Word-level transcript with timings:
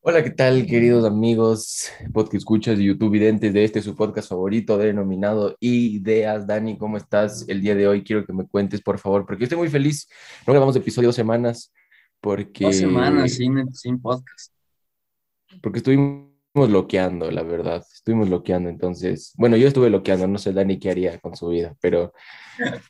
Hola, 0.00 0.22
¿qué 0.22 0.30
tal, 0.30 0.64
queridos 0.64 1.04
amigos, 1.04 1.90
podcast 2.12 2.34
escuchas 2.34 2.78
de 2.78 2.84
YouTube 2.84 3.10
videntes 3.10 3.52
de 3.52 3.64
este 3.64 3.82
su 3.82 3.96
podcast 3.96 4.28
favorito 4.28 4.78
denominado 4.78 5.56
Ideas? 5.58 6.46
Dani, 6.46 6.78
¿cómo 6.78 6.96
estás 6.96 7.44
el 7.48 7.60
día 7.60 7.74
de 7.74 7.88
hoy? 7.88 8.04
Quiero 8.04 8.24
que 8.24 8.32
me 8.32 8.46
cuentes, 8.46 8.80
por 8.80 9.00
favor, 9.00 9.26
porque 9.26 9.44
estoy 9.44 9.58
muy 9.58 9.68
feliz. 9.68 10.08
No 10.46 10.52
grabamos 10.52 10.76
episodio 10.76 11.08
dos 11.08 11.16
semanas 11.16 11.72
porque... 12.20 12.64
Dos 12.64 12.76
semanas 12.76 13.34
sin, 13.34 13.74
sin 13.74 14.00
podcast. 14.00 14.54
Porque 15.60 15.78
estuvimos 15.78 16.28
bloqueando, 16.54 17.28
la 17.32 17.42
verdad. 17.42 17.84
Estuvimos 17.92 18.28
bloqueando, 18.28 18.70
entonces... 18.70 19.34
Bueno, 19.36 19.56
yo 19.56 19.66
estuve 19.66 19.88
bloqueando, 19.88 20.28
no 20.28 20.38
sé 20.38 20.52
Dani 20.52 20.78
qué 20.78 20.90
haría 20.90 21.18
con 21.18 21.34
su 21.34 21.48
vida, 21.48 21.74
pero, 21.80 22.14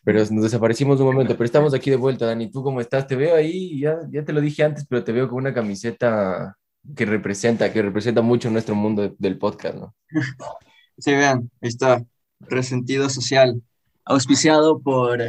pero 0.04 0.18
nos 0.18 0.42
desaparecimos 0.42 1.00
un 1.00 1.06
momento. 1.06 1.32
Pero 1.32 1.46
estamos 1.46 1.72
aquí 1.72 1.88
de 1.88 1.96
vuelta, 1.96 2.26
Dani. 2.26 2.50
¿Tú 2.50 2.62
cómo 2.62 2.82
estás? 2.82 3.06
Te 3.06 3.16
veo 3.16 3.34
ahí, 3.34 3.80
ya, 3.80 3.96
ya 4.12 4.22
te 4.22 4.34
lo 4.34 4.42
dije 4.42 4.62
antes, 4.62 4.86
pero 4.86 5.02
te 5.02 5.12
veo 5.12 5.26
con 5.26 5.38
una 5.38 5.54
camiseta 5.54 6.54
que 6.96 7.04
representa, 7.06 7.72
que 7.72 7.82
representa 7.82 8.22
mucho 8.22 8.50
nuestro 8.50 8.74
mundo 8.74 9.14
del 9.18 9.38
podcast, 9.38 9.76
¿no? 9.76 9.94
Sí, 11.00 11.12
vean, 11.12 11.48
ahí 11.60 11.68
está, 11.68 12.04
Resentido 12.40 13.08
Social, 13.08 13.62
auspiciado 14.04 14.80
por 14.80 15.20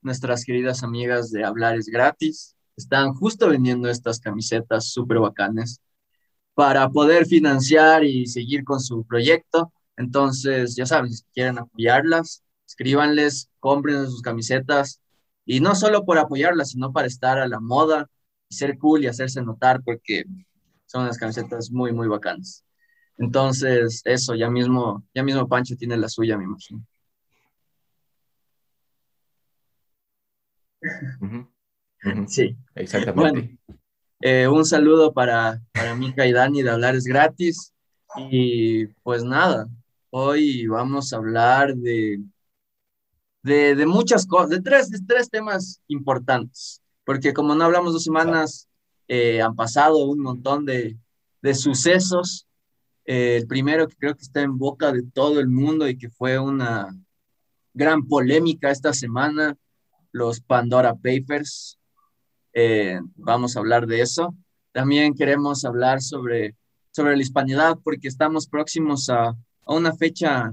nuestras 0.00 0.44
queridas 0.44 0.82
amigas 0.82 1.30
de 1.30 1.44
Hablar 1.44 1.76
es 1.76 1.86
Gratis. 1.86 2.56
Están 2.76 3.12
justo 3.12 3.48
vendiendo 3.48 3.90
estas 3.90 4.20
camisetas 4.20 4.90
súper 4.90 5.18
bacanes 5.18 5.80
para 6.54 6.88
poder 6.88 7.26
financiar 7.26 8.04
y 8.04 8.26
seguir 8.26 8.64
con 8.64 8.80
su 8.80 9.04
proyecto. 9.04 9.72
Entonces, 9.96 10.76
ya 10.76 10.86
saben, 10.86 11.12
si 11.12 11.24
quieren 11.34 11.58
apoyarlas, 11.58 12.42
escríbanles, 12.66 13.50
compren 13.60 14.06
sus 14.06 14.22
camisetas. 14.22 15.00
Y 15.44 15.60
no 15.60 15.74
solo 15.74 16.04
por 16.04 16.18
apoyarlas, 16.18 16.70
sino 16.70 16.92
para 16.92 17.06
estar 17.06 17.38
a 17.38 17.48
la 17.48 17.60
moda 17.60 18.08
y 18.48 18.54
ser 18.54 18.78
cool 18.78 19.04
y 19.04 19.06
hacerse 19.08 19.42
notar, 19.42 19.82
porque 19.82 20.24
son 20.88 21.02
unas 21.02 21.18
camisetas 21.18 21.70
muy, 21.70 21.92
muy 21.92 22.08
bacanas. 22.08 22.64
Entonces, 23.18 24.00
eso, 24.04 24.34
ya 24.34 24.48
mismo, 24.50 25.04
ya 25.14 25.22
mismo 25.22 25.46
Pancho 25.48 25.76
tiene 25.76 25.96
la 25.96 26.08
suya, 26.08 26.36
me 26.36 26.44
imagino. 26.44 26.84
Sí. 32.26 32.56
Exactamente. 32.74 33.58
Eh, 34.20 34.48
un 34.48 34.64
saludo 34.64 35.12
para, 35.12 35.60
para 35.72 35.94
Mika 35.94 36.26
y 36.26 36.32
Dani 36.32 36.62
de 36.62 36.70
Hablar 36.70 36.94
es 36.96 37.04
Gratis. 37.04 37.72
Y 38.30 38.86
pues 39.02 39.22
nada, 39.22 39.68
hoy 40.10 40.66
vamos 40.66 41.12
a 41.12 41.16
hablar 41.16 41.74
de, 41.74 42.22
de, 43.42 43.74
de 43.74 43.86
muchas 43.86 44.26
cosas, 44.26 44.50
de 44.50 44.60
tres, 44.62 44.90
de 44.90 45.00
tres 45.06 45.28
temas 45.28 45.82
importantes. 45.88 46.80
Porque 47.04 47.32
como 47.32 47.54
no 47.54 47.64
hablamos 47.64 47.92
dos 47.92 48.04
semanas, 48.04 48.67
eh, 49.08 49.40
han 49.42 49.56
pasado 49.56 50.04
un 50.04 50.20
montón 50.20 50.64
de, 50.66 50.98
de 51.42 51.54
sucesos. 51.54 52.46
Eh, 53.04 53.38
el 53.38 53.46
primero 53.46 53.88
que 53.88 53.96
creo 53.96 54.14
que 54.14 54.22
está 54.22 54.42
en 54.42 54.58
boca 54.58 54.92
de 54.92 55.02
todo 55.02 55.40
el 55.40 55.48
mundo 55.48 55.88
y 55.88 55.96
que 55.96 56.10
fue 56.10 56.38
una 56.38 56.94
gran 57.72 58.06
polémica 58.06 58.70
esta 58.70 58.92
semana, 58.92 59.56
los 60.12 60.40
Pandora 60.40 60.94
Papers. 60.94 61.78
Eh, 62.52 63.00
vamos 63.16 63.56
a 63.56 63.60
hablar 63.60 63.86
de 63.86 64.02
eso. 64.02 64.34
También 64.72 65.14
queremos 65.14 65.64
hablar 65.64 66.02
sobre, 66.02 66.54
sobre 66.90 67.16
la 67.16 67.22
hispanidad 67.22 67.78
porque 67.82 68.08
estamos 68.08 68.46
próximos 68.46 69.08
a, 69.08 69.28
a 69.28 69.74
una 69.74 69.94
fecha 69.94 70.52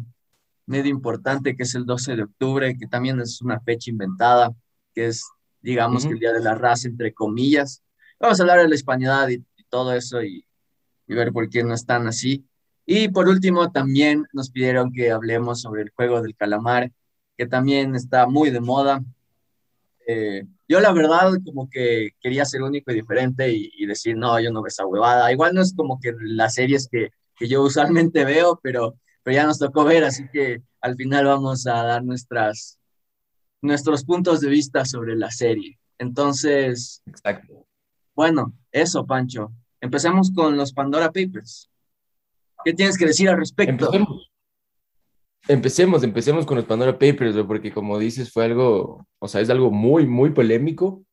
medio 0.66 0.92
importante 0.92 1.56
que 1.56 1.64
es 1.64 1.76
el 1.76 1.86
12 1.86 2.16
de 2.16 2.24
octubre, 2.24 2.78
que 2.78 2.88
también 2.88 3.20
es 3.20 3.42
una 3.42 3.60
fecha 3.60 3.92
inventada, 3.92 4.54
que 4.94 5.08
es, 5.08 5.26
digamos, 5.62 6.06
que 6.06 6.14
el 6.14 6.20
Día 6.20 6.34
de 6.34 6.42
la 6.42 6.56
Raza, 6.56 6.88
entre 6.88 7.14
comillas. 7.14 7.84
Vamos 8.20 8.40
a 8.40 8.44
hablar 8.44 8.60
de 8.60 8.70
la 8.70 8.76
hispanidad 8.76 9.30
y, 9.30 9.44
todo 9.70 9.94
eso 9.94 10.24
y, 10.24 10.46
ver 11.08 11.32
por 11.34 11.50
qué 11.50 11.64
no 11.64 11.74
están 11.74 12.08
así. 12.08 12.48
Y 12.86 13.10
por 13.10 13.28
último, 13.28 13.72
también 13.72 14.26
nos 14.32 14.50
pidieron 14.50 14.92
que 14.94 15.12
hablemos 15.12 15.62
sobre 15.62 15.82
el 15.84 15.90
juego 15.90 16.22
del 16.22 16.36
calamar, 16.36 16.92
que 17.38 17.46
también 17.46 17.96
está 17.96 18.28
muy 18.28 18.52
de 18.52 18.62
moda. 18.62 19.04
Eh, 20.08 20.46
yo 20.68 20.80
la 20.80 20.94
verdad 20.94 21.34
como 21.44 21.70
que 21.70 22.12
quería 22.22 22.46
ser 22.46 22.62
único 22.62 22.92
y 22.92 22.96
diferente 22.96 23.52
y, 23.52 23.86
decir, 23.86 24.16
no, 24.16 24.40
yo 24.40 24.52
no 24.52 24.62
veo 24.62 24.68
esa 24.68 24.86
huevada. 24.86 25.32
Igual 25.32 25.54
no 25.54 25.62
es 25.62 25.74
como 25.76 26.00
que 26.00 26.14
las 26.22 26.54
series 26.54 26.88
que, 26.90 27.10
que, 27.36 27.48
yo 27.48 27.64
usualmente 27.64 28.24
veo, 28.26 28.60
pero, 28.64 28.96
pero 29.24 29.36
ya 29.36 29.46
nos 29.46 29.60
tocó 29.60 29.84
ver, 29.84 30.04
así 30.04 30.28
que 30.32 30.62
al 30.80 30.96
final 30.96 31.26
vamos 31.26 31.68
a 31.68 31.84
dar 31.84 32.04
nuestras, 32.04 32.80
nuestros 33.62 34.06
puntos 34.06 34.42
de 34.42 34.50
vista 34.50 34.86
sobre 34.86 35.16
la 35.16 35.32
serie. 35.32 35.80
Entonces, 35.98 37.02
Exacto. 37.06 37.65
Bueno, 38.16 38.54
eso, 38.72 39.06
Pancho. 39.06 39.52
Empecemos 39.82 40.32
con 40.32 40.56
los 40.56 40.74
Pandora 40.74 41.08
Papers. 41.08 41.70
¿Qué 42.64 42.74
tienes 42.74 42.98
que 42.98 43.06
decir 43.06 43.30
al 43.30 43.38
respecto? 43.38 43.92
Empecemos. 45.48 46.04
Empecemos, 46.04 46.46
con 46.46 46.58
los 46.58 46.66
Pandora 46.66 46.94
Papers, 46.94 47.36
porque 47.46 47.72
como 47.72 48.00
dices, 48.00 48.32
fue 48.32 48.46
algo, 48.46 49.06
o 49.20 49.28
sea, 49.28 49.42
es 49.42 49.50
algo 49.50 49.70
muy, 49.70 50.08
muy 50.08 50.32
polémico. 50.32 51.04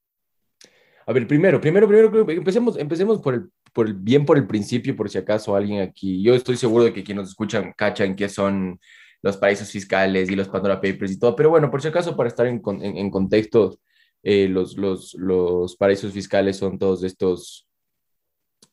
A 1.07 1.13
ver, 1.13 1.27
primero, 1.27 1.61
primero, 1.61 1.87
primero, 1.87 2.31
empecemos, 2.31 2.79
empecemos 2.79 3.21
por 3.21 3.35
el, 3.35 3.51
por 3.75 3.89
el, 3.89 3.95
bien 3.95 4.25
por 4.25 4.39
el 4.39 4.47
principio, 4.47 4.97
por 4.97 5.11
si 5.11 5.19
acaso 5.19 5.55
alguien 5.55 5.83
aquí, 5.83 6.23
yo 6.23 6.35
estoy 6.35 6.57
seguro 6.57 6.85
de 6.85 6.93
que 6.93 7.03
quienes 7.03 7.23
nos 7.23 7.31
escuchan 7.31 7.75
cachan 7.77 8.15
qué 8.15 8.29
son 8.29 8.79
los 9.21 9.37
paraísos 9.37 9.71
fiscales 9.71 10.31
y 10.31 10.37
los 10.37 10.49
Pandora 10.49 10.81
Papers 10.81 11.13
y 11.13 11.19
todo, 11.19 11.37
pero 11.37 11.51
bueno, 11.51 11.71
por 11.71 11.83
si 11.83 11.89
acaso, 11.89 12.17
para 12.17 12.29
estar 12.29 12.47
en, 12.47 12.63
en, 12.81 12.97
en 12.97 13.11
contexto, 13.11 13.79
eh, 14.23 14.49
los, 14.49 14.77
los, 14.77 15.15
los, 15.15 15.77
paraísos 15.77 16.13
fiscales 16.13 16.57
son 16.57 16.79
todos 16.79 17.03
estos 17.03 17.69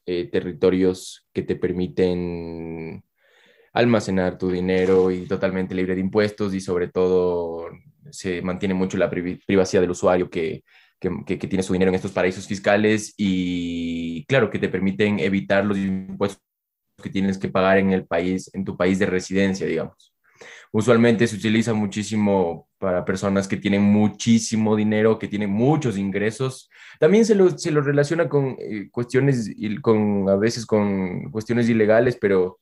eh, 0.06 0.30
territorios 0.32 1.28
que 1.34 1.44
te 1.44 1.56
permiten 1.56 3.04
almacenar 3.74 4.38
tu 4.38 4.50
dinero 4.50 5.12
y 5.12 5.26
totalmente 5.28 5.76
libre 5.76 5.96
de 5.96 6.02
impuestos 6.02 6.54
y 6.54 6.62
sobre 6.62 6.88
todo 6.88 7.68
se 8.12 8.42
mantiene 8.42 8.74
mucho 8.74 8.98
la 8.98 9.10
privacidad 9.10 9.82
del 9.82 9.92
usuario 9.92 10.30
que, 10.30 10.64
que, 11.00 11.24
que, 11.26 11.48
tiene 11.48 11.64
su 11.64 11.74
dinero 11.74 11.90
en 11.90 11.96
estos 11.96 12.12
paraísos 12.12 12.48
fiscales 12.48 13.14
y 13.18 14.26
claro 14.26 14.50
que 14.50 14.60
te 14.60 14.70
permiten 14.70 15.20
evitar 15.20 15.66
los 15.66 15.78
impuestos 15.78 16.42
que 17.02 17.10
tienes 17.10 17.38
que 17.38 17.50
pagar 17.50 17.78
en 17.78 17.92
el 17.92 18.06
país, 18.06 18.50
en 18.54 18.66
tu 18.66 18.76
país 18.76 19.00
de 19.00 19.06
residencia, 19.06 19.66
digamos. 19.66 20.14
Usualmente 20.72 21.25
se 21.25 21.35
utiliza 21.35 21.74
muchísimo 21.74 22.69
para 22.78 23.03
personas 23.03 23.47
que 23.47 23.57
tienen 23.57 23.81
muchísimo 23.81 24.75
dinero, 24.75 25.18
que 25.18 25.28
tienen 25.28 25.50
muchos 25.50 25.97
ingresos. 25.97 26.69
También 27.00 27.25
se 27.25 27.34
lo, 27.34 27.57
se 27.57 27.72
lo 27.72 27.81
relaciona 27.81 28.30
con 28.30 28.56
eh, 28.59 28.88
cuestiones, 28.91 29.52
con, 29.81 30.30
a 30.30 30.35
veces 30.35 30.66
con 30.66 31.31
cuestiones 31.31 31.68
ilegales, 31.69 32.18
pero, 32.22 32.59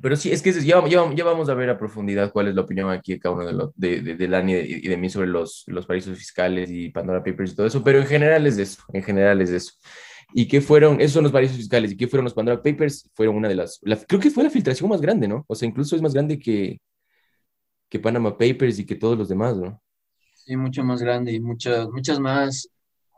pero 0.00 0.16
sí, 0.16 0.32
es 0.32 0.42
que 0.42 0.52
ya, 0.52 0.84
ya, 0.88 1.24
vamos 1.24 1.48
a 1.48 1.54
ver 1.54 1.70
a 1.70 1.78
profundidad 1.78 2.32
cuál 2.32 2.48
es 2.48 2.56
la 2.56 2.62
opinión 2.62 2.90
aquí 2.90 3.12
de 3.12 3.20
cada 3.20 3.36
uno 3.36 3.72
de, 3.76 4.00
de, 4.00 4.16
de, 4.16 4.28
Lani 4.28 4.54
y 4.54 4.88
de 4.88 4.96
mí 4.96 5.08
sobre 5.08 5.28
los, 5.28 5.62
los 5.68 5.86
paraísos 5.86 6.18
fiscales 6.18 6.70
y 6.70 6.90
Pandora 6.90 7.22
Papers 7.22 7.52
y 7.52 7.56
todo 7.56 7.66
eso, 7.66 7.84
pero 7.84 8.00
en 8.00 8.06
general 8.06 8.46
es 8.48 8.56
de 8.56 8.64
eso, 8.64 8.82
en 8.92 9.02
general 9.04 9.40
es 9.40 9.50
de 9.50 9.58
eso. 9.58 9.74
¿Y 10.34 10.46
qué 10.48 10.60
fueron? 10.60 11.00
Esos 11.00 11.12
son 11.12 11.24
los 11.24 11.32
paraísos 11.32 11.56
fiscales. 11.56 11.92
¿Y 11.92 11.96
qué 11.96 12.08
fueron 12.08 12.24
los 12.24 12.34
Pandora 12.34 12.62
Papers? 12.62 13.10
Fueron 13.14 13.36
una 13.36 13.48
de 13.48 13.54
las. 13.54 13.80
creo 14.08 14.20
que 14.20 14.30
fue 14.30 14.44
la 14.44 14.50
filtración 14.50 14.88
más 14.88 15.00
grande, 15.00 15.28
¿no? 15.28 15.44
O 15.48 15.54
sea, 15.54 15.68
incluso 15.68 15.96
es 15.96 16.02
más 16.02 16.14
grande 16.14 16.38
que, 16.38 16.80
que 17.88 17.98
Panama 17.98 18.36
Papers 18.36 18.78
y 18.78 18.86
que 18.86 18.96
todos 18.96 19.18
los 19.18 19.28
demás, 19.28 19.56
¿no? 19.56 19.82
Sí, 20.34 20.56
mucho 20.56 20.82
más 20.82 21.02
grande 21.02 21.32
y 21.32 21.40
muchas, 21.40 21.88
muchas 21.88 22.18
más 22.18 22.68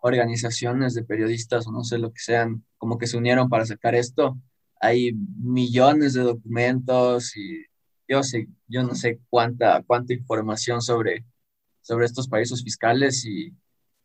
organizaciones 0.02 0.94
de 0.94 1.04
periodistas 1.04 1.66
o 1.66 1.72
no 1.72 1.82
sé 1.84 1.98
lo 1.98 2.12
que 2.12 2.20
sean, 2.20 2.64
como 2.76 2.98
que 2.98 3.06
se 3.06 3.16
unieron 3.16 3.48
para 3.48 3.64
sacar 3.64 3.94
esto. 3.94 4.36
Hay 4.80 5.12
millones 5.14 6.12
de 6.12 6.22
documentos 6.22 7.36
y 7.36 7.64
yo 8.06 8.22
sé, 8.22 8.48
yo 8.66 8.82
no 8.82 8.94
sé 8.94 9.20
cuánta, 9.30 9.82
cuánta 9.86 10.12
información 10.12 10.82
sobre, 10.82 11.24
sobre 11.80 12.04
estos 12.06 12.28
paraísos 12.28 12.62
fiscales 12.62 13.24
y 13.24 13.54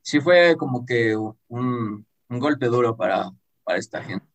sí 0.01 0.21
fue 0.21 0.55
como 0.57 0.85
que 0.85 1.17
un, 1.47 2.05
un 2.29 2.39
golpe 2.39 2.67
duro 2.67 2.95
para, 2.95 3.31
para 3.63 3.79
esta 3.79 4.01
gente. 4.03 4.25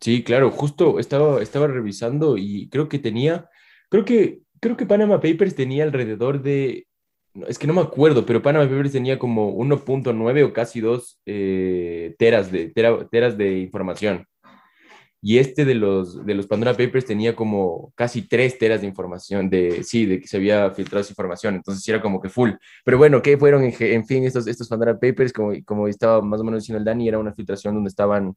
Sí, 0.00 0.22
claro, 0.22 0.50
justo 0.50 0.98
estaba, 0.98 1.42
estaba 1.42 1.66
revisando 1.66 2.36
y 2.36 2.68
creo 2.68 2.88
que 2.88 2.98
tenía, 2.98 3.48
creo 3.88 4.04
que, 4.04 4.42
creo 4.60 4.76
que 4.76 4.86
Panama 4.86 5.20
Papers 5.20 5.54
tenía 5.54 5.84
alrededor 5.84 6.42
de, 6.42 6.86
es 7.48 7.58
que 7.58 7.66
no 7.66 7.74
me 7.74 7.80
acuerdo, 7.80 8.24
pero 8.26 8.42
Panama 8.42 8.68
Papers 8.68 8.92
tenía 8.92 9.18
como 9.18 9.56
1.9 9.56 10.44
o 10.44 10.52
casi 10.52 10.80
2 10.80 11.20
eh, 11.26 12.14
teras, 12.18 12.52
de, 12.52 12.68
teras 13.10 13.36
de 13.36 13.58
información 13.58 14.26
y 15.26 15.38
este 15.38 15.64
de 15.64 15.74
los, 15.74 16.24
de 16.24 16.36
los 16.36 16.46
Pandora 16.46 16.76
Papers 16.76 17.04
tenía 17.04 17.34
como 17.34 17.92
casi 17.96 18.22
tres 18.22 18.60
teras 18.60 18.80
de 18.80 18.86
información, 18.86 19.50
de, 19.50 19.82
sí, 19.82 20.06
de 20.06 20.20
que 20.20 20.28
se 20.28 20.36
había 20.36 20.70
filtrado 20.70 21.00
esa 21.00 21.10
información, 21.10 21.56
entonces 21.56 21.86
era 21.88 22.00
como 22.00 22.20
que 22.20 22.28
full. 22.28 22.52
Pero 22.84 22.96
bueno, 22.96 23.20
¿qué 23.20 23.36
fueron 23.36 23.64
en, 23.64 24.06
fin 24.06 24.22
estos, 24.22 24.46
estos 24.46 24.68
Pandora 24.68 25.00
Papers? 25.00 25.32
Como, 25.32 25.52
como 25.64 25.88
estaba 25.88 26.22
más 26.22 26.40
o 26.40 26.44
menos 26.44 26.62
diciendo 26.62 26.78
el 26.78 26.84
Dani, 26.84 27.08
era 27.08 27.18
una 27.18 27.34
filtración 27.34 27.74
donde 27.74 27.88
estaban 27.88 28.36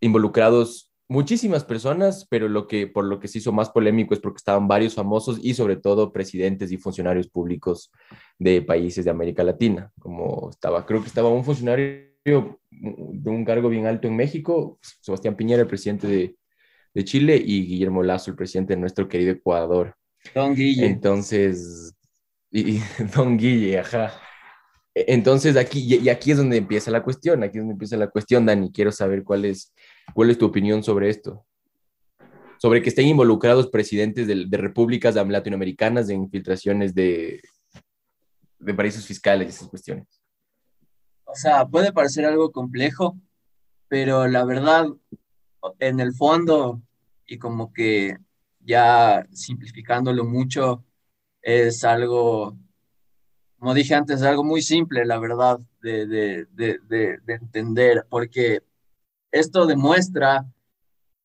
involucrados 0.00 0.90
muchísimas 1.08 1.62
personas, 1.62 2.26
pero 2.30 2.48
lo 2.48 2.66
que, 2.66 2.86
por 2.86 3.04
lo 3.04 3.20
que 3.20 3.28
se 3.28 3.36
hizo 3.36 3.52
más 3.52 3.68
polémico 3.68 4.14
es 4.14 4.20
porque 4.20 4.38
estaban 4.38 4.66
varios 4.66 4.94
famosos 4.94 5.38
y 5.42 5.52
sobre 5.52 5.76
todo 5.76 6.10
presidentes 6.10 6.72
y 6.72 6.78
funcionarios 6.78 7.28
públicos 7.28 7.92
de 8.38 8.62
países 8.62 9.04
de 9.04 9.10
América 9.10 9.44
Latina, 9.44 9.92
como 9.98 10.48
estaba, 10.48 10.86
creo 10.86 11.02
que 11.02 11.08
estaba 11.08 11.28
un 11.28 11.44
funcionario 11.44 12.15
de 12.30 13.30
un 13.30 13.44
cargo 13.44 13.68
bien 13.68 13.86
alto 13.86 14.08
en 14.08 14.16
México, 14.16 14.78
Sebastián 15.00 15.36
Piñera, 15.36 15.62
el 15.62 15.68
presidente 15.68 16.06
de, 16.06 16.36
de 16.94 17.04
Chile, 17.04 17.40
y 17.44 17.66
Guillermo 17.66 18.02
Lazo, 18.02 18.30
el 18.30 18.36
presidente 18.36 18.74
de 18.74 18.80
nuestro 18.80 19.08
querido 19.08 19.32
Ecuador. 19.32 19.94
Don 20.34 20.54
Guille. 20.54 20.86
Entonces, 20.86 21.94
y, 22.50 22.80
Don 23.14 23.36
Guille, 23.36 23.78
ajá. 23.78 24.12
Entonces, 24.94 25.56
aquí, 25.56 26.00
y 26.02 26.08
aquí 26.08 26.30
es 26.30 26.38
donde 26.38 26.56
empieza 26.56 26.90
la 26.90 27.02
cuestión, 27.02 27.42
aquí 27.42 27.58
es 27.58 27.62
donde 27.62 27.72
empieza 27.72 27.96
la 27.98 28.08
cuestión, 28.08 28.46
Dani. 28.46 28.72
Quiero 28.72 28.90
saber 28.90 29.24
cuál 29.24 29.44
es, 29.44 29.74
cuál 30.14 30.30
es 30.30 30.38
tu 30.38 30.46
opinión 30.46 30.82
sobre 30.82 31.10
esto. 31.10 31.44
Sobre 32.58 32.80
que 32.80 32.88
estén 32.88 33.06
involucrados 33.06 33.68
presidentes 33.68 34.26
de, 34.26 34.46
de 34.46 34.56
repúblicas 34.56 35.14
latinoamericanas 35.14 36.08
en 36.08 36.22
infiltraciones 36.22 36.94
de, 36.94 37.42
de 38.58 38.74
paraísos 38.74 39.04
fiscales 39.06 39.48
y 39.48 39.50
esas 39.50 39.68
cuestiones. 39.68 40.06
O 41.36 41.38
sea, 41.38 41.66
puede 41.66 41.92
parecer 41.92 42.24
algo 42.24 42.50
complejo, 42.50 43.14
pero 43.88 44.26
la 44.26 44.42
verdad, 44.46 44.86
en 45.80 46.00
el 46.00 46.14
fondo, 46.14 46.80
y 47.26 47.36
como 47.36 47.74
que 47.74 48.16
ya 48.60 49.26
simplificándolo 49.32 50.24
mucho, 50.24 50.82
es 51.42 51.84
algo, 51.84 52.56
como 53.58 53.74
dije 53.74 53.94
antes, 53.94 54.16
es 54.16 54.26
algo 54.26 54.44
muy 54.44 54.62
simple, 54.62 55.04
la 55.04 55.18
verdad, 55.18 55.60
de, 55.82 56.06
de, 56.06 56.46
de, 56.54 56.78
de 57.22 57.34
entender, 57.34 58.06
porque 58.08 58.62
esto 59.30 59.66
demuestra 59.66 60.46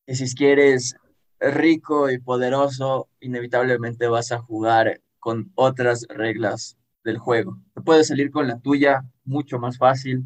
que 0.05 0.15
si 0.15 0.35
quieres 0.35 0.97
rico 1.39 2.09
y 2.09 2.19
poderoso, 2.19 3.07
inevitablemente 3.21 4.09
vas 4.09 4.33
a 4.33 4.39
jugar 4.39 4.99
con 5.19 5.53
otras 5.55 6.05
reglas 6.09 6.77
del 7.03 7.17
juego. 7.17 7.59
Te 7.73 7.81
puedes 7.81 8.07
salir 8.07 8.31
con 8.31 8.47
la 8.47 8.59
tuya 8.59 9.03
mucho 9.25 9.59
más 9.59 9.77
fácil 9.77 10.25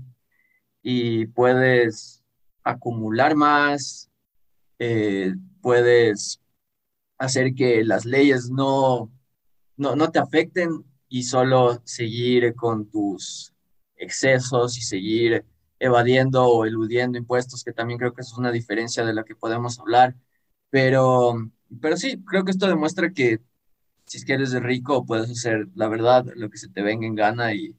y 0.82 1.28
puedes 1.28 2.24
acumular 2.64 3.36
más, 3.36 4.10
eh, 4.80 5.34
puedes 5.62 6.42
hacer 7.18 7.54
que 7.56 7.84
las 7.84 8.06
leyes 8.06 8.50
no, 8.50 9.12
no, 9.78 9.96
no 9.96 10.12
te 10.12 10.20
afecten 10.20 10.84
y 11.08 11.24
solo 11.24 11.82
seguir 11.86 12.56
con 12.56 12.90
tus 12.90 13.54
excesos 13.96 14.78
y 14.78 14.82
seguir 14.82 15.46
evadiendo 15.80 16.46
o 16.46 16.66
eludiendo 16.66 17.18
impuestos, 17.18 17.64
que 17.64 17.74
también 17.74 18.00
creo 18.00 18.14
que 18.14 18.22
es 18.22 18.34
una 18.38 18.52
diferencia 18.52 19.06
de 19.06 19.14
la 19.14 19.24
que 19.24 19.36
podemos 19.36 19.80
hablar. 19.80 20.16
Pero, 20.70 21.36
pero 21.82 21.98
sí, 21.98 22.24
creo 22.26 22.44
que 22.44 22.52
esto 22.52 22.68
demuestra 22.68 23.12
que 23.12 23.40
si 24.06 24.18
es 24.18 24.26
que 24.26 24.34
eres 24.34 24.54
rico, 24.62 25.06
puedes 25.06 25.30
hacer 25.30 25.68
la 25.76 25.88
verdad, 25.88 26.26
lo 26.36 26.50
que 26.50 26.58
se 26.58 26.70
te 26.70 26.82
venga 26.82 27.08
en 27.08 27.16
gana 27.16 27.54
y, 27.54 27.76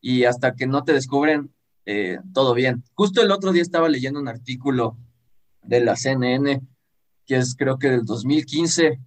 y 0.00 0.24
hasta 0.24 0.54
que 0.54 0.66
no 0.66 0.84
te 0.84 0.92
descubren, 0.92 1.52
eh, 1.86 2.18
todo 2.32 2.54
bien. 2.54 2.84
Justo 2.94 3.22
el 3.22 3.30
otro 3.30 3.52
día 3.52 3.62
estaba 3.62 3.88
leyendo 3.88 4.20
un 4.20 4.28
artículo 4.28 4.96
de 5.62 5.80
la 5.80 5.96
CNN, 5.96 6.60
que 7.26 7.36
es 7.36 7.54
creo 7.56 7.78
que 7.78 7.90
del 7.90 8.04
2015, 8.04 9.00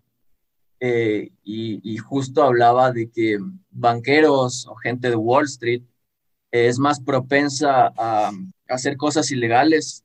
eh, 0.80 1.32
y, 1.44 1.98
justo 1.98 2.44
hablaba 2.44 2.92
de 2.92 3.10
que 3.10 3.40
banqueros 3.72 4.68
o 4.68 4.76
gente 4.76 5.10
de 5.10 5.16
Wall 5.16 5.46
Street 5.46 5.84
es 6.52 6.78
más 6.78 7.00
propensa 7.00 7.92
a 7.98 8.32
hacer 8.70 8.96
cosas 8.96 9.32
ilegales 9.32 10.04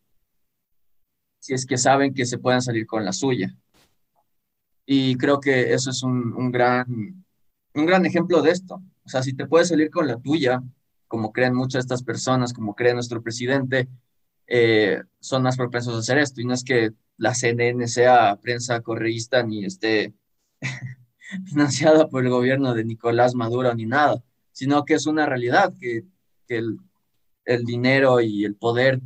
si 1.41 1.55
es 1.55 1.67
que 1.67 1.77
saben 1.77 2.15
que 2.15 2.25
se 2.25 2.39
pueden 2.39 2.63
salir 2.63 2.87
con 2.87 3.05
la 3.05 3.13
suya. 3.13 3.55
Y 4.87 5.17
creo 5.17 5.41
que 5.41 5.73
eso 5.73 5.91
es 5.91 6.03
un, 6.03 6.51
gran, 6.51 7.25
un 7.75 7.87
gran 7.87 8.05
ejemplo 8.07 8.43
de 8.43 8.51
esto. 8.51 8.83
O 9.05 9.09
sea, 9.09 9.23
si 9.23 9.35
te 9.35 9.47
puedes 9.47 9.69
salir 9.69 9.91
con 9.91 10.07
la 10.07 10.19
tuya, 10.19 10.63
como 11.09 11.33
creen 11.33 11.55
muchas 11.55 11.87
de 11.87 11.95
estas 11.95 12.03
personas, 12.03 12.53
como 12.53 12.75
cree 12.75 12.95
nuestro 12.95 13.23
presidente, 13.23 13.89
eh, 14.47 15.03
son 15.21 15.43
más 15.43 15.57
propensos 15.57 15.95
a 15.95 15.99
hacer 15.99 16.19
esto. 16.19 16.41
Y 16.41 16.45
no 16.45 16.55
es 16.55 16.65
que 16.65 16.93
la 17.17 17.35
CNN 17.35 17.87
sea 17.89 18.37
prensa 18.41 18.81
correísta 18.81 19.43
ni 19.43 19.65
esté 19.65 20.15
financiada 21.47 22.09
por 22.09 22.25
el 22.25 22.31
gobierno 22.31 22.75
de 22.75 22.85
Nicolás 22.85 23.35
Maduro 23.35 23.75
ni 23.75 23.87
nada, 23.87 24.23
sino 24.53 24.85
que 24.85 24.95
es 24.95 25.07
una 25.07 25.27
realidad 25.27 25.73
que, 25.81 26.05
que 26.47 26.59
el, 26.59 26.79
el 27.45 27.65
dinero 27.65 28.21
y 28.21 28.45
el 28.45 28.57
poder 28.57 29.01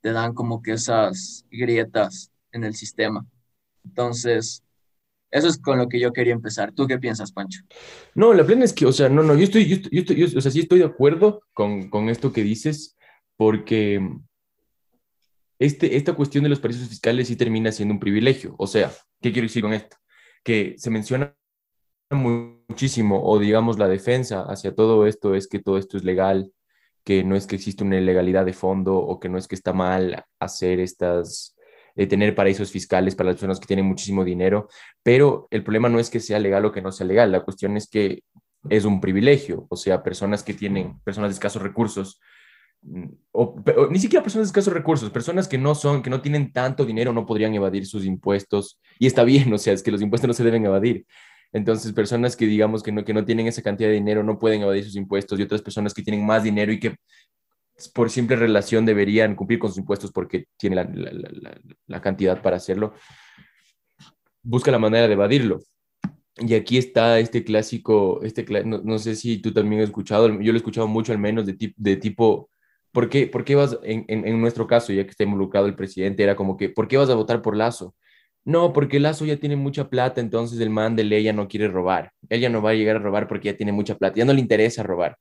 te 0.00 0.12
dan 0.12 0.34
como 0.34 0.62
que 0.62 0.72
esas 0.72 1.44
grietas 1.50 2.30
en 2.52 2.64
el 2.64 2.74
sistema. 2.74 3.26
Entonces, 3.84 4.62
eso 5.36 5.48
es 5.48 5.58
con 5.58 5.78
lo 5.78 5.88
que 5.88 6.00
yo 6.00 6.12
quería 6.12 6.32
empezar. 6.32 6.72
¿Tú 6.72 6.86
qué 6.86 6.98
piensas, 6.98 7.32
Pancho? 7.32 7.62
No, 8.14 8.32
la 8.34 8.44
plena 8.44 8.64
es 8.64 8.72
que, 8.72 8.86
o 8.86 8.92
sea, 8.92 9.08
no, 9.08 9.22
no, 9.22 9.34
yo 9.34 9.44
estoy, 9.44 9.66
yo 9.66 9.76
estoy, 9.76 9.90
yo 9.92 10.00
estoy 10.00 10.16
yo, 10.16 10.38
o 10.38 10.40
sea, 10.40 10.50
sí 10.50 10.60
estoy 10.60 10.78
de 10.78 10.84
acuerdo 10.84 11.42
con, 11.52 11.88
con 11.90 12.08
esto 12.08 12.32
que 12.32 12.42
dices, 12.42 12.96
porque 13.36 14.00
este, 15.58 15.96
esta 15.96 16.14
cuestión 16.14 16.44
de 16.44 16.50
los 16.50 16.60
paraísos 16.60 16.88
fiscales 16.88 17.28
sí 17.28 17.36
termina 17.36 17.72
siendo 17.72 17.94
un 17.94 18.00
privilegio. 18.00 18.54
O 18.58 18.66
sea, 18.66 18.92
¿qué 19.20 19.32
quiero 19.32 19.46
decir 19.46 19.62
con 19.62 19.72
esto? 19.72 19.96
Que 20.44 20.74
se 20.78 20.90
menciona 20.90 21.34
muchísimo, 22.10 23.22
o 23.24 23.38
digamos 23.38 23.78
la 23.78 23.88
defensa 23.88 24.42
hacia 24.42 24.74
todo 24.74 25.06
esto 25.06 25.34
es 25.34 25.48
que 25.48 25.58
todo 25.58 25.78
esto 25.78 25.96
es 25.96 26.04
legal, 26.04 26.52
que 27.04 27.24
no 27.24 27.36
es 27.36 27.46
que 27.46 27.56
existe 27.56 27.84
una 27.84 27.98
ilegalidad 27.98 28.44
de 28.44 28.52
fondo 28.52 28.96
o 28.96 29.18
que 29.18 29.28
no 29.28 29.38
es 29.38 29.48
que 29.48 29.54
está 29.54 29.72
mal 29.72 30.24
hacer 30.38 30.80
estas 30.80 31.55
de 31.96 32.06
tener 32.06 32.34
paraísos 32.34 32.70
fiscales 32.70 33.14
para 33.14 33.30
las 33.30 33.36
personas 33.36 33.58
que 33.58 33.66
tienen 33.66 33.86
muchísimo 33.86 34.24
dinero, 34.24 34.68
pero 35.02 35.48
el 35.50 35.64
problema 35.64 35.88
no 35.88 35.98
es 35.98 36.10
que 36.10 36.20
sea 36.20 36.38
legal 36.38 36.64
o 36.66 36.72
que 36.72 36.82
no 36.82 36.92
sea 36.92 37.06
legal, 37.06 37.32
la 37.32 37.40
cuestión 37.40 37.76
es 37.76 37.88
que 37.88 38.22
es 38.68 38.84
un 38.84 39.00
privilegio, 39.00 39.66
o 39.70 39.76
sea, 39.76 40.02
personas 40.02 40.42
que 40.42 40.54
tienen, 40.54 41.00
personas 41.00 41.30
de 41.30 41.34
escasos 41.34 41.62
recursos, 41.62 42.20
mm, 42.82 43.06
o, 43.32 43.62
o, 43.76 43.86
ni 43.90 43.98
siquiera 43.98 44.22
personas 44.22 44.48
de 44.48 44.50
escasos 44.50 44.74
recursos, 44.74 45.10
personas 45.10 45.48
que 45.48 45.58
no 45.58 45.74
son, 45.74 46.02
que 46.02 46.10
no 46.10 46.20
tienen 46.20 46.52
tanto 46.52 46.84
dinero 46.84 47.12
no 47.12 47.26
podrían 47.26 47.54
evadir 47.54 47.86
sus 47.86 48.04
impuestos, 48.04 48.78
y 48.98 49.06
está 49.06 49.24
bien, 49.24 49.50
o 49.54 49.58
sea, 49.58 49.72
es 49.72 49.82
que 49.82 49.90
los 49.90 50.02
impuestos 50.02 50.28
no 50.28 50.34
se 50.34 50.44
deben 50.44 50.64
evadir. 50.66 51.06
Entonces, 51.52 51.92
personas 51.92 52.36
que 52.36 52.44
digamos 52.44 52.82
que 52.82 52.92
no, 52.92 53.04
que 53.04 53.14
no 53.14 53.24
tienen 53.24 53.46
esa 53.46 53.62
cantidad 53.62 53.88
de 53.88 53.94
dinero 53.94 54.22
no 54.22 54.38
pueden 54.38 54.62
evadir 54.62 54.84
sus 54.84 54.96
impuestos 54.96 55.38
y 55.38 55.42
otras 55.42 55.62
personas 55.62 55.94
que 55.94 56.02
tienen 56.02 56.26
más 56.26 56.42
dinero 56.42 56.72
y 56.72 56.80
que 56.80 56.96
por 57.92 58.10
simple 58.10 58.36
relación 58.36 58.86
deberían 58.86 59.34
cumplir 59.34 59.58
con 59.58 59.70
sus 59.70 59.78
impuestos 59.78 60.12
porque 60.12 60.46
tiene 60.56 60.76
la, 60.76 60.88
la, 61.86 62.00
cantidad 62.00 62.40
para 62.40 62.56
hacerlo, 62.56 62.94
busca 64.42 64.70
la 64.70 64.78
manera 64.78 65.06
de 65.06 65.12
evadirlo. 65.12 65.60
Y 66.38 66.54
aquí 66.54 66.76
está 66.78 67.18
este 67.18 67.44
clásico, 67.44 68.20
este, 68.22 68.44
no, 68.64 68.78
no 68.82 68.98
sé 68.98 69.16
si 69.16 69.38
tú 69.38 69.52
también 69.52 69.82
has 69.82 69.88
escuchado, 69.88 70.28
yo 70.28 70.52
lo 70.52 70.54
he 70.54 70.56
escuchado 70.56 70.86
mucho 70.86 71.12
al 71.12 71.18
menos 71.18 71.46
de, 71.46 71.54
tip, 71.54 71.74
de 71.76 71.96
tipo, 71.96 72.50
¿por 72.92 73.08
qué, 73.08 73.26
¿por 73.26 73.44
qué 73.44 73.54
vas, 73.54 73.78
en, 73.82 74.04
en, 74.08 74.40
nuestro 74.40 74.66
caso, 74.66 74.92
ya 74.92 75.04
que 75.04 75.10
está 75.10 75.24
involucrado 75.24 75.66
el 75.66 75.74
presidente, 75.74 76.22
era 76.22 76.36
como 76.36 76.56
que, 76.56 76.68
¿por 76.68 76.88
qué 76.88 76.98
vas 76.98 77.08
a 77.08 77.14
votar 77.14 77.40
por 77.40 77.56
Lazo? 77.56 77.94
No, 78.44 78.72
porque 78.72 79.00
Lazo 79.00 79.24
ya 79.24 79.38
tiene 79.38 79.56
mucha 79.56 79.88
plata, 79.88 80.20
entonces 80.20 80.60
el 80.60 80.70
man 80.70 80.94
de 80.94 81.04
ley 81.04 81.24
ya 81.24 81.32
no 81.32 81.48
quiere 81.48 81.68
robar. 81.68 82.12
Él 82.28 82.40
ya 82.40 82.48
no 82.48 82.62
va 82.62 82.70
a 82.70 82.74
llegar 82.74 82.96
a 82.96 83.00
robar 83.00 83.26
porque 83.28 83.46
ya 83.50 83.56
tiene 83.56 83.72
mucha 83.72 83.96
plata, 83.96 84.16
ya 84.16 84.24
no 84.24 84.32
le 84.32 84.40
interesa 84.40 84.82
robar. 84.82 85.18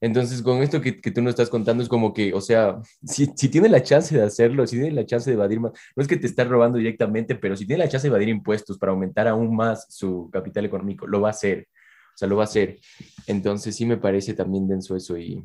Entonces, 0.00 0.42
con 0.42 0.62
esto 0.62 0.80
que, 0.80 1.00
que, 1.00 1.10
tú 1.10 1.22
nos 1.22 1.30
estás 1.30 1.48
contando, 1.50 1.82
es 1.82 1.88
como 1.88 2.12
que, 2.12 2.32
o 2.34 2.40
sea, 2.40 2.80
si, 3.04 3.26
si 3.34 3.48
tiene 3.48 3.68
la 3.68 3.82
chance 3.82 4.16
de 4.16 4.22
hacerlo, 4.22 4.66
si 4.66 4.76
tiene 4.76 4.92
la 4.92 5.06
chance 5.06 5.30
de 5.30 5.34
evadir 5.34 5.60
más, 5.60 5.72
no 5.94 6.02
es 6.02 6.08
que 6.08 6.16
te 6.16 6.26
estás 6.26 6.48
robando 6.48 6.78
directamente, 6.78 7.34
pero 7.34 7.56
si 7.56 7.66
tiene 7.66 7.84
la 7.84 7.88
chance 7.88 8.06
de 8.06 8.10
evadir 8.10 8.28
impuestos 8.28 8.78
para 8.78 8.92
aumentar 8.92 9.28
aún 9.28 9.54
más 9.54 9.86
su 9.90 10.30
capital 10.32 10.64
económico, 10.64 11.06
lo 11.06 11.20
va 11.20 11.28
a 11.28 11.30
hacer. 11.30 11.68
O 12.14 12.18
sea, 12.18 12.28
lo 12.28 12.36
va 12.36 12.44
a 12.44 12.46
hacer. 12.46 12.78
Entonces, 13.26 13.76
sí 13.76 13.84
me 13.86 13.96
parece 13.98 14.34
también 14.34 14.68
denso 14.68 14.96
eso. 14.96 15.18
Y, 15.18 15.44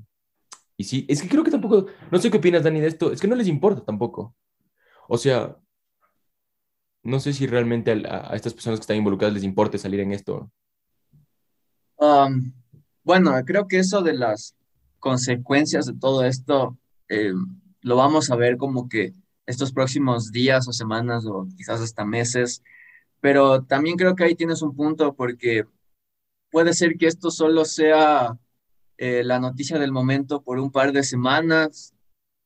y 0.77 0.83
sí, 0.83 1.05
es 1.09 1.21
que 1.21 1.29
creo 1.29 1.43
que 1.43 1.51
tampoco, 1.51 1.87
no 2.11 2.17
sé 2.19 2.31
qué 2.31 2.37
opinas, 2.37 2.63
Dani, 2.63 2.79
de 2.81 2.87
esto, 2.87 3.11
es 3.11 3.19
que 3.19 3.27
no 3.27 3.35
les 3.35 3.47
importa 3.47 3.83
tampoco. 3.83 4.35
O 5.07 5.17
sea, 5.17 5.57
no 7.03 7.19
sé 7.19 7.33
si 7.33 7.47
realmente 7.47 7.91
a, 7.91 8.31
a 8.31 8.35
estas 8.35 8.53
personas 8.53 8.79
que 8.79 8.83
están 8.83 8.97
involucradas 8.97 9.33
les 9.33 9.43
importe 9.43 9.77
salir 9.77 9.99
en 9.99 10.11
esto. 10.11 10.51
Um, 12.01 12.51
bueno, 13.03 13.33
creo 13.45 13.67
que 13.67 13.79
eso 13.79 14.01
de 14.01 14.13
las 14.13 14.55
consecuencias 14.99 15.85
de 15.85 15.93
todo 15.93 16.23
esto 16.23 16.77
eh, 17.09 17.33
lo 17.81 17.95
vamos 17.95 18.29
a 18.29 18.35
ver 18.35 18.57
como 18.57 18.87
que 18.87 19.13
estos 19.45 19.73
próximos 19.73 20.31
días 20.31 20.67
o 20.67 20.73
semanas 20.73 21.25
o 21.25 21.47
quizás 21.57 21.81
hasta 21.81 22.05
meses, 22.05 22.63
pero 23.19 23.63
también 23.63 23.97
creo 23.97 24.15
que 24.15 24.23
ahí 24.23 24.35
tienes 24.35 24.61
un 24.61 24.75
punto 24.75 25.15
porque 25.15 25.65
puede 26.51 26.73
ser 26.73 26.97
que 26.97 27.07
esto 27.07 27.31
solo 27.31 27.65
sea 27.65 28.37
eh, 28.97 29.23
la 29.23 29.39
noticia 29.39 29.79
del 29.79 29.91
momento 29.91 30.43
por 30.43 30.59
un 30.59 30.71
par 30.71 30.91
de 30.91 31.03
semanas 31.03 31.93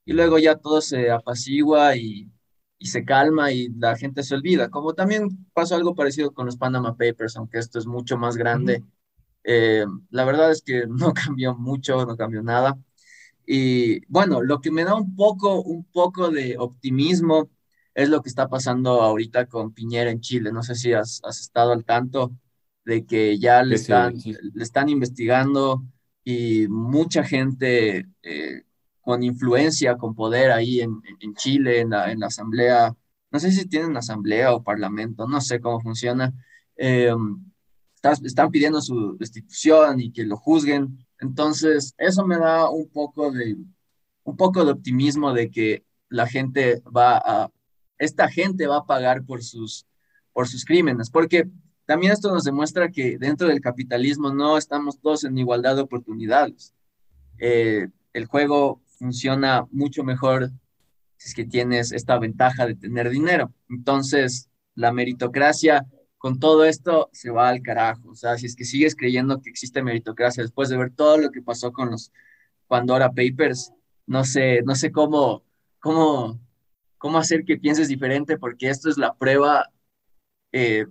y 0.06 0.14
luego 0.14 0.40
ya 0.40 0.56
todo 0.56 0.82
se 0.82 1.12
apacigua 1.12 1.98
y, 1.98 2.32
se 2.80 3.04
calma 3.04 3.52
y 3.52 3.70
la 3.70 3.98
gente 3.98 4.22
se 4.22 4.36
olvida, 4.36 4.70
como 4.70 4.94
también 4.94 5.28
pasó 5.54 5.76
algo 5.76 5.96
parecido 5.96 6.32
con 6.32 6.46
los 6.46 6.56
Panama 6.56 6.96
Papers, 6.96 7.36
aunque 7.36 7.58
esto 7.58 7.80
es 7.80 7.88
mucho 7.88 8.16
más 8.16 8.38
grande. 8.38 8.84
Eh, 9.46 9.86
la 10.10 10.26
verdad 10.26 10.52
es 10.52 10.62
que 10.62 10.86
no 10.90 11.14
cambió 11.14 11.56
mucho, 11.56 12.06
no 12.06 12.18
cambió 12.18 12.42
nada. 12.44 12.78
Y 13.46 14.06
bueno, 14.08 14.42
lo 14.42 14.60
que 14.62 14.72
me 14.72 14.84
da 14.84 14.96
un 14.96 15.16
poco, 15.16 15.62
un 15.62 15.86
poco 15.86 16.32
de 16.32 16.58
optimismo 16.58 17.50
es 17.94 18.10
lo 18.10 18.22
que 18.22 18.30
está 18.30 18.50
pasando 18.50 19.02
ahorita 19.02 19.46
con 19.48 19.74
Piñera 19.74 20.10
en 20.10 20.22
Chile. 20.22 20.52
No 20.52 20.64
sé 20.64 20.76
si 20.76 20.94
has, 20.94 21.22
estado 21.24 21.72
al 21.72 21.86
tanto 21.86 22.32
de 22.86 23.06
que 23.06 23.40
ya 23.40 23.64
le, 23.64 23.76
están, 23.76 24.16
le 24.16 24.64
están 24.64 24.90
investigando 24.90 25.84
y 26.24 26.68
mucha 26.68 27.24
gente 27.24 28.08
eh, 28.24 28.64
con 29.02 29.24
influencia, 29.24 29.98
con 29.98 30.16
poder 30.16 30.52
ahí 30.52 30.82
en, 30.82 31.02
en 31.20 31.36
Chile, 31.36 31.82
en 31.82 31.92
la, 31.92 32.12
en 32.12 32.20
la, 32.20 32.28
asamblea, 32.28 32.96
no 33.32 33.40
sé 33.40 33.52
si 33.52 33.68
tienen 33.68 33.96
asamblea 33.96 34.54
o 34.54 34.64
parlamento, 34.64 35.28
no 35.28 35.42
sé 35.42 35.60
cómo 35.62 35.80
funciona, 35.80 36.34
eh, 36.76 37.14
están 38.12 38.52
pidiendo 38.52 38.82
su 38.82 39.18
destitución 39.18 40.00
y 40.00 40.12
que 40.12 40.24
lo 40.24 40.38
juzguen. 40.38 40.98
Entonces, 41.20 41.94
eso 41.98 42.26
me 42.26 42.38
da 42.38 42.70
un 42.70 42.90
poco 42.90 43.32
de, 43.32 43.58
un 44.24 44.38
poco 44.38 44.66
de 44.66 44.72
optimismo 44.72 45.34
de 45.34 45.50
que 45.50 45.84
la 46.10 46.28
gente 46.28 46.82
va 46.96 47.18
a, 47.18 47.52
esta 47.98 48.30
gente 48.30 48.68
va 48.68 48.78
a 48.78 48.86
pagar 48.86 49.24
por 49.24 49.44
sus, 49.44 49.86
por 50.34 50.48
sus 50.48 50.66
crímenes, 50.66 51.10
porque 51.10 51.50
también 51.86 52.12
esto 52.12 52.32
nos 52.32 52.44
demuestra 52.44 52.90
que 52.90 53.18
dentro 53.18 53.48
del 53.48 53.62
capitalismo 53.62 54.34
no 54.34 54.58
estamos 54.58 55.00
todos 55.00 55.24
en 55.24 55.38
igualdad 55.38 55.76
de 55.76 55.84
oportunidades. 55.84 56.74
Eh, 57.38 57.88
el 58.14 58.26
juego 58.26 58.82
funciona 58.98 59.68
mucho 59.72 60.04
mejor 60.04 60.52
si 61.18 61.30
es 61.30 61.36
que 61.36 61.46
tienes 61.46 61.92
esta 61.92 62.18
ventaja 62.18 62.66
de 62.66 62.76
tener 62.76 63.10
dinero. 63.10 63.54
Entonces, 63.70 64.50
la 64.74 64.92
meritocracia 64.92 65.86
con 66.26 66.40
todo 66.40 66.66
esto 66.66 67.08
se 67.14 67.30
va 67.30 67.50
al 67.50 67.62
carajo. 67.62 68.10
O 68.10 68.16
sea, 68.16 68.36
si 68.40 68.48
es 68.48 68.56
que 68.56 68.66
sigues 68.66 68.96
creyendo 68.96 69.44
que 69.44 69.52
existe 69.52 69.84
meritocracia 69.84 70.42
después 70.42 70.70
de 70.70 70.78
ver 70.78 70.90
todo 70.90 71.20
lo 71.20 71.30
que 71.30 71.44
pasó 71.44 71.72
con 71.72 71.92
los 71.92 72.12
Pandora 72.66 73.12
Papers, 73.12 73.72
no 74.08 74.24
sé, 74.24 74.64
no 74.64 74.74
sé 74.74 74.92
cómo, 74.92 75.44
cómo, 75.80 76.40
cómo 76.98 77.20
hacer 77.20 77.46
que 77.46 77.58
pienses 77.58 77.90
diferente, 77.90 78.40
porque 78.40 78.70
esto 78.70 78.90
es 78.90 78.98
la 78.98 79.14
prueba 79.14 79.70
eh, 80.52 80.88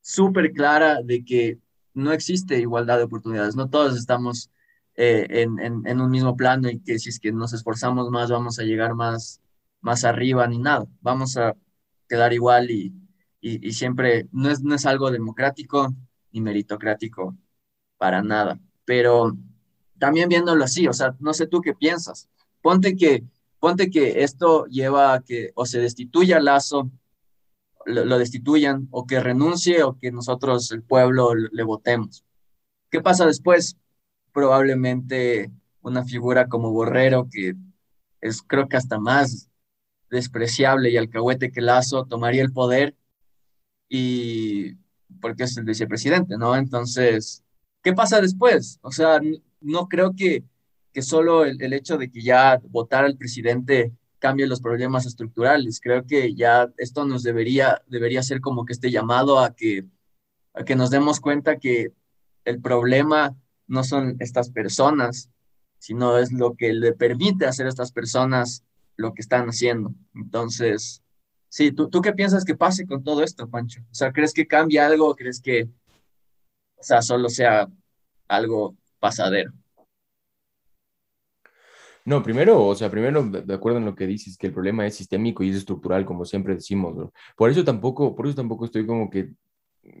súper 0.00 0.52
clara 0.52 1.02
de 1.02 1.24
que 1.24 1.58
no 1.92 2.12
existe 2.12 2.60
igualdad 2.60 2.98
de 2.98 3.04
oportunidades. 3.04 3.56
No 3.56 3.68
todos 3.68 3.98
estamos 3.98 4.52
eh, 4.94 5.26
en, 5.30 5.58
en, 5.84 6.00
un 6.00 6.10
mismo 6.12 6.36
plano 6.36 6.70
y 6.70 6.78
que 6.78 7.00
si 7.00 7.08
es 7.08 7.18
que 7.18 7.32
nos 7.32 7.52
esforzamos 7.54 8.08
más 8.08 8.30
vamos 8.30 8.60
a 8.60 8.62
llegar 8.62 8.94
más, 8.94 9.40
más 9.80 10.04
arriba 10.04 10.46
ni 10.46 10.58
nada. 10.58 10.86
Vamos 11.00 11.36
a 11.36 11.56
quedar 12.08 12.32
igual 12.32 12.70
y, 12.70 12.94
y, 13.46 13.72
siempre 13.72 14.28
no 14.32 14.50
es, 14.50 14.62
no 14.62 14.74
es 14.74 14.86
algo 14.86 15.10
democrático 15.10 15.94
ni 16.32 16.40
meritocrático 16.40 17.36
para 17.98 18.22
nada. 18.22 18.58
Pero 18.84 19.36
también 19.98 20.28
viéndolo 20.28 20.64
así, 20.64 20.88
o 20.88 20.92
sea, 20.92 21.14
no 21.20 21.34
sé 21.34 21.46
tú 21.46 21.60
qué 21.60 21.74
piensas. 21.74 22.28
Ponte 22.62 22.96
que, 22.96 23.24
ponte 23.60 23.90
que 23.90 24.22
esto 24.22 24.66
lleva 24.66 25.14
a 25.14 25.22
que 25.22 25.52
o 25.54 25.66
se 25.66 25.80
destituya 25.80 26.40
Lazo, 26.40 26.90
lo, 27.86 28.04
lo 28.04 28.18
destituyan, 28.18 28.88
o 28.90 29.06
que 29.06 29.20
renuncie, 29.20 29.82
o 29.82 29.98
que 29.98 30.10
nosotros, 30.10 30.70
el 30.72 30.82
pueblo, 30.82 31.34
le 31.34 31.62
votemos. 31.62 32.24
¿Qué 32.90 33.02
pasa 33.02 33.26
después? 33.26 33.76
probablemente 34.34 35.50
una 35.80 36.04
figura 36.04 36.48
como 36.48 36.72
Borrero, 36.72 37.28
que 37.30 37.54
es 38.20 38.42
creo 38.42 38.68
que 38.68 38.76
hasta 38.76 38.98
más 38.98 39.48
despreciable 40.10 40.90
y 40.90 40.96
alcahuete 40.98 41.52
que 41.52 41.60
Lazo, 41.60 42.04
tomaría 42.04 42.42
el 42.42 42.52
poder 42.52 42.96
y 43.88 44.74
porque 45.20 45.44
es 45.44 45.56
el 45.56 45.64
vicepresidente, 45.64 46.36
¿no? 46.36 46.56
Entonces, 46.56 47.42
¿qué 47.82 47.92
pasa 47.92 48.20
después? 48.20 48.78
O 48.82 48.90
sea, 48.90 49.20
no 49.60 49.88
creo 49.88 50.14
que, 50.16 50.44
que 50.92 51.02
solo 51.02 51.44
el, 51.44 51.72
hecho 51.72 51.98
de 51.98 52.10
que 52.10 52.22
ya 52.22 52.60
votar 52.68 53.04
al 53.04 53.16
presidente 53.16 53.92
cambie 54.18 54.46
los 54.46 54.60
problemas 54.60 55.06
estructurales. 55.06 55.80
Creo 55.80 56.06
que 56.06 56.34
ya 56.34 56.70
esto 56.78 57.04
nos 57.04 57.22
debería, 57.22 57.82
debería 57.86 58.22
ser 58.22 58.40
como 58.40 58.64
que 58.64 58.72
este 58.72 58.90
llamado 58.90 59.38
a 59.38 59.54
que, 59.54 59.84
a 60.54 60.64
que 60.64 60.76
nos 60.76 60.90
demos 60.90 61.20
cuenta 61.20 61.58
que 61.58 61.92
el 62.44 62.60
problema 62.60 63.36
no 63.66 63.84
son 63.84 64.16
estas 64.20 64.50
personas, 64.50 65.30
sino 65.78 66.18
es 66.18 66.32
lo 66.32 66.54
que 66.54 66.72
le 66.72 66.92
permite 66.92 67.46
hacer 67.46 67.66
a 67.66 67.70
estas 67.70 67.92
personas 67.92 68.64
lo 68.96 69.12
que 69.12 69.22
están 69.22 69.46
haciendo. 69.48 69.94
Entonces, 70.14 71.02
sí, 71.54 71.70
¿tú, 71.70 71.88
¿tú 71.88 72.02
qué 72.02 72.12
piensas 72.12 72.44
que 72.44 72.56
pase 72.56 72.84
con 72.84 73.04
todo 73.04 73.22
esto, 73.22 73.48
Pancho? 73.48 73.80
O 73.82 73.94
sea, 73.94 74.12
¿crees 74.12 74.32
que 74.34 74.44
cambie 74.44 74.80
algo? 74.80 75.14
¿Crees 75.14 75.40
que, 75.40 75.68
o 76.76 76.82
sea, 76.82 77.00
solo 77.00 77.28
sea 77.28 77.68
algo 78.26 78.76
pasadero? 78.98 79.52
No, 82.04 82.24
primero, 82.24 82.66
o 82.66 82.74
sea, 82.74 82.90
primero, 82.90 83.22
de 83.22 83.54
acuerdo 83.54 83.78
en 83.78 83.84
lo 83.84 83.94
que 83.94 84.08
dices, 84.08 84.36
que 84.36 84.48
el 84.48 84.52
problema 84.52 84.84
es 84.84 84.96
sistémico 84.96 85.44
y 85.44 85.50
es 85.50 85.56
estructural, 85.56 86.04
como 86.04 86.24
siempre 86.24 86.56
decimos. 86.56 87.10
Por 87.36 87.50
eso 87.50 87.62
tampoco, 87.62 88.16
por 88.16 88.26
eso 88.26 88.34
tampoco 88.34 88.64
estoy 88.64 88.84
como 88.84 89.08
que 89.08 89.30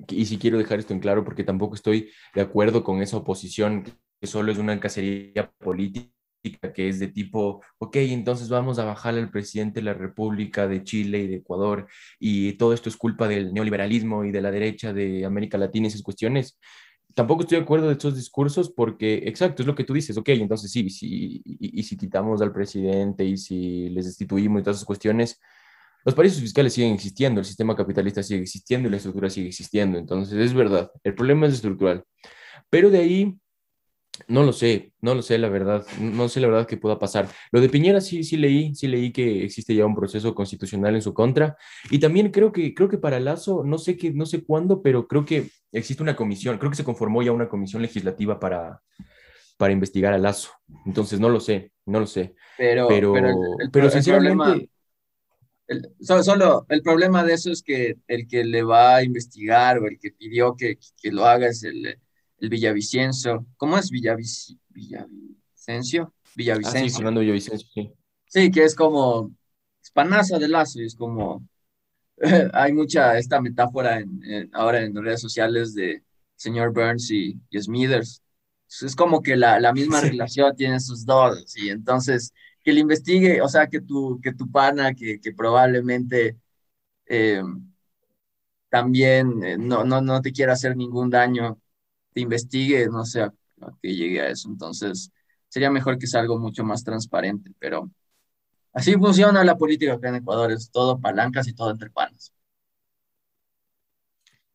y 0.08 0.24
si 0.24 0.38
quiero 0.38 0.58
dejar 0.58 0.78
esto 0.78 0.94
en 0.94 1.00
claro 1.00 1.24
porque 1.24 1.44
tampoco 1.44 1.74
estoy 1.74 2.10
de 2.34 2.40
acuerdo 2.40 2.82
con 2.82 3.02
esa 3.02 3.18
oposición 3.18 3.84
que 4.18 4.26
solo 4.26 4.50
es 4.50 4.56
una 4.56 4.80
cacería 4.80 5.52
política 5.58 6.10
que 6.52 6.88
es 6.88 6.98
de 6.98 7.08
tipo, 7.08 7.62
ok, 7.78 7.96
entonces 7.96 8.48
vamos 8.48 8.78
a 8.78 8.84
bajar 8.84 9.14
al 9.14 9.30
presidente 9.30 9.80
de 9.80 9.84
la 9.84 9.94
República 9.94 10.68
de 10.68 10.82
Chile 10.84 11.20
y 11.20 11.26
de 11.26 11.36
Ecuador 11.36 11.86
y 12.18 12.54
todo 12.54 12.72
esto 12.74 12.88
es 12.88 12.96
culpa 12.96 13.28
del 13.28 13.52
neoliberalismo 13.54 14.24
y 14.24 14.30
de 14.32 14.42
la 14.42 14.50
derecha 14.50 14.92
de 14.92 15.24
América 15.24 15.58
Latina 15.58 15.86
y 15.86 15.88
esas 15.88 16.02
cuestiones. 16.02 16.58
Tampoco 17.14 17.42
estoy 17.42 17.58
de 17.58 17.64
acuerdo 17.64 17.86
de 17.86 17.92
estos 17.92 18.16
discursos 18.16 18.70
porque, 18.70 19.22
exacto, 19.26 19.62
es 19.62 19.66
lo 19.66 19.74
que 19.74 19.84
tú 19.84 19.94
dices, 19.94 20.16
ok, 20.18 20.30
entonces 20.30 20.70
sí, 20.70 20.90
sí 20.90 21.42
y, 21.44 21.80
y 21.80 21.82
si 21.84 21.96
quitamos 21.96 22.42
al 22.42 22.52
presidente 22.52 23.24
y 23.24 23.36
si 23.36 23.88
les 23.90 24.06
destituimos 24.06 24.60
y 24.60 24.64
todas 24.64 24.78
esas 24.78 24.86
cuestiones, 24.86 25.40
los 26.04 26.14
paraísos 26.14 26.40
fiscales 26.40 26.74
siguen 26.74 26.92
existiendo, 26.92 27.40
el 27.40 27.46
sistema 27.46 27.74
capitalista 27.74 28.22
sigue 28.22 28.42
existiendo 28.42 28.88
y 28.88 28.90
la 28.90 28.98
estructura 28.98 29.30
sigue 29.30 29.48
existiendo. 29.48 29.98
Entonces, 29.98 30.38
es 30.38 30.52
verdad, 30.52 30.90
el 31.02 31.14
problema 31.14 31.46
es 31.46 31.54
estructural. 31.54 32.04
Pero 32.68 32.90
de 32.90 32.98
ahí, 32.98 33.38
no 34.28 34.42
lo 34.42 34.52
sé, 34.52 34.92
no 35.00 35.14
lo 35.14 35.22
sé 35.22 35.38
la 35.38 35.48
verdad, 35.48 35.84
no 36.00 36.28
sé 36.28 36.40
la 36.40 36.46
verdad 36.46 36.66
que 36.66 36.76
pueda 36.76 36.98
pasar. 36.98 37.28
Lo 37.50 37.60
de 37.60 37.68
Piñera 37.68 38.00
sí, 38.00 38.22
sí 38.22 38.36
leí, 38.36 38.74
sí 38.74 38.86
leí 38.86 39.12
que 39.12 39.44
existe 39.44 39.74
ya 39.74 39.84
un 39.84 39.94
proceso 39.94 40.34
constitucional 40.34 40.94
en 40.94 41.02
su 41.02 41.12
contra. 41.12 41.56
Y 41.90 41.98
también 41.98 42.30
creo 42.30 42.52
que, 42.52 42.74
creo 42.74 42.88
que 42.88 42.98
para 42.98 43.20
Lazo, 43.20 43.64
no 43.64 43.78
sé, 43.78 43.96
qué, 43.96 44.12
no 44.12 44.26
sé 44.26 44.44
cuándo, 44.44 44.82
pero 44.82 45.08
creo 45.08 45.24
que 45.24 45.48
existe 45.72 46.02
una 46.02 46.16
comisión, 46.16 46.58
creo 46.58 46.70
que 46.70 46.76
se 46.76 46.84
conformó 46.84 47.22
ya 47.22 47.32
una 47.32 47.48
comisión 47.48 47.82
legislativa 47.82 48.38
para, 48.38 48.80
para 49.56 49.72
investigar 49.72 50.14
a 50.14 50.18
Lazo. 50.18 50.50
Entonces, 50.86 51.18
no 51.18 51.28
lo 51.28 51.40
sé, 51.40 51.72
no 51.86 52.00
lo 52.00 52.06
sé. 52.06 52.34
Pero, 52.56 52.88
pero, 52.88 53.14
pero, 53.72 53.90
sinceramente 53.90 54.70
solo, 56.00 56.66
el 56.68 56.82
problema 56.82 57.24
de 57.24 57.34
eso 57.34 57.50
es 57.50 57.62
que 57.62 57.96
el 58.06 58.28
que 58.28 58.44
le 58.44 58.62
va 58.62 58.96
a 58.96 59.02
investigar 59.02 59.78
o 59.78 59.86
el 59.86 59.98
que 59.98 60.10
pidió 60.10 60.54
que, 60.56 60.78
que 61.00 61.10
lo 61.10 61.24
haga 61.24 61.48
es 61.48 61.64
el, 61.64 61.98
el 62.44 62.50
Villavicencio. 62.50 63.46
¿Cómo 63.56 63.78
es 63.78 63.90
Villavic 63.90 64.26
Villavicencio? 64.68 66.12
Villavicencio. 66.36 66.80
Ah, 66.80 66.88
sí, 66.88 66.94
Fernando 66.94 67.20
Villavicencio, 67.20 67.68
sí. 67.72 67.92
Sí, 68.26 68.50
que 68.50 68.64
es 68.64 68.74
como 68.74 69.32
espanaza 69.82 70.38
de 70.38 70.48
lazo 70.48 70.80
y 70.80 70.86
es 70.86 70.94
como... 70.94 71.46
hay 72.52 72.72
mucha 72.72 73.18
esta 73.18 73.40
metáfora 73.40 73.98
en, 73.98 74.50
ahora 74.52 74.82
en 74.82 74.94
redes 74.94 75.20
sociales 75.20 75.74
de 75.74 76.04
señor 76.36 76.72
Burns 76.72 77.10
y, 77.10 77.40
Smithers. 77.58 78.22
Es 78.68 78.94
como 78.94 79.22
que 79.22 79.36
la, 79.36 79.58
la 79.60 79.72
misma 79.72 80.00
relación 80.00 80.54
tiene 80.56 80.80
sus 80.80 81.04
dos 81.04 81.56
y 81.56 81.70
entonces 81.70 82.32
que 82.62 82.72
le 82.72 82.80
investigue, 82.80 83.42
o 83.42 83.48
sea, 83.48 83.68
que 83.68 83.80
tu, 83.80 84.20
que 84.22 84.32
tu 84.32 84.50
pana, 84.50 84.94
que, 84.94 85.20
que 85.20 85.32
probablemente 85.32 86.38
eh, 87.06 87.42
también 88.68 89.44
eh, 89.44 89.56
no, 89.58 89.84
no, 89.84 90.00
no 90.00 90.20
te 90.20 90.32
quiera 90.32 90.54
hacer 90.54 90.76
ningún 90.76 91.10
daño, 91.10 91.60
te 92.14 92.20
investigue, 92.20 92.86
no 92.86 93.04
sé, 93.04 93.22
a, 93.22 93.32
que 93.82 93.94
llegue 93.94 94.20
a 94.22 94.28
eso. 94.28 94.48
Entonces, 94.48 95.12
sería 95.48 95.70
mejor 95.70 95.98
que 95.98 96.06
sea 96.06 96.20
algo 96.20 96.38
mucho 96.38 96.64
más 96.64 96.84
transparente, 96.84 97.50
pero 97.58 97.90
así 98.72 98.94
funciona 98.94 99.44
la 99.44 99.58
política 99.58 99.94
acá 99.94 100.08
en 100.08 100.16
Ecuador, 100.16 100.52
es 100.52 100.70
todo 100.70 100.98
palancas 101.00 101.48
y 101.48 101.54
todo 101.54 101.70
entre 101.70 101.90
panas. 101.90 102.32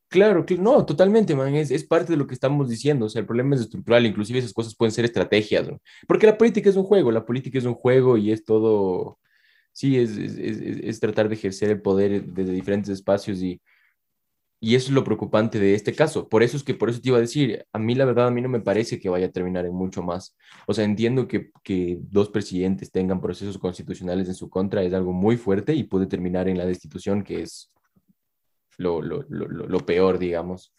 Claro, 0.07 0.43
no, 0.57 0.85
totalmente, 0.87 1.35
man, 1.35 1.53
es, 1.53 1.69
es, 1.69 1.83
parte 1.83 2.13
de 2.13 2.17
lo 2.17 2.25
que 2.25 2.33
estamos 2.33 2.67
diciendo, 2.67 3.05
o 3.05 3.09
sea, 3.09 3.19
el 3.19 3.27
problema 3.27 3.53
es 3.55 3.61
estructural, 3.61 4.07
inclusive 4.07 4.39
esas 4.39 4.53
cosas 4.53 4.75
pueden 4.75 4.91
ser 4.91 5.05
estrategias. 5.05 5.69
Porque 6.07 6.25
la 6.25 6.35
política 6.35 6.67
es 6.67 6.75
un 6.75 6.83
juego, 6.83 7.11
la 7.11 7.25
política 7.25 7.59
es 7.59 7.65
un 7.65 7.75
juego 7.75 8.17
y 8.17 8.31
es 8.31 8.43
todo, 8.43 9.19
sí, 9.71 9.99
es, 9.99 10.17
es 10.17 10.99
tratar 10.99 11.29
de 11.29 11.35
ejercer 11.35 11.69
el 11.69 11.81
poder 11.83 12.25
desde 12.25 12.53
diferentes 12.53 12.89
espacios 12.89 13.39
y, 13.43 13.61
y 14.61 14.75
eso 14.75 14.87
es 14.87 14.93
lo 14.93 15.03
preocupante 15.03 15.59
de 15.59 15.73
este 15.73 15.93
caso. 15.93 16.27
Por 16.27 16.43
eso 16.43 16.57
es 16.57 16.63
que, 16.63 16.73
por 16.73 16.89
eso 16.89 16.99
te 16.99 17.09
iba 17.09 17.17
a 17.17 17.21
decir, 17.21 17.65
a 17.71 17.79
mí 17.79 17.95
la 17.95 18.05
verdad, 18.05 18.27
a 18.27 18.31
mí 18.31 18.41
no 18.41 18.49
me 18.49 18.59
parece 18.59 18.99
que 18.99 19.09
vaya 19.09 19.27
a 19.27 19.31
terminar 19.31 19.65
en 19.65 19.73
mucho 19.73 20.03
más. 20.03 20.35
O 20.67 20.73
sea, 20.73 20.83
entiendo 20.83 21.27
que, 21.27 21.51
que 21.63 21.97
dos 22.01 22.29
presidentes 22.29 22.91
tengan 22.91 23.21
procesos 23.21 23.57
constitucionales 23.57 24.27
en 24.27 24.35
su 24.35 24.49
contra, 24.49 24.83
es 24.83 24.93
algo 24.93 25.13
muy 25.13 25.37
fuerte 25.37 25.73
y 25.73 25.83
puede 25.83 26.07
terminar 26.07 26.49
en 26.49 26.57
la 26.57 26.65
destitución, 26.65 27.23
que 27.23 27.43
es 27.43 27.71
lo, 28.77 29.01
lo, 29.01 29.23
lo, 29.29 29.47
lo, 29.47 29.79
peor, 29.85 30.19
digamos. 30.19 30.73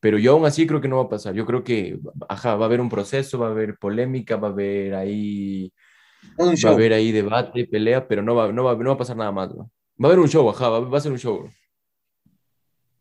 Pero 0.00 0.18
yo 0.18 0.32
aún 0.32 0.46
así 0.46 0.66
creo 0.66 0.80
que 0.80 0.88
no 0.88 0.96
va 0.96 1.04
a 1.04 1.08
pasar. 1.08 1.34
Yo 1.34 1.44
creo 1.46 1.62
que, 1.62 1.98
ajá, 2.28 2.56
va 2.56 2.64
a 2.64 2.68
haber 2.68 2.80
un 2.80 2.88
proceso, 2.88 3.38
va 3.38 3.48
a 3.48 3.50
haber 3.50 3.76
polémica, 3.78 4.36
va 4.36 4.48
a 4.48 4.50
haber 4.52 4.94
ahí, 4.94 5.72
va 6.38 6.70
a 6.70 6.72
haber 6.72 6.94
ahí 6.94 7.12
debate, 7.12 7.66
pelea, 7.66 8.08
pero 8.08 8.22
no 8.22 8.34
va, 8.34 8.52
no 8.52 8.64
va, 8.64 8.74
no 8.76 8.90
va 8.90 8.94
a 8.94 8.98
pasar 8.98 9.16
nada 9.16 9.32
más. 9.32 9.54
¿no? 9.54 9.70
Va 10.02 10.08
a 10.08 10.12
haber 10.12 10.18
un 10.20 10.28
show, 10.28 10.48
ajá, 10.48 10.68
va, 10.70 10.96
a 10.96 11.00
ser 11.00 11.12
un 11.12 11.18
show. 11.18 11.48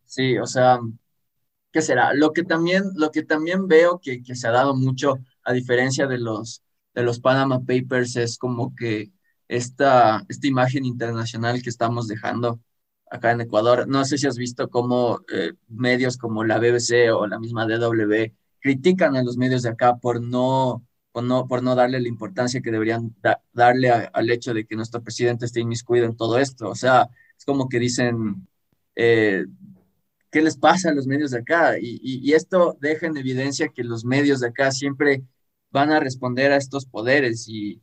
Sí, 0.09 0.37
o 0.39 0.45
sea, 0.47 0.79
¿qué 1.71 1.81
será? 1.81 2.13
Lo 2.13 2.33
que 2.33 2.43
también, 2.43 2.83
lo 2.95 3.11
que 3.11 3.23
también 3.23 3.67
veo 3.67 3.99
que, 4.01 4.23
que 4.23 4.35
se 4.35 4.47
ha 4.47 4.51
dado 4.51 4.75
mucho, 4.75 5.15
a 5.43 5.53
diferencia 5.53 6.07
de 6.07 6.19
los, 6.19 6.63
de 6.95 7.03
los 7.03 7.19
Panama 7.21 7.59
Papers, 7.61 8.15
es 8.17 8.37
como 8.39 8.75
que 8.75 9.11
esta, 9.47 10.25
esta 10.29 10.47
imagen 10.47 10.85
internacional 10.85 11.61
que 11.63 11.69
estamos 11.69 12.07
dejando 12.07 12.61
acá 13.11 13.31
en 13.31 13.41
Ecuador. 13.41 13.87
No 13.87 14.05
sé 14.05 14.17
si 14.17 14.27
has 14.27 14.37
visto 14.37 14.69
cómo 14.69 15.21
eh, 15.33 15.53
medios 15.67 16.17
como 16.17 16.43
la 16.45 16.59
BBC 16.59 17.11
o 17.11 17.27
la 17.27 17.39
misma 17.39 17.65
DW 17.67 18.33
critican 18.61 19.15
a 19.17 19.23
los 19.23 19.37
medios 19.37 19.63
de 19.63 19.69
acá 19.69 19.97
por 19.97 20.21
no, 20.21 20.85
por 21.11 21.23
no, 21.23 21.47
por 21.47 21.63
no 21.63 21.75
darle 21.75 22.01
la 22.01 22.07
importancia 22.09 22.61
que 22.61 22.71
deberían 22.71 23.15
darle 23.53 23.91
al 23.91 24.29
hecho 24.31 24.53
de 24.53 24.65
que 24.65 24.75
nuestro 24.75 25.03
presidente 25.03 25.45
esté 25.45 25.61
inmiscuido 25.61 26.05
en 26.07 26.17
todo 26.17 26.39
esto. 26.39 26.69
O 26.69 26.75
sea, 26.75 27.09
es 27.37 27.45
como 27.45 27.69
que 27.69 27.79
dicen, 27.79 28.47
eh, 28.95 29.45
¿qué 30.31 30.41
les 30.41 30.57
pasa 30.57 30.89
a 30.89 30.93
los 30.93 31.07
medios 31.07 31.31
de 31.31 31.39
acá? 31.39 31.77
Y, 31.79 32.33
esto 32.33 32.77
deja 32.81 33.07
en 33.07 33.17
evidencia 33.17 33.69
que 33.69 33.83
los 33.83 34.05
medios 34.05 34.39
de 34.41 34.47
acá 34.47 34.71
siempre 34.71 35.23
van 35.71 35.91
a 35.91 35.99
responder 35.99 36.51
a 36.51 36.57
estos 36.57 36.85
poderes 36.85 37.47
y, 37.47 37.81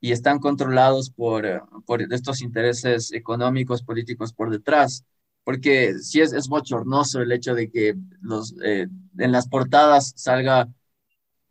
están 0.00 0.38
controlados 0.38 1.10
por, 1.10 1.44
eh, 1.46 1.60
por 1.86 2.00
estos 2.02 2.40
intereses 2.42 3.12
económicos, 3.12 3.82
políticos 3.82 4.32
por 4.32 4.50
detrás. 4.50 5.04
Porque 5.44 5.94
sí 5.98 6.20
es, 6.20 6.32
es 6.32 6.48
bochornoso 6.48 7.20
el 7.20 7.32
hecho 7.32 7.54
de 7.54 7.70
que 7.70 7.96
eh, 8.64 8.86
en 9.18 9.32
las 9.32 9.48
portadas 9.48 10.12
salga 10.16 10.68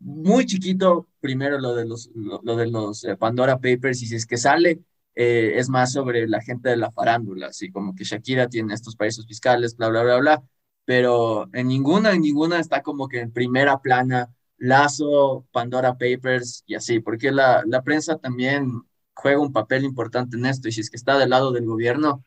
muy 0.00 0.46
chiquito 0.46 1.08
primero 1.20 1.58
lo 1.58 1.74
de 1.74 1.84
los, 1.84 2.10
lo, 2.14 2.56
de 2.56 2.66
los 2.68 3.04
eh, 3.04 3.16
Pandora 3.16 3.56
Papers 3.58 4.02
y 4.02 4.06
si 4.06 4.16
es 4.16 4.26
que 4.26 4.36
sale 4.36 4.80
es 5.18 5.68
más 5.68 5.92
sobre 5.92 6.28
la 6.28 6.40
gente 6.40 6.68
de 6.70 6.76
la 6.76 6.92
farándula, 6.92 7.48
así 7.48 7.70
como 7.70 7.94
que 7.94 8.04
Shakira 8.04 8.48
tiene 8.48 8.74
estos 8.74 8.94
países 8.96 9.26
fiscales, 9.26 9.76
bla, 9.76 9.88
bla, 9.88 10.04
bla, 10.04 10.16
bla, 10.18 10.42
pero 10.84 11.48
en 11.52 11.68
ninguna, 11.68 12.12
en 12.12 12.22
ninguna 12.22 12.60
está 12.60 12.82
como 12.82 13.08
que 13.08 13.20
en 13.20 13.32
primera 13.32 13.78
plana 13.80 14.32
Lazo, 14.58 15.46
Pandora 15.52 15.94
Papers 15.98 16.62
y 16.66 16.74
así, 16.76 17.00
porque 17.00 17.32
la, 17.32 17.62
la 17.66 17.82
prensa 17.82 18.16
también 18.18 18.82
juega 19.14 19.40
un 19.40 19.52
papel 19.52 19.84
importante 19.84 20.36
en 20.36 20.46
esto 20.46 20.68
y 20.68 20.72
si 20.72 20.80
es 20.82 20.90
que 20.90 20.96
está 20.96 21.18
del 21.18 21.30
lado 21.30 21.52
del 21.52 21.66
gobierno, 21.66 22.24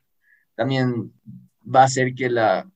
también 0.55 1.13
va 1.63 1.81
a 1.83 1.85
hacer 1.85 2.15
que 2.15 2.29
la, 2.29 2.69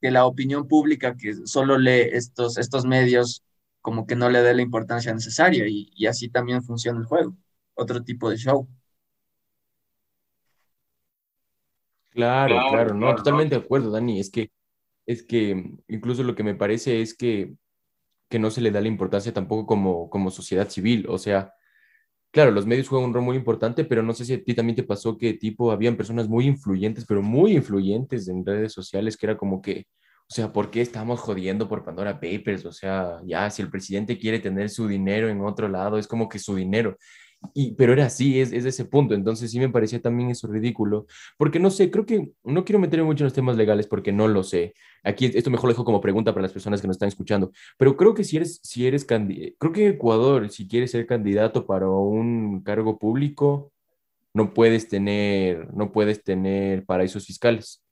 que 0.00 0.10
la 0.10 0.26
opinión 0.26 0.68
pública 0.68 1.16
que 1.16 1.34
solo 1.46 1.78
lee 1.78 2.08
estos, 2.12 2.58
estos 2.58 2.84
medios 2.86 3.44
como 3.82 4.06
que 4.06 4.16
no 4.16 4.30
le 4.30 4.42
dé 4.42 4.54
la 4.54 4.62
importancia 4.62 5.14
necesaria 5.14 5.64
y 5.68 6.06
así 6.06 6.28
también 6.28 6.62
funciona 6.62 7.00
el 7.00 7.06
juego, 7.06 7.36
otro 7.74 8.02
tipo 8.04 8.30
de 8.30 8.36
show. 8.36 8.68
Claro, 12.18 12.56
claro, 12.70 12.94
no, 12.94 13.14
totalmente 13.14 13.54
de 13.54 13.62
acuerdo, 13.62 13.90
Dani. 13.90 14.18
Es 14.18 14.30
que, 14.30 14.50
es 15.06 15.22
que 15.22 15.72
incluso 15.86 16.22
lo 16.22 16.34
que 16.34 16.42
me 16.42 16.54
parece 16.54 17.00
es 17.00 17.16
que 17.16 17.54
que 18.28 18.38
no 18.38 18.50
se 18.50 18.60
le 18.60 18.70
da 18.70 18.80
la 18.80 18.88
importancia 18.88 19.32
tampoco 19.32 19.66
como, 19.66 20.10
como 20.10 20.30
sociedad 20.30 20.68
civil. 20.68 21.06
O 21.08 21.18
sea, 21.18 21.52
claro, 22.32 22.50
los 22.50 22.66
medios 22.66 22.88
juegan 22.88 23.08
un 23.08 23.14
rol 23.14 23.24
muy 23.24 23.36
importante, 23.36 23.84
pero 23.84 24.02
no 24.02 24.14
sé 24.14 24.24
si 24.24 24.34
a 24.34 24.44
ti 24.44 24.54
también 24.54 24.76
te 24.76 24.82
pasó 24.82 25.16
que 25.18 25.34
tipo, 25.34 25.72
habían 25.72 25.96
personas 25.96 26.28
muy 26.28 26.46
influyentes, 26.46 27.04
pero 27.06 27.22
muy 27.22 27.52
influyentes 27.56 28.28
en 28.28 28.44
redes 28.44 28.72
sociales, 28.72 29.16
que 29.16 29.26
era 29.26 29.36
como 29.38 29.62
que, 29.62 29.86
o 30.30 30.34
sea, 30.34 30.52
¿por 30.52 30.70
qué 30.70 30.82
estamos 30.82 31.20
jodiendo 31.20 31.68
por 31.68 31.84
Pandora 31.84 32.20
Papers? 32.20 32.66
O 32.66 32.72
sea, 32.72 33.20
ya, 33.24 33.48
si 33.50 33.62
el 33.62 33.70
presidente 33.70 34.18
quiere 34.18 34.40
tener 34.40 34.68
su 34.70 34.86
dinero 34.86 35.28
en 35.28 35.40
otro 35.40 35.68
lado, 35.68 35.98
es 35.98 36.06
como 36.06 36.28
que 36.28 36.38
su 36.38 36.54
dinero. 36.54 36.96
Y, 37.54 37.72
pero 37.74 37.92
era 37.92 38.06
así, 38.06 38.40
es, 38.40 38.52
es 38.52 38.64
ese 38.64 38.84
punto. 38.84 39.14
Entonces 39.14 39.50
sí 39.50 39.58
me 39.58 39.68
parecía 39.68 40.00
también 40.00 40.30
eso 40.30 40.48
ridículo. 40.48 41.06
Porque 41.36 41.58
no 41.60 41.70
sé, 41.70 41.90
creo 41.90 42.04
que 42.06 42.32
no 42.44 42.64
quiero 42.64 42.78
meterme 42.78 43.04
mucho 43.06 43.24
en 43.24 43.26
los 43.26 43.34
temas 43.34 43.56
legales 43.56 43.86
porque 43.86 44.12
no 44.12 44.28
lo 44.28 44.42
sé. 44.42 44.74
Aquí 45.04 45.26
esto 45.26 45.50
mejor 45.50 45.68
lo 45.68 45.72
dejo 45.74 45.84
como 45.84 46.00
pregunta 46.00 46.32
para 46.32 46.42
las 46.42 46.52
personas 46.52 46.80
que 46.80 46.86
nos 46.88 46.96
están 46.96 47.08
escuchando. 47.08 47.52
Pero 47.76 47.96
creo 47.96 48.14
que 48.14 48.24
si 48.24 48.36
eres, 48.36 48.60
si 48.62 48.86
eres 48.86 49.04
creo 49.04 49.72
que 49.72 49.86
en 49.86 49.92
Ecuador, 49.94 50.50
si 50.50 50.68
quieres 50.68 50.90
ser 50.90 51.06
candidato 51.06 51.66
para 51.66 51.88
un 51.88 52.62
cargo 52.62 52.98
público, 52.98 53.72
no 54.34 54.54
puedes 54.54 54.88
tener, 54.88 55.72
no 55.74 55.92
puedes 55.92 56.22
tener 56.22 56.84
paraísos 56.84 57.26
fiscales. 57.26 57.82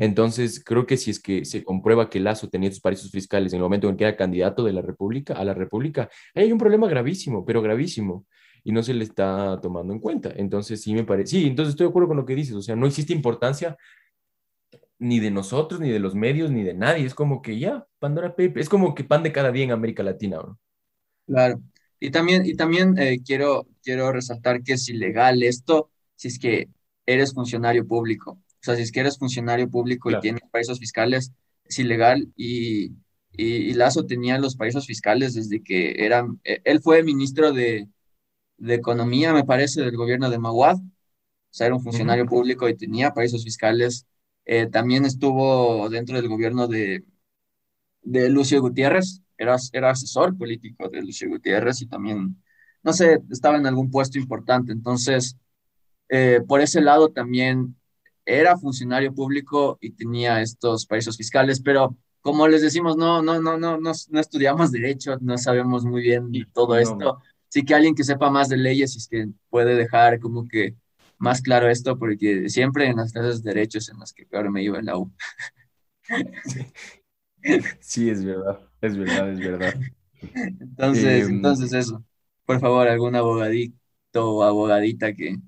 Entonces, 0.00 0.62
creo 0.64 0.86
que 0.86 0.96
si 0.96 1.10
es 1.10 1.20
que 1.20 1.44
se 1.44 1.62
comprueba 1.62 2.08
que 2.08 2.20
Lazo 2.20 2.48
tenía 2.48 2.70
sus 2.70 2.80
paraísos 2.80 3.10
fiscales 3.10 3.52
en 3.52 3.58
el 3.58 3.62
momento 3.62 3.88
en 3.88 3.96
que 3.96 4.04
era 4.04 4.16
candidato 4.16 4.64
de 4.64 4.72
la 4.72 4.80
República 4.80 5.34
a 5.34 5.44
la 5.44 5.52
República, 5.52 6.08
hay 6.34 6.50
un 6.50 6.58
problema 6.58 6.88
gravísimo, 6.88 7.44
pero 7.44 7.60
gravísimo, 7.60 8.26
y 8.64 8.72
no 8.72 8.82
se 8.82 8.94
le 8.94 9.04
está 9.04 9.58
tomando 9.60 9.92
en 9.92 10.00
cuenta. 10.00 10.32
Entonces, 10.34 10.80
sí 10.80 10.94
me 10.94 11.04
parece, 11.04 11.32
sí, 11.32 11.46
entonces 11.46 11.72
estoy 11.72 11.86
de 11.86 11.90
acuerdo 11.90 12.08
con 12.08 12.16
lo 12.16 12.24
que 12.24 12.34
dices, 12.34 12.54
o 12.54 12.62
sea, 12.62 12.76
no 12.76 12.86
existe 12.86 13.12
importancia 13.12 13.76
ni 14.98 15.20
de 15.20 15.30
nosotros, 15.30 15.80
ni 15.80 15.90
de 15.90 16.00
los 16.00 16.14
medios, 16.14 16.50
ni 16.50 16.62
de 16.62 16.74
nadie, 16.74 17.04
es 17.04 17.14
como 17.14 17.42
que 17.42 17.58
ya, 17.58 17.86
Pandora 17.98 18.30
Paper, 18.30 18.58
es 18.58 18.68
como 18.68 18.94
que 18.94 19.04
pan 19.04 19.22
de 19.22 19.32
cada 19.32 19.52
día 19.52 19.64
en 19.64 19.72
América 19.72 20.02
Latina, 20.02 20.38
¿no? 20.38 20.58
Claro, 21.26 21.60
y 22.00 22.10
también, 22.10 22.46
y 22.46 22.54
también 22.54 22.96
eh, 22.98 23.20
quiero, 23.24 23.66
quiero 23.82 24.10
resaltar 24.12 24.62
que 24.62 24.72
es 24.72 24.88
ilegal 24.88 25.42
esto 25.42 25.90
si 26.16 26.28
es 26.28 26.38
que 26.38 26.68
eres 27.04 27.34
funcionario 27.34 27.86
público 27.86 28.38
o 28.60 28.64
sea, 28.64 28.76
si 28.76 28.82
es 28.82 28.92
que 28.92 29.00
eres 29.00 29.18
funcionario 29.18 29.70
público 29.70 30.10
y 30.10 30.18
tienes 30.20 30.42
paraísos 30.50 30.78
fiscales, 30.78 31.32
es 31.64 31.78
ilegal. 31.78 32.32
Y, 32.36 32.92
y, 33.32 33.72
Lazo 33.74 34.06
tenía 34.06 34.38
los 34.38 34.56
paraísos 34.56 34.86
fiscales 34.86 35.34
desde 35.34 35.62
que 35.62 36.04
era, 36.04 36.26
e, 36.44 36.60
él 36.64 36.80
fue 36.80 37.02
ministro 37.02 37.52
de, 37.52 37.88
de 38.58 38.74
Economía, 38.74 39.32
me 39.32 39.44
parece, 39.44 39.82
del 39.82 39.96
gobierno 39.96 40.30
de 40.30 40.38
Maguad. 40.38 40.76
O 40.76 41.54
sea, 41.54 41.66
era 41.66 41.76
un 41.76 41.82
funcionario 41.82 42.26
público 42.26 42.68
y 42.68 42.76
tenía 42.76 43.14
paraísos 43.14 43.44
fiscales. 43.44 44.06
Eh, 44.44 44.66
también 44.66 45.04
estuvo 45.04 45.88
dentro 45.88 46.16
del 46.16 46.28
gobierno 46.28 46.68
de, 46.68 47.04
de 48.02 48.28
Lucio 48.28 48.60
Gutiérrez, 48.60 49.22
era, 49.36 49.56
era 49.72 49.90
asesor 49.90 50.36
político 50.36 50.88
de 50.88 51.02
Lucio 51.02 51.28
Gutiérrez 51.28 51.82
y 51.82 51.86
también, 51.86 52.42
no 52.82 52.92
sé, 52.92 53.20
estaba 53.30 53.56
en 53.56 53.66
algún 53.66 53.90
puesto 53.90 54.18
importante. 54.18 54.72
Entonces, 54.72 55.36
eh, 56.08 56.40
por 56.46 56.60
ese 56.60 56.80
lado 56.80 57.10
también 57.10 57.76
era 58.28 58.58
funcionario 58.58 59.14
público 59.14 59.78
y 59.80 59.90
tenía 59.92 60.42
estos 60.42 60.84
paraísos 60.86 61.16
fiscales, 61.16 61.62
pero 61.62 61.96
como 62.20 62.46
les 62.46 62.60
decimos, 62.60 62.96
no, 62.96 63.22
no, 63.22 63.40
no, 63.40 63.56
no, 63.56 63.78
no, 63.78 63.92
no 64.10 64.20
estudiamos 64.20 64.70
derecho, 64.70 65.16
no 65.22 65.38
sabemos 65.38 65.84
muy 65.84 66.02
bien 66.02 66.30
todo 66.52 66.76
esto. 66.76 67.18
Sí 67.48 67.64
que 67.64 67.74
alguien 67.74 67.94
que 67.94 68.04
sepa 68.04 68.28
más 68.30 68.50
de 68.50 68.58
leyes 68.58 68.96
es 68.96 69.08
que 69.08 69.28
puede 69.48 69.74
dejar 69.74 70.20
como 70.20 70.46
que 70.46 70.74
más 71.16 71.40
claro 71.40 71.70
esto, 71.70 71.98
porque 71.98 72.50
siempre 72.50 72.86
en 72.86 72.96
las 72.96 73.12
clases 73.12 73.42
de 73.42 73.54
derechos 73.54 73.88
en 73.88 73.98
las 73.98 74.12
que 74.12 74.26
peor 74.26 74.50
me 74.50 74.62
iba 74.62 74.78
en 74.78 74.84
la 74.84 74.98
U. 74.98 75.10
Sí, 77.80 78.10
es 78.10 78.24
verdad, 78.24 78.60
es 78.80 78.96
verdad, 78.98 79.32
es 79.32 79.38
verdad. 79.38 79.74
Entonces, 80.34 81.28
em, 81.28 81.36
entonces 81.36 81.72
eso. 81.72 82.04
Por 82.44 82.60
favor, 82.60 82.88
algún 82.88 83.14
abogadito 83.14 83.76
o 84.16 84.42
abogadita 84.42 85.14
que, 85.14 85.38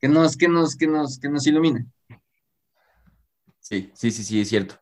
que 0.00 0.08
nos, 0.08 0.36
que 0.36 0.48
nos, 0.48 0.76
que 0.76 0.86
nos, 0.86 1.18
que 1.18 1.28
nos 1.28 1.46
ilumine. 1.46 1.86
Sí, 3.68 3.90
sí, 3.94 4.10
sí, 4.12 4.22
sí, 4.22 4.40
es 4.40 4.48
cierto. 4.48 4.76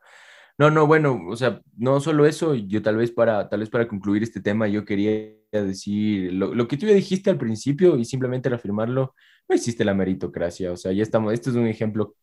No, 0.58 0.70
no, 0.70 0.86
bueno, 0.86 1.20
o 1.28 1.36
sea, 1.36 1.62
no 1.76 2.00
solo 2.00 2.26
eso, 2.26 2.54
yo 2.54 2.82
tal 2.82 2.96
vez 2.98 3.12
para, 3.12 3.48
tal 3.48 3.60
vez 3.60 3.70
para 3.70 3.88
concluir 3.88 4.22
este 4.22 4.40
tema, 4.42 4.68
yo 4.68 4.84
quería 4.84 5.12
decir 5.52 6.32
lo, 6.34 6.68
que 6.68 6.76
tú 6.76 6.86
ya 6.86 6.94
dijiste 6.94 7.30
al 7.30 7.38
principio 7.38 7.96
y 7.98 8.04
simplemente 8.04 8.48
reafirmarlo, 8.50 9.14
no 9.48 9.54
existe 9.56 9.84
la 9.86 9.94
meritocracia, 9.94 10.72
o 10.72 10.76
sea, 10.76 10.92
ya 10.92 11.02
estamos, 11.04 11.32
esto 11.34 11.50
es 11.50 11.56
un 11.56 11.66
ejemplo, 11.68 12.16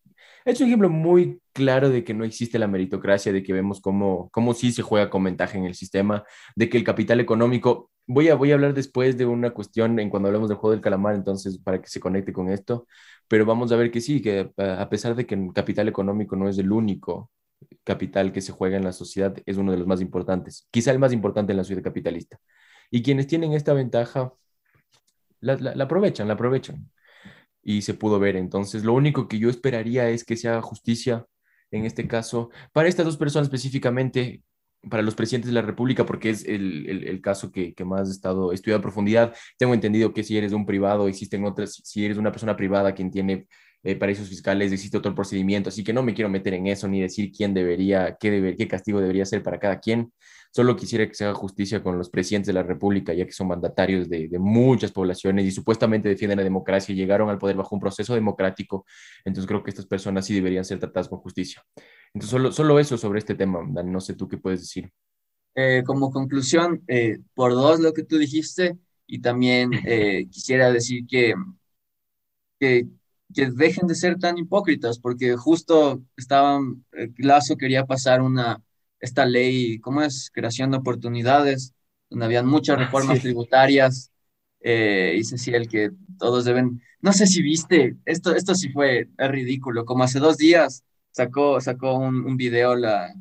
es 0.46 0.62
un 0.62 0.68
ejemplo 0.68 0.90
muy 0.90 1.42
claro 1.54 1.90
de 1.90 2.04
que 2.04 2.14
no 2.14 2.26
existe 2.26 2.60
la 2.60 2.68
meritocracia, 2.68 3.34
de 3.34 3.44
que 3.44 3.54
vemos 3.54 3.82
cómo, 3.82 4.30
cómo 4.32 4.54
sí 4.54 4.72
se 4.74 4.84
juega 4.84 5.10
con 5.10 5.24
ventaja 5.24 5.58
en 5.58 5.66
el 5.66 5.76
sistema, 5.76 6.24
de 6.56 6.70
que 6.70 6.78
el 6.78 6.84
capital 6.86 7.20
económico, 7.22 7.92
voy 8.08 8.30
a, 8.30 8.36
voy 8.36 8.52
a 8.52 8.56
hablar 8.56 8.74
después 8.76 9.18
de 9.18 9.26
una 9.26 9.52
cuestión 9.52 10.00
en 10.00 10.10
cuando 10.12 10.28
hablemos 10.30 10.50
del 10.50 10.58
juego 10.60 10.74
del 10.74 10.82
calamar, 10.82 11.16
entonces 11.16 11.60
para 11.60 11.82
que 11.82 11.90
se 11.90 12.00
conecte 12.02 12.34
con 12.34 12.50
esto, 12.50 12.88
pero 13.32 13.46
vamos 13.46 13.72
a 13.72 13.78
ver 13.78 13.92
que 13.92 14.02
sí, 14.02 14.22
que 14.22 14.52
a 14.58 14.90
pesar 14.90 15.16
de 15.16 15.26
que 15.26 15.36
el 15.36 15.54
capital 15.54 15.88
económico 15.88 16.36
no 16.36 16.50
es 16.50 16.58
el 16.58 16.70
único 16.70 17.32
capital 17.86 18.34
que 18.34 18.42
se 18.42 18.52
juega 18.52 18.76
en 18.76 18.84
la 18.84 18.92
sociedad, 18.92 19.34
es 19.46 19.56
uno 19.56 19.72
de 19.72 19.78
los 19.78 19.88
más 19.88 20.02
importantes, 20.02 20.68
quizá 20.70 20.92
el 20.92 21.00
más 21.00 21.14
importante 21.14 21.54
en 21.54 21.58
la 21.58 21.64
sociedad 21.64 21.82
capitalista. 21.82 22.40
Y 22.90 23.02
quienes 23.02 23.28
tienen 23.28 23.54
esta 23.54 23.72
ventaja, 23.72 24.34
la, 25.40 25.54
aprovechan, 25.82 26.28
la 26.28 26.34
aprovechan. 26.34 26.92
Y 27.64 27.84
se 27.84 27.94
pudo 27.94 28.20
ver. 28.20 28.36
Entonces, 28.36 28.84
lo 28.84 28.92
único 28.94 29.30
que 29.30 29.40
yo 29.40 29.50
esperaría 29.50 30.10
es 30.10 30.26
que 30.26 30.36
se 30.36 30.50
haga 30.50 30.62
justicia 30.62 31.26
en 31.72 31.86
este 31.86 32.10
caso 32.10 32.50
para 32.74 32.90
estas 32.90 33.06
dos 33.06 33.16
personas 33.16 33.48
específicamente 33.48 34.44
para 34.90 35.04
los 35.04 35.16
presidentes 35.16 35.50
de 35.50 35.54
la 35.54 35.62
República, 35.62 36.06
porque 36.06 36.32
es 36.32 36.46
el, 36.46 36.88
el, 36.88 37.22
caso 37.22 37.52
que, 37.52 37.74
que, 37.74 37.86
más 37.86 38.10
he 38.10 38.12
estado 38.12 38.52
estudiando 38.52 38.80
a 38.80 38.82
profundidad. 38.82 39.36
Tengo 39.58 39.74
entendido 39.74 40.14
que 40.14 40.24
si 40.24 40.38
eres 40.38 40.54
un 40.54 40.66
privado, 40.66 41.08
existen 41.08 41.46
otras, 41.46 41.82
si 41.84 42.06
eres 42.06 42.18
una 42.18 42.32
persona 42.32 42.56
privada 42.56 42.94
quien 42.94 43.12
tiene 43.12 43.46
eh, 43.84 43.96
paraísos 43.96 44.30
fiscales, 44.30 44.72
existe 44.72 44.98
otro 44.98 45.16
procedimiento, 45.16 45.70
así 45.70 45.84
que 45.84 45.94
no 45.94 46.04
me 46.04 46.14
quiero 46.14 46.30
meter 46.30 46.54
en 46.54 46.68
eso 46.68 46.88
ni 46.88 47.02
decir 47.02 47.32
quién 47.32 47.54
debería, 47.54 48.18
qué, 48.20 48.32
debe, 48.32 48.56
qué 48.56 48.68
castigo 48.68 49.00
debería 49.02 49.26
ser 49.26 49.44
para 49.44 49.60
cada 49.60 49.80
quien. 49.80 50.12
Solo 50.54 50.76
quisiera 50.76 51.08
que 51.08 51.14
se 51.14 51.24
haga 51.24 51.34
justicia 51.34 51.82
con 51.82 51.98
los 51.98 52.10
presidentes 52.10 52.48
de 52.48 52.54
la 52.54 52.64
República, 52.64 53.14
ya 53.14 53.26
que 53.26 53.32
son 53.32 53.48
mandatarios 53.48 54.10
de, 54.10 54.28
de 54.28 54.40
muchas 54.40 54.92
poblaciones 54.92 55.46
y 55.46 55.52
supuestamente 55.52 56.10
defienden 56.10 56.38
la 56.38 56.44
democracia 56.44 56.92
y 56.92 56.96
llegaron 56.98 57.30
al 57.30 57.38
poder 57.38 57.56
bajo 57.56 57.74
un 57.74 57.80
proceso 57.80 58.14
democrático. 58.14 58.86
Entonces 59.24 59.48
creo 59.48 59.64
que 59.64 59.70
estas 59.70 59.86
personas 59.86 60.26
sí 60.26 60.34
deberían 60.34 60.66
ser 60.66 60.78
tratadas 60.80 61.08
con 61.08 61.20
justicia. 61.20 61.64
Entonces 62.14 62.32
solo, 62.32 62.52
solo 62.52 62.80
eso 62.80 62.98
sobre 62.98 63.20
este 63.20 63.36
tema, 63.36 63.60
Dan. 63.70 63.92
No 63.92 64.02
sé 64.02 64.14
tú 64.14 64.28
qué 64.28 64.38
puedes 64.38 64.60
decir. 64.60 64.92
Eh, 65.56 65.84
como 65.86 66.12
conclusión, 66.12 66.82
eh, 66.88 67.20
por 67.34 67.54
dos 67.54 67.80
lo 67.80 67.94
que 67.94 68.04
tú 68.04 68.18
dijiste, 68.18 68.78
y 69.06 69.20
también 69.20 69.72
eh, 69.86 70.28
quisiera 70.30 70.72
decir 70.72 71.06
que, 71.08 71.34
que, 72.60 72.88
que, 73.34 73.52
dejen 73.52 73.88
de 73.88 73.96
ser 73.96 74.20
tan 74.20 74.38
hipócritas, 74.38 75.00
porque 75.00 75.36
justo 75.36 76.02
estaban, 76.18 76.86
Lazo 77.18 77.58
quería 77.58 77.86
pasar 77.86 78.22
una, 78.22 78.62
esta 79.00 79.26
ley, 79.26 79.80
¿cómo 79.80 80.02
es? 80.02 80.30
Creación 80.34 80.72
de 80.72 80.78
oportunidades, 80.78 81.74
donde 82.10 82.26
habían 82.26 82.48
muchas 82.48 82.78
ah, 82.78 82.80
reformas 82.80 83.22
tributarias, 83.22 84.12
eh, 84.62 85.16
y 85.18 85.24
se 85.24 85.56
el 85.56 85.68
que 85.68 85.92
todos 86.20 86.46
deben, 86.46 86.82
no 87.02 87.14
sé 87.14 87.26
si 87.26 87.42
viste, 87.42 87.98
esto, 88.06 88.36
esto 88.36 88.54
sí 88.56 88.70
fue 88.70 89.10
ridículo, 89.18 89.86
como 89.86 90.04
hace 90.04 90.20
dos 90.20 90.38
días 90.38 90.84
sacó, 91.12 91.60
sacó 91.62 91.98
un, 91.98 92.26
un 92.26 92.38
video 92.38 92.76
la, 92.76 93.14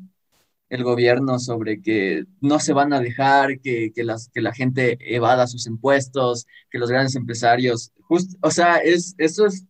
el 0.71 0.83
gobierno 0.83 1.37
sobre 1.37 1.81
que 1.81 2.23
no 2.39 2.59
se 2.59 2.71
van 2.71 2.93
a 2.93 3.01
dejar 3.01 3.59
que, 3.59 3.91
que, 3.93 4.05
las, 4.05 4.29
que 4.29 4.41
la 4.41 4.53
gente 4.53 4.97
evada 5.01 5.45
sus 5.45 5.67
impuestos, 5.67 6.47
que 6.69 6.79
los 6.79 6.89
grandes 6.89 7.15
empresarios, 7.15 7.91
just, 7.99 8.35
o 8.41 8.51
sea, 8.51 8.77
es, 8.77 9.13
eso 9.17 9.47
es, 9.47 9.65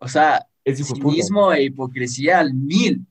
o 0.00 0.08
sea, 0.08 0.46
es 0.64 0.86
cinismo 0.86 1.52
e 1.52 1.64
hipocresía 1.64 2.40
al 2.40 2.54
mil. 2.54 3.06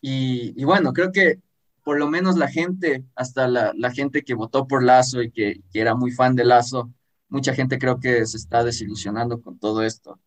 Y, 0.00 0.52
y, 0.60 0.64
bueno, 0.64 0.92
creo 0.92 1.12
que 1.12 1.40
por 1.84 1.98
lo 1.98 2.08
menos 2.08 2.36
la 2.36 2.48
gente, 2.48 3.04
hasta 3.14 3.48
la, 3.48 3.72
la 3.76 3.92
gente 3.92 4.22
que 4.22 4.34
votó 4.34 4.66
por 4.66 4.82
Lazo 4.84 5.22
y 5.22 5.30
que, 5.30 5.62
que, 5.72 5.80
era 5.80 5.94
muy 5.94 6.12
fan 6.12 6.34
de 6.36 6.44
Lazo, 6.44 6.92
mucha 7.28 7.54
gente 7.54 7.78
creo 7.78 8.00
que 8.00 8.26
se 8.26 8.36
está 8.36 8.64
desilusionando 8.64 9.40
con 9.42 9.58
todo 9.58 9.82
esto. 9.82 10.20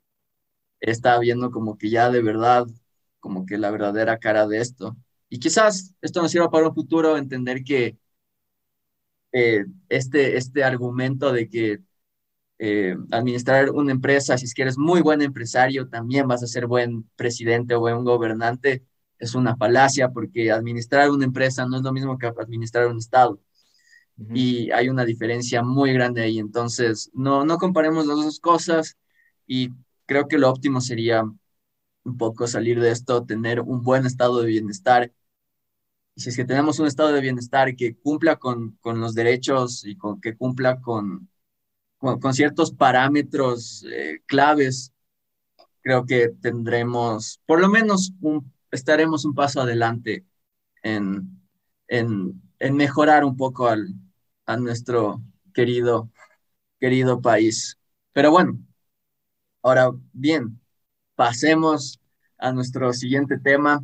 Está 0.79 1.19
viendo 1.19 1.51
como 1.51 1.77
que 1.77 1.89
ya 1.89 2.09
de 2.09 2.21
verdad, 2.21 2.65
como 3.19 3.45
que 3.45 3.57
la 3.57 3.71
verdadera 3.71 4.19
cara 4.19 4.47
de 4.47 4.59
esto. 4.59 4.97
Y 5.29 5.39
quizás 5.39 5.93
esto 6.01 6.21
nos 6.21 6.31
sirva 6.31 6.51
para 6.51 6.67
un 6.69 6.75
futuro 6.75 7.17
entender 7.17 7.63
que 7.63 7.97
eh, 9.31 9.65
este, 9.89 10.37
este 10.37 10.63
argumento 10.63 11.31
de 11.33 11.49
que 11.49 11.81
eh, 12.59 12.95
administrar 13.11 13.69
una 13.71 13.91
empresa, 13.91 14.37
si 14.37 14.45
es 14.45 14.53
que 14.53 14.61
eres 14.63 14.77
muy 14.77 15.01
buen 15.01 15.21
empresario, 15.21 15.89
también 15.89 16.27
vas 16.27 16.43
a 16.43 16.47
ser 16.47 16.67
buen 16.67 17.09
presidente 17.15 17.75
o 17.75 17.81
buen 17.81 18.03
gobernante, 18.03 18.85
es 19.19 19.35
una 19.35 19.55
falacia 19.55 20.09
porque 20.09 20.51
administrar 20.51 21.09
una 21.09 21.25
empresa 21.25 21.65
no 21.65 21.77
es 21.77 21.83
lo 21.83 21.93
mismo 21.93 22.17
que 22.17 22.27
administrar 22.27 22.87
un 22.87 22.97
Estado. 22.97 23.39
Y 24.33 24.71
hay 24.71 24.89
una 24.89 25.03
diferencia 25.05 25.61
muy 25.61 25.93
grande 25.93 26.21
ahí. 26.21 26.39
Entonces, 26.39 27.11
no, 27.13 27.45
no 27.45 27.57
comparemos 27.57 28.05
las 28.07 28.17
dos 28.17 28.39
cosas 28.39 28.97
y 29.45 29.69
creo 30.05 30.27
que 30.27 30.37
lo 30.37 30.49
óptimo 30.49 30.79
sería 30.81 31.23
un 31.23 32.17
poco 32.17 32.47
salir 32.47 32.79
de 32.79 32.91
esto, 32.91 33.25
tener 33.25 33.61
un 33.61 33.83
buen 33.83 34.05
estado 34.05 34.41
de 34.41 34.47
bienestar. 34.47 35.11
Y 36.15 36.21
si 36.21 36.29
es 36.29 36.35
que 36.37 36.45
tenemos 36.45 36.79
un 36.79 36.87
estado 36.87 37.11
de 37.11 37.21
bienestar 37.21 37.75
que 37.75 37.95
cumpla 37.97 38.37
con, 38.37 38.77
con 38.81 39.01
los 39.01 39.15
derechos 39.15 39.85
y 39.85 39.97
con, 39.97 40.21
que 40.21 40.35
cumpla 40.37 40.79
con, 40.81 41.29
con, 42.19 42.33
ciertos 42.33 42.71
parámetros 42.71 43.85
eh, 43.91 44.21
claves, 44.25 44.93
creo 45.81 46.05
que 46.05 46.29
tendremos, 46.41 47.41
por 47.45 47.59
lo 47.59 47.69
menos 47.69 48.13
estaremos 48.71 49.25
un 49.25 49.33
paso 49.33 49.61
adelante 49.61 50.25
en, 50.83 51.41
en, 51.87 52.41
en 52.59 52.75
mejorar 52.75 53.23
un 53.25 53.35
poco 53.35 53.67
al, 53.67 53.93
a 54.45 54.57
nuestro 54.57 55.21
querido, 55.53 56.09
querido 56.79 57.21
país. 57.21 57.79
Pero 58.13 58.31
bueno, 58.31 58.59
ahora 59.61 59.91
bien, 60.13 60.59
pasemos 61.15 61.99
a 62.37 62.51
nuestro 62.51 62.93
siguiente 62.93 63.39
tema, 63.39 63.83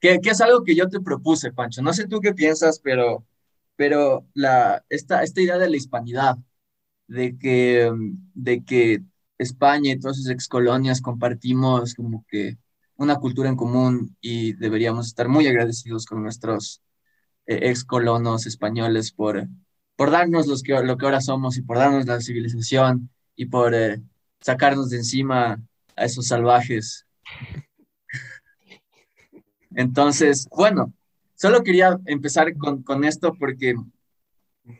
que, 0.00 0.20
que, 0.20 0.30
es 0.30 0.40
algo 0.40 0.64
que 0.64 0.74
yo 0.74 0.88
te 0.88 1.00
propuse, 1.00 1.52
Pancho. 1.52 1.82
No 1.82 1.92
sé 1.92 2.06
tú 2.06 2.20
qué 2.20 2.34
piensas, 2.34 2.80
pero, 2.80 3.24
pero 3.76 4.26
la, 4.34 4.84
esta, 4.88 5.22
esta 5.22 5.40
idea 5.40 5.58
de 5.58 5.70
la 5.70 5.76
hispanidad, 5.76 6.36
de 7.12 7.36
que, 7.36 7.92
de 8.34 8.64
que 8.64 9.02
España 9.36 9.92
y 9.92 9.98
todas 9.98 10.16
sus 10.16 10.30
excolonias 10.30 11.02
compartimos 11.02 11.94
como 11.94 12.24
que 12.26 12.56
una 12.96 13.16
cultura 13.16 13.50
en 13.50 13.56
común 13.56 14.16
y 14.20 14.54
deberíamos 14.54 15.08
estar 15.08 15.28
muy 15.28 15.46
agradecidos 15.46 16.06
con 16.06 16.22
nuestros 16.22 16.82
eh, 17.46 17.70
excolonos 17.70 18.46
españoles 18.46 19.12
por, 19.12 19.46
por 19.94 20.10
darnos 20.10 20.46
los 20.46 20.62
que, 20.62 20.72
lo 20.82 20.96
que 20.96 21.04
ahora 21.04 21.20
somos 21.20 21.58
y 21.58 21.62
por 21.62 21.76
darnos 21.76 22.06
la 22.06 22.20
civilización 22.20 23.10
y 23.36 23.46
por 23.46 23.74
eh, 23.74 24.00
sacarnos 24.40 24.88
de 24.88 24.98
encima 24.98 25.60
a 25.96 26.04
esos 26.04 26.28
salvajes. 26.28 27.06
Entonces, 29.74 30.48
bueno, 30.50 30.94
solo 31.34 31.62
quería 31.62 31.98
empezar 32.06 32.56
con, 32.56 32.82
con 32.82 33.04
esto 33.04 33.34
porque 33.38 33.74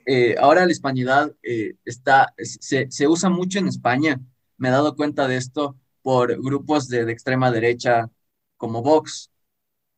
eh, 0.07 0.37
ahora 0.39 0.65
la 0.65 0.73
hispanidad 0.73 1.35
eh, 1.43 1.75
está, 1.85 2.35
se, 2.39 2.91
se, 2.91 3.09
usa 3.09 3.29
mucho 3.31 3.59
en 3.59 3.69
España. 3.69 4.21
Me 4.57 4.69
he 4.69 4.71
dado 4.71 4.95
cuenta 4.97 5.27
de 5.29 5.37
esto 5.37 5.77
por 6.03 6.41
grupos 6.43 6.89
de, 6.89 7.05
de, 7.05 7.13
extrema 7.13 7.51
derecha 7.51 8.11
como 8.57 8.83
Vox, 8.83 9.31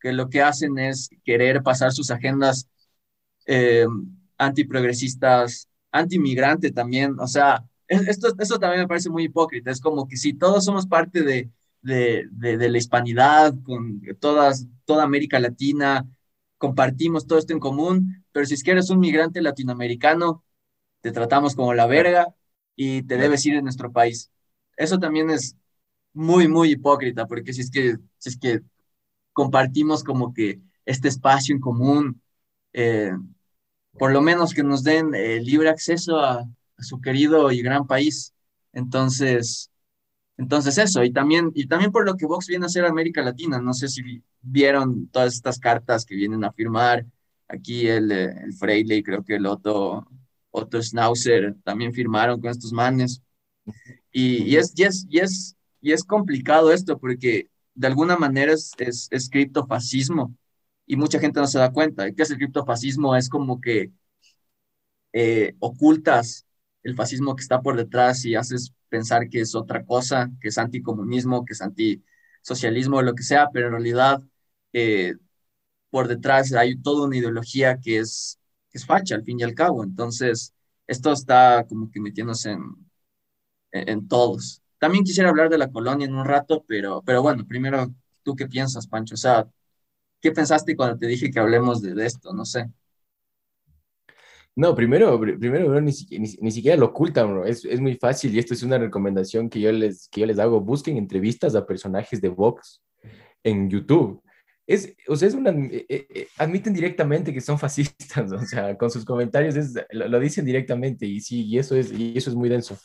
que 0.01 0.13
lo 0.13 0.29
que 0.29 0.43
hacen 0.43 0.79
es 0.79 1.11
querer 1.25 1.63
pasar 1.63 1.93
sus 1.93 2.11
agendas 2.11 2.69
eh, 3.47 3.87
antiprogresistas, 4.39 5.69
antimigrante 5.93 6.71
también. 6.73 7.19
O 7.21 7.27
sea, 7.27 7.65
esto, 7.89 8.35
esto 8.39 8.59
también 8.59 8.83
me 8.83 8.89
parece 8.89 9.11
muy 9.11 9.25
hipócrita. 9.25 9.71
Es 9.71 9.81
como 9.81 10.09
que 10.09 10.17
si 10.17 10.35
todos 10.35 10.65
somos 10.65 10.87
parte 10.87 11.23
de, 11.23 11.51
de, 11.83 12.27
de, 12.33 12.69
la 12.69 12.79
hispanidad, 12.79 13.55
con 13.63 14.01
todas, 14.21 14.67
toda 14.85 15.05
América 15.05 15.39
Latina, 15.39 16.07
compartimos 16.59 17.27
todo 17.27 17.39
esto 17.39 17.53
en 17.53 17.61
común, 17.61 18.24
pero 18.35 18.47
si 18.47 18.57
es 18.57 18.65
que 18.65 18.73
eres 18.73 18.91
un 18.91 19.01
migrante 19.01 19.43
latinoamericano, 19.43 20.45
te 21.03 21.13
tratamos 21.13 21.55
como 21.57 21.75
la 21.75 21.87
verga 21.87 22.29
y 22.77 23.03
te 23.05 23.17
debes 23.19 23.47
ir 23.47 23.57
de 23.57 23.63
nuestro 23.63 23.93
país. 23.93 24.31
Eso 24.77 24.99
también 25.01 25.31
es 25.31 25.57
muy, 26.15 26.49
muy 26.49 26.73
hipócrita, 26.73 27.27
porque 27.27 27.53
si 27.55 27.63
es 27.63 27.71
que, 27.71 27.97
si 28.19 28.31
es 28.31 28.39
que 28.39 28.61
compartimos 29.33 30.05
como 30.05 30.35
que 30.35 30.61
este 30.87 31.09
espacio 31.09 31.55
en 31.55 31.61
común, 31.61 32.23
eh, 32.73 33.13
por 33.99 34.13
lo 34.13 34.21
menos 34.21 34.55
que 34.55 34.63
nos 34.63 34.83
den 34.85 35.15
eh, 35.15 35.41
libre 35.41 35.69
acceso 35.69 36.19
a, 36.19 36.41
a 36.41 36.83
su 36.83 37.01
querido 37.01 37.53
y 37.53 37.63
gran 37.63 37.87
país. 37.87 38.35
Entonces, 38.73 39.71
entonces 40.37 40.79
eso, 40.79 41.05
y 41.05 41.13
también, 41.13 41.53
y 41.55 41.69
también 41.69 41.93
por 41.93 42.07
lo 42.07 42.17
que 42.17 42.27
Vox 42.27 42.47
viene 42.49 42.67
a 42.67 42.69
hacer 42.69 42.85
América 42.87 43.23
Latina, 43.23 43.61
no 43.61 43.75
sé 43.75 43.89
si 43.89 44.23
vieron 44.43 45.09
todas 45.09 45.35
estas 45.35 45.59
cartas 45.61 46.05
que 46.07 46.17
vienen 46.17 46.45
a 46.45 46.53
firmar, 46.53 47.07
aquí 47.55 47.89
el, 47.89 48.13
eh, 48.13 48.35
el 48.45 48.53
Freile 48.55 48.97
y 48.97 49.03
creo 49.03 49.25
que 49.25 49.37
el 49.37 49.47
Otto, 49.47 50.07
Otto 50.51 50.83
Schnauzer 50.83 51.57
también 51.65 51.93
firmaron 51.93 52.41
con 52.41 52.51
estos 52.51 52.73
manes. 52.73 53.23
Y, 54.13 54.45
y, 54.45 54.57
es, 54.57 54.73
y, 54.77 54.85
es, 54.85 55.07
y, 55.11 55.19
es, 55.21 55.57
y 55.81 55.93
es 55.93 56.05
complicado 56.05 56.73
esto 56.73 56.99
porque 56.99 57.49
de 57.75 57.87
alguna 57.87 58.17
manera 58.17 58.53
es, 58.53 58.73
es, 59.11 59.31
criptofascismo 59.31 60.35
y 60.87 60.97
mucha 60.97 61.19
gente 61.19 61.41
no 61.41 61.47
se 61.47 61.59
da 61.59 61.73
cuenta. 61.73 62.11
¿Qué 62.13 62.23
es 62.23 62.31
el 62.31 62.39
criptofascismo? 62.39 63.17
Es 63.17 63.29
como 63.29 63.61
que 63.61 63.91
eh, 65.13 65.55
ocultas 65.61 66.47
el 66.83 66.95
fascismo 66.95 67.35
que 67.37 67.43
está 67.43 67.63
por 67.63 67.77
detrás 67.77 68.25
y 68.25 68.35
haces 68.35 68.75
pensar 68.89 69.29
que 69.29 69.41
es 69.41 69.55
otra 69.55 69.85
cosa, 69.85 70.31
que 70.41 70.49
es 70.49 70.59
anticomunismo, 70.59 71.45
que 71.45 71.55
es 71.55 71.63
antisocialismo, 71.63 73.03
lo 73.03 73.15
que 73.15 73.23
sea, 73.23 73.49
pero 73.53 73.67
en 73.69 73.73
realidad 73.73 74.23
eh, 74.73 75.15
por 75.95 76.09
detrás 76.09 76.53
hay 76.55 76.77
toda 76.77 77.07
una 77.07 77.17
ideología 77.17 77.79
que 77.79 78.01
es, 78.01 78.41
que 78.69 78.81
facha 78.81 79.15
al 79.15 79.23
fin 79.23 79.39
y 79.39 79.45
al 79.45 79.55
cabo. 79.55 79.85
Entonces, 79.85 80.53
esto 80.89 81.13
está 81.13 81.65
como 81.69 81.89
que 81.89 82.01
metiéndose 82.01 82.57
en, 83.71 84.09
todos. 84.09 84.61
También 84.81 85.05
quisiera 85.05 85.31
hablar 85.31 85.49
de 85.51 85.57
la 85.57 85.71
colonia 85.71 86.05
en 86.09 86.17
un 86.17 86.25
rato, 86.25 86.65
pero, 86.67 87.01
pero 87.07 87.23
bueno, 87.23 87.47
primero, 87.47 87.95
¿tú 88.25 88.35
qué 88.35 88.49
piensas, 88.49 88.89
Pancho? 88.89 89.15
O 89.15 89.17
sea, 89.17 89.47
¿qué 90.21 90.33
pensaste 90.33 90.75
cuando 90.75 90.99
te 90.99 91.07
dije 91.07 91.31
que 91.31 91.39
hablemos 91.39 91.81
de, 91.81 92.05
esto? 92.05 92.33
No 92.33 92.45
sé. 92.45 92.69
No, 94.57 94.75
primero, 94.75 95.21
primero 95.21 95.81
ni, 95.81 95.93
ni, 96.41 96.51
siquiera 96.51 96.77
lo 96.77 96.87
ocultan, 96.87 97.29
bro. 97.29 97.47
Es, 97.47 97.65
es, 97.65 97.81
muy 97.81 97.95
fácil 97.95 98.35
y 98.35 98.41
esto 98.41 98.53
es 98.53 98.65
una 98.65 98.79
recomendación 98.79 99.49
que 99.49 99.61
yo, 99.61 99.71
les, 99.71 100.09
que 100.09 100.23
yo 100.23 100.27
les 100.27 100.41
hago. 100.41 100.61
Busquen 100.61 100.97
entrevistas 100.97 101.55
a 101.55 101.65
personajes 101.65 102.21
de 102.21 102.31
Vox 102.31 102.83
en 103.45 103.71
YouTube. 103.71 104.24
Es, 104.67 104.95
o 105.09 105.17
sea, 105.17 105.29
es 105.29 105.35
una, 105.35 105.51
eh, 105.51 105.85
eh, 105.89 106.07
eh, 106.15 106.29
admiten 106.39 106.73
directamente 106.73 107.33
que 107.33 107.41
son 107.41 107.59
fascistas, 107.59 108.33
o 108.33 108.47
sea, 108.47 108.77
con 108.77 108.91
sus 108.91 109.05
comentarios 109.05 109.57
es, 109.57 109.75
lo, 109.91 110.19
dicen 110.19 110.45
directamente 110.45 111.07
y 111.07 111.21
sí, 111.21 111.45
y 111.47 111.59
eso 111.59 111.77
es, 111.77 111.93
y 111.93 112.17
eso 112.17 112.31
es 112.31 112.37
muy 112.37 112.49
denso. 112.49 112.79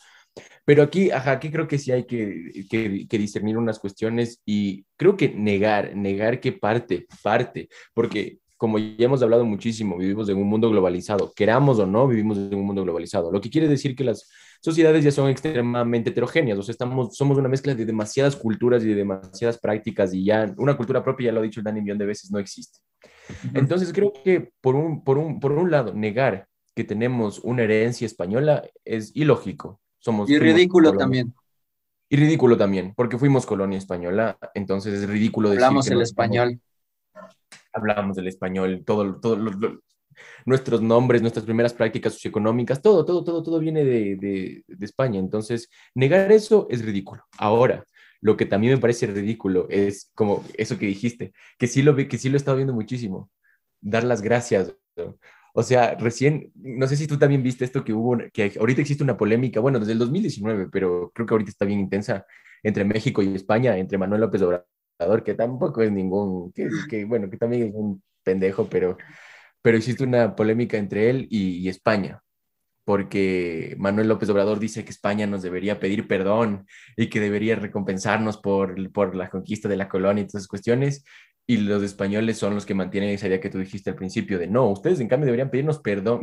Pero 0.64 0.82
aquí, 0.82 1.10
ajá, 1.10 1.32
aquí 1.32 1.50
creo 1.50 1.66
que 1.66 1.78
sí 1.78 1.90
hay 1.92 2.04
que, 2.04 2.66
que, 2.70 3.06
que, 3.08 3.18
discernir 3.18 3.56
unas 3.58 3.78
cuestiones 3.80 4.40
y 4.44 4.86
creo 4.96 5.16
que 5.16 5.30
negar, 5.30 5.96
negar 5.96 6.40
que 6.40 6.52
parte, 6.52 7.06
parte, 7.22 7.68
porque 7.94 8.38
como 8.60 8.78
ya 8.78 9.06
hemos 9.06 9.22
hablado 9.22 9.46
muchísimo, 9.46 9.96
vivimos 9.96 10.28
en 10.28 10.36
un 10.36 10.46
mundo 10.46 10.68
globalizado, 10.68 11.32
queramos 11.34 11.78
o 11.78 11.86
no, 11.86 12.06
vivimos 12.06 12.36
en 12.36 12.54
un 12.54 12.66
mundo 12.66 12.82
globalizado, 12.82 13.32
lo 13.32 13.40
que 13.40 13.48
quiere 13.48 13.66
decir 13.66 13.96
que 13.96 14.04
las 14.04 14.28
sociedades 14.60 15.02
ya 15.02 15.10
son 15.10 15.30
extremadamente 15.30 16.10
heterogéneas, 16.10 16.58
o 16.58 16.62
sea, 16.62 16.72
estamos, 16.72 17.16
somos 17.16 17.38
una 17.38 17.48
mezcla 17.48 17.74
de 17.74 17.86
demasiadas 17.86 18.36
culturas 18.36 18.84
y 18.84 18.88
de 18.88 18.96
demasiadas 18.96 19.58
prácticas 19.58 20.12
y 20.12 20.26
ya 20.26 20.52
una 20.58 20.76
cultura 20.76 21.02
propia, 21.02 21.28
ya 21.28 21.32
lo 21.32 21.40
ha 21.40 21.42
dicho 21.42 21.60
el 21.60 21.64
Dani 21.64 21.80
millón 21.80 21.96
de 21.96 22.04
veces, 22.04 22.30
no 22.30 22.38
existe. 22.38 22.80
Entonces 23.54 23.94
creo 23.94 24.12
que 24.12 24.52
por 24.60 24.74
un, 24.74 25.02
por, 25.04 25.16
un, 25.16 25.40
por 25.40 25.52
un 25.52 25.70
lado, 25.70 25.94
negar 25.94 26.46
que 26.74 26.84
tenemos 26.84 27.38
una 27.38 27.62
herencia 27.62 28.04
española 28.04 28.62
es 28.84 29.10
ilógico. 29.16 29.80
Somos 30.00 30.28
y 30.28 30.38
ridículo 30.38 30.94
también. 30.94 31.32
Y 32.10 32.16
ridículo 32.16 32.58
también, 32.58 32.92
porque 32.94 33.16
fuimos 33.16 33.46
colonia 33.46 33.78
española, 33.78 34.36
entonces 34.52 35.00
es 35.00 35.08
ridículo 35.08 35.48
decir 35.48 35.64
Hablamos 35.64 35.88
el 35.88 36.02
español. 36.02 36.60
Hablamos 37.72 38.16
del 38.16 38.28
español, 38.28 38.82
todo, 38.84 39.20
todo, 39.20 39.36
nuestros 40.44 40.82
nombres, 40.82 41.22
nuestras 41.22 41.44
primeras 41.44 41.72
prácticas 41.72 42.14
socioeconómicas, 42.14 42.82
todo, 42.82 43.04
todo, 43.04 43.24
todo, 43.24 43.42
todo 43.42 43.58
viene 43.58 43.84
de, 43.84 44.16
de, 44.16 44.64
de, 44.66 44.84
España. 44.84 45.18
Entonces, 45.18 45.68
negar 45.94 46.32
eso 46.32 46.66
es 46.70 46.84
ridículo. 46.84 47.24
Ahora, 47.38 47.84
lo 48.20 48.36
que 48.36 48.46
también 48.46 48.74
me 48.74 48.80
parece 48.80 49.06
ridículo 49.06 49.66
es 49.70 50.10
como 50.14 50.44
eso 50.56 50.78
que 50.78 50.86
dijiste, 50.86 51.32
que 51.58 51.66
sí 51.66 51.82
lo, 51.82 51.96
que 51.96 52.18
sí 52.18 52.28
lo 52.28 52.36
he 52.36 52.38
estado 52.38 52.56
viendo 52.56 52.74
muchísimo, 52.74 53.30
dar 53.80 54.04
las 54.04 54.22
gracias. 54.22 54.74
O 55.54 55.62
sea, 55.62 55.94
recién, 55.96 56.52
no 56.54 56.86
sé 56.86 56.96
si 56.96 57.06
tú 57.06 57.18
también 57.18 57.42
viste 57.42 57.64
esto 57.64 57.84
que 57.84 57.92
hubo, 57.92 58.18
que 58.32 58.52
ahorita 58.58 58.82
existe 58.82 59.02
una 59.02 59.16
polémica, 59.16 59.60
bueno, 59.60 59.80
desde 59.80 59.92
el 59.92 59.98
2019, 59.98 60.68
pero 60.70 61.10
creo 61.14 61.26
que 61.26 61.34
ahorita 61.34 61.50
está 61.50 61.64
bien 61.64 61.80
intensa 61.80 62.24
entre 62.62 62.84
México 62.84 63.22
y 63.22 63.34
España, 63.34 63.76
entre 63.78 63.98
Manuel 63.98 64.20
López 64.20 64.42
Obrador, 64.42 64.66
que 65.24 65.34
tampoco 65.34 65.82
es 65.82 65.92
ningún, 65.92 66.52
que, 66.52 66.68
que 66.88 67.04
bueno, 67.04 67.28
que 67.30 67.36
también 67.36 67.68
es 67.68 67.74
un 67.74 68.02
pendejo, 68.22 68.66
pero 68.68 68.96
pero 69.62 69.76
existe 69.76 70.04
una 70.04 70.36
polémica 70.36 70.76
entre 70.78 71.10
él 71.10 71.26
y, 71.30 71.68
España, 71.68 72.22
porque 72.84 73.76
Manuel 73.78 74.08
López 74.08 74.28
Obrador 74.30 74.58
dice 74.58 74.84
que 74.84 74.90
España 74.90 75.26
nos 75.26 75.42
debería 75.42 75.78
pedir 75.80 76.08
perdón 76.08 76.66
y 76.96 77.08
que 77.08 77.20
debería 77.20 77.56
recompensarnos 77.56 78.38
por, 78.38 78.90
por 78.92 79.14
la 79.14 79.28
conquista 79.30 79.68
de 79.68 79.76
la 79.76 79.88
colonia 79.88 80.22
y 80.22 80.26
todas 80.26 80.42
esas 80.42 80.48
cuestiones, 80.48 81.04
y 81.46 81.58
los 81.58 81.82
españoles 81.82 82.38
son 82.38 82.54
los 82.54 82.64
que 82.64 82.74
mantienen 82.74 83.10
esa 83.10 83.26
idea 83.26 83.40
que 83.40 83.50
tú 83.50 83.58
dijiste 83.58 83.90
al 83.90 83.96
principio 83.96 84.38
de 84.38 84.46
no, 84.46 84.70
ustedes 84.70 85.00
en 85.00 85.08
cambio 85.08 85.26
deberían 85.26 85.50
pedirnos 85.50 85.80
perdón, 85.80 86.22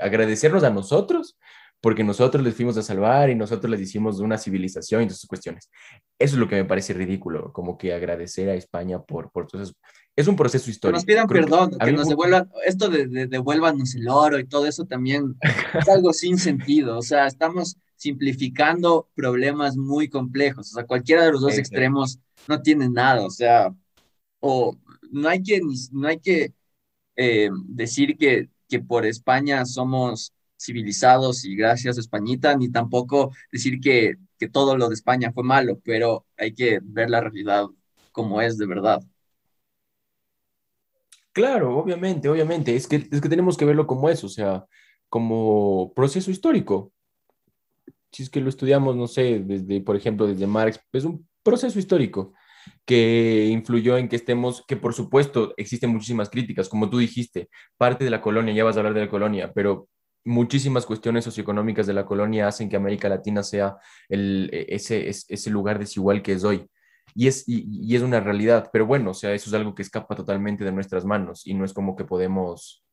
agradecernos 0.00 0.64
a 0.64 0.70
nosotros 0.70 1.38
porque 1.84 2.02
nosotros 2.02 2.42
les 2.42 2.54
fuimos 2.54 2.78
a 2.78 2.82
salvar 2.82 3.28
y 3.28 3.34
nosotros 3.34 3.70
les 3.70 3.78
hicimos 3.78 4.18
una 4.18 4.38
civilización 4.38 5.02
y 5.02 5.04
todas 5.04 5.18
esas 5.18 5.28
cuestiones. 5.28 5.70
Eso 6.18 6.36
es 6.36 6.40
lo 6.40 6.48
que 6.48 6.56
me 6.56 6.64
parece 6.64 6.94
ridículo, 6.94 7.52
como 7.52 7.76
que 7.76 7.92
agradecer 7.92 8.48
a 8.48 8.54
España 8.54 9.02
por, 9.02 9.30
por 9.30 9.46
todo 9.46 9.62
eso. 9.62 9.74
Es 10.16 10.26
un 10.26 10.34
proceso 10.34 10.70
histórico. 10.70 10.94
Que 10.94 10.96
nos 10.96 11.04
pidan 11.04 11.28
perdón, 11.28 11.76
que, 11.78 11.92
nos 11.92 12.08
devuelvan, 12.08 12.48
esto 12.64 12.88
de, 12.88 13.06
de, 13.06 13.26
devuélvanos 13.26 13.94
el 13.96 14.08
oro 14.08 14.38
y 14.38 14.46
todo 14.46 14.66
eso 14.66 14.86
también 14.86 15.36
es 15.78 15.86
algo 15.86 16.14
sin 16.14 16.38
sentido. 16.38 16.96
O 16.96 17.02
sea, 17.02 17.26
estamos 17.26 17.76
simplificando 17.96 19.10
problemas 19.14 19.76
muy 19.76 20.08
complejos. 20.08 20.70
O 20.70 20.76
sea, 20.76 20.86
cualquiera 20.86 21.26
de 21.26 21.32
los 21.32 21.42
dos 21.42 21.58
extremos 21.58 22.18
no 22.48 22.62
tiene 22.62 22.88
nada. 22.88 23.26
O 23.26 23.30
sea, 23.30 23.74
o 24.40 24.74
no 25.10 25.28
hay 25.28 25.42
que, 25.42 25.60
no 25.92 26.08
hay 26.08 26.18
que 26.18 26.54
eh, 27.16 27.50
decir 27.66 28.16
que, 28.16 28.48
que 28.70 28.80
por 28.80 29.04
España 29.04 29.66
somos 29.66 30.32
civilizados 30.64 31.44
y 31.44 31.54
gracias 31.56 31.98
Españita, 31.98 32.56
ni 32.56 32.70
tampoco 32.70 33.32
decir 33.52 33.80
que, 33.80 34.16
que 34.38 34.48
todo 34.48 34.76
lo 34.76 34.88
de 34.88 34.94
España 34.94 35.32
fue 35.32 35.44
malo, 35.44 35.80
pero 35.84 36.26
hay 36.36 36.54
que 36.54 36.80
ver 36.82 37.10
la 37.10 37.20
realidad 37.20 37.66
como 38.12 38.40
es 38.40 38.58
de 38.58 38.66
verdad. 38.66 39.02
Claro, 41.32 41.76
obviamente, 41.76 42.28
obviamente, 42.28 42.76
es 42.76 42.86
que, 42.86 42.96
es 43.10 43.20
que 43.20 43.28
tenemos 43.28 43.56
que 43.56 43.64
verlo 43.64 43.88
como 43.88 44.08
eso, 44.08 44.28
o 44.28 44.30
sea, 44.30 44.64
como 45.08 45.92
proceso 45.94 46.30
histórico. 46.30 46.92
Si 48.12 48.22
es 48.22 48.30
que 48.30 48.40
lo 48.40 48.48
estudiamos, 48.48 48.94
no 48.94 49.08
sé, 49.08 49.40
desde, 49.40 49.80
por 49.80 49.96
ejemplo, 49.96 50.28
desde 50.28 50.46
Marx, 50.46 50.80
es 50.92 51.04
un 51.04 51.28
proceso 51.42 51.78
histórico 51.80 52.34
que 52.84 53.48
influyó 53.50 53.98
en 53.98 54.08
que 54.08 54.16
estemos, 54.16 54.64
que 54.66 54.76
por 54.76 54.94
supuesto 54.94 55.54
existen 55.56 55.90
muchísimas 55.90 56.30
críticas, 56.30 56.68
como 56.68 56.88
tú 56.88 56.98
dijiste, 56.98 57.48
parte 57.76 58.04
de 58.04 58.10
la 58.10 58.20
colonia, 58.20 58.54
ya 58.54 58.64
vas 58.64 58.76
a 58.76 58.80
hablar 58.80 58.94
de 58.94 59.00
la 59.00 59.10
colonia, 59.10 59.52
pero 59.52 59.88
muchísimas 60.24 60.86
cuestiones 60.86 61.24
socioeconómicas 61.24 61.86
de 61.86 61.92
la 61.92 62.06
colonia 62.06 62.48
hacen 62.48 62.68
que 62.68 62.76
América 62.76 63.08
Latina 63.08 63.42
sea 63.42 63.76
el, 64.08 64.50
e, 64.52 64.66
ese, 64.74 65.08
ese 65.08 65.50
lugar 65.50 65.78
desigual 65.78 66.22
que 66.22 66.32
es 66.32 66.44
hoy. 66.44 66.68
Y 67.14 67.28
es, 67.28 67.44
y, 67.46 67.94
es 67.94 68.02
una 68.02 68.20
realidad, 68.20 68.70
pero 68.72 68.86
bueno, 68.86 69.10
o 69.10 69.14
sea, 69.14 69.34
eso 69.34 69.48
es 69.48 69.54
algo 69.54 69.74
que 69.74 69.82
escapa 69.82 70.16
totalmente 70.16 70.64
de 70.64 70.72
nuestras 70.72 71.04
manos 71.04 71.46
y 71.46 71.54
no 71.54 71.64
es 71.64 71.72
como 71.72 71.94
que 71.94 72.04
podemos, 72.04 72.84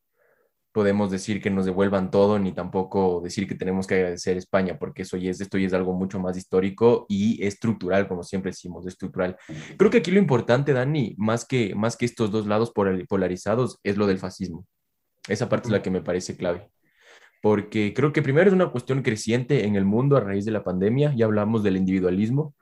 podemos 0.71 1.09
decir 1.09 1.41
que 1.41 1.49
nos 1.49 1.65
devuelvan 1.65 2.11
todo, 2.11 2.37
ni 2.37 2.51
tampoco 2.53 3.21
decir 3.23 3.47
que 3.47 3.55
tenemos 3.55 3.87
que 3.87 3.95
agradecer 3.95 4.35
a 4.35 4.39
España, 4.39 4.77
porque 4.77 5.03
eso 5.03 5.17
ya 5.17 5.31
es, 5.31 5.41
esto 5.41 5.57
ya 5.57 5.65
es 5.65 5.73
algo 5.73 5.93
mucho 5.93 6.19
más 6.19 6.37
histórico 6.37 7.07
y 7.09 7.43
estructural, 7.43 8.07
como 8.07 8.21
siempre 8.23 8.51
decimos, 8.51 8.85
estructural. 8.85 9.37
Creo 9.77 9.89
que 9.89 9.99
aquí 9.99 10.11
lo 10.11 10.19
importante, 10.19 10.73
Dani, 10.73 11.15
más 11.17 11.45
que, 11.45 11.73
más 11.73 11.97
que 11.97 12.05
estos 12.05 12.31
dos 12.31 12.45
lados 12.45 12.71
polarizados, 12.71 13.79
es 13.81 13.97
lo 13.97 14.05
del 14.05 14.19
fascismo. 14.19 14.67
Esa 15.27 15.49
parte 15.49 15.69
es 15.69 15.71
la 15.71 15.81
que 15.81 15.89
me 15.89 16.01
parece 16.01 16.35
clave 16.35 16.69
porque 17.41 17.93
creo 17.93 18.13
que 18.13 18.21
primero 18.21 18.47
es 18.47 18.53
una 18.53 18.69
cuestión 18.69 19.01
creciente 19.01 19.65
en 19.65 19.75
el 19.75 19.83
mundo 19.83 20.15
a 20.15 20.21
raíz 20.21 20.45
de 20.45 20.51
la 20.51 20.63
pandemia, 20.63 21.13
ya 21.15 21.25
hablamos 21.25 21.63
del 21.63 21.75
individualismo 21.75 22.53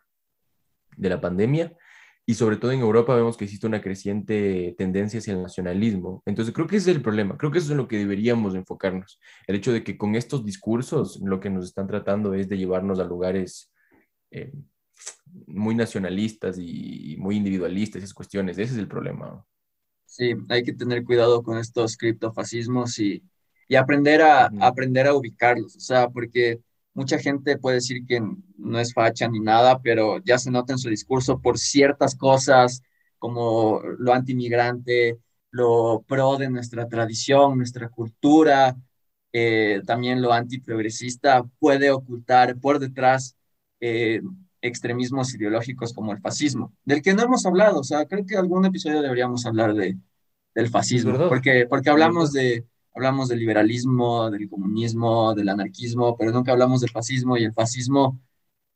de 0.95 1.09
la 1.09 1.21
pandemia, 1.21 1.77
y 2.25 2.35
sobre 2.35 2.57
todo 2.57 2.71
en 2.71 2.79
Europa 2.79 3.15
vemos 3.15 3.37
que 3.37 3.45
existe 3.45 3.67
una 3.67 3.81
creciente 3.81 4.75
tendencia 4.77 5.19
hacia 5.19 5.33
el 5.33 5.41
nacionalismo. 5.41 6.21
Entonces 6.25 6.53
creo 6.53 6.67
que 6.67 6.77
ese 6.77 6.91
es 6.91 6.97
el 6.97 7.01
problema, 7.01 7.37
creo 7.37 7.51
que 7.51 7.57
eso 7.57 7.67
es 7.67 7.71
en 7.71 7.77
lo 7.77 7.87
que 7.87 7.97
deberíamos 7.97 8.55
enfocarnos, 8.55 9.19
el 9.47 9.55
hecho 9.55 9.73
de 9.73 9.83
que 9.83 9.97
con 9.97 10.15
estos 10.15 10.45
discursos 10.45 11.19
lo 11.23 11.39
que 11.39 11.49
nos 11.49 11.65
están 11.65 11.87
tratando 11.87 12.33
es 12.33 12.47
de 12.47 12.57
llevarnos 12.57 12.99
a 12.99 13.03
lugares 13.03 13.71
eh, 14.31 14.53
muy 15.47 15.75
nacionalistas 15.75 16.57
y 16.57 17.17
muy 17.19 17.35
individualistas, 17.35 18.03
esas 18.03 18.13
cuestiones, 18.13 18.57
ese 18.57 18.73
es 18.73 18.79
el 18.79 18.87
problema. 18.87 19.45
Sí, 20.05 20.33
hay 20.49 20.63
que 20.63 20.73
tener 20.73 21.03
cuidado 21.03 21.43
con 21.43 21.57
estos 21.57 21.97
criptofascismos 21.97 22.97
y 22.99 23.23
y 23.69 23.75
aprender 23.75 24.23
a, 24.23 24.49
aprender 24.59 25.07
a 25.07 25.13
ubicarlos, 25.13 25.75
o 25.77 25.79
sea, 25.79 26.09
porque 26.09 26.59
mucha 26.95 27.19
gente 27.19 27.57
puede 27.57 27.75
decir 27.75 28.03
que 28.05 28.19
no 28.57 28.79
es 28.79 28.93
facha 28.93 29.27
ni 29.27 29.39
nada, 29.39 29.79
pero 29.79 30.17
ya 30.25 30.39
se 30.39 30.49
nota 30.49 30.73
en 30.73 30.79
su 30.79 30.89
discurso 30.89 31.39
por 31.39 31.59
ciertas 31.59 32.15
cosas 32.15 32.81
como 33.19 33.79
lo 33.99 34.13
antimigrante, 34.13 35.19
lo 35.51 36.03
pro 36.07 36.37
de 36.37 36.49
nuestra 36.49 36.87
tradición, 36.87 37.57
nuestra 37.57 37.89
cultura, 37.89 38.75
eh, 39.31 39.81
también 39.85 40.19
lo 40.21 40.33
antiprogresista, 40.33 41.43
puede 41.59 41.91
ocultar 41.91 42.57
por 42.57 42.79
detrás 42.79 43.37
eh, 43.79 44.21
extremismos 44.61 45.35
ideológicos 45.35 45.93
como 45.93 46.11
el 46.11 46.19
fascismo, 46.19 46.73
del 46.85 47.03
que 47.03 47.13
no 47.13 47.21
hemos 47.21 47.45
hablado, 47.45 47.81
o 47.81 47.83
sea, 47.83 48.05
creo 48.07 48.25
que 48.25 48.35
algún 48.35 48.65
episodio 48.65 49.03
deberíamos 49.03 49.45
hablar 49.45 49.75
de, 49.75 49.95
del 50.55 50.69
fascismo, 50.69 51.29
porque, 51.29 51.67
porque 51.69 51.91
hablamos 51.91 52.33
de 52.33 52.65
hablamos 52.93 53.29
del 53.29 53.39
liberalismo, 53.39 54.29
del 54.31 54.49
comunismo, 54.49 55.33
del 55.35 55.49
anarquismo, 55.49 56.17
pero 56.17 56.31
nunca 56.31 56.51
hablamos 56.51 56.81
del 56.81 56.89
fascismo 56.91 57.37
y 57.37 57.43
el 57.43 57.53
fascismo 57.53 58.19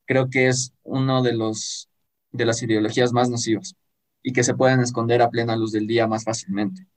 creo 0.06 0.30
que 0.30 0.48
es 0.48 0.74
uno 0.84 1.22
de 1.24 1.34
los 1.34 1.90
de 2.32 2.46
las 2.46 2.62
ideologías 2.64 3.14
más 3.14 3.30
nocivas 3.30 3.76
y 4.24 4.34
que 4.34 4.44
se 4.44 4.56
pueden 4.56 4.80
esconder 4.80 5.22
a 5.22 5.30
plena 5.30 5.56
luz 5.56 5.72
del 5.72 5.88
día 5.88 6.08
más 6.08 6.24
fácilmente. 6.24 6.88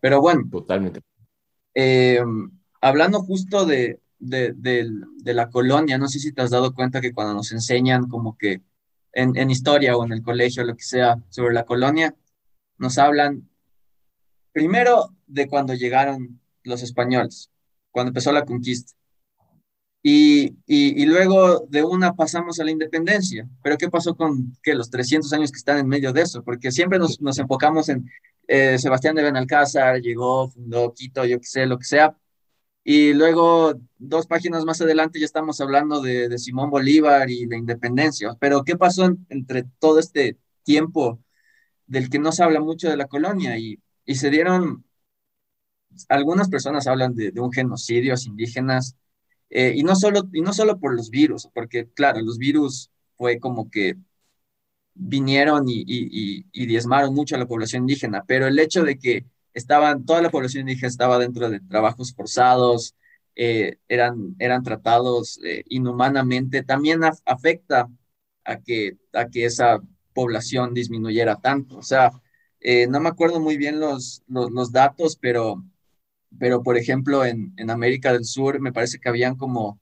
Pero 0.00 0.20
bueno, 0.20 0.48
totalmente. 0.50 1.00
Eh, 1.74 2.20
hablando 2.80 3.20
justo 3.20 3.66
de, 3.66 4.00
de, 4.18 4.54
de, 4.54 5.34
la 5.34 5.50
colonia, 5.50 5.98
no 5.98 6.08
sé 6.08 6.18
si 6.18 6.32
te 6.32 6.42
has 6.42 6.50
dado 6.50 6.74
cuenta 6.74 7.00
que 7.00 7.12
cuando 7.12 7.34
nos 7.34 7.52
enseñan 7.52 8.08
como 8.08 8.36
que 8.38 8.62
en, 9.12 9.36
en 9.36 9.50
historia 9.50 9.96
o 9.96 10.04
en 10.04 10.12
el 10.12 10.22
colegio, 10.22 10.64
lo 10.64 10.76
que 10.76 10.82
sea, 10.82 11.22
sobre 11.28 11.54
la 11.54 11.64
colonia, 11.64 12.14
nos 12.78 12.98
hablan 12.98 13.48
primero 14.52 15.14
de 15.26 15.48
cuando 15.48 15.74
llegaron 15.74 16.39
los 16.64 16.82
españoles, 16.82 17.50
cuando 17.90 18.10
empezó 18.10 18.32
la 18.32 18.44
conquista. 18.44 18.92
Y, 20.02 20.56
y, 20.66 21.04
luego 21.04 21.66
de 21.68 21.84
una 21.84 22.14
pasamos 22.14 22.58
a 22.58 22.64
la 22.64 22.70
independencia. 22.70 23.46
Pero 23.62 23.76
¿qué 23.76 23.90
pasó 23.90 24.16
con 24.16 24.56
que 24.62 24.74
los 24.74 24.88
300 24.90 25.30
años 25.34 25.52
que 25.52 25.58
están 25.58 25.76
en 25.78 25.88
medio 25.88 26.12
de 26.12 26.22
eso? 26.22 26.42
Porque 26.42 26.72
siempre 26.72 26.98
nos, 26.98 27.20
nos 27.20 27.38
enfocamos 27.38 27.90
en 27.90 28.08
eh, 28.48 28.78
Sebastián 28.78 29.14
de 29.14 29.22
Benalcázar, 29.22 30.00
llegó, 30.00 30.50
fundó 30.50 30.92
Quito, 30.94 31.24
yo 31.24 31.38
qué 31.38 31.46
sé, 31.46 31.66
lo 31.66 31.78
que 31.78 31.84
sea. 31.84 32.16
Y 32.82 33.12
luego, 33.12 33.74
dos 33.98 34.26
páginas 34.26 34.64
más 34.64 34.80
adelante, 34.80 35.20
ya 35.20 35.26
estamos 35.26 35.60
hablando 35.60 36.00
de, 36.00 36.38
Simón 36.38 36.70
Bolívar 36.70 37.30
y 37.30 37.46
la 37.46 37.56
independencia. 37.56 38.34
Pero 38.40 38.64
¿qué 38.64 38.76
pasó 38.76 39.16
entre 39.28 39.64
todo 39.78 39.98
este 40.00 40.38
tiempo 40.64 41.22
del 41.86 42.10
que 42.10 42.18
no 42.18 42.32
se 42.32 42.42
habla 42.42 42.60
mucho 42.60 42.88
de 42.90 42.96
la 42.96 43.06
colonia? 43.06 43.58
Y, 43.58 43.80
y 44.04 44.16
se 44.16 44.30
dieron 44.30 44.84
algunas 46.08 46.48
personas 46.48 46.86
hablan 46.86 47.14
de, 47.14 47.32
un 47.40 47.52
genocidio 47.52 48.14
indígenas 48.26 48.96
Eh, 49.50 49.74
y, 49.76 49.82
no 49.84 49.96
solo, 49.96 50.28
y 50.32 50.42
no 50.42 50.52
solo 50.52 50.78
por 50.78 50.94
los 50.94 51.10
virus, 51.10 51.48
porque 51.54 51.88
claro, 51.94 52.20
los 52.22 52.38
virus 52.38 52.90
fue 53.16 53.40
como 53.40 53.70
que 53.70 53.96
vinieron 54.94 55.68
y, 55.68 55.82
y, 55.86 56.46
y, 56.52 56.66
diezmaron 56.66 57.14
mucho 57.14 57.36
a 57.36 57.38
la 57.38 57.46
población 57.46 57.82
indígena, 57.82 58.24
pero 58.26 58.46
el 58.46 58.58
hecho 58.58 58.84
de 58.84 58.98
que 58.98 59.26
estaban, 59.54 60.04
toda 60.04 60.22
la 60.22 60.30
población 60.30 60.62
indígena 60.62 60.88
estaba 60.88 61.18
dentro 61.18 61.48
de 61.50 61.60
trabajos 61.60 62.14
forzados, 62.14 62.94
eh, 63.36 63.78
eran, 63.88 64.36
eran 64.38 64.62
tratados 64.62 65.40
eh, 65.44 65.64
inhumanamente, 65.68 66.62
también 66.62 67.00
afecta 67.24 67.88
a 68.44 68.60
que, 68.60 68.98
a 69.12 69.28
que 69.28 69.44
esa 69.46 69.80
población 70.12 70.74
disminuyera 70.74 71.36
tanto. 71.36 71.78
O 71.78 71.82
sea, 71.82 72.10
eh, 72.60 72.86
no 72.88 73.00
me 73.00 73.08
acuerdo 73.08 73.40
muy 73.40 73.56
bien 73.56 73.80
los, 73.80 74.22
los, 74.28 74.72
datos, 74.72 75.16
pero, 75.16 75.64
pero 76.38 76.62
por 76.62 76.76
ejemplo 76.76 77.24
en, 77.24 77.52
en 77.56 77.70
América 77.70 78.12
del 78.12 78.24
Sur 78.24 78.60
me 78.60 78.72
parece 78.72 78.98
que 79.00 79.08
habían 79.08 79.36
como 79.36 79.80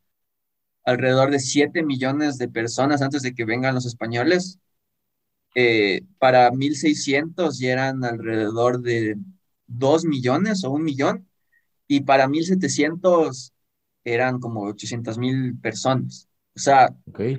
alrededor 0.85 1.31
de 1.31 1.41
7 1.41 1.83
millones 1.85 2.39
de 2.39 2.49
personas 2.49 3.03
antes 3.03 3.23
de 3.23 3.35
que 3.35 3.45
vengan 3.47 3.75
los 3.77 3.87
españoles. 3.87 4.61
para 6.19 6.51
1600 6.51 7.59
ya 7.59 7.73
eran 7.73 8.05
alrededor 8.05 8.81
de 8.81 9.17
2 9.67 10.05
millones 10.05 10.65
o 10.65 10.71
un 10.71 10.85
millón 10.85 11.29
y 11.89 12.03
para 12.03 12.29
1700 12.29 13.53
eran 14.05 14.41
como 14.41 14.63
800 14.63 15.19
mil 15.19 15.59
personas. 15.61 16.29
O 16.57 16.61
sea, 16.61 16.97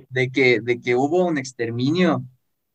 de, 0.09 0.31
que, 0.31 0.61
de 0.61 0.81
que 0.81 0.95
hubo 0.95 1.25
un 1.27 1.37
exterminio, 1.37 2.25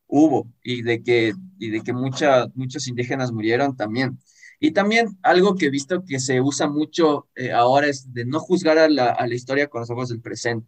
hubo, 0.08 0.52
y 0.64 0.82
de 0.82 1.02
que, 1.02 1.34
y 1.58 1.70
de 1.70 1.82
que 1.82 1.92
mucha, 1.92 2.46
muchos 2.54 2.88
indígenas 2.88 3.32
murieron 3.32 3.76
también. 3.76 4.18
Y 4.64 4.70
también 4.70 5.18
algo 5.22 5.56
que 5.56 5.66
he 5.66 5.70
visto 5.70 6.06
que 6.06 6.18
se 6.18 6.40
usa 6.40 6.66
mucho 6.66 7.28
eh, 7.34 7.52
ahora 7.52 7.86
es 7.86 8.14
de 8.14 8.24
no 8.24 8.40
juzgar 8.40 8.78
a 8.78 8.88
la, 8.88 9.10
a 9.10 9.26
la 9.26 9.34
historia 9.34 9.68
con 9.68 9.82
los 9.82 9.90
ojos 9.90 10.08
del 10.08 10.22
presente. 10.22 10.66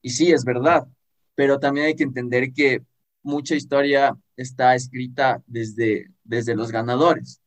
Y 0.00 0.10
sí, 0.10 0.30
es 0.30 0.44
verdad, 0.44 0.86
pero 1.34 1.58
también 1.58 1.86
hay 1.86 1.96
que 1.96 2.04
entender 2.04 2.52
que 2.52 2.84
mucha 3.24 3.56
historia 3.56 4.16
está 4.36 4.76
escrita 4.76 5.42
desde, 5.48 6.12
desde 6.22 6.54
los 6.54 6.70
ganadores. 6.70 7.40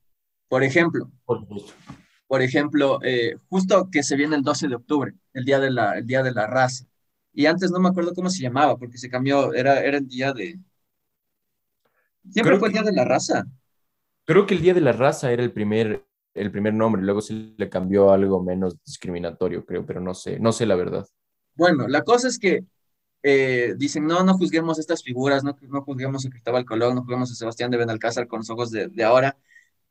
Por 0.49 0.61
ejemplo, 0.61 1.09
por 2.27 2.41
ejemplo, 2.41 2.99
eh, 3.01 3.37
justo 3.47 3.89
que 3.89 4.03
se 4.03 4.17
viene 4.17 4.35
el 4.35 4.43
12 4.43 4.67
de 4.67 4.75
octubre, 4.75 5.13
el 5.31 5.45
día 5.45 5.61
de 5.61 5.71
la, 5.71 5.97
el 5.97 6.05
día 6.05 6.21
de 6.21 6.33
la 6.33 6.47
raza. 6.47 6.83
Y 7.31 7.45
antes 7.45 7.71
no 7.71 7.79
me 7.79 7.87
acuerdo 7.87 8.13
cómo 8.13 8.29
se 8.29 8.41
llamaba, 8.41 8.77
porque 8.77 8.97
se 8.97 9.09
cambió, 9.09 9.53
era, 9.53 9.79
era 9.79 9.99
el 9.99 10.07
día 10.09 10.33
de... 10.33 10.59
Siempre 12.29 12.59
fue 12.59 12.67
el 12.67 12.73
día 12.73 12.83
de 12.83 12.91
la 12.91 13.05
raza. 13.05 13.47
Creo 14.27 14.45
que 14.45 14.55
el 14.55 14.61
día 14.61 14.73
de 14.73 14.81
la 14.81 14.91
raza 14.91 15.31
era 15.31 15.41
el 15.41 15.53
primer, 15.53 16.05
el 16.33 16.51
primer 16.51 16.73
nombre, 16.73 17.01
luego 17.01 17.21
se 17.21 17.33
le 17.55 17.69
cambió 17.69 18.11
algo 18.11 18.43
menos 18.43 18.75
discriminatorio, 18.83 19.65
creo, 19.65 19.85
pero 19.85 20.01
no 20.01 20.13
sé, 20.13 20.37
no 20.37 20.51
sé 20.51 20.65
la 20.65 20.75
verdad. 20.75 21.07
Bueno, 21.55 21.87
la 21.87 22.01
cosa 22.01 22.27
es 22.27 22.37
que 22.37 22.65
eh, 23.23 23.73
dicen, 23.77 24.05
no, 24.05 24.25
no 24.25 24.33
juzguemos 24.33 24.79
estas 24.79 25.01
figuras, 25.01 25.45
no, 25.45 25.55
no 25.69 25.81
juzguemos 25.81 26.25
a 26.25 26.29
Cristóbal 26.29 26.65
Colón, 26.65 26.95
no 26.95 27.03
juzguemos 27.03 27.31
a 27.31 27.35
Sebastián 27.35 27.71
de 27.71 27.77
Benalcázar 27.77 28.27
con 28.27 28.39
los 28.39 28.49
ojos 28.49 28.69
de, 28.69 28.91
ahora, 29.05 29.37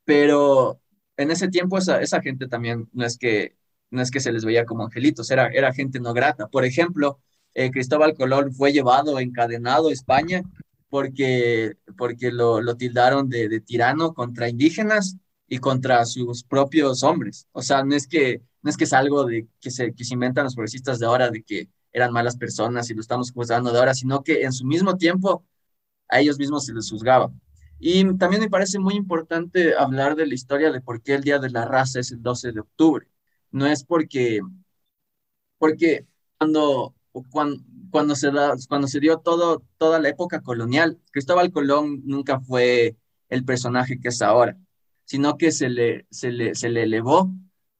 pero 0.05 0.79
en 1.17 1.31
ese 1.31 1.47
tiempo 1.47 1.79
esa, 1.79 1.99
esa 1.99 2.21
gente 2.21 2.47
también 2.47 2.87
no 2.93 3.05
es, 3.05 3.17
que, 3.17 3.57
no 3.89 4.03
es 4.03 4.11
que 4.11 4.19
se 4.19 4.31
les 4.31 4.45
veía 4.45 4.65
como 4.65 4.83
angelitos, 4.83 5.31
era, 5.31 5.47
era 5.47 5.73
gente 5.73 5.99
no 5.99 6.13
grata. 6.13 6.47
Por 6.47 6.63
ejemplo, 6.63 7.19
eh, 7.55 7.71
Cristóbal 7.71 8.13
Colón 8.13 8.53
fue 8.53 8.71
llevado 8.71 9.19
encadenado 9.19 9.89
a 9.89 9.93
España 9.93 10.43
porque, 10.89 11.77
porque 11.97 12.31
lo, 12.31 12.61
lo 12.61 12.77
tildaron 12.77 13.29
de, 13.29 13.49
de, 13.49 13.61
tirano 13.61 14.13
contra 14.13 14.49
indígenas 14.49 15.17
y 15.47 15.59
contra 15.59 16.05
sus 16.05 16.43
propios 16.43 17.03
hombres. 17.03 17.47
O 17.51 17.61
sea, 17.61 17.83
no 17.83 17.95
es 17.95 18.07
que, 18.07 18.41
no 18.61 18.69
es, 18.69 18.77
que 18.77 18.85
es 18.85 18.93
algo 18.93 19.25
de, 19.25 19.47
que, 19.59 19.71
se, 19.71 19.93
que 19.93 20.03
se 20.03 20.13
inventan 20.13 20.45
los 20.45 20.55
progresistas 20.55 20.99
de 20.99 21.05
ahora 21.05 21.29
de 21.29 21.43
que 21.43 21.69
eran 21.91 22.13
malas 22.13 22.37
personas 22.37 22.89
y 22.89 22.93
lo 22.93 23.01
estamos 23.01 23.31
juzgando 23.31 23.71
de 23.71 23.79
ahora, 23.79 23.93
sino 23.93 24.23
que 24.23 24.43
en 24.43 24.53
su 24.53 24.65
mismo 24.65 24.97
tiempo 24.97 25.45
a 26.09 26.19
ellos 26.19 26.37
mismos 26.37 26.65
se 26.65 26.73
les 26.73 26.89
juzgaba. 26.89 27.31
Y 27.79 28.03
también 28.17 28.41
me 28.41 28.49
parece 28.49 28.79
muy 28.79 28.95
importante 28.95 29.75
hablar 29.75 30.15
de 30.15 30.27
la 30.27 30.33
historia 30.33 30.71
de 30.71 30.81
por 30.81 31.01
qué 31.01 31.15
el 31.15 31.23
Día 31.23 31.39
de 31.39 31.49
la 31.49 31.65
Raza 31.65 31.99
es 31.99 32.11
el 32.11 32.21
12 32.23 32.51
de 32.51 32.59
octubre. 32.61 33.07
No 33.51 33.67
es 33.67 33.83
porque, 33.83 34.41
porque 35.57 36.05
cuando, 36.37 36.95
cuando, 37.31 37.63
cuando, 37.91 38.15
se, 38.15 38.31
da, 38.31 38.55
cuando 38.67 38.87
se 38.87 38.99
dio 38.99 39.19
todo, 39.19 39.63
toda 39.77 39.99
la 39.99 40.09
época 40.09 40.41
colonial, 40.41 40.99
Cristóbal 41.11 41.51
Colón 41.51 42.01
nunca 42.05 42.39
fue 42.39 42.95
el 43.29 43.43
personaje 43.45 43.99
que 43.99 44.09
es 44.09 44.21
ahora, 44.21 44.57
sino 45.05 45.37
que 45.37 45.51
se 45.51 45.69
le, 45.69 46.05
se 46.09 46.31
le, 46.31 46.55
se 46.55 46.69
le 46.69 46.83
elevó 46.83 47.31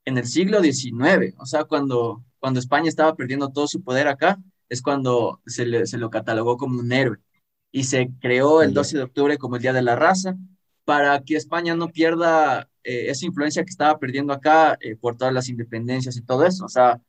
en 0.06 0.18
el 0.18 0.26
siglo 0.26 0.62
XIX. 0.62 1.36
O 1.38 1.46
sea, 1.46 1.66
cuando, 1.66 2.24
cuando 2.40 2.60
España 2.60 2.90
estaba 2.90 3.16
perdiendo 3.16 3.50
todo 3.50 3.68
su 3.68 3.84
poder 3.84 4.08
acá, 4.08 4.40
es 4.70 4.82
cuando 4.82 5.42
se, 5.46 5.66
le, 5.66 5.86
se 5.86 5.98
lo 5.98 6.10
catalogó 6.10 6.58
como 6.58 6.80
un 6.80 6.92
héroe 6.92 7.18
y 7.72 7.84
se 7.84 8.10
creó 8.20 8.62
el 8.62 8.74
12 8.74 8.98
de 8.98 9.04
octubre 9.04 9.38
como 9.38 9.56
el 9.56 9.62
Día 9.62 9.74
de 9.74 9.82
la 9.82 9.96
Raza 9.96 10.36
para 10.86 11.22
que 11.22 11.36
España 11.36 11.76
no 11.76 11.90
pierda 11.90 12.70
eh, 12.84 13.10
esa 13.10 13.26
influencia 13.26 13.64
que 13.64 13.70
estaba 13.70 14.00
perdiendo 14.00 14.32
acá 14.32 14.78
eh, 14.80 14.96
por 14.96 15.18
todas 15.18 15.34
las 15.34 15.50
independencias 15.50 16.16
y 16.16 16.22
todo 16.22 16.46
eso. 16.46 16.64
O 16.64 16.70
sea, 16.70 17.02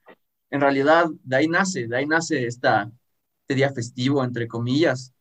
en 0.50 0.60
realidad 0.60 1.06
de 1.22 1.36
ahí 1.36 1.48
nace, 1.48 1.86
de 1.86 1.96
ahí 1.96 2.06
nace 2.06 2.46
esta, 2.46 2.90
este 3.42 3.54
día 3.54 3.72
festivo, 3.72 4.24
entre 4.24 4.48
comillas. 4.48 5.12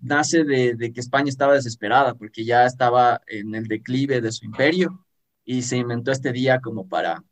Nace 0.00 0.44
de, 0.44 0.74
de, 0.74 0.92
que 0.92 1.00
España 1.00 1.28
estaba 1.28 1.54
desesperada 1.54 2.14
porque 2.14 2.44
ya 2.44 2.64
estaba 2.64 3.20
en 3.26 3.54
el 3.54 3.66
declive 3.66 4.20
de 4.20 4.30
su 4.30 4.44
imperio 4.44 5.04
y 5.44 5.62
se 5.62 5.76
inventó 5.76 6.12
este 6.12 6.32
día 6.32 6.60
como 6.60 6.88
para, 6.88 7.24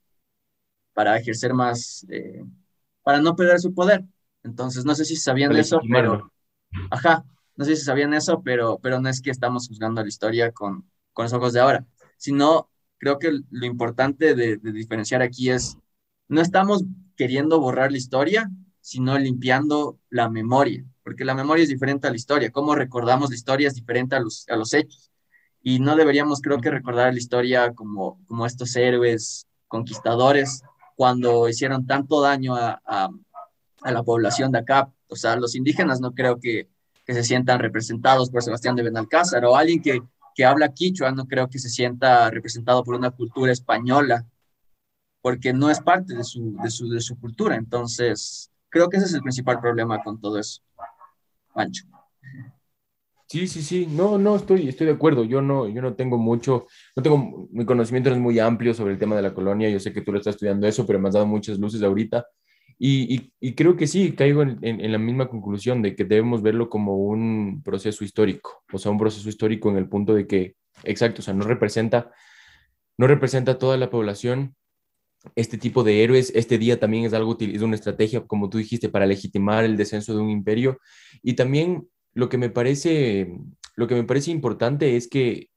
para 0.93 1.17
ejercer 1.17 1.55
más, 1.55 2.05
eh, 2.09 2.43
para 3.03 3.21
no 3.21 3.37
perder 3.37 3.61
su 3.61 3.73
poder. 3.73 4.05
Entonces, 4.43 4.85
no 4.85 4.95
sé 4.95 5.05
si 5.05 5.17
sabían 5.17 5.53
de 5.53 5.61
eso, 5.61 5.81
pero 5.91 6.33
Ajá, 6.91 7.25
no 7.57 7.65
sé 7.65 7.77
si 7.77 7.85
sabían 7.85 8.15
eso, 8.15 8.43
pero, 8.43 8.79
pero 8.79 9.01
no 9.01 9.09
es 9.09 9.21
que 9.21 9.31
estamos 9.31 9.69
juzgando 9.69 10.03
la 10.03 10.09
historia 10.09 10.53
con, 10.53 10.89
con 11.13 11.25
los 11.25 11.33
ojos 11.33 11.53
de 11.53 11.61
ahora, 11.61 11.87
sino 12.17 12.71
creo 12.99 13.19
que 13.19 13.41
lo 13.51 13.67
importante 13.67 14.35
de, 14.35 14.57
diferenciar 14.59 15.23
aquí 15.23 15.51
es, 15.51 15.77
no 16.29 16.41
estamos 16.41 16.85
queriendo 17.17 17.59
borrar 17.61 17.91
la 17.91 17.99
historia, 17.99 18.51
sino 18.81 19.19
limpiando 19.19 19.99
la 20.11 20.29
memoria, 20.29 20.85
porque 21.03 21.25
la 21.25 21.35
memoria 21.35 21.65
es 21.65 21.69
diferente 21.69 22.07
a 22.07 22.11
la 22.11 22.17
historia, 22.17 22.53
cómo 22.53 22.75
recordamos 22.75 23.31
la 23.31 23.37
historia 23.37 23.69
es 23.69 23.75
diferente 23.75 24.15
a 24.15 24.21
los, 24.21 24.49
a 24.49 24.57
los 24.57 24.73
hechos. 24.75 25.11
Y 25.61 25.81
no 25.81 25.97
deberíamos, 25.97 26.41
creo 26.41 26.61
que, 26.61 26.71
recordar 26.71 27.13
la 27.13 27.19
historia 27.19 27.73
como, 27.75 28.25
como 28.27 28.47
estos 28.47 28.77
héroes 28.77 29.49
conquistadores 29.67 30.63
cuando 30.95 31.49
hicieron 31.49 31.87
tanto 31.87 32.21
daño 32.21 32.55
a, 32.55 32.81
a, 32.87 33.11
la 33.91 34.03
población 34.03 34.53
de 34.53 34.61
acá, 34.61 34.93
o 35.09 35.17
sea, 35.17 35.37
los 35.37 35.55
indígenas 35.55 36.01
no 36.01 36.13
creo 36.13 36.39
que, 36.39 36.69
que 37.05 37.15
se 37.15 37.25
sientan 37.25 37.59
representados 37.59 38.31
por 38.31 38.43
Sebastián 38.43 38.77
de 38.77 38.83
Benalcázar 38.83 39.45
o 39.45 39.57
alguien 39.57 39.83
que, 39.83 40.03
que 40.35 40.45
habla 40.45 40.73
quichua, 40.73 41.11
no 41.13 41.27
creo 41.27 41.49
que 41.49 41.59
se 41.59 41.69
sienta 41.71 42.31
representado 42.31 42.85
por 42.85 42.95
una 42.95 43.11
cultura 43.11 43.53
española, 43.53 44.27
porque 45.27 45.53
no 45.53 45.69
es 45.69 45.81
parte 45.81 46.15
de 46.15 46.23
su, 46.23 46.57
de 46.63 46.71
su, 46.71 46.89
de 46.89 47.01
su 47.01 47.19
cultura. 47.19 47.57
Entonces, 47.57 48.49
creo 48.69 48.89
que 48.89 48.99
ese 48.99 49.07
es 49.07 49.15
el 49.15 49.23
principal 49.23 49.61
problema 49.61 50.01
con 50.01 50.21
todo 50.21 50.39
eso. 50.39 50.63
Pancho. 51.53 51.85
Sí, 53.27 53.49
sí, 53.49 53.61
sí, 53.61 53.89
no, 53.91 54.19
no, 54.19 54.37
estoy, 54.37 54.69
estoy 54.69 54.87
de 54.87 54.93
acuerdo. 54.93 55.25
Yo 55.25 55.43
no, 55.43 55.69
yo 55.69 55.83
no 55.83 55.95
tengo 55.95 56.17
mucho, 56.17 56.69
no 56.95 57.03
tengo, 57.03 57.49
mi 57.51 57.65
conocimiento 57.65 58.09
no 58.09 58.15
es 58.15 58.23
muy 58.23 58.39
amplio 58.39 58.73
sobre 58.73 58.93
el 58.93 59.01
tema 59.01 59.17
de 59.17 59.23
la 59.23 59.35
colonia. 59.35 59.69
Yo 59.69 59.81
sé 59.81 59.93
que 59.93 60.01
tú 60.01 60.13
lo 60.13 60.19
estás 60.19 60.37
estudiando 60.37 60.65
eso, 60.69 60.87
pero 60.87 61.01
me 61.01 61.09
has 61.09 61.15
dado 61.15 61.27
muchas 61.27 61.59
luces 61.59 61.83
ahorita. 61.83 62.25
Y, 62.79 63.33
y, 63.41 63.55
creo 63.57 63.77
que 63.77 63.89
sí, 63.89 64.13
caigo 64.13 64.43
en, 64.43 64.61
en, 64.63 64.93
la 64.93 64.99
misma 64.99 65.29
conclusión 65.29 65.83
de 65.83 65.97
que 65.97 66.05
debemos 66.05 66.41
verlo 66.41 66.71
como 66.71 66.99
un 66.99 67.63
proceso 67.65 68.05
histórico, 68.05 68.63
o 68.73 68.79
sea, 68.79 68.93
un 68.93 68.99
proceso 68.99 69.29
histórico 69.29 69.71
en 69.71 69.79
el 69.79 69.89
punto 69.89 70.15
de 70.15 70.29
que, 70.29 70.55
exacto, 70.85 71.21
o 71.21 71.25
sea, 71.25 71.35
no 71.35 71.47
representa, 71.47 72.13
no 72.97 73.09
representa 73.09 73.59
toda 73.59 73.77
la 73.77 73.91
población 73.91 74.55
este 75.35 75.59
tipo 75.59 75.85
de 75.85 76.03
héroes. 76.05 76.33
Este 76.35 76.59
día 76.59 76.79
también 76.79 77.05
es 77.05 77.13
algo, 77.13 77.37
es 77.39 77.63
una 77.63 77.75
estrategia, 77.75 78.27
como 78.27 78.49
tú 78.49 78.59
dijiste, 78.59 78.89
para 78.89 79.07
legitimar 79.07 79.65
el 79.65 79.77
descenso 79.77 80.15
de 80.15 80.21
un 80.21 80.31
imperio. 80.31 80.79
Y 81.23 81.35
también 81.35 81.89
lo 82.15 82.29
que 82.29 82.39
me 82.39 82.51
parece, 82.51 83.31
lo 83.75 83.87
que 83.87 83.95
me 83.95 84.05
parece 84.05 84.31
importante 84.31 84.97
es 84.97 85.09
que 85.09 85.51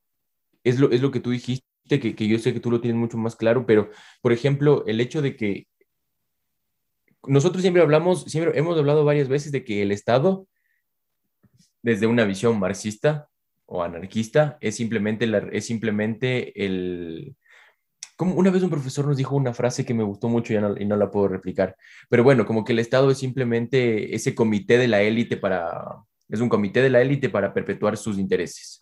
es 0.64 0.80
lo, 0.80 0.92
es 0.92 1.02
lo 1.02 1.12
que 1.12 1.20
tú 1.20 1.32
dijiste, 1.32 1.64
que, 1.88 2.16
que 2.16 2.28
yo 2.28 2.38
sé 2.40 2.54
que 2.54 2.60
tú 2.60 2.70
lo 2.70 2.82
tienes 2.82 3.00
mucho 3.00 3.18
más 3.18 3.36
claro, 3.36 3.66
pero, 3.66 3.90
por 4.22 4.34
ejemplo, 4.34 4.84
el 4.86 5.02
hecho 5.02 5.22
de 5.22 5.36
que 5.36 5.68
nosotros 7.28 7.62
siempre 7.62 7.82
hablamos, 7.82 8.24
siempre 8.26 8.58
hemos 8.58 8.78
hablado 8.78 9.06
varias 9.06 9.28
veces 9.28 9.52
de 9.52 9.64
que 9.64 9.82
el 9.82 9.92
Estado, 9.92 10.48
desde 11.82 12.08
una 12.08 12.26
visión 12.26 12.60
marxista 12.60 13.30
o 13.66 13.84
anarquista, 13.84 14.58
es 14.62 14.76
simplemente, 14.76 15.28
la, 15.28 15.40
es 15.52 15.66
simplemente 15.66 16.66
el... 16.66 17.36
Como 18.20 18.36
una 18.36 18.52
vez 18.52 18.62
un 18.64 18.70
profesor 18.70 19.08
nos 19.08 19.16
dijo 19.16 19.38
una 19.38 19.54
frase 19.54 19.86
que 19.86 19.94
me 19.94 20.04
gustó 20.04 20.28
mucho 20.28 20.54
y 20.54 20.86
no, 20.86 20.98
la 20.98 21.10
puedo 21.10 21.30
replicar, 21.30 21.78
pero 22.10 22.22
bueno, 22.22 22.46
como 22.46 22.66
que 22.66 22.74
el 22.74 22.80
Estado 22.80 23.10
es 23.10 23.18
simplemente 23.18 24.14
ese 24.14 24.36
comité 24.36 24.78
de 24.78 24.90
la 24.90 25.02
élite 25.02 25.38
para, 25.38 26.04
es 26.28 26.42
un 26.42 26.50
comité 26.50 26.82
de 26.82 26.90
la 26.90 27.00
élite 27.00 27.30
para 27.30 27.54
perpetuar 27.54 27.96
sus 27.96 28.20
intereses. 28.20 28.82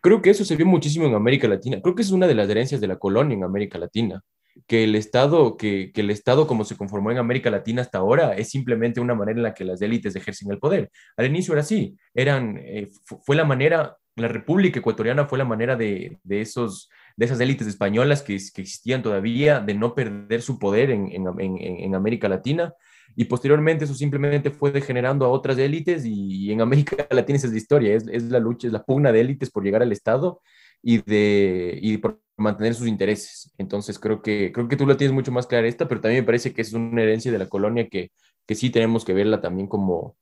Creo 0.00 0.20
que 0.20 0.30
eso 0.30 0.44
se 0.44 0.56
vio 0.56 0.66
muchísimo 0.66 1.06
en 1.06 1.14
América 1.14 1.46
Latina. 1.46 1.80
Creo 1.80 1.94
que 1.94 2.02
es 2.02 2.10
una 2.10 2.26
de 2.26 2.34
las 2.34 2.50
herencias 2.50 2.80
de 2.80 2.88
la 2.88 2.98
colonia 2.98 3.36
en 3.36 3.44
América 3.44 3.78
Latina 3.78 4.20
que 4.66 4.82
el 4.82 4.96
Estado, 4.96 5.56
que, 5.56 5.92
que, 5.94 6.00
el 6.00 6.10
Estado 6.10 6.48
como 6.48 6.64
se 6.64 6.76
conformó 6.76 7.12
en 7.12 7.18
América 7.18 7.50
Latina 7.50 7.82
hasta 7.82 7.98
ahora 7.98 8.34
es 8.34 8.50
simplemente 8.50 8.98
una 8.98 9.14
manera 9.14 9.36
en 9.36 9.44
la 9.44 9.54
que 9.54 9.64
las 9.64 9.80
élites 9.80 10.16
ejercen 10.16 10.50
el 10.50 10.58
poder. 10.58 10.90
Al 11.16 11.26
inicio 11.26 11.54
era 11.54 11.60
así, 11.60 11.96
eran, 12.14 12.58
eh, 12.64 12.88
fue 13.04 13.36
la 13.36 13.44
manera, 13.44 13.96
la 14.16 14.26
República 14.26 14.80
Ecuatoriana 14.80 15.26
fue 15.26 15.38
la 15.38 15.44
manera 15.44 15.76
de, 15.76 16.18
de 16.24 16.40
esos, 16.40 16.88
de 17.16 17.24
esas 17.24 17.40
élites 17.40 17.66
españolas 17.66 18.22
que, 18.22 18.34
existían 18.34 19.02
todavía, 19.02 19.60
de 19.60 19.74
no 19.74 19.94
perder 19.94 20.42
su 20.42 20.58
poder 20.58 20.90
en, 20.90 21.94
América 21.94 22.28
Latina. 22.28 22.74
Y 23.14 23.24
posteriormente 23.24 23.84
eso 23.86 23.94
simplemente 23.94 24.50
fue 24.50 24.70
degenerando 24.72 25.24
a 25.24 25.30
otras 25.30 25.56
élites 25.58 26.04
y, 26.04 26.52
en 26.52 26.60
América 26.60 26.96
Latina 27.10 27.36
esa 27.38 27.46
es 27.46 27.52
la 27.52 27.58
historia, 27.58 27.94
es, 27.94 28.06
es 28.08 28.24
la 28.24 28.38
lucha, 28.38 28.66
es 28.66 28.72
la 28.72 28.84
pugna 28.84 29.12
de 29.12 29.20
élites 29.20 29.50
por 29.50 29.64
llegar 29.64 29.82
al 29.82 29.92
Estado 29.92 30.42
y 30.82 30.98
de 30.98 31.78
y 31.80 31.98
por 31.98 32.20
mantener 32.36 32.74
sus 32.74 32.86
intereses. 32.86 33.52
Entonces 33.58 33.98
creo 33.98 34.22
que, 34.22 34.52
creo 34.52 34.68
que 34.68 34.76
tú 34.76 34.86
la 34.86 34.96
tienes 34.96 35.14
mucho 35.14 35.32
más 35.32 35.46
clara 35.46 35.66
esta, 35.66 35.88
pero 35.88 36.00
también 36.00 36.22
me 36.22 36.26
parece 36.26 36.52
que 36.52 36.62
es 36.62 36.72
una 36.72 37.02
herencia 37.02 37.32
de 37.32 37.38
la 37.38 37.48
colonia 37.48 37.88
que, 37.88 38.12
que 38.46 38.54
sí 38.54 38.70
tenemos 38.70 39.04
que 39.04 39.14
verla 39.14 39.40
también 39.40 39.68
como, 39.68 40.16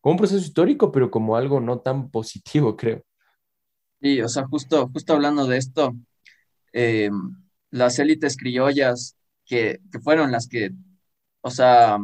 como 0.00 0.14
un 0.14 0.18
proceso 0.18 0.44
histórico, 0.44 0.90
pero 0.92 1.10
como 1.10 1.36
algo 1.36 1.60
no 1.60 1.78
tan 1.80 2.10
positivo, 2.10 2.76
creo. 2.76 3.02
Sí, 4.00 4.20
o 4.22 4.28
sea, 4.28 4.46
justo, 4.46 4.88
justo 4.92 5.12
hablando 5.12 5.46
de 5.46 5.58
esto, 5.58 5.94
eh, 6.72 7.10
las 7.70 7.98
élites 7.98 8.36
criollas 8.36 9.16
que, 9.44 9.80
que, 9.92 10.00
fueron 10.00 10.32
las 10.32 10.48
que, 10.48 10.72
o 11.42 11.50
sea, 11.50 11.98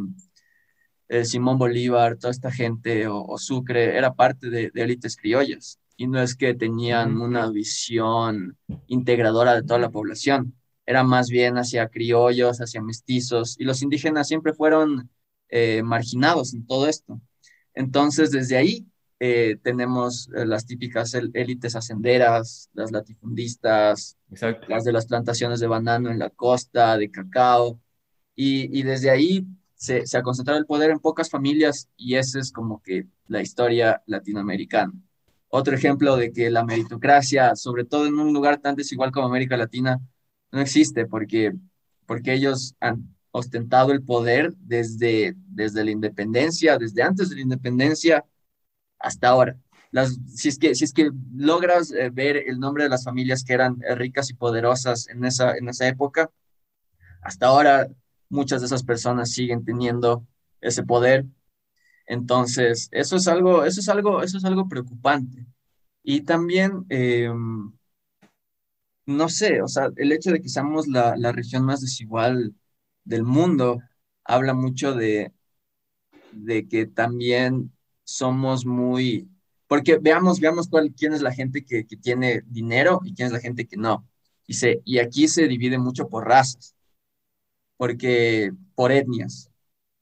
eh, 1.08 1.24
Simón 1.24 1.58
Bolívar, 1.58 2.16
toda 2.18 2.30
esta 2.30 2.50
gente, 2.50 3.06
o, 3.06 3.24
o 3.24 3.38
Sucre, 3.38 3.96
era 3.96 4.14
parte 4.14 4.50
de, 4.50 4.70
de 4.72 4.82
élites 4.82 5.16
criollas. 5.16 5.78
Y 5.96 6.08
no 6.08 6.20
es 6.20 6.34
que 6.36 6.54
tenían 6.54 7.20
una 7.20 7.48
visión 7.50 8.58
integradora 8.86 9.54
de 9.54 9.62
toda 9.62 9.78
la 9.78 9.90
población, 9.90 10.54
era 10.84 11.02
más 11.02 11.28
bien 11.30 11.58
hacia 11.58 11.88
criollos, 11.88 12.60
hacia 12.60 12.82
mestizos, 12.82 13.58
y 13.58 13.64
los 13.64 13.82
indígenas 13.82 14.28
siempre 14.28 14.52
fueron 14.52 15.10
eh, 15.48 15.82
marginados 15.82 16.54
en 16.54 16.66
todo 16.66 16.88
esto. 16.88 17.20
Entonces, 17.74 18.30
desde 18.30 18.56
ahí 18.56 18.86
eh, 19.18 19.56
tenemos 19.62 20.28
eh, 20.36 20.46
las 20.46 20.66
típicas 20.66 21.14
élites 21.14 21.76
hacenderas, 21.76 22.70
las 22.74 22.92
latifundistas, 22.92 24.16
Exacto. 24.30 24.66
las 24.68 24.84
de 24.84 24.92
las 24.92 25.06
plantaciones 25.06 25.60
de 25.60 25.66
banano 25.66 26.10
en 26.10 26.18
la 26.18 26.30
costa, 26.30 26.96
de 26.98 27.10
cacao, 27.10 27.80
y, 28.34 28.78
y 28.78 28.82
desde 28.82 29.10
ahí 29.10 29.46
se, 29.74 30.06
se 30.06 30.18
ha 30.18 30.22
concentrado 30.22 30.58
el 30.58 30.66
poder 30.66 30.90
en 30.90 31.00
pocas 31.00 31.30
familias 31.30 31.88
y 31.96 32.16
esa 32.16 32.38
es 32.38 32.52
como 32.52 32.82
que 32.82 33.06
la 33.28 33.42
historia 33.42 34.02
latinoamericana 34.06 34.92
otro 35.48 35.74
ejemplo 35.74 36.16
de 36.16 36.32
que 36.32 36.50
la 36.50 36.64
meritocracia, 36.64 37.56
sobre 37.56 37.84
todo 37.84 38.06
en 38.06 38.18
un 38.18 38.32
lugar 38.32 38.58
tan 38.58 38.76
desigual 38.76 39.12
como 39.12 39.26
América 39.26 39.56
Latina, 39.56 40.00
no 40.52 40.60
existe 40.60 41.06
porque, 41.06 41.52
porque 42.06 42.34
ellos 42.34 42.74
han 42.80 43.14
ostentado 43.30 43.92
el 43.92 44.02
poder 44.02 44.54
desde, 44.58 45.34
desde 45.48 45.84
la 45.84 45.90
independencia, 45.90 46.78
desde 46.78 47.02
antes 47.02 47.30
de 47.30 47.36
la 47.36 47.42
independencia 47.42 48.24
hasta 48.98 49.28
ahora. 49.28 49.56
Las, 49.90 50.18
si, 50.26 50.48
es 50.48 50.58
que, 50.58 50.74
si 50.74 50.84
es 50.84 50.92
que 50.92 51.10
logras 51.34 51.92
eh, 51.92 52.10
ver 52.10 52.36
el 52.36 52.58
nombre 52.58 52.84
de 52.84 52.90
las 52.90 53.04
familias 53.04 53.44
que 53.44 53.54
eran 53.54 53.78
eh, 53.88 53.94
ricas 53.94 54.30
y 54.30 54.34
poderosas 54.34 55.08
en 55.08 55.24
esa, 55.24 55.56
en 55.56 55.68
esa 55.68 55.86
época, 55.88 56.30
hasta 57.22 57.46
ahora 57.46 57.88
muchas 58.28 58.60
de 58.60 58.66
esas 58.66 58.82
personas 58.82 59.30
siguen 59.32 59.64
teniendo 59.64 60.26
ese 60.60 60.82
poder 60.82 61.26
entonces, 62.06 62.88
eso 62.92 63.16
es 63.16 63.28
algo, 63.28 63.64
eso 63.64 63.80
es 63.80 63.88
algo, 63.88 64.22
eso 64.22 64.38
es 64.38 64.44
algo 64.44 64.68
preocupante. 64.68 65.46
Y 66.02 66.22
también, 66.22 66.86
eh, 66.90 67.30
no 69.06 69.28
sé, 69.28 69.62
o 69.62 69.68
sea, 69.68 69.90
el 69.96 70.12
hecho 70.12 70.30
de 70.30 70.40
que 70.40 70.48
seamos 70.48 70.86
la, 70.88 71.16
la, 71.16 71.32
región 71.32 71.64
más 71.64 71.80
desigual 71.80 72.54
del 73.04 73.22
mundo 73.24 73.80
habla 74.24 74.54
mucho 74.54 74.94
de, 74.94 75.32
de 76.32 76.68
que 76.68 76.86
también 76.86 77.72
somos 78.06 78.64
muy, 78.64 79.28
porque 79.66 79.98
veamos, 79.98 80.40
veamos 80.40 80.68
cuál, 80.68 80.94
quién 80.96 81.12
es 81.12 81.22
la 81.22 81.32
gente 81.32 81.64
que, 81.64 81.86
que, 81.86 81.96
tiene 81.96 82.42
dinero 82.46 83.00
y 83.04 83.14
quién 83.14 83.26
es 83.26 83.32
la 83.32 83.40
gente 83.40 83.66
que 83.66 83.76
no. 83.76 84.08
Y, 84.46 84.54
se, 84.54 84.80
y 84.84 84.98
aquí 84.98 85.28
se 85.28 85.48
divide 85.48 85.78
mucho 85.78 86.08
por 86.08 86.26
razas, 86.26 86.74
porque, 87.76 88.52
por 88.74 88.92
etnias, 88.92 89.50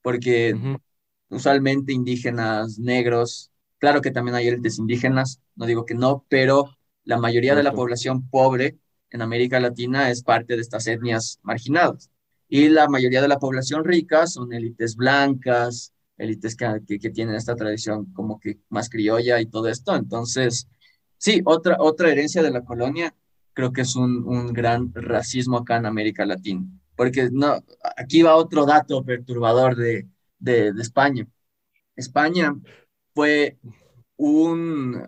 porque 0.01 0.53
uh 0.53 0.57
-huh 0.57 0.81
usualmente 1.29 1.93
indígenas, 1.93 2.79
negros, 2.79 3.51
claro 3.79 4.01
que 4.01 4.11
también 4.11 4.35
hay 4.35 4.47
élites 4.47 4.79
indígenas, 4.79 5.41
no 5.55 5.65
digo 5.65 5.85
que 5.85 5.95
no, 5.95 6.25
pero 6.29 6.77
la 7.03 7.17
mayoría 7.17 7.55
de 7.55 7.63
la 7.63 7.73
población 7.73 8.27
pobre 8.29 8.77
en 9.09 9.21
América 9.21 9.59
Latina 9.59 10.09
es 10.09 10.23
parte 10.23 10.55
de 10.55 10.61
estas 10.61 10.87
etnias 10.87 11.39
marginadas. 11.43 12.09
Y 12.47 12.69
la 12.69 12.87
mayoría 12.87 13.21
de 13.21 13.27
la 13.27 13.39
población 13.39 13.83
rica 13.83 14.27
son 14.27 14.53
élites 14.53 14.95
blancas, 14.95 15.93
élites 16.17 16.55
que, 16.55 16.99
que, 16.99 17.09
tienen 17.09 17.35
esta 17.35 17.55
tradición 17.55 18.11
como 18.13 18.39
que 18.39 18.59
más 18.69 18.89
criolla 18.89 19.39
y 19.41 19.47
todo 19.47 19.67
esto. 19.67 19.95
Entonces, 19.95 20.67
sí, 21.17 21.41
otra, 21.45 21.77
otra 21.79 22.11
herencia 22.11 22.41
de 22.43 22.51
la 22.51 22.63
colonia 22.63 23.13
creo 23.53 23.71
que 23.73 23.81
es 23.81 23.95
un, 23.95 24.23
un 24.27 24.53
gran 24.53 24.93
racismo 24.93 25.57
acá 25.57 25.77
en 25.77 25.85
América 25.85 26.25
Latina. 26.25 26.65
Porque 26.95 27.29
no, 27.31 27.63
aquí 27.97 28.21
va 28.23 28.35
otro 28.35 28.65
dato 28.65 29.03
perturbador 29.05 29.75
de, 29.75 30.07
de, 30.39 30.73
de 30.73 30.81
España. 30.81 31.27
España 31.95 32.55
fue 33.13 33.57
un, 34.17 35.07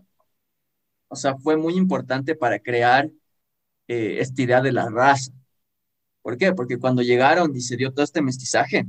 o 1.09 1.15
sea, 1.15 1.37
fue 1.37 1.57
muy 1.57 1.75
importante 1.75 2.35
para 2.35 2.59
crear 2.59 3.09
eh, 3.87 4.17
esta 4.19 4.41
idea 4.41 4.61
de 4.61 4.71
la 4.71 4.89
raza. 4.89 5.31
¿Por 6.21 6.37
qué? 6.37 6.53
Porque 6.53 6.79
cuando 6.79 7.01
llegaron 7.01 7.55
y 7.55 7.61
se 7.61 7.77
dio 7.77 7.93
todo 7.93 8.03
este 8.03 8.21
mestizaje, 8.21 8.85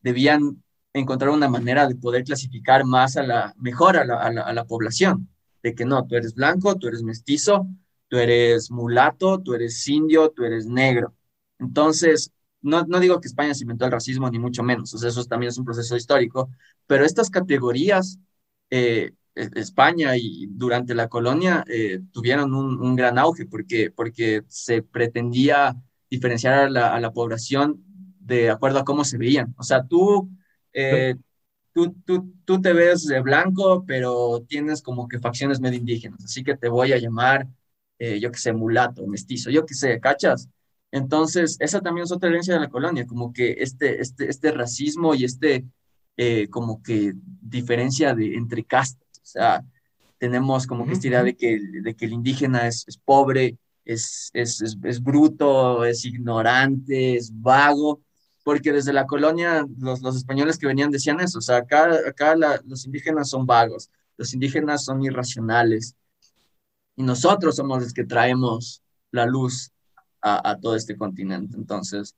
debían 0.00 0.63
encontrar 0.94 1.30
una 1.30 1.48
manera 1.48 1.86
de 1.88 1.96
poder 1.96 2.24
clasificar 2.24 2.84
más 2.84 3.16
a 3.16 3.22
la, 3.24 3.54
mejor 3.58 3.96
a 3.96 4.04
la, 4.04 4.64
población, 4.64 5.28
de 5.62 5.74
que 5.74 5.84
no, 5.84 6.06
tú 6.06 6.14
eres 6.16 6.34
blanco, 6.34 6.76
tú 6.76 6.88
eres 6.88 7.02
mestizo, 7.02 7.66
tú 8.08 8.16
eres 8.16 8.70
mulato, 8.70 9.40
tú 9.40 9.54
eres 9.54 9.86
indio, 9.88 10.30
tú 10.30 10.44
eres 10.44 10.66
negro. 10.66 11.14
Entonces, 11.58 12.32
no, 12.62 12.84
no 12.86 13.00
digo 13.00 13.20
que 13.20 13.28
España 13.28 13.54
se 13.54 13.64
inventó 13.64 13.84
el 13.84 13.92
racismo, 13.92 14.30
ni 14.30 14.38
mucho 14.38 14.62
menos, 14.62 14.94
o 14.94 14.98
sea, 14.98 15.08
eso 15.10 15.24
también 15.24 15.50
es 15.50 15.58
un 15.58 15.64
proceso 15.64 15.96
histórico, 15.96 16.48
pero 16.86 17.04
estas 17.04 17.28
categorías, 17.28 18.18
eh, 18.70 19.12
España 19.34 20.16
y 20.16 20.46
durante 20.48 20.94
la 20.94 21.08
colonia 21.08 21.64
eh, 21.66 22.00
tuvieron 22.12 22.54
un, 22.54 22.80
un, 22.80 22.94
gran 22.94 23.18
auge 23.18 23.46
porque, 23.46 23.90
porque 23.90 24.42
se 24.46 24.82
pretendía 24.82 25.74
diferenciar 26.08 26.54
a 26.54 26.70
la, 26.70 26.94
a 26.94 27.00
la, 27.00 27.10
población 27.12 27.82
de 28.20 28.50
acuerdo 28.50 28.78
a 28.78 28.84
cómo 28.84 29.04
se 29.04 29.18
veían. 29.18 29.52
O 29.58 29.64
sea, 29.64 29.84
tú, 29.84 30.30
eh, 30.74 31.14
tú, 31.72 31.94
tú, 32.04 32.34
tú 32.44 32.60
te 32.60 32.72
ves 32.72 33.06
de 33.06 33.20
blanco, 33.20 33.84
pero 33.86 34.44
tienes 34.48 34.82
como 34.82 35.08
que 35.08 35.20
facciones 35.20 35.60
medio 35.60 35.78
indígenas, 35.78 36.24
así 36.24 36.44
que 36.44 36.56
te 36.56 36.68
voy 36.68 36.92
a 36.92 36.98
llamar, 36.98 37.46
eh, 37.98 38.20
yo 38.20 38.30
que 38.30 38.38
sé, 38.38 38.52
mulato, 38.52 39.06
mestizo, 39.06 39.50
yo 39.50 39.64
que 39.64 39.74
sé, 39.74 40.00
¿cachas? 40.00 40.48
Entonces, 40.90 41.56
esa 41.58 41.80
también 41.80 42.04
es 42.04 42.12
otra 42.12 42.28
herencia 42.28 42.54
de 42.54 42.60
la 42.60 42.68
colonia, 42.68 43.06
como 43.06 43.32
que 43.32 43.56
este, 43.58 44.00
este, 44.00 44.28
este 44.30 44.52
racismo 44.52 45.14
y 45.14 45.24
este, 45.24 45.64
eh, 46.16 46.48
como 46.48 46.82
que 46.82 47.14
diferencia 47.16 48.14
de, 48.14 48.36
entre 48.36 48.64
castas. 48.64 49.08
O 49.16 49.26
sea, 49.26 49.64
tenemos 50.18 50.66
como 50.68 50.86
que 50.86 50.92
esta 50.92 51.08
idea 51.08 51.24
de 51.24 51.36
que, 51.36 51.58
de 51.82 51.96
que 51.96 52.04
el 52.04 52.12
indígena 52.12 52.68
es, 52.68 52.84
es 52.86 52.96
pobre, 52.96 53.58
es, 53.84 54.30
es, 54.34 54.62
es, 54.62 54.78
es, 54.84 55.02
bruto, 55.02 55.84
es 55.84 56.04
ignorante, 56.04 57.16
es 57.16 57.32
vago, 57.32 58.00
porque 58.44 58.72
desde 58.72 58.92
la 58.92 59.06
colonia 59.06 59.66
los, 59.78 60.02
los 60.02 60.16
españoles 60.16 60.58
que 60.58 60.66
venían 60.66 60.90
decían 60.90 61.20
eso, 61.20 61.38
o 61.38 61.42
sea, 61.42 61.56
acá, 61.56 61.90
acá 62.06 62.36
la, 62.36 62.60
los 62.66 62.84
indígenas 62.86 63.30
son 63.30 63.46
vagos, 63.46 63.90
los 64.16 64.32
indígenas 64.34 64.84
son 64.84 65.02
irracionales, 65.02 65.96
y 66.96 67.02
nosotros 67.02 67.56
somos 67.56 67.82
los 67.82 67.92
que 67.92 68.04
traemos 68.04 68.82
la 69.10 69.26
luz 69.26 69.72
a, 70.20 70.50
a, 70.50 70.58
todo 70.60 70.76
este 70.76 70.96
continente. 70.96 71.56
Entonces, 71.56 72.14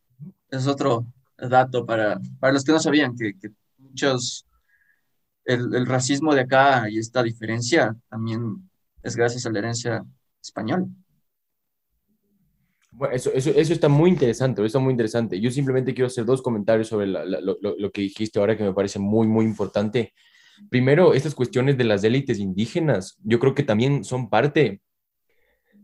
es 0.51 0.66
otro 0.66 1.07
dato 1.39 1.87
para, 1.87 2.20
para 2.39 2.53
los 2.53 2.64
que 2.64 2.72
no 2.72 2.79
sabían 2.79 3.16
que, 3.16 3.39
que 3.39 3.53
muchos, 3.79 4.47
el, 5.45 5.74
el, 5.74 5.87
racismo 5.87 6.35
de 6.35 6.43
acá 6.43 6.91
y 6.91 6.99
esta 6.99 7.22
diferencia 7.22 7.97
también 8.09 8.68
es 9.03 9.16
gracias 9.16 9.47
a 9.47 9.51
la 9.51 9.61
herencia 9.61 10.05
española. 10.43 10.87
Bueno, 12.97 13.14
eso, 13.14 13.30
eso, 13.34 13.51
eso 13.51 13.72
está 13.72 13.88
muy 13.88 14.09
interesante, 14.11 14.64
está 14.64 14.78
muy 14.78 14.92
interesante. 14.92 15.38
Yo 15.38 15.51
simplemente 15.51 15.92
quiero 15.92 16.07
hacer 16.07 16.24
dos 16.24 16.40
comentarios 16.40 16.88
sobre 16.88 17.07
la, 17.07 17.24
la, 17.24 17.40
lo, 17.40 17.59
lo, 17.61 17.90
que 17.92 18.01
dijiste 18.01 18.38
ahora 18.38 18.57
que 18.57 18.64
me 18.64 18.72
parece 18.72 18.99
muy, 18.99 19.26
muy 19.26 19.44
importante. 19.44 20.14
Primero, 20.70 21.12
estas 21.12 21.34
cuestiones 21.34 21.76
de 21.76 21.84
las 21.84 22.03
élites 22.05 22.38
indígenas, 22.38 23.18
yo 23.22 23.38
creo 23.38 23.55
que 23.55 23.62
también 23.62 24.03
son 24.03 24.30
parte 24.30 24.80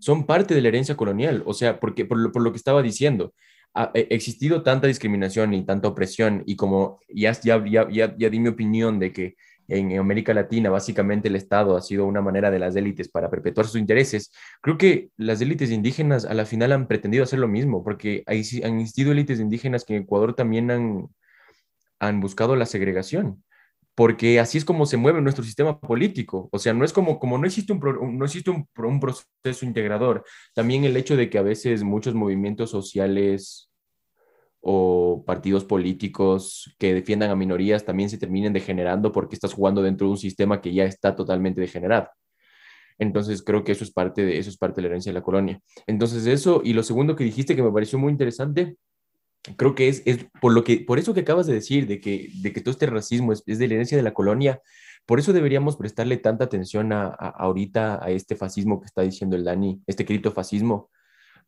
son 0.03 0.27
parte 0.27 0.53
de 0.53 0.61
la 0.61 0.69
herencia 0.69 0.97
colonial, 0.97 1.45
o 1.47 1.55
sea, 1.55 1.79
porque 1.79 2.05
por 2.05 2.19
lo, 2.19 2.33
por 2.33 2.43
lo 2.43 2.51
que 2.51 2.57
estaba 2.57 2.83
diciendo, 2.83 3.35
ha 3.73 3.93
existido 3.95 4.65
tanta 4.65 4.89
discriminación 4.89 5.55
y 5.55 5.65
tanta 5.65 5.87
opresión 5.87 6.43
y 6.45 6.57
como 6.57 6.99
ya, 7.09 7.31
ya, 7.41 7.65
ya, 7.65 7.89
ya, 7.89 8.29
di 8.29 8.41
mi 8.41 8.49
opinión 8.49 8.99
de 8.99 9.13
que 9.13 9.37
en 9.77 9.99
América 9.99 10.35
Latina, 10.35 10.71
básicamente 10.71 11.29
el 11.29 11.37
Estado 11.37 11.77
ha 11.77 11.83
sido 11.83 12.07
una 12.07 12.21
manera 12.21 12.51
de 12.51 12.59
las 12.59 12.77
élites 12.77 13.09
para 13.09 13.31
perpetuar 13.31 13.67
sus 13.67 13.81
intereses, 13.81 14.31
creo 14.61 14.79
que 14.79 15.11
las 15.17 15.41
élites 15.41 15.71
indígenas 15.71 16.25
a 16.25 16.35
la 16.35 16.47
final 16.47 16.73
han 16.73 16.87
pretendido 16.87 17.25
hacer 17.25 17.39
lo 17.39 17.49
mismo, 17.49 17.83
porque 17.83 18.23
hay, 18.27 18.43
han 18.65 18.81
existido 18.81 19.13
élites 19.13 19.41
indígenas 19.41 19.85
que 19.85 19.97
en 19.97 20.03
Ecuador 20.03 20.35
también 20.35 20.71
han, 20.71 21.09
han 21.99 22.21
buscado 22.21 22.57
la 22.57 22.67
segregación 22.67 23.43
porque 23.95 24.41
así 24.41 24.59
es 24.59 24.65
como 24.65 24.87
se 24.87 24.97
mueve 24.97 25.21
nuestro 25.21 25.45
sistema 25.45 25.79
político. 25.79 26.49
O 26.51 26.59
sea, 26.59 26.73
no 26.73 26.85
es 26.85 26.93
como, 26.93 27.19
como 27.19 27.39
no 27.39 27.47
existe, 27.47 27.73
un, 27.73 28.19
no 28.19 28.25
existe 28.25 28.51
un, 28.51 28.67
un, 28.77 29.01
proceso 29.01 29.67
integrador, 29.67 30.25
también 30.55 30.85
el 30.85 30.97
hecho 30.97 31.17
de 31.17 31.29
que 31.29 31.39
a 31.39 31.43
veces 31.43 31.83
muchos 31.83 32.15
movimientos 32.15 32.71
sociales 32.71 33.71
o 34.63 35.25
partidos 35.27 35.65
políticos 35.65 36.75
que 36.79 36.95
defiendan 36.95 37.31
a 37.31 37.37
minorías 37.37 37.85
también 37.85 38.09
se 38.09 38.17
terminen 38.17 38.53
degenerando 38.53 39.13
porque 39.13 39.35
estás 39.35 39.53
jugando 39.53 39.83
dentro 39.83 40.07
de 40.07 40.13
un 40.13 40.19
sistema 40.19 40.61
que 40.61 40.73
ya 40.73 40.85
está 40.85 41.15
totalmente 41.17 41.61
degenerado. 41.61 42.09
Entonces 42.99 43.43
creo 43.43 43.65
que 43.65 43.73
eso 43.73 43.85
es 43.85 43.91
parte 43.91 44.25
de 44.25 44.39
eso 44.39 44.49
es 44.49 44.57
parte 44.57 44.77
de 44.77 44.83
la 44.83 44.89
herencia 44.89 45.11
de 45.11 45.19
la 45.19 45.25
colonia. 45.25 45.61
Entonces 45.87 46.27
eso 46.27 46.63
y 46.65 46.73
lo 46.75 46.85
segundo 46.85 47.17
que 47.17 47.25
dijiste 47.25 47.57
que 47.57 47.63
me 47.63 47.73
pareció 47.73 47.99
muy 47.99 48.13
interesante 48.13 48.77
creo 49.57 49.75
que 49.75 49.89
es, 49.89 50.03
es 50.07 50.27
por, 50.41 50.53
lo 50.53 50.65
que, 50.65 50.79
por 50.79 50.99
eso 50.99 51.15
que 51.15 51.21
acabas 51.21 51.47
de 51.47 51.55
decir, 51.55 51.87
de 51.87 52.01
que, 52.01 52.29
de 52.41 52.53
que 52.53 52.61
todo 52.61 52.73
este 52.73 52.87
racismo 52.87 53.33
es, 53.33 53.45
de 53.45 53.69
la 53.69 53.75
herencia 53.75 53.97
de 53.97 54.03
la 54.03 54.15
colonia, 54.15 54.61
por 55.07 55.19
eso 55.19 55.33
deberíamos 55.33 55.77
prestarle 55.77 56.17
tanta 56.17 56.45
atención 56.45 56.93
a, 56.93 57.09
ahorita 57.09 58.05
a 58.05 58.11
este 58.11 58.37
fascismo 58.37 58.81
que 58.81 58.87
está 58.87 59.03
diciendo 59.03 59.37
el 59.37 59.45
Dani, 59.45 59.83
este 59.87 60.05
criptofascismo, 60.07 60.91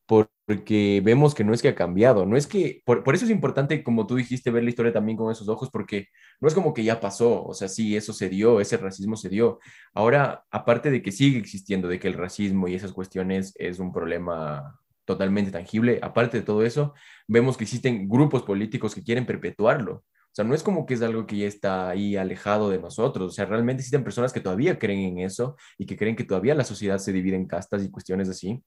porque 0.07 1.01
vemos 1.05 1.35
que 1.35 1.45
no 1.45 1.55
es 1.55 1.63
que 1.63 1.69
ha 1.69 1.75
cambiado, 1.75 2.27
no 2.27 2.37
es 2.37 2.47
que, 2.47 2.83
por, 2.85 3.03
por, 3.05 3.15
eso 3.15 3.25
es 3.25 3.31
importante, 3.31 3.83
como 3.83 4.07
tú 4.07 4.17
dijiste, 4.17 4.51
ver 4.51 4.63
la 4.63 4.71
historia 4.71 4.93
también 4.93 5.17
con 5.17 5.33
esos 5.33 5.49
ojos, 5.49 5.71
porque 5.71 6.09
no 6.41 6.49
es 6.49 6.55
como 6.55 6.75
que 6.75 6.85
ya 6.85 7.01
pasó, 7.01 7.45
o 7.45 7.55
sea, 7.55 7.69
sí, 7.69 7.97
eso 7.97 8.13
se 8.13 8.29
dio, 8.29 8.61
ese 8.61 8.77
racismo 8.77 9.17
se 9.17 9.29
dio. 9.29 9.59
Ahora, 9.95 10.45
aparte 10.51 10.91
de 10.91 11.03
que 11.03 11.13
sigue 11.13 11.39
existiendo, 11.39 11.89
de 11.89 11.99
que 11.99 12.09
el 12.09 12.15
racismo 12.15 12.69
y 12.69 12.75
esas 12.75 12.93
cuestiones 12.93 13.55
es 13.57 13.79
un 13.79 13.93
problema 13.93 14.79
totalmente 15.05 15.51
tangible. 15.51 15.99
Aparte 16.03 16.39
de 16.39 16.45
todo 16.45 16.65
eso, 16.65 16.95
vemos 17.27 17.57
que 17.57 17.65
existen 17.65 18.09
grupos 18.09 18.43
políticos 18.43 18.95
que 18.95 19.03
quieren 19.03 19.27
perpetuarlo. 19.27 20.05
O 20.35 20.37
sea, 20.37 20.45
no 20.45 20.55
es 20.55 20.65
como 20.65 20.85
que 20.85 20.95
es 20.95 21.03
algo 21.03 21.27
que 21.27 21.37
ya 21.37 21.47
está 21.47 21.89
ahí 21.89 22.17
alejado 22.17 22.69
de 22.69 22.81
nosotros. 22.81 23.31
O 23.31 23.33
sea, 23.33 23.45
realmente 23.45 23.81
existen 23.83 24.03
personas 24.03 24.33
que 24.33 24.41
todavía 24.41 24.79
creen 24.79 25.01
en 25.01 25.19
eso 25.21 25.57
y 25.79 25.87
que 25.87 25.97
creen 25.97 26.17
que 26.17 26.25
todavía 26.25 26.57
la 26.57 26.65
sociedad 26.65 26.99
se 26.99 27.13
divide 27.13 27.37
en 27.37 27.47
castas 27.47 27.85
y 27.85 27.91
cuestiones 27.91 28.29
así. 28.29 28.61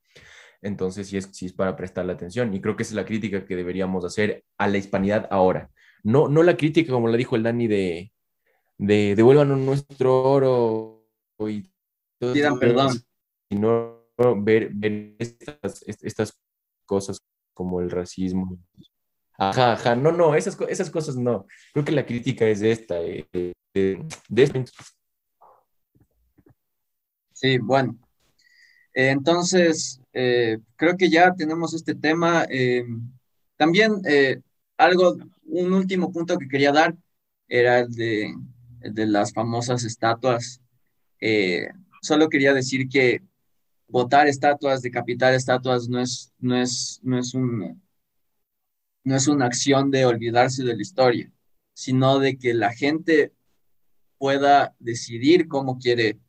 Entonces, 0.61 1.07
sí 1.07 1.17
es, 1.17 1.29
sí 1.31 1.47
es 1.47 1.53
para 1.53 1.75
prestarle 1.75 2.13
atención. 2.13 2.53
Y 2.53 2.61
creo 2.61 2.75
que 2.75 2.83
esa 2.83 2.91
es 2.91 2.95
la 2.95 3.05
crítica 3.05 3.45
que 3.45 3.55
deberíamos 3.55 4.03
hacer 4.05 4.43
a 4.57 4.67
la 4.67 4.77
hispanidad 4.77 5.27
ahora. 5.31 5.69
No, 6.03 6.27
no 6.27 6.43
la 6.43 6.57
crítica, 6.57 6.91
como 6.91 7.07
la 7.07 7.17
dijo 7.17 7.35
el 7.35 7.43
Dani, 7.43 7.67
de, 7.67 8.11
de 8.77 9.15
devuélvanos 9.15 9.57
nuestro 9.59 10.23
oro 10.23 11.07
y 11.47 11.71
todo 12.19 12.33
Pidan 12.33 12.59
perdón. 12.59 12.91
Sino 13.49 14.05
ver, 14.37 14.71
ver 14.73 15.15
estas, 15.19 15.83
estas 16.01 16.39
cosas 16.85 17.19
como 17.53 17.81
el 17.81 17.89
racismo. 17.91 18.57
Ajá, 19.37 19.73
ajá, 19.73 19.95
no, 19.95 20.11
no, 20.11 20.33
esas, 20.35 20.57
esas 20.67 20.89
cosas 20.89 21.15
no. 21.15 21.45
Creo 21.73 21.85
que 21.85 21.91
la 21.91 22.05
crítica 22.05 22.47
es 22.47 22.61
esta, 22.61 22.99
eh, 23.01 23.27
de, 23.31 23.53
de 24.29 24.65
Sí, 27.33 27.59
bueno. 27.59 27.97
Eh, 28.97 29.11
entonces, 29.11 30.01
eh, 30.11 30.57
creo 30.75 30.97
que 30.97 31.09
ya 31.09 31.33
tenemos 31.35 31.75
este 31.75 31.93
tema. 31.93 32.47
también 33.55 34.01
algo, 34.77 35.17
un 35.45 35.73
último 35.73 36.11
punto 36.11 36.37
que 36.37 36.47
quería 36.47 36.71
dar 36.71 36.95
era 37.47 37.79
el 37.79 37.91
de, 37.93 39.05
las 39.05 39.33
famosas 39.33 39.83
estatuas. 39.83 40.61
solo 42.01 42.29
quería 42.29 42.53
decir 42.53 42.89
que 42.89 43.21
votar 43.87 44.27
estatuas, 44.27 44.81
decapitar 44.81 45.33
estatuas, 45.33 45.89
no 45.89 45.99
es, 46.01 46.33
no 46.39 46.55
es, 46.57 46.99
no 47.03 47.19
es, 47.19 47.33
un, 47.35 47.81
no 49.03 49.15
es 49.15 49.27
una 49.27 49.45
acción 49.45 49.91
de 49.91 50.05
olvidarse 50.05 50.63
de 50.63 50.75
la 50.75 50.81
historia, 50.81 51.31
sino 51.73 52.19
de 52.19 52.37
que 52.37 52.55
la 52.55 52.73
gente 52.73 53.31
pueda 54.17 54.75
decidir 54.79 55.47
cómo 55.47 55.77
quiere 55.77 56.19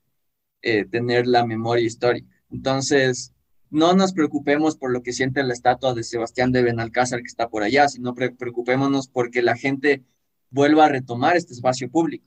eh, 0.61 0.85
tener 0.85 1.27
la 1.27 1.47
memoria 1.47 1.87
histórica. 1.87 2.38
Entonces, 2.51 3.33
no 3.71 3.95
nos 3.95 4.13
preocupemos 4.13 4.77
por 4.77 4.93
lo 4.93 5.03
que 5.03 5.13
siente 5.13 5.43
la 5.43 5.53
estatua 5.53 5.95
de 5.95 6.03
Sebastián 6.03 6.53
de 6.53 6.63
Benalcázar 6.63 7.21
que 7.21 7.27
está 7.27 7.49
por 7.49 7.63
allá, 7.63 7.89
sino 7.89 8.15
preocupémonos 8.15 9.09
porque 9.09 9.43
la 9.43 9.57
gente 9.57 10.05
vuelva 10.51 10.87
a 10.87 10.89
retomar 10.89 11.37
este 11.37 11.53
espacio 11.53 11.91
público, 11.91 12.27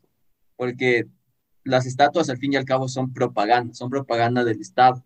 porque 0.55 1.07
las 1.63 1.85
estatuas 1.85 2.29
al 2.29 2.37
fin 2.37 2.53
y 2.53 2.55
al 2.57 2.65
cabo 2.65 2.87
son 2.87 3.13
propaganda, 3.13 3.73
son 3.73 3.89
propaganda 3.89 4.43
del 4.43 4.61
Estado 4.61 5.03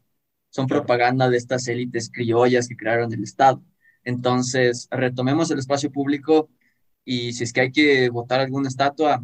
son 0.56 0.68
propaganda 0.68 1.30
de 1.30 1.36
estas 1.36 1.68
élites 1.68 2.10
criollas 2.10 2.70
que 2.70 2.78
crearon 2.78 3.12
el 3.12 3.24
Estado. 3.24 3.62
Entonces, 4.06 4.88
retomemos 4.90 5.52
el 5.52 5.60
espacio 5.60 5.92
público 5.92 6.50
y 7.04 7.34
si 7.34 7.44
es 7.44 7.52
que 7.52 7.60
hay 7.60 7.72
que 7.74 8.10
votar 8.10 8.40
alguna 8.40 8.70
estatua, 8.70 9.22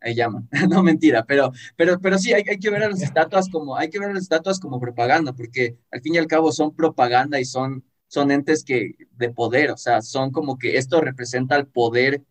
ahí 0.00 0.14
llaman. 0.14 0.48
no 0.70 0.82
mentira, 0.82 1.24
pero, 1.24 1.52
pero, 1.76 1.98
pero 2.00 2.18
sí, 2.18 2.32
hay, 2.32 2.44
hay, 2.48 2.58
que 2.58 2.70
ver 2.70 2.84
a 2.84 2.90
las 2.90 3.02
estatuas 3.02 3.48
como, 3.48 3.76
hay 3.76 3.90
que 3.90 3.98
ver 3.98 4.10
a 4.10 4.14
las 4.14 4.24
estatuas 4.24 4.60
como 4.60 4.80
propaganda, 4.80 5.32
porque 5.32 5.78
al 5.90 6.00
fin 6.00 6.14
y 6.14 6.18
al 6.18 6.26
cabo 6.26 6.52
son 6.52 6.74
propaganda 6.74 7.40
y 7.40 7.44
son, 7.44 7.84
son 8.08 8.30
entes 8.30 8.64
que, 8.64 8.94
de 9.12 9.30
poder, 9.30 9.70
o 9.70 9.76
sea, 9.76 10.02
son 10.02 10.30
como 10.30 10.58
que 10.58 10.76
esto 10.76 11.00
representa 11.00 11.56
el 11.56 11.66
poder 11.66 12.22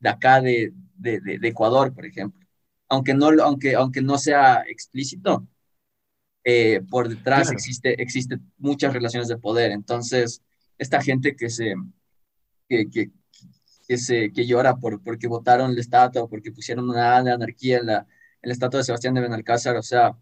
de 0.00 0.08
acá 0.08 0.40
de, 0.40 0.72
de, 0.96 1.20
de 1.20 1.48
Ecuador, 1.48 1.94
por 1.94 2.06
ejemplo. 2.06 2.40
Aunque 2.88 3.14
no, 3.14 3.30
aunque, 3.42 3.74
aunque 3.74 4.02
no 4.02 4.18
sea 4.18 4.62
explícito, 4.68 5.46
eh, 6.44 6.82
por 6.90 7.08
detrás 7.08 7.50
existe, 7.50 8.00
existe 8.02 8.38
muchas 8.58 8.92
relaciones 8.92 9.28
de 9.28 9.38
poder. 9.38 9.72
Entonces, 9.72 10.42
esta 10.78 11.00
gente 11.00 11.34
que 11.34 11.48
se, 11.48 11.74
que, 12.68 12.90
que, 12.90 13.10
que 13.86 13.98
se, 13.98 14.32
que 14.32 14.46
llora 14.46 14.76
por, 14.76 15.02
porque 15.02 15.28
votaron 15.28 15.74
la 15.74 15.80
estatua, 15.80 16.28
porque 16.28 16.52
pusieron 16.52 16.88
una 16.90 17.16
anarquía 17.16 17.78
en 17.78 17.86
la, 17.86 17.98
en 18.42 18.48
la 18.48 18.52
estatua 18.52 18.78
de 18.78 18.84
Sebastián 18.84 19.14
de 19.14 19.20
Benalcázar, 19.22 19.76
o 19.76 19.82
sea, 19.82 20.16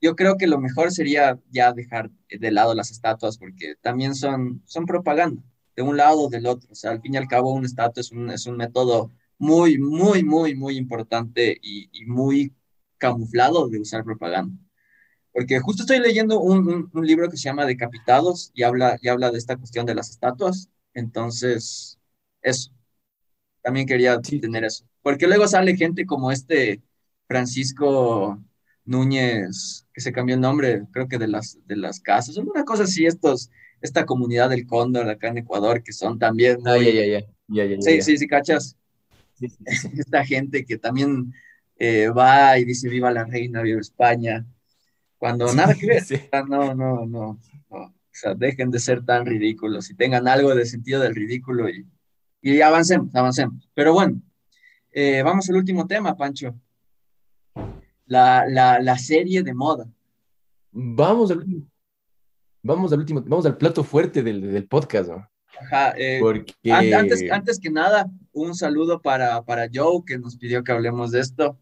yo 0.00 0.16
creo 0.16 0.36
que 0.36 0.46
lo 0.46 0.60
mejor 0.60 0.92
sería 0.92 1.38
ya 1.50 1.72
dejar 1.72 2.10
de 2.28 2.50
lado 2.50 2.74
las 2.74 2.90
estatuas, 2.90 3.38
porque 3.38 3.76
también 3.80 4.14
son, 4.14 4.62
son 4.66 4.86
propaganda, 4.86 5.42
de 5.76 5.82
un 5.82 5.96
lado 5.96 6.22
o 6.22 6.28
del 6.28 6.46
otro. 6.46 6.68
O 6.72 6.74
sea, 6.74 6.90
al 6.90 7.00
fin 7.00 7.14
y 7.14 7.16
al 7.16 7.28
cabo, 7.28 7.52
una 7.52 7.66
estatua 7.66 8.00
es 8.00 8.12
un, 8.12 8.30
es 8.30 8.46
un 8.46 8.56
método 8.56 9.10
muy, 9.38 9.78
muy, 9.78 10.22
muy, 10.22 10.54
muy 10.54 10.76
importante 10.76 11.58
y, 11.62 11.88
y 11.92 12.06
muy 12.06 12.54
camuflado 12.98 13.68
de 13.68 13.80
usar 13.80 14.04
propaganda 14.04 14.56
porque 15.34 15.58
justo 15.58 15.82
estoy 15.82 15.98
leyendo 15.98 16.40
un, 16.40 16.90
un, 16.92 17.06
libro 17.06 17.28
que 17.28 17.36
se 17.36 17.42
llama 17.42 17.66
Decapitados 17.66 18.52
y 18.54 18.62
habla, 18.62 18.98
y 19.02 19.08
habla 19.08 19.32
de 19.32 19.38
esta 19.38 19.56
cuestión 19.56 19.84
de 19.84 19.96
las 19.96 20.10
estatuas. 20.10 20.70
Entonces, 20.94 21.98
eso. 22.44 22.70
También 23.62 23.86
quería 23.86 24.20
tener 24.20 24.64
eso. 24.64 24.84
Porque 25.02 25.26
luego 25.26 25.48
sale 25.48 25.76
gente 25.76 26.06
como 26.06 26.30
este 26.30 26.82
Francisco 27.26 28.40
Núñez, 28.84 29.86
que 29.92 30.00
se 30.00 30.12
cambió 30.12 30.34
el 30.34 30.40
nombre, 30.40 30.84
creo 30.92 31.08
que 31.08 31.18
de 31.18 31.28
las, 31.28 31.58
de 31.66 31.76
las 31.76 32.00
casas, 32.00 32.36
una 32.36 32.64
cosa 32.64 32.84
así, 32.84 33.06
estos, 33.06 33.50
esta 33.80 34.04
comunidad 34.06 34.50
del 34.50 34.66
cóndor 34.66 35.08
acá 35.08 35.28
en 35.28 35.38
Ecuador, 35.38 35.82
que 35.82 35.92
son 35.92 36.18
también 36.18 36.60
muy... 36.62 37.16
Ah, 37.18 37.24
ya, 37.48 37.64
ya, 37.64 37.76
sí, 37.80 38.02
sí, 38.02 38.18
sí, 38.18 38.26
cachas. 38.26 38.76
esta 39.98 40.24
gente 40.24 40.64
que 40.64 40.78
también 40.78 41.32
eh, 41.76 42.08
va 42.08 42.58
y 42.58 42.64
dice 42.64 42.88
viva 42.88 43.10
la 43.10 43.24
reina, 43.24 43.62
viva 43.62 43.80
España 43.80 44.46
cuando 45.18 45.52
nada 45.54 45.74
que 45.74 45.86
ver. 45.86 46.02
No, 46.48 46.74
no, 46.74 47.06
no, 47.06 47.40
O 47.70 47.92
sea, 48.10 48.34
dejen 48.34 48.70
de 48.70 48.78
ser 48.78 49.04
tan 49.04 49.24
ridículos 49.24 49.90
y 49.90 49.94
tengan 49.94 50.28
algo 50.28 50.54
de 50.54 50.66
sentido 50.66 51.00
del 51.00 51.14
ridículo 51.14 51.68
y, 51.68 51.86
y 52.44 52.60
avancemos, 52.60 53.14
avancemos. 53.14 53.66
Pero 53.72 53.94
bueno, 53.94 54.20
eh, 54.92 55.22
vamos 55.22 55.48
al 55.48 55.56
último 55.56 55.86
tema, 55.86 56.14
Pancho. 56.14 56.54
La, 58.04 58.44
la, 58.46 58.78
la 58.80 58.98
serie 58.98 59.42
de 59.42 59.54
moda. 59.54 59.88
Vamos 60.70 61.30
al, 61.30 61.42
vamos 62.62 62.92
al 62.92 62.98
último, 62.98 63.22
vamos 63.22 63.46
al 63.46 63.56
plato 63.56 63.82
fuerte 63.82 64.22
del, 64.22 64.52
del 64.52 64.68
podcast, 64.68 65.08
¿no? 65.08 65.26
Ajá, 65.58 65.94
eh, 65.96 66.18
Porque... 66.20 66.52
antes, 66.70 67.24
antes 67.30 67.58
que 67.58 67.70
nada, 67.70 68.10
un 68.32 68.54
saludo 68.54 69.00
para, 69.00 69.42
para 69.44 69.68
Joe, 69.72 70.02
que 70.06 70.18
nos 70.18 70.36
pidió 70.36 70.62
que 70.62 70.72
hablemos 70.72 71.12
de 71.12 71.20
esto 71.20 71.58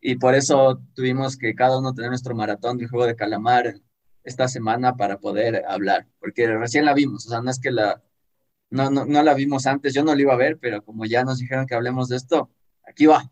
y 0.00 0.14
por 0.14 0.36
eso 0.36 0.80
tuvimos 0.94 1.36
que 1.36 1.56
cada 1.56 1.76
uno 1.78 1.92
tener 1.92 2.10
nuestro 2.10 2.36
maratón 2.36 2.78
del 2.78 2.88
juego 2.88 3.06
de 3.06 3.16
calamar 3.16 3.74
esta 4.22 4.46
semana 4.46 4.94
para 4.96 5.18
poder 5.18 5.64
hablar, 5.66 6.06
porque 6.20 6.46
recién 6.46 6.84
la 6.84 6.94
vimos, 6.94 7.26
o 7.26 7.30
sea, 7.30 7.40
no 7.40 7.50
es 7.50 7.58
que 7.58 7.72
la, 7.72 8.00
no, 8.70 8.90
no, 8.90 9.04
no 9.04 9.22
la 9.22 9.34
vimos 9.34 9.66
antes, 9.66 9.94
yo 9.94 10.04
no 10.04 10.14
la 10.14 10.20
iba 10.20 10.32
a 10.32 10.36
ver, 10.36 10.58
pero 10.58 10.82
como 10.82 11.04
ya 11.04 11.24
nos 11.24 11.38
dijeron 11.38 11.66
que 11.66 11.74
hablemos 11.74 12.08
de 12.08 12.16
esto, 12.16 12.50
aquí 12.84 13.06
va. 13.06 13.30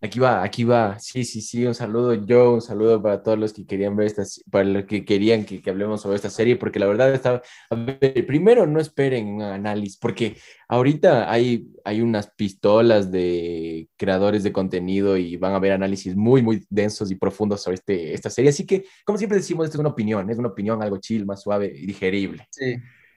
Aquí 0.00 0.20
va, 0.20 0.44
aquí 0.44 0.62
va. 0.62 0.96
Sí, 1.00 1.24
sí, 1.24 1.40
sí. 1.40 1.66
Un 1.66 1.74
saludo 1.74 2.14
yo, 2.14 2.52
un 2.54 2.60
saludo 2.60 3.02
para 3.02 3.20
todos 3.20 3.36
los 3.36 3.52
que 3.52 3.66
querían 3.66 3.96
ver 3.96 4.06
esta, 4.06 4.22
para 4.48 4.64
los 4.64 4.84
que 4.84 5.04
querían 5.04 5.44
que, 5.44 5.60
que 5.60 5.70
hablemos 5.70 6.00
sobre 6.02 6.14
esta 6.14 6.30
serie, 6.30 6.54
porque 6.54 6.78
la 6.78 6.86
verdad 6.86 7.12
está. 7.12 7.42
A 7.70 7.74
ver, 7.74 8.24
primero 8.24 8.64
no 8.64 8.78
esperen 8.80 9.26
un 9.26 9.42
análisis, 9.42 9.96
porque 9.96 10.36
ahorita 10.68 11.28
hay, 11.32 11.66
hay 11.84 12.00
unas 12.00 12.30
pistolas 12.30 13.10
de 13.10 13.88
creadores 13.96 14.44
de 14.44 14.52
contenido 14.52 15.16
y 15.16 15.36
van 15.36 15.54
a 15.54 15.58
ver 15.58 15.72
análisis 15.72 16.14
muy, 16.14 16.42
muy 16.42 16.64
densos 16.70 17.10
y 17.10 17.16
profundos 17.16 17.62
sobre 17.64 17.74
este, 17.74 18.14
esta 18.14 18.30
serie. 18.30 18.50
Así 18.50 18.64
que, 18.64 18.84
como 19.04 19.18
siempre 19.18 19.38
decimos, 19.38 19.64
esto 19.64 19.78
es 19.78 19.80
una 19.80 19.88
opinión, 19.90 20.30
es 20.30 20.38
una 20.38 20.48
opinión 20.48 20.80
algo 20.80 20.98
chill, 20.98 21.26
más 21.26 21.42
suave 21.42 21.72
y 21.76 21.86
digerible. 21.86 22.46
Sí. 22.52 22.76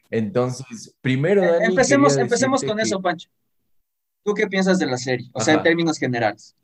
Entonces, 0.09 0.95
primero. 0.99 1.43
Eh, 1.43 1.47
Dani, 1.47 1.65
empecemos 1.65 2.17
empecemos 2.17 2.63
con 2.63 2.77
que- 2.77 2.83
eso, 2.83 2.99
Pancho. 2.99 3.29
¿Tú 4.23 4.33
qué 4.33 4.47
piensas 4.47 4.79
de 4.79 4.87
la 4.87 4.97
serie? 4.97 5.29
O 5.33 5.41
sea, 5.41 5.53
en 5.53 5.59
Ajá. 5.59 5.63
términos 5.63 5.97
generales. 5.99 6.55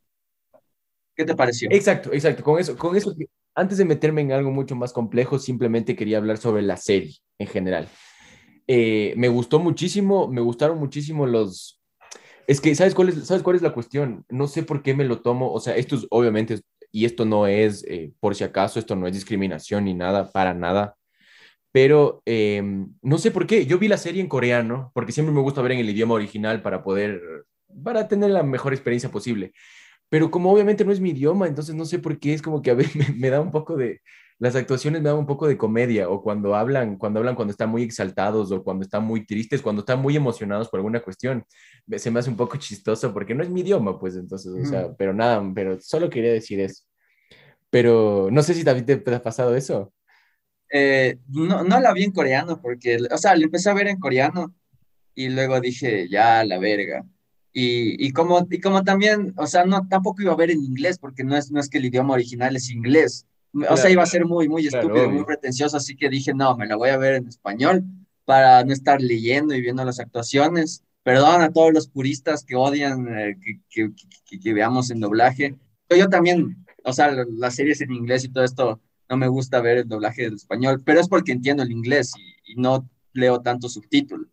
¿Qué 1.18 1.26
te 1.26 1.36
pareció? 1.36 1.68
Exacto, 1.72 2.14
exacto. 2.14 2.44
Con 2.44 2.60
eso, 2.60 2.78
con 2.78 2.96
eso, 2.96 3.16
antes 3.56 3.80
de 3.80 3.86
meterme 3.86 4.22
en 4.22 4.32
algo 4.32 4.52
mucho 4.52 4.76
más 4.76 4.94
complejo, 4.94 5.40
simplemente 5.40 5.96
quería 5.96 6.20
hablar 6.20 6.38
sobre 6.38 6.62
la 6.62 6.78
serie 6.78 7.16
en 7.40 7.48
general. 7.48 7.90
Eh, 8.68 9.16
me 9.18 9.28
gustó 9.28 9.58
muchísimo, 9.58 10.28
me 10.28 10.42
gustaron 10.42 10.78
muchísimo 10.78 11.26
los... 11.26 11.82
Es 12.46 12.62
que, 12.62 12.76
¿sabes 12.76 12.94
cuál 12.94 13.10
es, 13.10 13.26
¿sabes 13.26 13.42
cuál 13.42 13.56
es 13.56 13.64
la 13.64 13.74
cuestión? 13.74 14.26
No 14.30 14.48
sé 14.48 14.62
por 14.62 14.84
qué 14.84 14.94
me 14.94 15.06
lo 15.06 15.22
tomo, 15.22 15.52
o 15.52 15.60
sea, 15.60 15.76
esto 15.76 15.96
es 15.96 16.06
obviamente, 16.12 16.62
y 16.92 17.06
esto 17.06 17.26
no 17.26 17.48
es, 17.48 17.84
eh, 17.88 18.14
por 18.20 18.36
si 18.36 18.44
acaso, 18.44 18.78
esto 18.78 18.96
no 18.96 19.08
es 19.08 19.14
discriminación 19.14 19.86
ni 19.86 19.96
nada, 19.96 20.32
para 20.32 20.54
nada, 20.54 20.96
pero 21.74 22.22
eh, 22.26 22.62
no 23.02 23.18
sé 23.18 23.32
por 23.32 23.48
qué, 23.48 23.66
yo 23.66 23.80
vi 23.80 23.90
la 23.90 23.98
serie 23.98 24.22
en 24.22 24.30
coreano, 24.30 24.92
porque 24.94 25.12
siempre 25.12 25.34
me 25.34 25.42
gusta 25.42 25.62
ver 25.62 25.74
en 25.74 25.80
el 25.80 25.90
idioma 25.90 26.14
original 26.14 26.62
para 26.62 26.84
poder, 26.84 27.22
para 27.84 28.08
tener 28.08 28.30
la 28.30 28.44
mejor 28.44 28.74
experiencia 28.74 29.12
posible 29.12 29.52
pero 30.10 30.32
como 30.32 30.52
obviamente 30.52 30.86
no 30.86 30.92
es 30.92 31.00
mi 31.00 31.12
idioma, 31.12 31.48
entonces 31.48 31.76
no 31.76 31.86
sé 31.86 32.00
por 32.00 32.20
qué 32.20 32.34
es 32.34 32.42
como 32.42 32.62
que 32.62 32.72
a 32.72 32.76
veces 32.76 32.96
me, 33.14 33.16
me 33.16 33.30
da 33.30 33.42
un 33.42 33.52
poco 33.52 33.76
de, 33.78 34.02
las 34.40 34.56
actuaciones 34.56 35.02
me 35.02 35.10
dan 35.10 35.18
un 35.18 35.26
poco 35.26 35.48
de 35.48 35.58
comedia, 35.58 36.10
o 36.10 36.22
cuando 36.22 36.56
hablan, 36.56 36.98
cuando 36.98 37.20
hablan 37.20 37.36
cuando 37.36 37.52
están 37.52 37.70
muy 37.70 37.84
exaltados, 37.84 38.52
o 38.52 38.64
cuando 38.64 38.84
están 38.84 39.04
muy 39.04 39.26
tristes, 39.26 39.62
cuando 39.62 39.80
están 39.82 40.00
muy 40.00 40.16
emocionados 40.16 40.70
por 40.70 40.80
alguna 40.80 41.02
cuestión, 41.02 41.44
se 41.96 42.12
me 42.12 42.20
hace 42.20 42.30
un 42.30 42.38
poco 42.38 42.58
chistoso 42.58 43.14
porque 43.14 43.34
no 43.34 43.44
es 43.44 43.50
mi 43.50 43.62
idioma, 43.62 44.00
pues 44.00 44.16
entonces, 44.16 44.52
o 44.54 44.66
sea, 44.66 44.86
Ujú. 44.86 44.96
pero 44.98 45.14
nada, 45.14 45.44
pero 45.56 45.80
solo 45.82 46.10
quería 46.10 46.32
decir 46.32 46.60
eso. 46.60 46.84
Pero 47.70 48.30
no 48.32 48.44
sé 48.44 48.54
si 48.54 48.64
también 48.64 48.86
te, 48.86 48.98
te 48.98 49.16
ha 49.16 49.22
pasado 49.24 49.56
eso. 49.56 49.92
Eh, 50.72 51.18
no, 51.30 51.64
no 51.64 51.80
la 51.80 51.94
vi 51.94 52.04
en 52.04 52.12
coreano 52.12 52.62
porque, 52.62 52.98
o 53.12 53.18
sea, 53.18 53.36
la 53.36 53.44
empecé 53.44 53.70
a 53.70 53.74
ver 53.74 53.88
en 53.88 54.00
coreano 54.00 54.54
y 55.16 55.30
luego 55.30 55.60
dije, 55.60 56.08
ya, 56.10 56.44
la 56.44 56.60
verga. 56.60 57.04
Y, 57.60 58.06
y 58.06 58.12
como, 58.12 58.46
y 58.52 58.60
como 58.62 58.84
también, 58.84 59.34
o 59.38 59.48
sea, 59.48 59.66
no, 59.66 59.88
tampoco 59.90 60.22
iba 60.22 60.34
a 60.34 60.36
ver 60.36 60.52
en 60.52 60.64
inglés 60.64 61.00
porque 61.00 61.24
no 61.24 61.36
es, 61.36 61.52
no 61.52 61.60
es 61.60 61.70
que 61.70 61.80
el 61.80 61.86
idioma 61.86 62.14
original 62.14 62.56
es 62.56 62.70
inglés. 62.70 63.26
O 63.70 63.78
sea, 63.78 63.90
Claro, 63.90 63.92
iba 63.92 64.04
a 64.04 64.06
ser 64.06 64.26
muy, 64.26 64.48
muy 64.48 64.68
claro, 64.68 64.68
estúpido, 64.68 65.10
muy 65.10 65.24
obvio. 65.24 65.26
pretencioso, 65.26 65.78
así 65.78 65.96
que 65.96 66.10
dije, 66.10 66.34
no, 66.36 66.56
me 66.56 66.68
la 66.68 66.76
voy 66.76 66.90
a 66.90 66.98
ver 66.98 67.16
en 67.16 67.28
español 67.28 67.84
para 68.26 68.64
no 68.64 68.74
estar 68.74 69.02
leyendo 69.02 69.56
y 69.56 69.62
viendo 69.62 69.84
las 69.86 70.00
actuaciones. 70.00 70.84
Perdón 71.04 71.42
a 71.42 71.52
todos 71.52 71.74
los 71.74 71.88
puristas 71.88 72.44
que 72.44 72.56
odian 72.56 73.08
eh, 73.08 73.38
que, 73.42 73.62
que, 73.70 73.92
que- 74.30 74.40
que 74.40 74.54
veamos 74.54 74.92
en 74.92 75.00
doblaje. 75.00 75.56
Yo, 75.90 76.10
también, 76.10 76.66
o 76.84 76.94
sea, 76.94 77.12
la- 77.12 77.26
las 77.32 77.56
series 77.56 77.82
en 77.82 77.92
inglés 77.94 78.24
y 78.26 78.30
todo 78.30 78.44
esto, 78.44 78.82
no 79.10 79.18
me 79.18 79.28
gusta 79.30 79.62
ver 79.62 79.78
el 79.80 79.88
doblaje 79.88 80.24
del 80.24 80.36
español, 80.36 80.82
pero 80.86 81.00
es 81.00 81.08
porque 81.08 81.32
entiendo 81.32 81.64
el 81.64 81.72
inglés 81.72 82.14
y, 82.46 82.54
y 82.54 82.56
no 82.58 82.88
leo 83.14 83.42
tanto 83.42 83.70
subtítulo. 83.70 84.28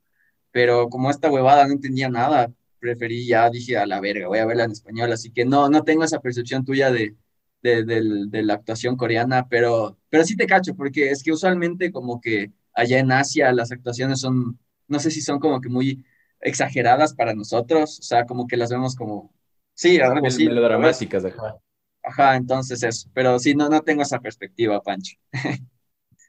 Pero 0.51 0.89
como 0.89 1.11
esta 1.11 1.31
huevada 1.31 1.66
no 1.66 1.72
entendía 1.75 2.09
nada, 2.09 2.53
preferí 2.85 3.26
ya, 3.26 3.49
dije, 3.51 3.76
a 3.78 3.87
la 3.87 4.01
verga, 4.01 4.28
voy 4.28 4.39
a 4.39 4.47
verla 4.47 4.64
en 4.64 4.72
español, 4.72 5.12
así 5.12 5.30
que 5.32 5.45
no, 5.47 5.68
no 5.70 5.82
tengo 5.85 6.05
esa 6.05 6.20
percepción 6.20 6.64
tuya 6.64 6.91
de, 6.91 7.16
de, 7.62 7.85
del- 7.85 8.30
de 8.30 8.43
la 8.43 8.55
actuación 8.55 8.97
coreana, 8.97 9.49
pero, 9.49 9.99
pero 10.11 10.24
sí 10.24 10.37
te 10.37 10.47
cacho, 10.47 10.74
porque 10.76 11.11
es 11.11 11.22
que 11.22 11.32
usualmente 11.32 11.91
como 11.93 12.20
que 12.20 12.53
allá 12.74 12.99
en 12.99 13.12
Asia 13.12 13.53
las 13.53 13.72
actuaciones 13.72 14.20
son, 14.20 14.59
no 14.89 14.99
sé 14.99 15.11
si 15.11 15.20
son 15.22 15.39
como 15.41 15.61
que 15.61 15.68
muy 15.70 16.05
exageradas 16.41 17.14
para 17.14 17.35
nosotros, 17.35 17.99
o 18.01 18.03
sea, 18.03 18.26
como 18.26 18.47
que 18.47 18.57
las 18.59 18.70
vemos 18.70 18.95
como, 18.97 19.32
sí, 19.74 19.99
algo 20.01 20.26
melodramáticas, 20.26 21.24
ajá. 21.24 21.57
Ajá, 22.03 22.37
entonces 22.37 22.82
eso, 22.82 23.09
pero 23.14 23.39
sí, 23.39 23.55
no, 23.55 23.68
no 23.68 23.80
tengo 23.82 24.03
esa 24.03 24.20
perspectiva, 24.20 24.80
Pancho. 24.82 25.16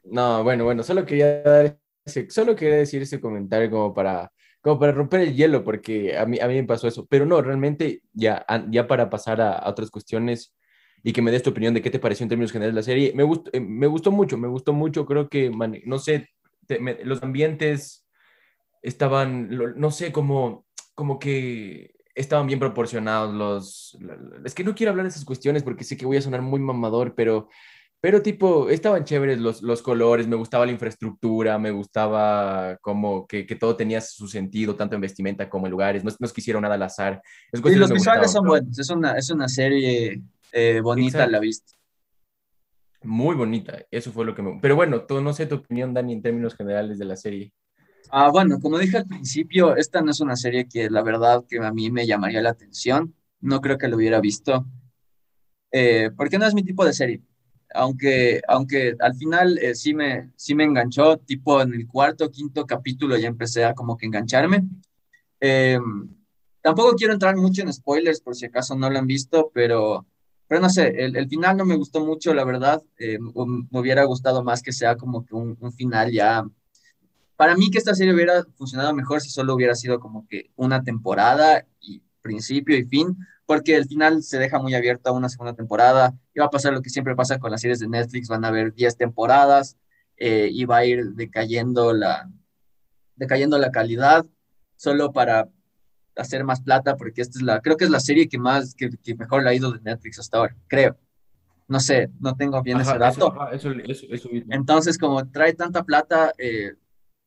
No, 0.03 0.43
bueno, 0.43 0.63
bueno, 0.65 0.83
solo 0.83 1.05
quería 1.05 1.41
dar 1.41 1.79
ese- 2.05 2.29
solo 2.29 2.55
quería 2.55 2.77
decir 2.77 3.01
ese 3.01 3.19
comentario 3.19 3.69
como 3.71 3.93
para, 3.93 4.31
como 4.65 4.79
para 4.79 4.91
romper 4.93 5.21
el 5.21 5.35
hielo, 5.35 5.63
porque 5.63 6.17
a 6.17 6.25
mí, 6.25 6.39
a 6.41 6.47
mí 6.49 6.55
me 6.55 6.63
pasó 6.65 6.87
eso. 6.89 7.05
Pero 7.07 7.25
no, 7.27 7.41
realmente, 7.41 8.01
ya, 8.13 8.45
ya 8.71 8.87
para 8.87 9.09
pasar 9.11 9.41
a, 9.41 9.53
a 9.53 9.69
otras 9.69 9.91
cuestiones 9.91 10.55
y 11.03 11.13
que 11.13 11.21
me 11.21 11.31
des 11.31 11.43
tu 11.43 11.51
opinión 11.51 11.73
de 11.75 11.83
qué 11.83 11.91
te 11.91 11.99
pareció 11.99 12.23
en 12.25 12.29
términos 12.29 12.51
generales 12.51 12.75
la 12.75 12.83
serie, 12.83 13.13
me 13.15 13.23
gustó, 13.23 13.51
eh, 13.53 13.59
me 13.61 13.87
gustó 13.87 14.11
mucho, 14.11 14.37
me 14.39 14.47
gustó 14.47 14.73
mucho, 14.73 15.05
creo 15.05 15.29
que, 15.29 15.51
mane- 15.51 15.83
no 15.85 15.99
sé, 15.99 16.29
te- 16.67 16.79
me- 16.79 17.03
los 17.05 17.21
ambientes 17.23 18.07
estaban, 18.81 19.49
no 19.77 19.91
sé, 19.91 20.11
como, 20.11 20.65
como 20.95 21.19
que 21.19 21.95
estaban 22.15 22.47
bien 22.47 22.59
proporcionados 22.59 23.33
los... 23.35 23.97
Es 24.45 24.55
que 24.55 24.63
no 24.63 24.75
quiero 24.75 24.91
hablar 24.91 25.05
de 25.05 25.09
esas 25.11 25.25
cuestiones 25.25 25.63
porque 25.63 25.83
sé 25.83 25.97
que 25.97 26.05
voy 26.05 26.17
a 26.17 26.21
sonar 26.21 26.41
muy 26.41 26.59
mamador, 26.59 27.15
pero... 27.15 27.49
Pero 28.01 28.21
tipo, 28.21 28.69
estaban 28.69 29.03
chéveres 29.03 29.39
los, 29.39 29.61
los 29.63 29.81
colores, 29.81 30.27
me 30.27 30.35
gustaba 30.35 30.65
la 30.65 30.71
infraestructura, 30.71 31.57
me 31.57 31.71
gustaba 31.71 32.77
como 32.81 33.25
que, 33.25 33.45
que 33.45 33.55
todo 33.55 33.75
tenía 33.75 33.99
su 33.99 34.27
sentido, 34.27 34.75
tanto 34.75 34.95
en 34.95 35.01
vestimenta 35.01 35.49
como 35.49 35.65
en 35.65 35.71
lugares, 35.71 36.03
no, 36.03 36.11
no 36.19 36.25
es 36.27 36.33
que 36.33 36.41
hicieron 36.41 36.61
nada 36.61 36.75
al 36.75 36.83
azar. 36.83 37.21
Esas 37.51 37.71
Y 37.71 37.75
los 37.75 37.91
visuales 37.91 38.25
gustaban, 38.25 38.29
son 38.29 38.47
buenos, 38.47 38.77
es 38.77 38.89
una, 38.89 39.13
es 39.13 39.29
una 39.31 39.47
serie 39.47 40.21
eh, 40.51 40.81
bonita 40.81 41.23
a 41.23 41.27
la 41.27 41.39
vista. 41.39 41.73
Muy 43.01 43.35
bonita, 43.35 43.79
eso 43.89 44.11
fue 44.11 44.25
lo 44.25 44.35
que 44.35 44.41
me... 44.41 44.59
Pero 44.61 44.75
bueno, 44.75 45.01
tú, 45.01 45.21
no 45.21 45.33
sé 45.33 45.45
tu 45.45 45.55
opinión, 45.55 45.93
Dani, 45.93 46.13
en 46.13 46.21
términos 46.21 46.55
generales 46.55 46.99
de 46.99 47.05
la 47.05 47.15
serie. 47.15 47.53
Ah, 48.11 48.29
bueno, 48.29 48.59
como 48.59 48.77
dije 48.77 48.97
al 48.97 49.05
principio, 49.05 49.75
esta 49.75 50.01
no 50.01 50.11
es 50.11 50.19
una 50.19 50.35
serie 50.35 50.67
que 50.67 50.89
la 50.89 51.01
verdad 51.01 51.43
que 51.47 51.57
a 51.57 51.71
mí 51.71 51.91
me 51.91 52.05
llamaría 52.05 52.41
la 52.41 52.51
atención. 52.51 53.15
No 53.41 53.61
creo 53.61 53.77
que 53.77 53.87
lo 53.87 53.97
hubiera 53.97 54.19
visto, 54.21 54.65
eh, 55.71 56.09
porque 56.15 56.37
no 56.37 56.45
es 56.45 56.53
mi 56.53 56.63
tipo 56.63 56.85
de 56.85 56.93
serie. 56.93 57.21
Aunque, 57.75 58.41
aunque 58.47 58.95
al 58.99 59.15
final 59.15 59.57
eh, 59.59 59.75
sí 59.75 59.93
me, 59.93 60.31
sí 60.35 60.55
me 60.55 60.63
enganchó, 60.63 61.17
tipo 61.17 61.61
en 61.61 61.73
el 61.73 61.87
cuarto, 61.87 62.31
quinto 62.31 62.65
capítulo 62.65 63.17
ya 63.17 63.27
empecé 63.27 63.65
a 63.65 63.73
como 63.75 63.97
que 63.97 64.05
engancharme. 64.07 64.63
Eh, 65.41 65.79
tampoco 66.61 66.95
quiero 66.95 67.13
entrar 67.13 67.35
mucho 67.37 67.61
en 67.61 67.73
spoilers 67.73 68.21
por 68.21 68.35
si 68.35 68.45
acaso 68.45 68.75
no 68.75 68.89
lo 68.89 68.97
han 68.99 69.07
visto, 69.07 69.51
pero, 69.53 70.05
pero 70.47 70.61
no 70.61 70.69
sé, 70.69 70.87
el, 71.05 71.15
el 71.15 71.27
final 71.29 71.57
no 71.57 71.65
me 71.65 71.75
gustó 71.75 72.05
mucho, 72.05 72.33
la 72.33 72.43
verdad. 72.45 72.81
Eh, 72.97 73.15
m- 73.15 73.67
me 73.71 73.79
hubiera 73.79 74.03
gustado 74.05 74.43
más 74.43 74.61
que 74.61 74.71
sea 74.73 74.95
como 74.97 75.25
que 75.25 75.35
un, 75.35 75.57
un 75.59 75.73
final 75.73 76.11
ya 76.11 76.45
para 77.35 77.55
mí 77.55 77.69
que 77.69 77.77
esta 77.77 77.95
serie 77.95 78.13
hubiera 78.13 78.43
funcionado 78.55 78.93
mejor 78.93 79.21
si 79.21 79.29
solo 79.29 79.53
hubiera 79.55 79.75
sido 79.75 79.99
como 79.99 80.25
que 80.27 80.51
una 80.55 80.83
temporada 80.83 81.65
y 81.81 82.01
principio 82.25 82.75
y 82.75 82.83
fin, 82.85 83.15
porque 83.45 83.75
el 83.75 83.85
final 83.85 84.23
se 84.23 84.39
deja 84.39 84.59
muy 84.59 84.73
abierto 84.73 85.09
a 85.09 85.13
una 85.13 85.29
segunda 85.29 85.53
temporada 85.53 86.13
y 86.33 86.39
va 86.39 86.47
a 86.47 86.49
pasar 86.49 86.73
lo 86.73 86.81
que 86.81 86.89
siempre 86.89 87.15
pasa 87.15 87.37
con 87.37 87.51
las 87.51 87.61
series 87.61 87.79
de 87.79 87.87
Netflix, 87.87 88.27
van 88.27 88.43
a 88.43 88.47
haber 88.47 88.73
10 88.73 88.97
temporadas 88.97 89.77
eh, 90.17 90.49
y 90.51 90.65
va 90.65 90.77
a 90.77 90.85
ir 90.85 91.13
decayendo 91.13 91.93
la, 91.93 92.29
decayendo 93.15 93.59
la 93.59 93.69
calidad 93.69 94.25
solo 94.75 95.13
para 95.13 95.49
hacer 96.15 96.43
más 96.43 96.61
plata, 96.61 96.95
porque 96.97 97.21
esta 97.21 97.37
es 97.37 97.43
la, 97.43 97.61
creo 97.61 97.77
que 97.77 97.85
es 97.85 97.91
la 97.91 97.99
serie 97.99 98.27
que 98.27 98.39
más, 98.39 98.73
que, 98.73 98.89
que 99.03 99.15
mejor 99.15 99.43
le 99.43 99.49
ha 99.49 99.53
ido 99.53 99.71
de 99.71 99.81
Netflix 99.81 100.17
hasta 100.19 100.37
ahora, 100.37 100.55
creo. 100.67 100.97
No 101.67 101.79
sé, 101.79 102.09
no 102.19 102.35
tengo 102.35 102.61
bien 102.61 102.79
ese 102.79 102.91
Ajá, 102.91 102.99
dato. 102.99 103.27
eso, 103.27 103.41
ajá, 103.41 103.55
eso, 103.55 103.71
eso, 103.71 104.05
eso 104.09 104.29
mismo. 104.29 104.53
Entonces, 104.53 104.97
como 104.97 105.27
trae 105.29 105.53
tanta 105.53 105.83
plata, 105.83 106.31
eh, 106.37 106.73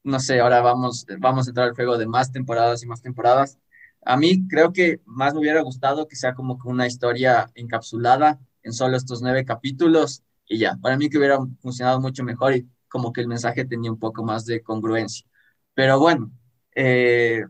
no 0.04 0.20
sé, 0.20 0.40
ahora 0.40 0.60
vamos, 0.60 1.06
vamos 1.18 1.46
a 1.46 1.50
entrar 1.50 1.68
al 1.68 1.74
juego 1.74 1.98
de 1.98 2.06
más 2.06 2.30
temporadas 2.30 2.82
y 2.82 2.86
más 2.86 3.02
temporadas. 3.02 3.58
A 4.04 4.16
mí 4.16 4.46
creo 4.48 4.72
que 4.72 5.00
más 5.04 5.34
me 5.34 5.40
hubiera 5.40 5.60
gustado 5.62 6.08
que 6.08 6.16
sea 6.16 6.34
como 6.34 6.58
que 6.58 6.68
una 6.68 6.86
historia 6.86 7.50
encapsulada 7.54 8.38
en 8.62 8.72
solo 8.72 8.96
estos 8.96 9.22
nueve 9.22 9.44
capítulos 9.44 10.22
y 10.46 10.58
ya. 10.58 10.76
Para 10.76 10.96
mí 10.96 11.08
que 11.10 11.18
hubiera 11.18 11.38
funcionado 11.60 12.00
mucho 12.00 12.24
mejor 12.24 12.54
y 12.56 12.68
como 12.88 13.12
que 13.12 13.20
el 13.20 13.28
mensaje 13.28 13.64
tenía 13.64 13.90
un 13.92 13.98
poco 13.98 14.24
más 14.24 14.46
de 14.46 14.62
congruencia. 14.62 15.26
Pero 15.74 15.98
bueno, 16.00 16.30
eh, 16.74 17.44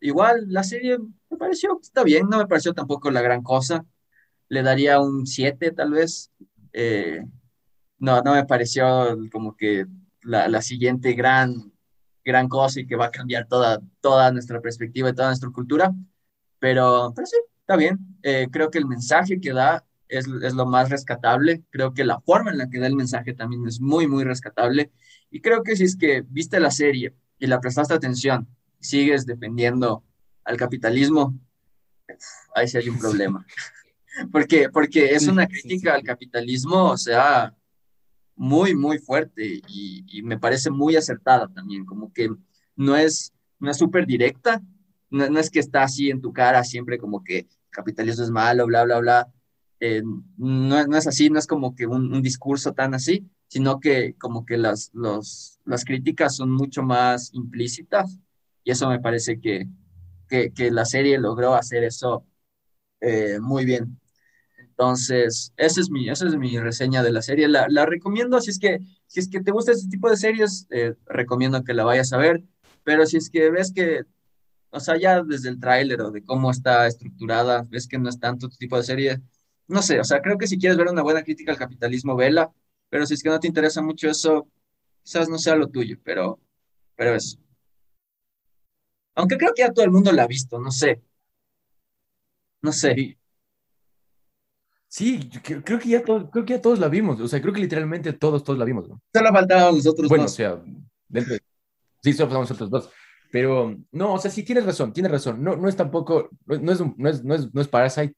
igual 0.00 0.46
la 0.48 0.62
serie 0.64 0.98
me 1.30 1.36
pareció 1.38 1.78
está 1.80 2.04
bien, 2.04 2.28
no 2.28 2.38
me 2.38 2.46
pareció 2.46 2.74
tampoco 2.74 3.10
la 3.10 3.22
gran 3.22 3.42
cosa. 3.42 3.84
Le 4.48 4.62
daría 4.62 5.00
un 5.00 5.26
7 5.26 5.72
tal 5.72 5.92
vez. 5.92 6.30
Eh, 6.72 7.22
no, 7.98 8.22
no 8.22 8.34
me 8.34 8.44
pareció 8.46 9.16
como 9.32 9.56
que 9.56 9.86
la, 10.22 10.48
la 10.48 10.62
siguiente 10.62 11.14
gran, 11.14 11.72
gran 12.24 12.48
cosa 12.48 12.80
y 12.80 12.86
que 12.86 12.96
va 12.96 13.06
a 13.06 13.10
cambiar 13.10 13.46
toda, 13.46 13.80
toda 14.00 14.32
nuestra 14.32 14.60
perspectiva 14.60 15.10
y 15.10 15.14
toda 15.14 15.28
nuestra 15.28 15.50
cultura, 15.50 15.92
pero, 16.58 17.12
pero 17.14 17.26
sí, 17.26 17.36
está 17.60 17.76
bien. 17.76 17.98
Eh, 18.22 18.48
creo 18.50 18.70
que 18.70 18.78
el 18.78 18.86
mensaje 18.86 19.40
que 19.40 19.52
da 19.52 19.84
es, 20.08 20.26
es 20.42 20.54
lo 20.54 20.66
más 20.66 20.90
rescatable, 20.90 21.62
creo 21.70 21.92
que 21.92 22.04
la 22.04 22.20
forma 22.20 22.50
en 22.50 22.58
la 22.58 22.70
que 22.70 22.78
da 22.78 22.86
el 22.86 22.96
mensaje 22.96 23.34
también 23.34 23.66
es 23.66 23.80
muy, 23.80 24.06
muy 24.06 24.24
rescatable, 24.24 24.92
y 25.30 25.40
creo 25.40 25.62
que 25.62 25.76
si 25.76 25.84
es 25.84 25.96
que 25.96 26.22
viste 26.28 26.60
la 26.60 26.70
serie 26.70 27.14
y 27.38 27.46
la 27.46 27.60
prestaste 27.60 27.94
atención, 27.94 28.48
y 28.80 28.84
sigues 28.84 29.26
defendiendo 29.26 30.04
al 30.44 30.56
capitalismo, 30.56 31.38
ahí 32.54 32.68
sí 32.68 32.78
hay 32.78 32.88
un 32.88 32.98
problema. 33.00 33.44
porque, 34.32 34.68
porque 34.70 35.12
es 35.12 35.26
una 35.26 35.46
crítica 35.46 35.94
al 35.94 36.02
capitalismo, 36.02 36.90
o 36.90 36.96
sea, 36.96 37.54
muy, 38.36 38.74
muy 38.74 38.98
fuerte 38.98 39.60
y, 39.68 40.22
me 40.22 40.38
parece 40.38 40.70
muy 40.70 40.96
acertada 40.96 41.48
también, 41.48 41.84
como 41.84 42.12
que 42.12 42.30
no 42.76 42.96
es, 42.96 43.32
es 43.60 43.76
súper 43.76 44.06
directa, 44.06 44.62
no, 45.10 45.28
no, 45.28 45.38
es 45.38 45.50
que 45.50 45.60
está 45.60 45.82
así 45.82 46.10
en 46.10 46.20
tu 46.20 46.32
cara 46.32 46.64
siempre 46.64 46.98
como 46.98 47.22
que 47.22 47.46
capitalismo 47.70 48.24
es 48.24 48.30
malo, 48.30 48.66
bla, 48.66 48.84
bla, 48.84 48.98
bla. 49.00 49.28
Eh, 49.80 50.02
no, 50.36 50.86
no, 50.86 50.96
es 50.96 51.06
así, 51.06 51.30
no 51.30 51.38
es 51.38 51.46
como 51.46 51.74
que 51.74 51.86
un, 51.86 52.22
discurso 52.22 52.72
tan 52.72 52.94
así, 52.94 53.28
sino 53.48 53.80
que 53.80 54.14
como 54.18 54.46
que 54.46 54.56
las, 54.56 54.90
los, 54.94 55.60
las 55.64 55.84
críticas 55.84 56.36
son 56.36 56.50
mucho 56.52 56.82
más 56.82 57.32
implícitas 57.34 58.18
y 58.64 58.70
eso 58.70 58.88
me 58.88 59.00
parece 59.00 59.40
que, 59.40 59.68
que, 60.28 60.52
que 60.52 60.70
la 60.70 60.84
serie 60.86 61.18
logró 61.18 61.54
hacer 61.54 61.84
eso 61.84 62.24
eh, 63.00 63.38
muy 63.40 63.64
bien. 63.64 64.00
Entonces, 64.76 65.52
esa 65.56 65.80
es 65.80 65.90
mi, 65.90 66.08
esa 66.08 66.26
es 66.26 66.36
mi 66.36 66.58
reseña 66.58 67.02
de 67.02 67.12
la 67.12 67.22
serie. 67.22 67.46
La, 67.48 67.66
la 67.68 67.86
recomiendo, 67.86 68.40
si 68.40 68.50
es, 68.50 68.58
que, 68.58 68.80
si 69.06 69.20
es 69.20 69.28
que 69.28 69.40
te 69.40 69.52
gusta 69.52 69.72
este 69.72 69.88
tipo 69.88 70.10
de 70.10 70.16
series, 70.16 70.66
eh, 70.70 70.94
recomiendo 71.06 71.62
que 71.64 71.74
la 71.74 71.84
vayas 71.84 72.12
a 72.12 72.16
ver. 72.18 72.42
Pero 72.82 73.06
si 73.06 73.16
es 73.16 73.30
que 73.30 73.50
ves 73.50 73.72
que, 73.72 74.02
o 74.70 74.80
sea, 74.80 74.96
ya 74.98 75.22
desde 75.22 75.48
el 75.50 75.60
tráiler 75.60 76.00
o 76.02 76.10
de 76.10 76.24
cómo 76.24 76.50
está 76.50 76.86
estructurada, 76.86 77.64
ves 77.70 77.88
que 77.88 77.98
no 77.98 78.08
es 78.08 78.18
tanto 78.20 78.48
tu 78.48 78.56
tipo 78.56 78.76
de 78.76 78.84
serie, 78.84 79.20
no 79.68 79.82
sé, 79.82 80.00
o 80.00 80.04
sea, 80.04 80.20
creo 80.22 80.38
que 80.38 80.46
si 80.48 80.58
quieres 80.58 80.78
ver 80.78 80.88
una 80.88 81.02
buena 81.02 81.22
crítica 81.24 81.52
al 81.52 81.58
capitalismo, 81.58 82.16
vela. 82.16 82.52
Pero 82.90 83.06
si 83.06 83.14
es 83.14 83.22
que 83.22 83.30
no 83.30 83.40
te 83.40 83.48
interesa 83.48 83.82
mucho 83.82 84.08
eso, 84.10 84.48
quizás 85.04 85.28
no 85.28 85.38
sea 85.38 85.56
lo 85.56 85.68
tuyo, 85.70 85.98
pero, 86.04 86.40
pero 86.96 87.14
eso. 87.16 87.38
Aunque 89.16 89.36
creo 89.38 89.52
que 89.54 89.62
ya 89.62 89.72
todo 89.72 89.84
el 89.84 89.90
mundo 89.90 90.12
la 90.12 90.22
ha 90.22 90.26
visto, 90.28 90.58
no 90.60 90.70
sé. 90.70 91.02
No 92.62 92.72
sé. 92.72 92.94
Sí, 94.94 95.28
creo 95.42 95.80
que, 95.80 95.88
ya 95.88 96.04
todos, 96.04 96.30
creo 96.30 96.44
que 96.44 96.52
ya 96.52 96.60
todos 96.60 96.78
la 96.78 96.86
vimos. 96.86 97.20
O 97.20 97.26
sea, 97.26 97.42
creo 97.42 97.52
que 97.52 97.60
literalmente 97.60 98.12
todos, 98.12 98.44
todos 98.44 98.56
la 98.56 98.64
vimos. 98.64 98.88
¿no? 98.88 99.02
Solo 99.12 99.32
faltaban 99.32 99.74
nosotros 99.74 100.08
bueno, 100.08 100.22
dos. 100.22 100.32
o 100.32 100.36
sea, 100.36 100.62
dentro 101.08 101.34
de... 101.34 101.40
sí, 102.00 102.12
solo 102.12 102.28
faltaban 102.28 102.42
nosotros 102.42 102.70
dos. 102.70 102.90
Pero 103.32 103.76
no, 103.90 104.14
o 104.14 104.18
sea, 104.20 104.30
sí 104.30 104.44
tienes 104.44 104.64
razón, 104.64 104.92
tienes 104.92 105.10
razón. 105.10 105.42
No, 105.42 105.56
no 105.56 105.68
es 105.68 105.74
tampoco, 105.74 106.28
no, 106.46 106.58
no, 106.58 106.70
es, 106.70 106.78
no, 106.96 107.08
es, 107.08 107.24
no, 107.24 107.34
es, 107.34 107.52
no 107.52 107.60
es 107.60 107.66
Parasite, 107.66 108.14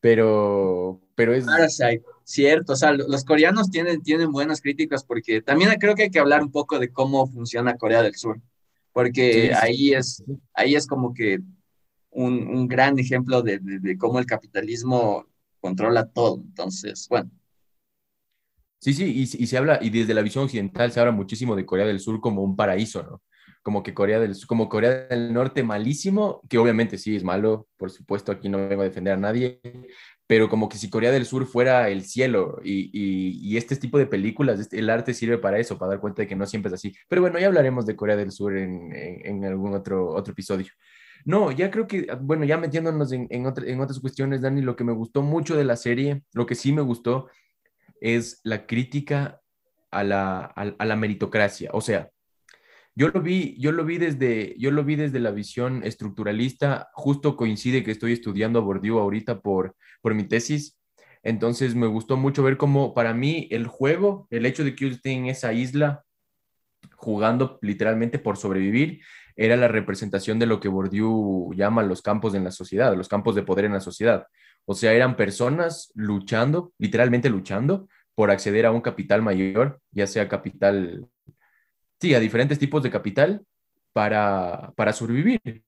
pero, 0.00 0.98
pero 1.14 1.34
es... 1.34 1.44
Parasite, 1.44 2.02
cierto. 2.24 2.72
O 2.72 2.76
sea, 2.76 2.94
los 2.94 3.22
coreanos 3.26 3.70
tienen, 3.70 4.02
tienen 4.02 4.32
buenas 4.32 4.62
críticas 4.62 5.04
porque 5.04 5.42
también 5.42 5.74
creo 5.78 5.94
que 5.94 6.04
hay 6.04 6.10
que 6.10 6.20
hablar 6.20 6.40
un 6.40 6.50
poco 6.50 6.78
de 6.78 6.90
cómo 6.90 7.26
funciona 7.26 7.76
Corea 7.76 8.02
del 8.02 8.14
Sur. 8.14 8.40
Porque 8.94 9.32
sí, 9.32 9.48
sí, 9.48 9.54
ahí, 9.60 9.92
es, 9.92 10.24
ahí 10.54 10.74
es 10.74 10.86
como 10.86 11.12
que 11.12 11.40
un, 12.08 12.48
un 12.48 12.66
gran 12.66 12.98
ejemplo 12.98 13.42
de, 13.42 13.58
de, 13.58 13.78
de 13.78 13.98
cómo 13.98 14.18
el 14.18 14.24
capitalismo 14.24 15.26
controla 15.62 16.06
todo. 16.06 16.42
Entonces, 16.44 17.06
bueno. 17.08 17.30
Sí, 18.78 18.92
sí, 18.94 19.04
y, 19.38 19.46
se 19.46 19.56
habla, 19.56 19.78
y 19.80 19.90
desde 19.90 20.12
la 20.12 20.22
visión 20.22 20.44
occidental 20.44 20.90
se 20.90 20.98
habla 20.98 21.12
muchísimo 21.12 21.54
de 21.54 21.64
Corea 21.64 21.86
del 21.86 22.00
Sur 22.00 22.20
como 22.20 22.42
un 22.42 22.56
paraíso, 22.56 23.04
¿no? 23.04 23.22
Como 23.62 23.84
que 23.84 23.94
Corea 23.94 24.18
del, 24.18 24.34
como 24.48 24.68
Corea 24.68 25.06
del 25.06 25.32
Norte 25.32 25.62
malísimo, 25.62 26.42
que 26.48 26.58
obviamente 26.58 26.98
sí 26.98 27.14
es 27.14 27.22
malo, 27.22 27.68
por 27.76 27.92
supuesto, 27.92 28.32
aquí 28.32 28.48
no 28.48 28.58
vengo 28.68 28.82
a 28.82 28.86
defender 28.86 29.12
a 29.12 29.16
nadie, 29.16 29.60
pero 30.26 30.48
como 30.48 30.68
que 30.68 30.78
si 30.78 30.90
Corea 30.90 31.12
del 31.12 31.26
Sur 31.26 31.46
fuera 31.46 31.90
el 31.90 32.02
cielo 32.02 32.58
y, 32.64 32.90
y, 32.92 33.38
y 33.40 33.56
este 33.56 33.76
tipo 33.76 33.98
de 33.98 34.06
películas, 34.06 34.58
este, 34.58 34.80
el 34.80 34.90
arte 34.90 35.14
sirve 35.14 35.38
para 35.38 35.60
eso, 35.60 35.78
para 35.78 35.90
dar 35.90 36.00
cuenta 36.00 36.22
de 36.22 36.26
que 36.26 36.34
no 36.34 36.44
siempre 36.46 36.70
es 36.70 36.74
así. 36.74 36.92
Pero 37.08 37.22
bueno, 37.22 37.38
ya 37.38 37.46
hablaremos 37.46 37.86
de 37.86 37.94
Corea 37.94 38.16
del 38.16 38.32
Sur 38.32 38.56
en, 38.56 38.92
en, 38.92 39.26
en 39.26 39.44
algún 39.44 39.74
otro, 39.74 40.08
otro 40.12 40.32
episodio. 40.32 40.66
No, 41.24 41.52
ya 41.52 41.70
creo 41.70 41.86
que, 41.86 42.06
bueno, 42.20 42.44
ya 42.44 42.58
metiéndonos 42.58 43.12
en, 43.12 43.26
en, 43.30 43.46
otra, 43.46 43.66
en, 43.66 43.80
otras 43.80 44.00
cuestiones, 44.00 44.40
Dani, 44.40 44.62
lo 44.62 44.76
que 44.76 44.84
me 44.84 44.92
gustó 44.92 45.22
mucho 45.22 45.56
de 45.56 45.64
la 45.64 45.76
serie, 45.76 46.22
lo 46.32 46.46
que 46.46 46.54
sí 46.54 46.72
me 46.72 46.82
gustó 46.82 47.28
es 48.00 48.40
la 48.44 48.66
crítica 48.66 49.40
a 49.90 50.04
la, 50.04 50.40
a, 50.40 50.74
a 50.78 50.84
la 50.84 50.96
meritocracia. 50.96 51.70
O 51.72 51.80
sea, 51.80 52.10
yo 52.94 53.08
lo 53.08 53.22
vi, 53.22 53.56
yo 53.58 53.72
lo 53.72 53.84
vi 53.84 53.98
desde, 53.98 54.54
yo 54.58 54.70
lo 54.70 54.84
vi 54.84 54.96
desde 54.96 55.20
la 55.20 55.30
visión 55.30 55.82
estructuralista, 55.82 56.90
justo 56.92 57.36
coincide 57.36 57.82
que 57.82 57.90
estoy 57.90 58.12
estudiando 58.12 58.58
a 58.58 58.62
Bourdieu 58.62 58.98
ahorita 58.98 59.40
por, 59.40 59.76
por 60.02 60.14
mi 60.14 60.24
tesis, 60.24 60.78
entonces 61.22 61.74
me 61.74 61.86
gustó 61.86 62.16
mucho 62.16 62.42
ver 62.42 62.56
cómo 62.56 62.94
para 62.94 63.14
mí 63.14 63.48
el 63.50 63.66
juego, 63.66 64.26
el 64.30 64.44
hecho 64.44 64.64
de 64.64 64.74
que 64.74 64.86
yo 64.86 64.94
esté 64.94 65.12
en 65.12 65.26
esa 65.26 65.52
isla 65.52 66.04
jugando 66.96 67.58
literalmente 67.62 68.18
por 68.18 68.36
sobrevivir, 68.36 69.00
era 69.36 69.56
la 69.56 69.68
representación 69.68 70.38
de 70.38 70.46
lo 70.46 70.60
que 70.60 70.68
Bourdieu 70.68 71.52
llama 71.54 71.82
los 71.82 72.02
campos 72.02 72.34
en 72.34 72.44
la 72.44 72.50
sociedad, 72.50 72.96
los 72.96 73.08
campos 73.08 73.34
de 73.34 73.42
poder 73.42 73.64
en 73.64 73.72
la 73.72 73.80
sociedad. 73.80 74.26
O 74.64 74.74
sea, 74.74 74.92
eran 74.92 75.16
personas 75.16 75.90
luchando, 75.94 76.72
literalmente 76.78 77.28
luchando, 77.30 77.88
por 78.14 78.30
acceder 78.30 78.66
a 78.66 78.70
un 78.70 78.80
capital 78.80 79.22
mayor, 79.22 79.80
ya 79.90 80.06
sea 80.06 80.28
capital, 80.28 81.06
sí, 82.00 82.14
a 82.14 82.20
diferentes 82.20 82.58
tipos 82.58 82.82
de 82.82 82.90
capital 82.90 83.44
para, 83.92 84.72
para 84.76 84.92
sobrevivir, 84.92 85.64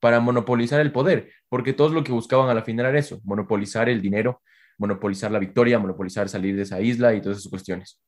para 0.00 0.20
monopolizar 0.20 0.80
el 0.80 0.92
poder, 0.92 1.30
porque 1.48 1.74
todos 1.74 1.92
lo 1.92 2.02
que 2.02 2.12
buscaban 2.12 2.48
a 2.48 2.54
la 2.54 2.62
final 2.62 2.86
era 2.86 2.98
eso, 2.98 3.20
monopolizar 3.24 3.88
el 3.88 4.00
dinero 4.00 4.42
monopolizar 4.80 5.30
la 5.30 5.38
victoria, 5.38 5.78
monopolizar 5.78 6.30
salir 6.30 6.56
de 6.56 6.62
esa 6.62 6.80
isla 6.80 7.14
y 7.14 7.20
todas 7.20 7.38
esas 7.38 7.50
cuestiones. 7.50 8.00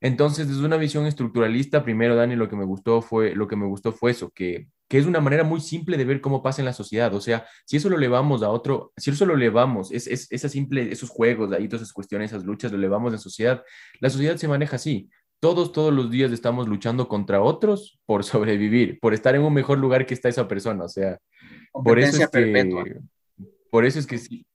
Entonces, 0.00 0.48
desde 0.48 0.64
una 0.64 0.78
visión 0.78 1.04
estructuralista, 1.04 1.84
primero, 1.84 2.16
Dani, 2.16 2.34
lo 2.34 2.48
que 2.48 2.56
me 2.56 2.64
gustó 2.64 3.02
fue, 3.02 3.34
lo 3.34 3.46
que 3.46 3.56
me 3.56 3.66
gustó 3.66 3.92
fue 3.92 4.12
eso, 4.12 4.30
que, 4.30 4.66
que 4.88 4.96
es 4.96 5.04
una 5.04 5.20
manera 5.20 5.44
muy 5.44 5.60
simple 5.60 5.98
de 5.98 6.06
ver 6.06 6.22
cómo 6.22 6.42
pasa 6.42 6.62
en 6.62 6.64
la 6.64 6.72
sociedad. 6.72 7.14
O 7.14 7.20
sea, 7.20 7.46
si 7.66 7.76
eso 7.76 7.90
lo 7.90 7.98
elevamos 7.98 8.42
a 8.42 8.48
otro, 8.48 8.94
si 8.96 9.10
eso 9.10 9.26
lo 9.26 9.34
elevamos, 9.34 9.92
es, 9.92 10.06
es, 10.06 10.26
esa 10.30 10.48
simple, 10.48 10.90
esos 10.90 11.10
juegos, 11.10 11.52
ahí 11.52 11.68
todas 11.68 11.82
esas 11.82 11.92
cuestiones, 11.92 12.32
esas 12.32 12.44
luchas, 12.44 12.72
lo 12.72 12.78
elevamos 12.78 13.12
en 13.12 13.18
sociedad, 13.18 13.62
la 14.00 14.08
sociedad 14.08 14.36
se 14.36 14.48
maneja 14.48 14.76
así. 14.76 15.10
Todos, 15.40 15.72
todos 15.72 15.92
los 15.92 16.10
días 16.10 16.32
estamos 16.32 16.68
luchando 16.68 17.06
contra 17.06 17.42
otros 17.42 18.00
por 18.06 18.24
sobrevivir, 18.24 18.98
por 18.98 19.12
estar 19.12 19.34
en 19.34 19.42
un 19.42 19.52
mejor 19.52 19.76
lugar 19.76 20.06
que 20.06 20.14
está 20.14 20.30
esa 20.30 20.48
persona. 20.48 20.84
O 20.84 20.88
sea, 20.88 21.18
por 21.70 21.98
eso 21.98 22.22
es 22.22 22.30
que, 22.30 22.40
perpetua. 22.40 22.84
por 23.70 23.84
eso 23.84 23.98
es 23.98 24.06
que 24.06 24.16
sí, 24.16 24.46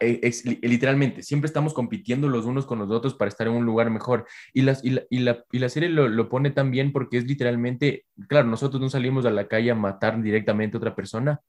es, 0.00 0.44
literalmente, 0.44 1.22
siempre 1.22 1.46
estamos 1.46 1.74
compitiendo 1.74 2.28
los 2.28 2.44
unos 2.44 2.66
con 2.66 2.78
los 2.78 2.90
otros 2.90 3.14
para 3.14 3.28
estar 3.28 3.46
en 3.46 3.54
un 3.54 3.64
lugar 3.64 3.90
mejor. 3.90 4.26
Y, 4.52 4.62
las, 4.62 4.84
y, 4.84 4.90
la, 4.90 5.02
y, 5.10 5.18
la, 5.20 5.44
y 5.50 5.58
la, 5.58 5.68
serie 5.68 5.88
lo, 5.88 6.08
lo, 6.08 6.28
pone 6.28 6.50
tan 6.50 6.70
bien 6.70 6.92
porque 6.92 7.18
es 7.18 7.24
literalmente, 7.24 8.06
claro, 8.28 8.48
nosotros 8.48 8.80
no 8.80 8.88
salimos 8.90 9.24
a 9.26 9.30
la 9.30 9.48
calle 9.48 9.70
a 9.70 9.74
matar 9.74 10.22
directamente 10.22 10.76
a 10.76 10.78
otra 10.78 10.94
persona, 10.94 11.40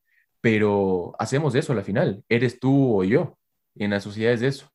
pero 0.42 1.14
hacemos 1.20 1.56
eso 1.56 1.74
a 1.74 1.76
la 1.76 1.84
final, 1.84 2.24
eres 2.28 2.60
tú 2.60 3.00
o 3.00 3.04
yo, 3.04 3.38
y 3.76 3.86
en 3.86 3.92
la 3.92 4.00
sociedad 4.00 4.34
es 4.34 4.42
eso. 4.42 4.70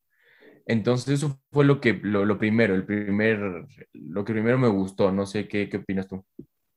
Entonces 0.67 1.15
eso 1.15 1.41
fue 1.51 1.65
lo 1.65 1.81
que, 1.81 1.95
lo, 1.95 2.25
lo 2.25 2.39
primero, 2.39 2.75
el 2.75 2.85
primer, 2.85 3.67
lo 3.93 4.25
que 4.25 4.33
primero 4.33 4.59
me 4.59 4.69
gustó, 4.69 5.11
no 5.11 5.27
sé 5.27 5.49
qué, 5.49 5.69
qué 5.69 5.79
opinas 5.79 6.07
tú. 6.07 6.25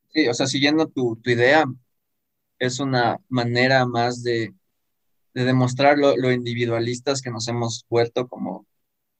Sí, 0.09 0.27
o 0.27 0.33
sea, 0.33 0.47
siguiendo 0.47 0.87
tu, 0.87 1.17
tu 1.17 1.29
idea, 1.29 1.65
es 2.57 2.79
una 2.79 3.17
manera 3.27 3.85
más 3.85 4.23
de 4.23 4.53
de 5.33 5.45
demostrar 5.45 5.97
lo, 5.97 6.15
lo, 6.17 6.31
individualistas 6.31 7.21
que 7.21 7.31
nos 7.31 7.47
hemos 7.47 7.85
vuelto 7.89 8.27
como, 8.27 8.65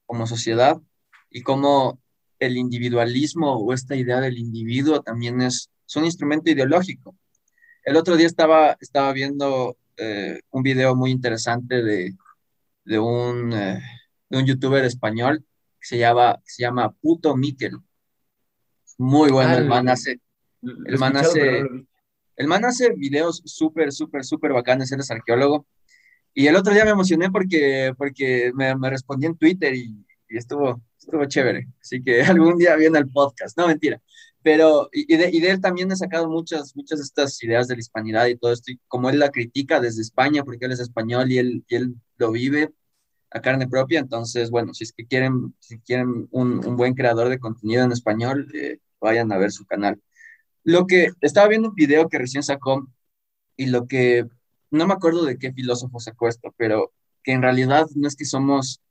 como 0.05 0.27
sociedad 0.27 0.79
y 1.29 1.41
cómo 1.41 1.99
el 2.39 2.57
individualismo 2.57 3.53
o 3.53 3.73
esta 3.73 3.95
idea 3.95 4.19
del 4.19 4.37
individuo 4.37 5.01
también 5.01 5.41
es, 5.41 5.69
es 5.87 5.95
un 5.95 6.05
instrumento 6.05 6.51
ideológico. 6.51 7.15
El 7.83 7.95
otro 7.95 8.17
día 8.17 8.27
estaba, 8.27 8.77
estaba 8.79 9.13
viendo 9.13 9.77
eh, 9.97 10.41
un 10.51 10.63
video 10.63 10.95
muy 10.95 11.11
interesante 11.11 11.81
de, 11.81 12.13
de, 12.83 12.99
un, 12.99 13.53
eh, 13.53 13.81
de 14.29 14.37
un 14.37 14.45
youtuber 14.45 14.83
español 14.83 15.45
que 15.79 15.87
se 15.87 15.97
llama, 15.97 16.39
que 16.43 16.51
se 16.51 16.63
llama 16.63 16.91
Puto 16.91 17.35
Miquel. 17.35 17.77
Muy 18.97 19.31
bueno, 19.31 19.51
ah, 19.51 19.57
el 19.57 19.67
man 19.67 19.89
hace, 19.89 20.19
el 20.61 20.97
man 20.99 21.17
hace, 21.17 21.63
el 22.35 22.47
man 22.47 22.65
hace 22.65 22.93
videos 22.95 23.41
súper, 23.45 23.91
súper, 23.91 24.23
súper 24.23 24.53
bacanes, 24.53 24.91
él 24.91 24.99
es 24.99 25.09
arqueólogo 25.09 25.65
y 26.33 26.47
el 26.47 26.55
otro 26.55 26.73
día 26.73 26.85
me 26.85 26.91
emocioné 26.91 27.29
porque, 27.29 27.93
porque 27.97 28.51
me, 28.55 28.75
me 28.75 28.89
respondí 28.89 29.25
en 29.25 29.37
Twitter 29.37 29.75
y, 29.75 30.05
estuvo, 30.29 30.81
estuvo 30.97 31.25
chévere. 31.25 31.67
Así 31.81 32.01
que 32.01 32.21
algún 32.23 32.57
día 32.57 32.75
viene 32.75 32.99
el 32.99 33.09
podcast. 33.09 33.57
No, 33.57 33.67
mentira. 33.67 34.01
Pero, 34.43 34.89
y 34.91 35.15
de, 35.17 35.29
y 35.31 35.45
él 35.45 35.61
también 35.61 35.91
he 35.91 35.95
sacado 35.95 36.27
muchas, 36.27 36.75
muchas 36.75 36.99
de 36.99 37.03
estas 37.03 37.43
ideas 37.43 37.67
de 37.67 37.75
la 37.75 37.81
hispanidad 37.81 38.25
y 38.27 38.37
todo 38.37 38.51
esto. 38.53 38.71
Y 38.71 38.79
como 38.87 39.09
él 39.09 39.19
la 39.19 39.29
critica 39.29 39.79
desde 39.79 40.01
España, 40.01 40.43
porque 40.43 40.65
él 40.65 40.71
es 40.71 40.79
español 40.79 41.31
y 41.31 41.37
él, 41.37 41.63
y 41.67 41.75
él 41.75 41.95
lo 42.17 42.31
vive 42.31 42.71
a 43.29 43.41
carne 43.41 43.67
propia. 43.67 43.99
Entonces, 43.99 44.49
bueno, 44.49 44.73
si 44.73 44.85
es 44.85 44.93
que 44.93 45.05
quieren, 45.05 45.53
si 45.59 45.79
quieren 45.79 46.27
un, 46.31 46.65
un 46.65 46.75
buen 46.75 46.95
creador 46.95 47.29
de 47.29 47.39
contenido 47.39 47.83
en 47.83 47.91
español, 47.91 48.47
eh, 48.55 48.79
vayan 48.99 49.31
a 49.31 49.37
ver 49.37 49.51
su 49.51 49.65
canal. 49.65 50.01
Lo 50.63 50.87
que 50.87 51.11
estaba 51.21 51.47
viendo 51.47 51.69
un 51.69 51.75
video 51.75 52.07
que 52.07 52.19
recién 52.19 52.43
sacó 52.43 52.87
y 53.57 53.67
lo 53.67 53.87
que 53.87 54.27
no 54.71 54.87
me 54.87 54.93
acuerdo 54.93 55.23
de 55.25 55.37
qué 55.37 55.53
filósofo 55.53 55.99
sacó 55.99 56.27
esto, 56.27 56.53
pero 56.57 56.91
que 57.23 57.33
en 57.33 57.41
realidad 57.41 57.87
no 57.95 58.07
es 58.07 58.15
que 58.15 58.25
somos 58.25 58.81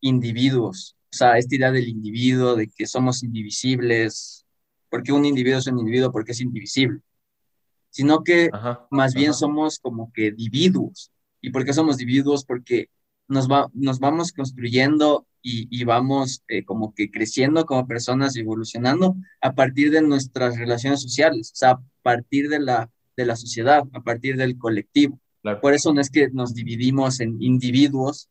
individuos, 0.00 0.96
o 1.12 1.16
sea, 1.16 1.38
esta 1.38 1.56
idea 1.56 1.72
del 1.72 1.88
individuo, 1.88 2.54
de 2.54 2.68
que 2.68 2.86
somos 2.86 3.22
indivisibles, 3.22 4.46
porque 4.90 5.12
un 5.12 5.24
individuo 5.24 5.58
es 5.58 5.66
un 5.66 5.78
individuo 5.78 6.12
porque 6.12 6.32
es 6.32 6.40
indivisible, 6.40 7.00
sino 7.90 8.22
que 8.22 8.50
ajá, 8.52 8.86
más 8.90 9.14
bien 9.14 9.30
ajá. 9.30 9.38
somos 9.38 9.78
como 9.80 10.12
que 10.12 10.28
individuos, 10.28 11.10
¿Y 11.46 11.50
por 11.50 11.64
qué 11.64 11.72
somos 11.72 12.00
individuos? 12.00 12.44
Porque 12.44 12.90
nos, 13.28 13.48
va, 13.48 13.68
nos 13.72 14.00
vamos 14.00 14.32
construyendo 14.32 15.28
y, 15.42 15.68
y 15.70 15.84
vamos 15.84 16.42
eh, 16.48 16.64
como 16.64 16.92
que 16.92 17.08
creciendo 17.08 17.64
como 17.66 17.86
personas 17.86 18.36
evolucionando 18.36 19.14
a 19.40 19.54
partir 19.54 19.92
de 19.92 20.02
nuestras 20.02 20.58
relaciones 20.58 21.02
sociales, 21.02 21.52
o 21.52 21.56
sea, 21.56 21.70
a 21.70 21.82
partir 22.02 22.48
de 22.48 22.58
la, 22.58 22.90
de 23.16 23.26
la 23.26 23.36
sociedad, 23.36 23.84
a 23.92 24.02
partir 24.02 24.36
del 24.36 24.58
colectivo. 24.58 25.18
Por 25.60 25.74
eso 25.74 25.94
no 25.94 26.00
es 26.00 26.10
que 26.10 26.28
nos 26.30 26.54
dividimos 26.54 27.20
en 27.20 27.40
individuos, 27.40 28.28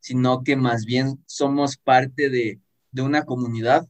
sino 0.00 0.42
que 0.42 0.54
más 0.54 0.84
bien 0.84 1.22
somos 1.26 1.78
parte 1.78 2.28
de, 2.28 2.60
de 2.90 3.02
una 3.02 3.24
comunidad 3.24 3.88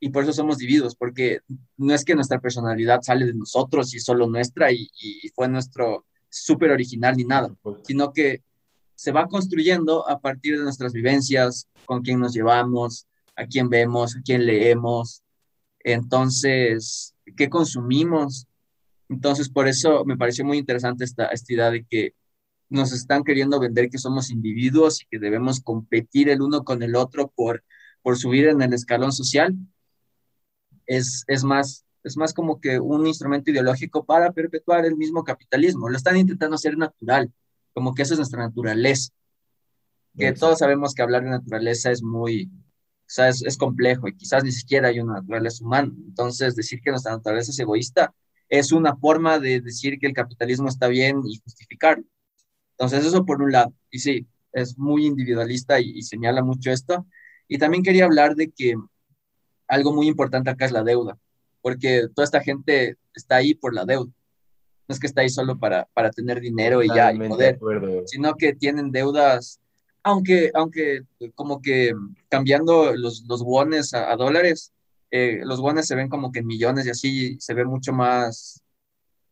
y 0.00 0.10
por 0.10 0.24
eso 0.24 0.34
somos 0.34 0.60
individuos, 0.60 0.96
porque 0.96 1.40
no 1.78 1.94
es 1.94 2.04
que 2.04 2.14
nuestra 2.14 2.40
personalidad 2.40 3.00
sale 3.00 3.24
de 3.24 3.34
nosotros 3.34 3.94
y 3.94 4.00
solo 4.00 4.26
nuestra 4.28 4.70
y, 4.70 4.90
y 5.00 5.28
fue 5.30 5.48
nuestro 5.48 6.04
súper 6.28 6.72
original 6.72 7.16
ni 7.16 7.24
nada, 7.24 7.54
sino 7.84 8.12
que 8.12 8.42
se 8.94 9.12
va 9.12 9.26
construyendo 9.26 10.06
a 10.08 10.20
partir 10.20 10.58
de 10.58 10.64
nuestras 10.64 10.92
vivencias, 10.92 11.68
con 11.86 12.02
quién 12.02 12.20
nos 12.20 12.34
llevamos, 12.34 13.06
a 13.34 13.46
quién 13.46 13.68
vemos, 13.70 14.14
a 14.16 14.20
quién 14.22 14.44
leemos, 14.44 15.24
entonces, 15.84 17.14
qué 17.36 17.48
consumimos. 17.48 18.46
Entonces, 19.14 19.48
por 19.48 19.68
eso 19.68 20.04
me 20.04 20.16
pareció 20.16 20.44
muy 20.44 20.58
interesante 20.58 21.04
esta, 21.04 21.26
esta 21.26 21.52
idea 21.52 21.70
de 21.70 21.84
que 21.84 22.14
nos 22.68 22.92
están 22.92 23.22
queriendo 23.22 23.60
vender 23.60 23.88
que 23.88 23.98
somos 23.98 24.30
individuos 24.30 25.00
y 25.00 25.06
que 25.06 25.20
debemos 25.20 25.60
competir 25.60 26.28
el 26.28 26.42
uno 26.42 26.64
con 26.64 26.82
el 26.82 26.96
otro 26.96 27.32
por, 27.34 27.62
por 28.02 28.16
subir 28.18 28.48
en 28.48 28.60
el 28.60 28.72
escalón 28.72 29.12
social. 29.12 29.54
Es, 30.86 31.22
es, 31.28 31.44
más, 31.44 31.84
es 32.02 32.16
más 32.16 32.34
como 32.34 32.60
que 32.60 32.80
un 32.80 33.06
instrumento 33.06 33.52
ideológico 33.52 34.04
para 34.04 34.32
perpetuar 34.32 34.84
el 34.84 34.96
mismo 34.96 35.22
capitalismo. 35.22 35.88
Lo 35.88 35.96
están 35.96 36.16
intentando 36.16 36.56
hacer 36.56 36.76
natural 36.76 37.32
como 37.72 37.94
que 37.94 38.02
esa 38.02 38.14
es 38.14 38.18
nuestra 38.18 38.42
naturaleza. 38.42 39.12
Que 40.16 40.32
todos 40.32 40.58
sabemos 40.58 40.92
que 40.94 41.02
hablar 41.02 41.22
de 41.22 41.30
naturaleza 41.30 41.90
es 41.90 42.02
muy, 42.02 42.44
o 42.46 43.06
sea, 43.06 43.28
es, 43.28 43.56
complejo 43.58 44.08
y 44.08 44.16
quizás 44.16 44.44
ni 44.44 44.52
siquiera 44.52 44.88
hay 44.88 44.98
una 44.98 45.14
naturaleza 45.14 45.64
humana. 45.64 45.92
Entonces, 46.06 46.56
decir 46.56 46.80
que 46.80 46.90
nuestra 46.90 47.12
naturaleza 47.12 47.52
es 47.52 47.58
egoísta 47.60 48.12
es 48.58 48.72
una 48.72 48.96
forma 48.96 49.38
de 49.38 49.60
decir 49.60 49.98
que 49.98 50.06
el 50.06 50.12
capitalismo 50.12 50.68
está 50.68 50.88
bien 50.88 51.22
y 51.26 51.38
justificarlo. 51.38 52.04
Entonces, 52.72 53.04
eso 53.04 53.24
por 53.24 53.42
un 53.42 53.52
lado. 53.52 53.72
Y 53.90 53.98
sí, 54.00 54.26
es 54.52 54.78
muy 54.78 55.06
individualista 55.06 55.80
y, 55.80 55.90
y 55.90 56.02
señala 56.02 56.42
mucho 56.42 56.70
esto. 56.70 57.06
Y 57.48 57.58
también 57.58 57.82
quería 57.82 58.04
hablar 58.04 58.34
de 58.34 58.50
que 58.50 58.74
algo 59.68 59.92
muy 59.92 60.08
importante 60.08 60.50
acá 60.50 60.64
es 60.64 60.72
la 60.72 60.82
deuda, 60.82 61.18
porque 61.62 62.08
toda 62.14 62.24
esta 62.24 62.40
gente 62.40 62.96
está 63.14 63.36
ahí 63.36 63.54
por 63.54 63.74
la 63.74 63.84
deuda 63.84 64.12
no 64.86 64.92
es 64.92 65.00
que 65.00 65.06
está 65.06 65.22
ahí 65.22 65.28
solo 65.28 65.58
para, 65.58 65.88
para 65.94 66.10
tener 66.10 66.40
dinero 66.40 66.82
y 66.82 66.88
ya, 66.88 67.12
y 67.12 67.18
poder, 67.18 67.58
sino 68.06 68.34
que 68.34 68.54
tienen 68.54 68.92
deudas, 68.92 69.60
aunque, 70.02 70.50
aunque 70.54 71.02
como 71.34 71.62
que 71.62 71.94
cambiando 72.28 72.94
los, 72.94 73.24
los 73.26 73.42
wones 73.42 73.94
a, 73.94 74.14
dólares, 74.16 74.72
eh, 75.16 75.42
los 75.44 75.60
wones 75.60 75.86
se 75.86 75.94
ven 75.94 76.08
como 76.08 76.32
que 76.32 76.40
en 76.40 76.46
millones 76.48 76.86
y 76.86 76.90
así 76.90 77.36
se 77.38 77.54
ve 77.54 77.64
mucho 77.64 77.92
más, 77.92 78.64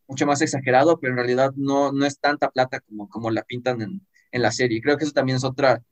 mucho 0.07 0.27
más 0.27 0.41
exagerado, 0.41 1.01
pero 1.01 1.13
en 1.13 1.17
realidad 1.17 1.53
no, 1.57 1.91
no 1.91 2.07
es 2.07 2.21
tanta 2.21 2.51
plata 2.51 2.79
como, 2.81 3.09
como 3.09 3.33
la 3.33 3.43
pintan 3.43 3.83
en, 3.83 4.01
la 4.43 4.53
serie. 4.53 4.81
Creo 4.81 4.97
que 4.97 5.05
eso 5.05 5.13
también 5.13 5.39
es 5.39 5.45
otra, 5.45 5.83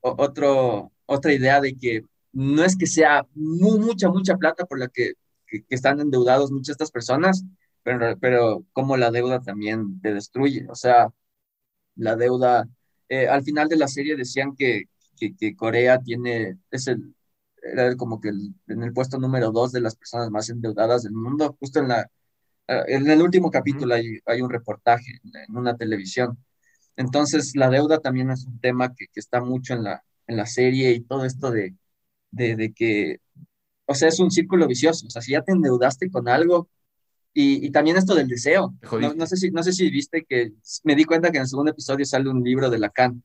otro, 0.00 0.92
otra 1.06 1.32
idea 1.32 1.60
de 1.60 1.76
que 1.76 2.02
no 2.32 2.62
es 2.64 2.76
que 2.76 2.86
sea 2.86 3.26
mucha, 3.34 4.08
mucha 4.08 4.36
plata 4.36 4.66
por 4.66 4.78
la 4.78 4.86
que, 4.88 5.14
que, 5.48 5.64
que 5.64 5.74
están 5.74 6.00
endeudados 6.00 6.52
muchas 6.52 6.76
de 6.78 6.84
estas 6.84 6.92
personas, 6.92 7.44
pero, 7.82 8.16
pero 8.20 8.64
como 8.72 8.96
la 8.96 9.10
deuda 9.10 9.42
también 9.42 10.00
te 10.00 10.14
destruye. 10.14 10.66
O 10.70 10.76
sea, 10.76 11.08
la 11.96 12.14
deuda, 12.16 12.68
eh, 13.08 13.26
al 13.28 13.42
final 13.42 13.68
de 13.68 13.78
la 13.78 13.88
serie 13.88 14.16
decían 14.16 14.54
que, 14.56 14.84
que, 15.18 15.56
Corea 15.56 15.98
tiene, 16.00 16.58
es 16.70 16.86
el, 16.86 17.14
era 17.64 17.96
como 17.96 18.20
que 18.20 18.28
en 18.28 18.82
el 18.82 18.92
puesto 18.92 19.18
número 19.18 19.50
dos 19.50 19.72
de 19.72 19.80
las 19.80 19.96
personas 19.96 20.30
más 20.30 20.50
endeudadas 20.50 21.02
del 21.04 21.14
mundo. 21.14 21.56
Justo 21.58 21.80
en, 21.80 21.88
la, 21.88 22.10
eh, 22.68 22.82
en 22.88 23.08
el 23.08 23.22
último 23.22 23.50
capítulo 23.50 23.94
hay, 23.94 24.18
hay 24.26 24.42
un 24.42 24.50
reportaje 24.50 25.20
en 25.48 25.56
una 25.56 25.76
televisión. 25.76 26.38
Entonces, 26.96 27.56
la 27.56 27.70
deuda 27.70 27.98
también 27.98 28.30
es 28.30 28.44
un 28.44 28.60
tema 28.60 28.94
que, 28.94 29.06
que 29.12 29.20
está 29.20 29.40
mucho 29.40 29.74
en 29.74 29.84
la, 29.84 30.04
en 30.26 30.36
la 30.36 30.46
serie 30.46 30.92
y 30.92 31.00
todo 31.00 31.24
esto 31.24 31.50
de, 31.50 31.74
de, 32.30 32.56
de, 32.56 32.72
que, 32.72 33.20
o 33.86 33.94
sea, 33.94 34.08
es 34.08 34.20
un 34.20 34.30
círculo 34.30 34.66
vicioso. 34.66 35.06
O 35.06 35.10
sea, 35.10 35.22
si 35.22 35.32
ya 35.32 35.42
te 35.42 35.52
endeudaste 35.52 36.10
con 36.10 36.28
algo, 36.28 36.68
y, 37.36 37.66
y, 37.66 37.70
también 37.70 37.96
esto 37.96 38.14
del 38.14 38.28
deseo. 38.28 38.74
No, 39.00 39.12
no, 39.12 39.26
sé 39.26 39.36
si, 39.36 39.50
no 39.50 39.60
sé 39.64 39.72
si 39.72 39.90
viste 39.90 40.24
que 40.24 40.52
me 40.84 40.94
di 40.94 41.04
cuenta 41.04 41.32
que 41.32 41.38
en 41.38 41.42
el 41.42 41.48
segundo 41.48 41.72
episodio 41.72 42.04
sale 42.04 42.30
un 42.30 42.44
libro 42.44 42.70
de 42.70 42.78
Lacan. 42.78 43.24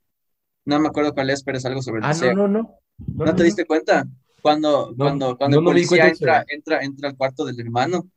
No 0.66 0.80
me 0.80 0.88
acuerdo 0.88 1.14
cuál 1.14 1.30
es, 1.30 1.44
pero 1.44 1.60
es 1.60 1.66
algo 1.66 1.84
sobre 1.84 2.00
el 2.00 2.06
ah, 2.06 2.08
deseo. 2.10 2.34
No, 2.34 2.48
no, 2.48 2.64
no. 2.64 3.26
¿No, 3.26 3.36
te 3.36 3.44
diste 3.44 3.66
cuenta? 3.66 4.08
Cuando, 4.42 4.94
cuando, 4.98 5.38
cuando 5.38 5.60
el 5.60 5.64
policía 5.64 6.08
entra, 6.08 6.46
entra, 6.48 6.82
entra 6.82 7.10
al 7.10 7.18
cuarto 7.18 7.46
del 7.46 7.60
hermano. 7.60 8.10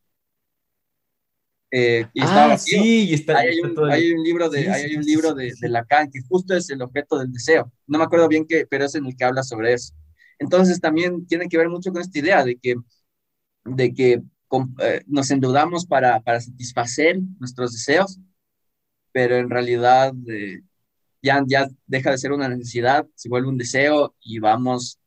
Eh, 1.70 2.06
y 2.12 2.20
ah, 2.22 2.58
sí, 2.58 3.08
y 3.08 3.14
está, 3.14 3.38
hay, 3.38 3.58
un, 3.60 3.90
hay, 3.90 4.12
un, 4.12 4.22
libro 4.22 4.50
de, 4.50 4.70
hay 4.70 4.94
un 4.94 5.02
libro 5.02 5.32
de, 5.32 5.54
de, 5.58 5.68
Lacan 5.70 6.10
que 6.10 6.20
justo 6.28 6.54
es 6.54 6.68
el 6.68 6.82
objeto 6.82 7.18
del 7.18 7.32
deseo. 7.32 7.72
No 7.86 7.98
me 7.98 8.04
acuerdo 8.04 8.28
bien 8.28 8.46
qué, 8.46 8.66
pero 8.68 8.84
es 8.84 8.94
en 8.94 9.06
el 9.06 9.16
que 9.16 9.24
habla 9.24 9.42
sobre 9.42 9.72
eso. 9.72 9.94
Entonces 10.38 10.80
también 10.80 11.26
tiene 11.26 11.48
que 11.48 11.56
ver 11.56 11.70
mucho 11.70 11.92
con 11.92 12.02
esta 12.02 12.18
idea 12.18 12.44
de 12.44 12.56
que, 12.56 12.74
de 13.64 13.94
que 13.94 14.22
eh, 14.80 15.02
nos 15.06 15.30
endeudamos 15.30 15.86
para, 15.86 16.20
para, 16.20 16.40
satisfacer 16.40 17.18
nuestros 17.38 17.72
deseos, 17.72 18.18
pero 19.12 19.36
en 19.36 19.48
realidad 19.48 20.12
eh, 20.28 20.60
ya, 21.22 21.42
ya 21.46 21.68
deja 21.86 22.10
de 22.10 22.18
ser 22.18 22.32
una 22.32 22.48
necesidad, 22.48 23.06
se 23.14 23.28
vuelve 23.28 23.48
un 23.48 23.56
deseo 23.56 24.14
y 24.20 24.40
vamos 24.40 24.98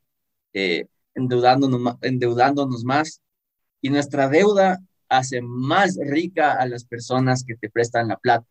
eh, 0.54 0.88
endeudándonos, 1.16 1.96
endeudándonos 2.02 2.84
más. 2.84 3.22
Y 3.82 3.90
nuestra 3.90 4.30
deuda 4.30 4.80
hace 5.10 5.42
más 5.42 5.98
rica 6.02 6.54
a 6.54 6.68
las 6.68 6.86
personas 6.86 7.44
que 7.44 7.56
te 7.56 7.70
prestan 7.70 8.08
la 8.10 8.18
plata. 8.18 8.48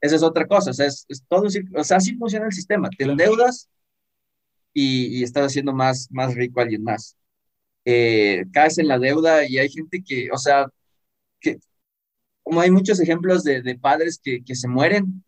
Esa 0.00 0.16
es 0.16 0.22
otra 0.22 0.46
cosa, 0.46 0.70
o 0.70 0.74
sea, 0.74 0.86
es, 0.86 1.06
todo, 1.28 1.46
o 1.76 1.84
sea, 1.84 1.98
así 1.98 2.16
funciona 2.16 2.46
el 2.46 2.52
sistema. 2.52 2.88
Te 2.96 3.04
endeudas 3.04 3.68
y, 4.72 5.18
y 5.18 5.22
estás 5.22 5.46
haciendo 5.46 5.72
más, 5.74 6.08
más 6.10 6.34
rico 6.34 6.60
a 6.60 6.62
alguien 6.64 6.82
más 6.82 7.16
eh, 7.84 8.44
caes 8.52 8.78
en 8.78 8.88
la 8.88 8.98
deuda 8.98 9.46
y 9.48 9.58
hay 9.58 9.68
gente 9.70 10.02
que, 10.02 10.30
o 10.32 10.38
sea, 10.38 10.66
que 11.40 11.58
como 12.42 12.60
hay 12.60 12.70
muchos 12.70 13.00
ejemplos 13.00 13.44
de, 13.44 13.62
de 13.62 13.78
padres 13.78 14.20
que, 14.22 14.44
que, 14.44 14.54
se 14.56 14.68
mueren 14.68 15.24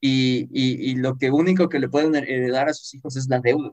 y, 0.00 0.48
y, 0.52 0.92
y, 0.92 0.96
lo 0.96 1.18
que 1.18 1.30
único 1.30 1.68
que 1.68 1.80
le 1.80 1.88
pueden 1.88 2.14
heredar 2.16 2.68
a 2.68 2.74
sus 2.74 2.94
hijos 2.94 3.16
es 3.16 3.28
la 3.28 3.40
deuda. 3.40 3.72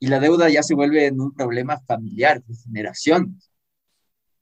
Y 0.00 0.08
la 0.08 0.18
deuda 0.18 0.48
ya 0.48 0.62
se 0.62 0.74
vuelve 0.74 1.06
en 1.06 1.20
un 1.20 1.32
problema 1.32 1.78
familiar, 1.86 2.42
de 2.42 2.56
generaciones. 2.56 3.50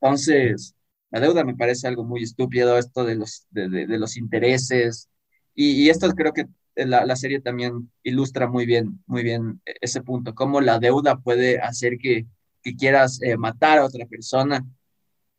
Entonces, 0.01 0.75
la 1.11 1.21
deuda 1.21 1.45
me 1.45 1.57
parece 1.57 1.89
algo 1.89 2.05
muy 2.05 2.23
estúpido, 2.23 2.79
esto 2.79 3.05
de 3.05 3.17
los, 3.17 3.47
de, 3.51 3.69
de, 3.69 3.99
los 3.99 4.17
intereses. 4.17 5.11
Y, 5.55 5.91
esto 5.91 6.09
creo 6.11 6.33
que 6.33 6.47
la, 6.77 7.05
la, 7.05 7.17
serie 7.17 7.41
también 7.41 7.91
ilustra 8.03 8.49
muy 8.49 8.65
bien, 8.65 9.03
muy 9.07 9.23
bien 9.23 9.61
ese 9.65 10.01
punto, 10.03 10.35
cómo 10.35 10.61
la 10.61 10.79
deuda 10.79 11.19
puede 11.19 11.59
hacer 11.61 11.99
que, 11.99 12.27
que 12.63 12.77
quieras 12.77 13.21
eh, 13.23 13.37
matar 13.37 13.79
a 13.79 13.85
otra 13.85 14.07
persona 14.07 14.65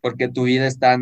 porque 0.01 0.29
tu 0.29 0.43
vida 0.43 0.67
está 0.67 0.97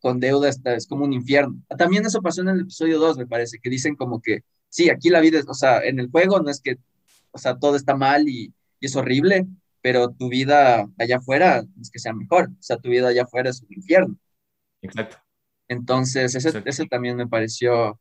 con 0.00 0.20
deuda, 0.20 0.48
está, 0.48 0.74
es 0.74 0.86
como 0.86 1.04
un 1.04 1.12
infierno. 1.12 1.60
También 1.76 2.06
eso 2.06 2.22
pasó 2.22 2.42
en 2.42 2.48
el 2.48 2.60
episodio 2.60 2.98
2, 2.98 3.18
me 3.18 3.26
parece, 3.26 3.58
que 3.58 3.70
dicen 3.70 3.96
como 3.96 4.20
que, 4.20 4.42
sí, 4.68 4.90
aquí 4.90 5.10
la 5.10 5.20
vida 5.20 5.38
es, 5.38 5.46
o 5.48 5.54
sea, 5.54 5.82
en 5.82 5.98
el 5.98 6.10
juego 6.10 6.40
no 6.40 6.50
es 6.50 6.60
que, 6.60 6.78
o 7.30 7.38
sea, 7.38 7.58
todo 7.58 7.76
está 7.76 7.96
mal 7.96 8.28
y, 8.28 8.52
y 8.80 8.86
es 8.86 8.96
horrible, 8.96 9.46
pero 9.80 10.10
tu 10.10 10.28
vida 10.28 10.88
allá 10.98 11.16
afuera 11.18 11.64
es 11.80 11.90
que 11.90 11.98
sea 11.98 12.12
mejor, 12.12 12.48
o 12.50 12.62
sea, 12.62 12.76
tu 12.78 12.90
vida 12.90 13.08
allá 13.08 13.22
afuera 13.22 13.50
es 13.50 13.62
un 13.62 13.72
infierno. 13.72 14.16
Exacto. 14.82 15.18
Entonces, 15.68 16.34
ese, 16.34 16.62
ese 16.64 16.86
también 16.86 17.16
me 17.16 17.26
pareció, 17.26 18.00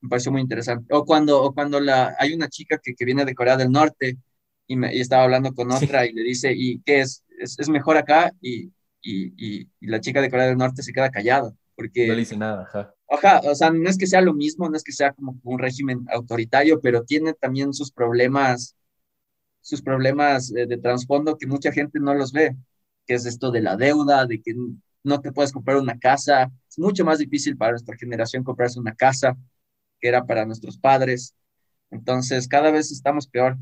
me 0.00 0.08
pareció 0.08 0.30
muy 0.32 0.42
interesante. 0.42 0.94
O 0.94 1.04
cuando, 1.04 1.42
o 1.42 1.54
cuando 1.54 1.80
la, 1.80 2.14
hay 2.18 2.34
una 2.34 2.48
chica 2.48 2.78
que, 2.82 2.94
que 2.94 3.04
viene 3.04 3.24
de 3.24 3.34
Corea 3.34 3.56
del 3.56 3.70
Norte 3.70 4.18
y, 4.66 4.76
me, 4.76 4.94
y 4.94 5.00
estaba 5.00 5.24
hablando 5.24 5.54
con 5.54 5.70
otra 5.70 6.04
sí. 6.04 6.10
y 6.10 6.12
le 6.12 6.22
dice, 6.22 6.52
¿y 6.54 6.80
qué 6.80 7.00
es? 7.00 7.24
¿Es, 7.38 7.58
es 7.58 7.68
mejor 7.68 7.96
acá? 7.96 8.32
Y, 8.40 8.72
y, 9.02 9.60
y, 9.60 9.68
la 9.80 10.00
chica 10.00 10.20
de 10.20 10.30
Corea 10.30 10.46
del 10.46 10.58
Norte 10.58 10.82
se 10.82 10.92
queda 10.92 11.10
callada. 11.10 11.52
Porque, 11.74 12.06
no 12.06 12.14
le 12.14 12.20
dice 12.20 12.36
nada, 12.36 12.62
ajá. 12.62 12.94
Ajá, 13.08 13.40
o 13.44 13.54
sea, 13.54 13.70
no 13.70 13.88
es 13.88 13.98
que 13.98 14.06
sea 14.06 14.20
lo 14.20 14.34
mismo, 14.34 14.68
no 14.68 14.76
es 14.76 14.82
que 14.82 14.92
sea 14.92 15.12
como 15.12 15.38
un 15.44 15.58
régimen 15.58 16.04
autoritario, 16.12 16.80
pero 16.80 17.04
tiene 17.04 17.34
también 17.34 17.72
sus 17.72 17.92
problemas, 17.92 18.76
sus 19.60 19.82
problemas 19.82 20.52
de, 20.52 20.66
de 20.66 20.78
trasfondo 20.78 21.38
que 21.38 21.46
mucha 21.46 21.72
gente 21.72 22.00
no 22.00 22.14
los 22.14 22.32
ve, 22.32 22.56
que 23.06 23.14
es 23.14 23.26
esto 23.26 23.50
de 23.52 23.62
la 23.62 23.76
deuda, 23.76 24.26
de 24.26 24.42
que 24.42 24.54
no 25.04 25.20
te 25.20 25.32
puedes 25.32 25.52
comprar 25.52 25.78
una 25.78 25.98
casa. 25.98 26.50
Es 26.68 26.78
mucho 26.78 27.04
más 27.04 27.18
difícil 27.18 27.56
para 27.56 27.72
nuestra 27.72 27.96
generación 27.96 28.44
comprarse 28.44 28.80
una 28.80 28.94
casa 28.94 29.36
que 30.00 30.08
era 30.08 30.26
para 30.26 30.44
nuestros 30.44 30.78
padres. 30.78 31.34
Entonces, 31.90 32.48
cada 32.48 32.70
vez 32.72 32.90
estamos 32.90 33.28
peor. 33.28 33.56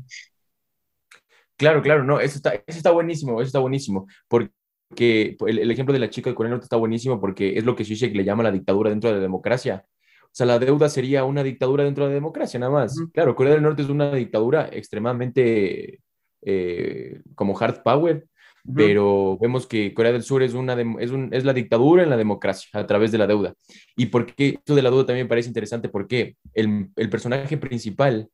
Claro, 1.57 1.81
claro, 1.81 2.03
no, 2.03 2.19
eso 2.19 2.35
está, 2.37 2.53
eso 2.55 2.77
está 2.77 2.91
buenísimo, 2.91 3.39
eso 3.39 3.47
está 3.47 3.59
buenísimo, 3.59 4.07
porque 4.27 4.51
el, 4.97 5.59
el 5.59 5.71
ejemplo 5.71 5.93
de 5.93 5.99
la 5.99 6.09
chica 6.09 6.29
de 6.29 6.35
Corea 6.35 6.55
está 6.55 6.77
buenísimo 6.77 7.19
porque 7.19 7.57
es 7.57 7.65
lo 7.65 7.75
que 7.75 7.85
Zizek 7.85 8.15
le 8.15 8.23
llama 8.23 8.43
la 8.43 8.51
dictadura 8.51 8.89
dentro 8.89 9.09
de 9.09 9.17
la 9.17 9.21
democracia. 9.21 9.85
O 10.23 10.37
sea, 10.37 10.45
la 10.45 10.59
deuda 10.59 10.89
sería 10.89 11.23
una 11.23 11.43
dictadura 11.43 11.85
dentro 11.85 12.03
de 12.03 12.09
la 12.09 12.15
democracia, 12.15 12.59
nada 12.59 12.71
más. 12.71 12.95
Claro, 13.13 13.35
Corea 13.35 13.53
del 13.53 13.63
Norte 13.63 13.83
es 13.83 13.89
una 13.89 14.13
dictadura 14.13 14.69
extremadamente 14.71 16.01
eh, 16.41 17.21
como 17.35 17.57
hard 17.57 17.83
power, 17.83 18.27
pero 18.75 19.37
vemos 19.39 19.65
que 19.65 19.93
Corea 19.93 20.11
del 20.11 20.23
Sur 20.23 20.43
es, 20.43 20.53
una 20.53 20.73
es, 20.99 21.11
un, 21.11 21.29
es, 21.31 21.45
la 21.45 21.53
dictadura 21.53 22.03
en 22.03 22.09
la 22.09 22.17
democracia 22.17 22.69
a 22.73 22.85
través 22.85 23.11
de 23.11 23.17
la 23.17 23.27
deuda. 23.27 23.53
Y 23.95 24.07
por 24.07 24.25
qué 24.25 24.49
esto 24.49 24.75
de 24.75 24.81
la 24.81 24.89
deuda 24.89 25.05
también 25.05 25.25
me 25.25 25.29
parece 25.29 25.47
interesante, 25.47 25.87
porque 25.87 26.35
el, 26.53 26.89
el 26.95 27.09
personaje 27.09 27.57
principal 27.57 28.27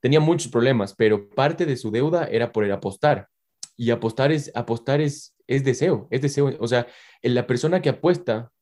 tenía 0.00 0.20
muchos 0.20 0.50
problemas, 0.50 0.94
pero 0.94 1.28
parte 1.28 1.66
de 1.66 1.76
su 1.76 1.90
deuda 1.90 2.24
era 2.24 2.50
por 2.50 2.64
el 2.64 2.72
apostar. 2.72 3.28
Y 3.76 3.90
apostar 3.90 4.32
es, 4.32 4.50
apostar 4.54 5.00
es, 5.00 5.36
es 5.48 5.64
deseo, 5.64 6.06
es 6.10 6.22
deseo. 6.22 6.56
O 6.60 6.68
sea, 6.68 6.86
la 7.22 7.46
persona 7.46 7.82
que 7.82 7.88
apuesta 7.88 8.52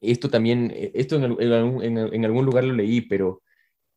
esto 0.00 0.30
también, 0.30 0.72
eh, 0.74 0.92
esto 0.94 1.16
en, 1.16 1.98
en, 1.98 2.24
algún 2.24 2.44
lugar 2.44 2.64
lo 2.64 2.74
leí, 2.74 3.00
pero 3.02 3.42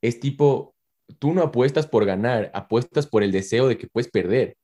es 0.01 0.19
tipo, 0.19 0.75
tú 1.19 1.33
no 1.33 1.41
apuestas 1.43 1.87
por 1.87 2.05
ganar, 2.05 2.51
apuestas 2.53 3.07
por 3.07 3.23
el 3.23 3.31
deseo 3.31 3.67
de 3.67 3.77
que 3.77 3.87
puedes 3.87 4.09
perder. 4.09 4.57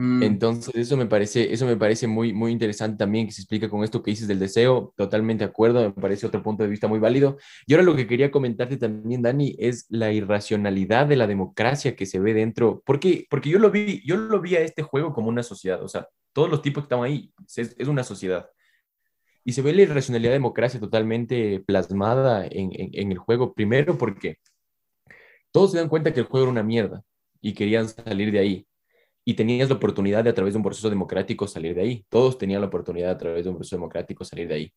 Mm. 0.00 0.22
Entonces, 0.22 0.74
eso 0.74 0.96
me 0.96 1.04
parece, 1.04 1.52
eso 1.52 1.66
me 1.66 1.76
parece 1.76 2.06
muy, 2.06 2.32
muy 2.32 2.52
interesante 2.52 2.96
también 2.96 3.26
que 3.26 3.32
se 3.32 3.42
explica 3.42 3.68
con 3.68 3.84
esto 3.84 4.02
que 4.02 4.10
dices 4.10 4.26
del 4.26 4.38
deseo, 4.38 4.94
totalmente 4.96 5.44
de 5.44 5.50
acuerdo, 5.50 5.82
me 5.82 5.92
parece 5.92 6.26
otro 6.26 6.42
punto 6.42 6.62
de 6.62 6.70
vista 6.70 6.88
muy 6.88 6.98
válido. 6.98 7.36
Y 7.66 7.74
ahora 7.74 7.84
lo 7.84 7.94
que 7.94 8.06
quería 8.06 8.30
comentarte 8.30 8.78
también, 8.78 9.20
Dani, 9.20 9.54
es 9.58 9.84
la 9.90 10.10
irracionalidad 10.10 11.06
de 11.06 11.16
la 11.16 11.26
democracia 11.26 11.96
que 11.96 12.06
se 12.06 12.18
ve 12.18 12.32
dentro, 12.32 12.82
porque, 12.86 13.26
porque 13.28 13.50
yo 13.50 13.58
lo 13.58 13.70
vi, 13.70 14.00
yo 14.06 14.16
lo 14.16 14.40
vi 14.40 14.56
a 14.56 14.60
este 14.60 14.82
juego 14.82 15.12
como 15.12 15.28
una 15.28 15.42
sociedad, 15.42 15.82
o 15.82 15.88
sea, 15.88 16.08
todos 16.32 16.48
los 16.48 16.62
tipos 16.62 16.84
que 16.84 16.94
están 16.94 17.04
ahí, 17.04 17.30
es, 17.54 17.76
una 17.86 18.02
sociedad 18.02 18.48
y 19.44 19.52
se 19.52 19.60
ve 19.60 19.74
la 19.74 19.82
irracionalidad 19.82 20.30
de 20.30 20.38
democracia 20.38 20.80
totalmente 20.80 21.60
plasmada 21.60 22.46
en, 22.46 22.70
en, 22.72 23.12
el 23.12 23.18
juego, 23.18 23.52
primero 23.52 23.98
porque 23.98 24.38
todos 25.50 25.72
se 25.72 25.78
dan 25.78 25.90
cuenta 25.90 26.14
que 26.14 26.20
el 26.20 26.26
juego 26.26 26.44
era 26.44 26.52
una 26.52 26.62
mierda 26.62 27.02
y 27.42 27.52
querían 27.52 27.86
salir 27.86 28.32
de 28.32 28.38
ahí. 28.38 28.66
Y 29.24 29.34
tenías 29.34 29.68
la 29.68 29.76
oportunidad 29.76 30.24
de 30.24 30.30
a 30.30 30.34
través 30.34 30.54
de 30.54 30.58
un 30.58 30.64
proceso 30.64 30.88
democrático 30.88 31.46
salir 31.46 31.74
de 31.74 31.82
ahí. 31.82 32.06
Todos 32.08 32.38
tenían 32.38 32.60
la 32.60 32.68
oportunidad 32.68 33.10
a 33.10 33.18
través 33.18 33.44
de 33.44 33.50
un 33.50 33.56
proceso 33.56 33.76
democrático 33.76 34.24
salir 34.24 34.48
de 34.48 34.54
ahí. 34.54 34.72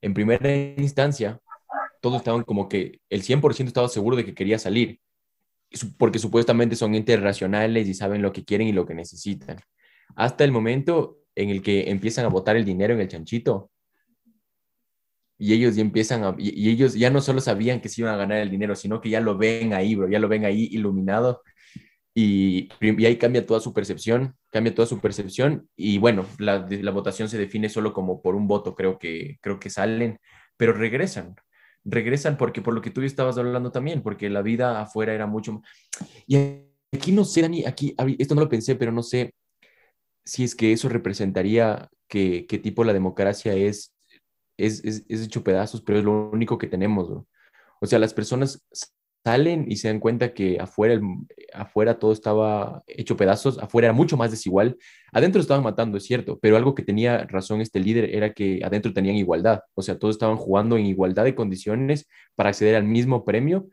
En 0.00 0.14
primera 0.14 0.54
instancia, 0.76 1.40
todos 2.00 2.18
estaban 2.18 2.42
como 2.42 2.68
que 2.68 3.00
el 3.10 3.22
100% 3.22 3.68
estaba 3.68 3.88
seguro 3.88 4.16
de 4.16 4.24
que 4.24 4.34
quería 4.34 4.58
salir, 4.58 5.00
porque 5.98 6.18
supuestamente 6.18 6.76
son 6.76 6.94
entes 6.94 7.20
racionales 7.20 7.88
y 7.88 7.94
saben 7.94 8.22
lo 8.22 8.32
que 8.32 8.44
quieren 8.44 8.68
y 8.68 8.72
lo 8.72 8.86
que 8.86 8.94
necesitan. 8.94 9.58
Hasta 10.16 10.44
el 10.44 10.52
momento 10.52 11.18
en 11.34 11.50
el 11.50 11.62
que 11.62 11.90
empiezan 11.90 12.24
a 12.24 12.28
botar 12.28 12.56
el 12.56 12.64
dinero 12.64 12.94
en 12.94 13.00
el 13.00 13.08
chanchito 13.08 13.70
y 15.38 15.54
ellos 15.54 15.74
ya 15.76 15.82
empiezan 15.82 16.36
y, 16.38 16.70
ellos 16.70 16.94
ya 16.94 17.10
no 17.10 17.20
solo 17.20 17.40
sabían 17.40 17.80
que 17.80 17.88
se 17.88 18.02
iban 18.02 18.14
a 18.14 18.16
ganar 18.16 18.38
el 18.38 18.50
dinero, 18.50 18.76
sino 18.76 19.00
que 19.00 19.10
ya 19.10 19.20
lo 19.20 19.36
ven 19.36 19.72
ahí, 19.74 19.94
bro, 19.94 20.08
ya 20.08 20.18
lo 20.18 20.28
ven 20.28 20.44
ahí 20.44 20.68
iluminado 20.70 21.42
y, 22.14 22.68
ahí 22.80 23.16
cambia 23.16 23.46
toda 23.46 23.60
su 23.60 23.72
percepción, 23.72 24.36
cambia 24.50 24.74
toda 24.74 24.86
su 24.86 25.00
percepción 25.00 25.68
y 25.76 25.98
bueno, 25.98 26.26
la, 26.38 26.66
la, 26.68 26.90
votación 26.90 27.28
se 27.28 27.38
define 27.38 27.68
solo 27.68 27.92
como 27.92 28.20
por 28.20 28.34
un 28.34 28.46
voto, 28.46 28.74
creo 28.74 28.98
que, 28.98 29.38
creo 29.40 29.58
que 29.58 29.70
salen, 29.70 30.18
pero 30.56 30.74
regresan, 30.74 31.36
regresan 31.84 32.36
porque 32.36 32.60
por 32.60 32.74
lo 32.74 32.82
que 32.82 32.90
tú 32.90 33.00
estabas 33.02 33.38
hablando 33.38 33.72
también, 33.72 34.02
porque 34.02 34.28
la 34.28 34.42
vida 34.42 34.80
afuera 34.80 35.14
era 35.14 35.26
mucho... 35.26 35.62
Y 36.26 36.36
aquí 36.92 37.12
no 37.12 37.24
sé, 37.24 37.42
Dani, 37.42 37.64
aquí, 37.64 37.94
esto 38.18 38.34
no 38.34 38.42
lo 38.42 38.48
pensé, 38.48 38.76
pero 38.76 38.92
no 38.92 39.02
sé 39.02 39.34
si 40.24 40.44
es 40.44 40.54
que 40.54 40.72
eso 40.72 40.88
representaría 40.88 41.88
que, 42.08 42.46
qué 42.46 42.58
tipo 42.58 42.84
la 42.84 42.92
democracia 42.92 43.54
es, 43.54 43.94
es, 44.58 44.84
es, 44.84 45.04
hecho 45.08 45.42
pedazos, 45.42 45.80
pero 45.80 45.98
es 45.98 46.04
lo 46.04 46.30
único 46.30 46.58
que 46.58 46.66
tenemos. 46.66 47.08
O 47.80 47.86
sea, 47.86 47.98
las 47.98 48.14
personas 48.14 48.64
salen 49.24 49.66
y 49.68 49.76
se 49.76 49.88
dan 49.88 50.00
cuenta 50.00 50.34
que 50.34 50.58
afuera, 50.60 51.00
afuera 51.54 51.98
todo 51.98 52.12
estaba 52.12 52.82
hecho 52.86 53.16
pedazos, 53.16 53.58
afuera 53.58 53.86
era 53.88 53.92
mucho 53.94 54.16
más 54.16 54.30
desigual. 54.30 54.76
Adentro 55.12 55.40
estaban 55.40 55.62
matando, 55.62 55.96
es 55.98 56.04
cierto, 56.04 56.38
pero 56.40 56.56
algo 56.56 56.74
que 56.74 56.82
tenía 56.82 57.24
razón 57.24 57.60
este 57.60 57.80
líder 57.80 58.14
era 58.14 58.32
que 58.32 58.60
adentro 58.64 58.92
tenían 58.92 59.16
igualdad. 59.16 59.60
O 59.74 59.82
sea, 59.82 59.98
todos 59.98 60.16
estaban 60.16 60.36
jugando 60.36 60.76
en 60.76 60.86
igualdad 60.86 61.24
de 61.24 61.34
condiciones 61.34 62.08
para 62.34 62.50
acceder 62.50 62.74
al 62.74 62.84
mismo 62.84 63.24
premio 63.24 63.68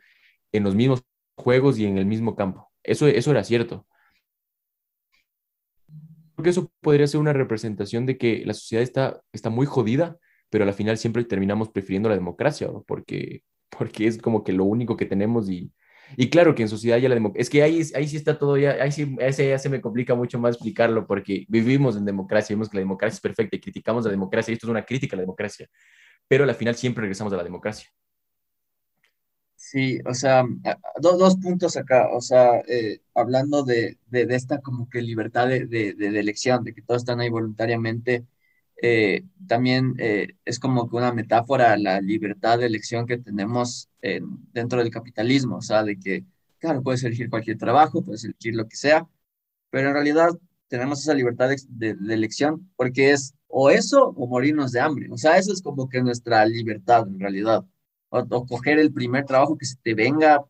en 0.51 0.63
los 0.63 0.75
mismos 0.75 1.03
juegos 1.35 1.79
y 1.79 1.85
en 1.85 1.97
el 1.97 2.05
mismo 2.05 2.35
campo. 2.35 2.71
Eso, 2.83 3.07
eso 3.07 3.31
era 3.31 3.43
cierto. 3.43 3.85
Porque 6.35 6.51
eso 6.51 6.71
podría 6.81 7.07
ser 7.07 7.19
una 7.19 7.33
representación 7.33 8.05
de 8.05 8.17
que 8.17 8.43
la 8.45 8.53
sociedad 8.53 8.83
está, 8.83 9.21
está 9.33 9.49
muy 9.49 9.65
jodida 9.65 10.17
pero 10.49 10.65
al 10.65 10.73
final 10.73 10.97
siempre 10.97 11.23
terminamos 11.23 11.69
prefiriendo 11.69 12.09
la 12.09 12.15
democracia, 12.15 12.69
porque, 12.87 13.43
porque 13.69 14.07
es 14.07 14.17
como 14.17 14.43
que 14.43 14.53
lo 14.53 14.65
único 14.65 14.97
que 14.97 15.05
tenemos 15.05 15.49
y, 15.49 15.71
y 16.17 16.29
claro 16.29 16.55
que 16.55 16.63
en 16.63 16.69
sociedad 16.69 16.97
ya 16.97 17.09
la 17.09 17.15
democracia, 17.15 17.41
es 17.41 17.49
que 17.49 17.63
ahí, 17.63 17.81
ahí 17.95 18.07
sí 18.07 18.17
está 18.17 18.37
todo, 18.37 18.57
ya, 18.57 18.71
ahí 18.71 18.91
sí 18.91 19.15
ese 19.19 19.49
ya 19.49 19.59
se 19.59 19.69
me 19.69 19.81
complica 19.81 20.15
mucho 20.15 20.39
más 20.39 20.55
explicarlo 20.55 21.05
porque 21.05 21.45
vivimos 21.49 21.95
en 21.95 22.05
democracia, 22.05 22.55
vemos 22.55 22.69
que 22.69 22.77
la 22.77 22.81
democracia 22.81 23.15
es 23.15 23.21
perfecta 23.21 23.55
y 23.55 23.59
criticamos 23.59 24.05
la 24.05 24.11
democracia 24.11 24.51
y 24.51 24.55
esto 24.55 24.67
es 24.67 24.71
una 24.71 24.85
crítica 24.85 25.15
a 25.15 25.17
la 25.17 25.23
democracia, 25.23 25.67
pero 26.27 26.43
al 26.43 26.55
final 26.55 26.75
siempre 26.75 27.01
regresamos 27.01 27.33
a 27.33 27.37
la 27.37 27.43
democracia. 27.43 27.89
Sí, 29.55 29.99
o 30.05 30.13
sea, 30.13 30.45
dos 31.01 31.35
puntos 31.37 31.77
acá, 31.77 32.07
o 32.11 32.21
sea, 32.21 32.59
eh, 32.67 33.01
hablando 33.13 33.63
de, 33.63 33.99
de, 34.07 34.25
de, 34.25 34.35
esta 34.35 34.61
como 34.61 34.89
que 34.89 35.01
libertad 35.01 35.47
de, 35.47 35.67
de, 35.67 36.19
elección, 36.19 36.63
de 36.63 36.73
que 36.73 36.81
todos 36.81 37.01
están 37.01 37.19
ahí 37.19 37.29
voluntariamente, 37.29 38.25
eh, 38.81 39.23
también 39.47 39.95
eh, 39.97 40.35
es 40.45 40.59
como 40.59 40.89
que 40.89 40.95
una 40.95 41.13
metáfora 41.13 41.73
a 41.73 41.77
la 41.77 42.01
libertad 42.01 42.59
de 42.59 42.65
elección 42.65 43.05
que 43.05 43.17
tenemos 43.17 43.89
dentro 44.53 44.79
del 44.79 44.91
capitalismo, 44.91 45.57
o 45.57 45.61
sea, 45.61 45.83
de 45.83 45.99
que, 45.99 46.23
claro, 46.57 46.81
puedes 46.81 47.03
elegir 47.03 47.29
cualquier 47.29 47.57
trabajo, 47.57 48.01
puedes 48.01 48.23
elegir 48.23 48.55
lo 48.55 48.67
que 48.67 48.77
sea, 48.77 49.05
pero 49.69 49.89
en 49.89 49.93
realidad 49.93 50.29
tenemos 50.69 51.01
esa 51.01 51.13
libertad 51.13 51.49
de, 51.67 51.89
elección 52.09 52.71
porque 52.77 53.11
es 53.11 53.33
o 53.47 53.69
eso 53.69 54.13
o 54.15 54.27
morirnos 54.27 54.71
de 54.71 54.79
hambre, 54.79 55.09
o 55.11 55.17
sea, 55.17 55.37
eso 55.37 55.51
es 55.51 55.61
como 55.61 55.89
que 55.89 56.01
nuestra 56.01 56.45
libertad 56.45 57.07
en 57.07 57.19
realidad, 57.19 57.65
o, 58.09 58.45
coger 58.45 58.79
el 58.79 58.93
primer 58.93 59.25
trabajo 59.25 59.57
que 59.57 59.65
se 59.65 59.75
te 59.83 59.93
venga 59.93 60.45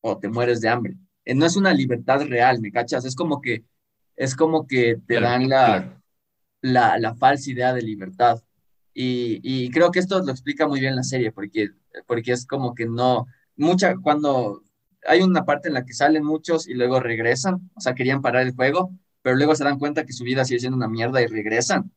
o 0.00 0.18
te 0.18 0.28
mueres 0.28 0.60
de 0.60 0.68
hambre. 0.68 0.94
Eh, 1.24 1.34
no 1.34 1.46
es 1.46 1.56
una 1.56 1.72
libertad 1.72 2.22
real, 2.26 2.60
¿me 2.60 2.70
cachas? 2.70 3.04
Es 3.04 3.14
como 3.14 3.40
que, 3.40 3.64
es 4.16 4.36
como 4.36 4.66
que 4.66 4.98
te 5.06 5.20
dan 5.20 5.48
la 5.48 6.02
la, 6.64 6.98
la 6.98 7.14
falsa 7.14 7.50
idea 7.50 7.74
de 7.74 7.82
libertad. 7.82 8.42
Y, 8.94 9.40
y, 9.42 9.70
creo 9.70 9.90
que 9.90 9.98
esto 9.98 10.22
lo 10.22 10.30
explica 10.30 10.66
muy 10.66 10.80
bien 10.80 10.96
la 10.96 11.02
serie, 11.02 11.30
porque, 11.30 11.70
porque 12.06 12.32
es 12.32 12.46
como 12.46 12.74
que 12.74 12.86
no, 12.86 13.26
mucha, 13.56 13.96
cuando 13.96 14.62
hay 15.06 15.20
una 15.20 15.44
parte 15.44 15.68
en 15.68 15.74
la 15.74 15.84
que 15.84 15.92
salen 15.92 16.24
muchos 16.24 16.66
y 16.66 16.74
luego 16.74 17.00
regresan, 17.00 17.70
o 17.74 17.80
sea, 17.80 17.94
querían 17.94 18.22
parar 18.22 18.46
el 18.46 18.54
juego, 18.54 18.92
pero 19.20 19.36
luego 19.36 19.54
se 19.54 19.64
dan 19.64 19.78
cuenta 19.78 20.06
que 20.06 20.14
su 20.14 20.24
vida 20.24 20.44
sigue 20.44 20.60
siendo 20.60 20.76
una 20.78 20.88
mierda 20.88 21.20
y 21.20 21.26
regresan. 21.26 21.92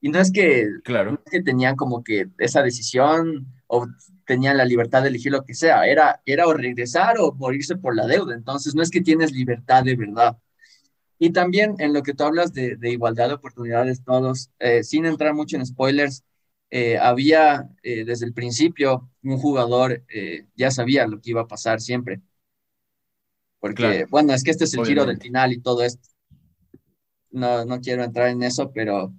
Y 0.00 0.08
no 0.08 0.18
es 0.18 0.32
que, 0.32 0.66
claro. 0.82 1.22
que 1.30 1.42
tenían 1.42 1.76
como 1.76 2.02
que 2.02 2.28
esa 2.38 2.62
decisión 2.62 3.52
o 3.66 3.86
tenían 4.24 4.56
la 4.56 4.64
libertad 4.64 5.02
de 5.02 5.08
elegir 5.08 5.32
lo 5.32 5.44
que 5.44 5.54
sea, 5.54 5.86
era, 5.86 6.22
era 6.24 6.46
o 6.46 6.54
regresar 6.54 7.16
o 7.18 7.32
morirse 7.34 7.76
por 7.76 7.94
la 7.94 8.06
deuda. 8.06 8.34
Entonces, 8.34 8.74
no 8.74 8.82
es 8.82 8.90
que 8.90 9.02
tienes 9.02 9.32
libertad 9.32 9.84
de 9.84 9.96
verdad. 9.96 10.38
Y 11.22 11.32
también 11.32 11.74
en 11.78 11.92
lo 11.92 12.02
que 12.02 12.14
tú 12.14 12.24
hablas 12.24 12.54
de, 12.54 12.78
igualdad 12.82 13.28
de 13.28 13.34
oportunidades 13.34 14.02
todos, 14.02 14.50
eh, 14.58 14.82
sin 14.82 15.04
entrar 15.04 15.34
mucho 15.34 15.56
en 15.56 15.66
spoilers, 15.66 16.24
eh, 16.70 16.96
había 16.96 17.68
eh, 17.82 18.06
desde 18.06 18.24
el 18.24 18.32
principio 18.32 19.10
un 19.22 19.36
jugador, 19.36 20.02
ya 20.56 20.70
sabía 20.70 21.06
lo 21.06 21.20
que 21.20 21.30
iba 21.30 21.42
a 21.42 21.46
pasar 21.46 21.82
siempre. 21.82 22.22
Porque, 23.58 24.06
bueno, 24.08 24.32
es 24.32 24.42
que 24.42 24.50
este 24.50 24.64
es 24.64 24.72
el 24.72 24.86
giro 24.86 25.04
del 25.04 25.20
final 25.20 25.52
y 25.52 25.60
todo 25.60 25.82
esto. 25.82 26.08
No, 27.30 27.66
no 27.66 27.80
quiero 27.80 28.02
entrar 28.02 28.28
en 28.28 28.42
eso, 28.42 28.72
pero, 28.72 29.12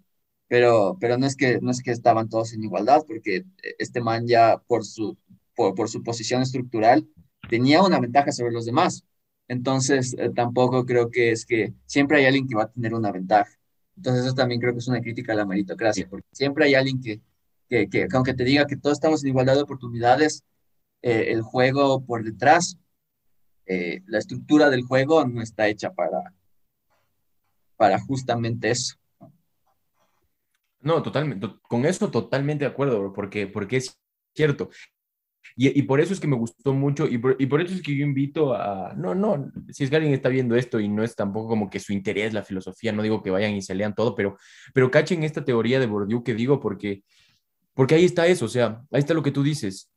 pero, 0.47 0.97
pero 0.99 1.19
no, 1.19 1.27
es 1.27 1.35
que, 1.35 1.59
no 1.61 1.69
es 1.69 1.83
que 1.83 1.91
estaban 1.91 2.29
todos 2.29 2.53
en 2.53 2.63
igualdad, 2.63 3.03
porque 3.07 3.45
este 3.77 4.01
man 4.01 4.25
ya 4.25 4.57
por 4.57 4.83
su, 4.83 5.19
por, 5.55 5.75
por 5.75 5.87
su 5.87 6.01
posición 6.01 6.41
estructural 6.41 7.07
tenía 7.47 7.83
una 7.83 7.99
ventaja 7.99 8.31
sobre 8.31 8.53
los 8.53 8.65
demás. 8.65 9.05
Entonces, 9.51 10.15
eh, 10.17 10.29
tampoco 10.33 10.85
creo 10.85 11.11
que 11.11 11.31
es 11.31 11.45
que 11.45 11.73
siempre 11.85 12.19
hay 12.19 12.25
alguien 12.25 12.47
que 12.47 12.55
va 12.55 12.63
a 12.63 12.71
tener 12.71 12.93
una 12.93 13.11
ventaja. 13.11 13.51
Entonces, 13.97 14.23
eso 14.23 14.33
también 14.33 14.61
creo 14.61 14.71
que 14.71 14.79
es 14.79 14.87
una 14.87 15.01
crítica 15.01 15.33
a 15.33 15.35
la 15.35 15.45
meritocracia, 15.45 16.07
porque 16.09 16.25
siempre 16.31 16.63
hay 16.63 16.75
alguien 16.75 17.01
que, 17.01 17.19
que, 17.67 17.89
que 17.89 18.07
aunque 18.13 18.33
te 18.33 18.45
diga 18.45 18.65
que 18.65 18.77
todos 18.77 18.93
estamos 18.93 19.21
en 19.21 19.31
igualdad 19.31 19.55
de 19.55 19.63
oportunidades, 19.63 20.45
eh, 21.01 21.33
el 21.33 21.41
juego 21.41 22.05
por 22.05 22.23
detrás, 22.23 22.77
eh, 23.65 23.99
la 24.05 24.19
estructura 24.19 24.69
del 24.69 24.83
juego 24.83 25.27
no 25.27 25.41
está 25.41 25.67
hecha 25.67 25.91
para, 25.91 26.33
para 27.75 27.99
justamente 27.99 28.71
eso. 28.71 28.95
No, 30.79 31.03
totalmente, 31.03 31.45
con 31.63 31.85
eso 31.85 32.09
totalmente 32.09 32.63
de 32.63 32.71
acuerdo, 32.71 33.11
porque, 33.11 33.47
porque 33.47 33.75
es 33.75 33.99
cierto. 34.33 34.69
Y, 35.55 35.81
por 35.83 35.99
eso 35.99 36.13
es 36.13 36.19
que 36.19 36.27
me 36.27 36.35
gustó 36.35 36.73
mucho 36.73 37.07
y 37.07 37.17
por, 37.17 37.35
y 37.37 37.45
por, 37.45 37.61
eso 37.61 37.75
es 37.75 37.81
que 37.81 37.95
yo 37.95 38.05
invito 38.05 38.53
a, 38.53 38.93
no, 38.95 39.13
no, 39.13 39.51
si 39.69 39.83
es 39.83 39.89
que 39.89 39.97
alguien 39.97 40.13
está 40.13 40.29
viendo 40.29 40.55
esto 40.55 40.79
y 40.79 40.87
no 40.87 41.03
es 41.03 41.15
tampoco 41.15 41.49
como 41.49 41.69
que 41.69 41.79
su 41.79 41.93
interés 41.93 42.33
la 42.33 42.43
filosofía, 42.43 42.91
no 42.91 43.03
digo 43.03 43.21
que 43.21 43.31
vayan 43.31 43.53
y 43.53 43.61
se 43.61 43.75
lean 43.75 43.93
todo, 43.93 44.15
pero, 44.15 44.37
pero 44.73 44.89
cachen 44.89 45.23
esta 45.23 45.43
teoría 45.43 45.79
de 45.79 45.87
Bourdieu 45.87 46.23
que 46.23 46.33
digo 46.33 46.59
porque, 46.59 47.03
porque 47.73 47.95
ahí 47.95 48.05
está 48.05 48.27
eso, 48.27 48.45
o 48.45 48.49
sea, 48.49 48.81
ahí 48.91 48.99
está 48.99 49.13
lo 49.13 49.23
que 49.23 49.31
tú 49.31 49.43
dices. 49.43 49.91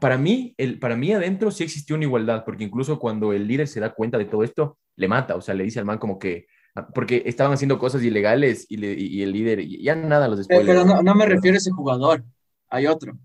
para 0.00 0.16
mí, 0.16 0.54
el, 0.56 0.78
para 0.78 0.96
mí 0.96 1.12
adentro 1.12 1.50
sí 1.50 1.64
existió 1.64 1.96
una 1.96 2.04
igualdad, 2.04 2.44
porque 2.44 2.64
incluso 2.64 2.98
cuando 2.98 3.32
el 3.32 3.46
líder 3.48 3.68
se 3.68 3.80
da 3.80 3.92
cuenta 3.92 4.18
de 4.18 4.26
todo 4.26 4.44
esto, 4.44 4.78
le 4.96 5.08
mata, 5.08 5.34
o 5.34 5.40
sea, 5.40 5.54
le 5.54 5.64
dice 5.64 5.80
al 5.80 5.84
man 5.84 5.98
como 5.98 6.18
que, 6.18 6.46
porque 6.94 7.22
estaban 7.26 7.52
haciendo 7.52 7.78
cosas 7.78 8.02
ilegales 8.02 8.66
y, 8.68 8.76
le, 8.76 8.94
y 8.94 9.22
el 9.22 9.32
líder, 9.32 9.66
ya 9.66 9.94
nada 9.94 10.28
los 10.28 10.38
después. 10.38 10.64
Pero, 10.64 10.84
no, 10.84 11.02
no, 11.02 11.14
me 11.14 11.26
refiero 11.26 11.56
a 11.56 11.58
ese 11.58 11.70
jugador, 11.70 12.24
hay 12.70 12.86
otro. 12.86 13.18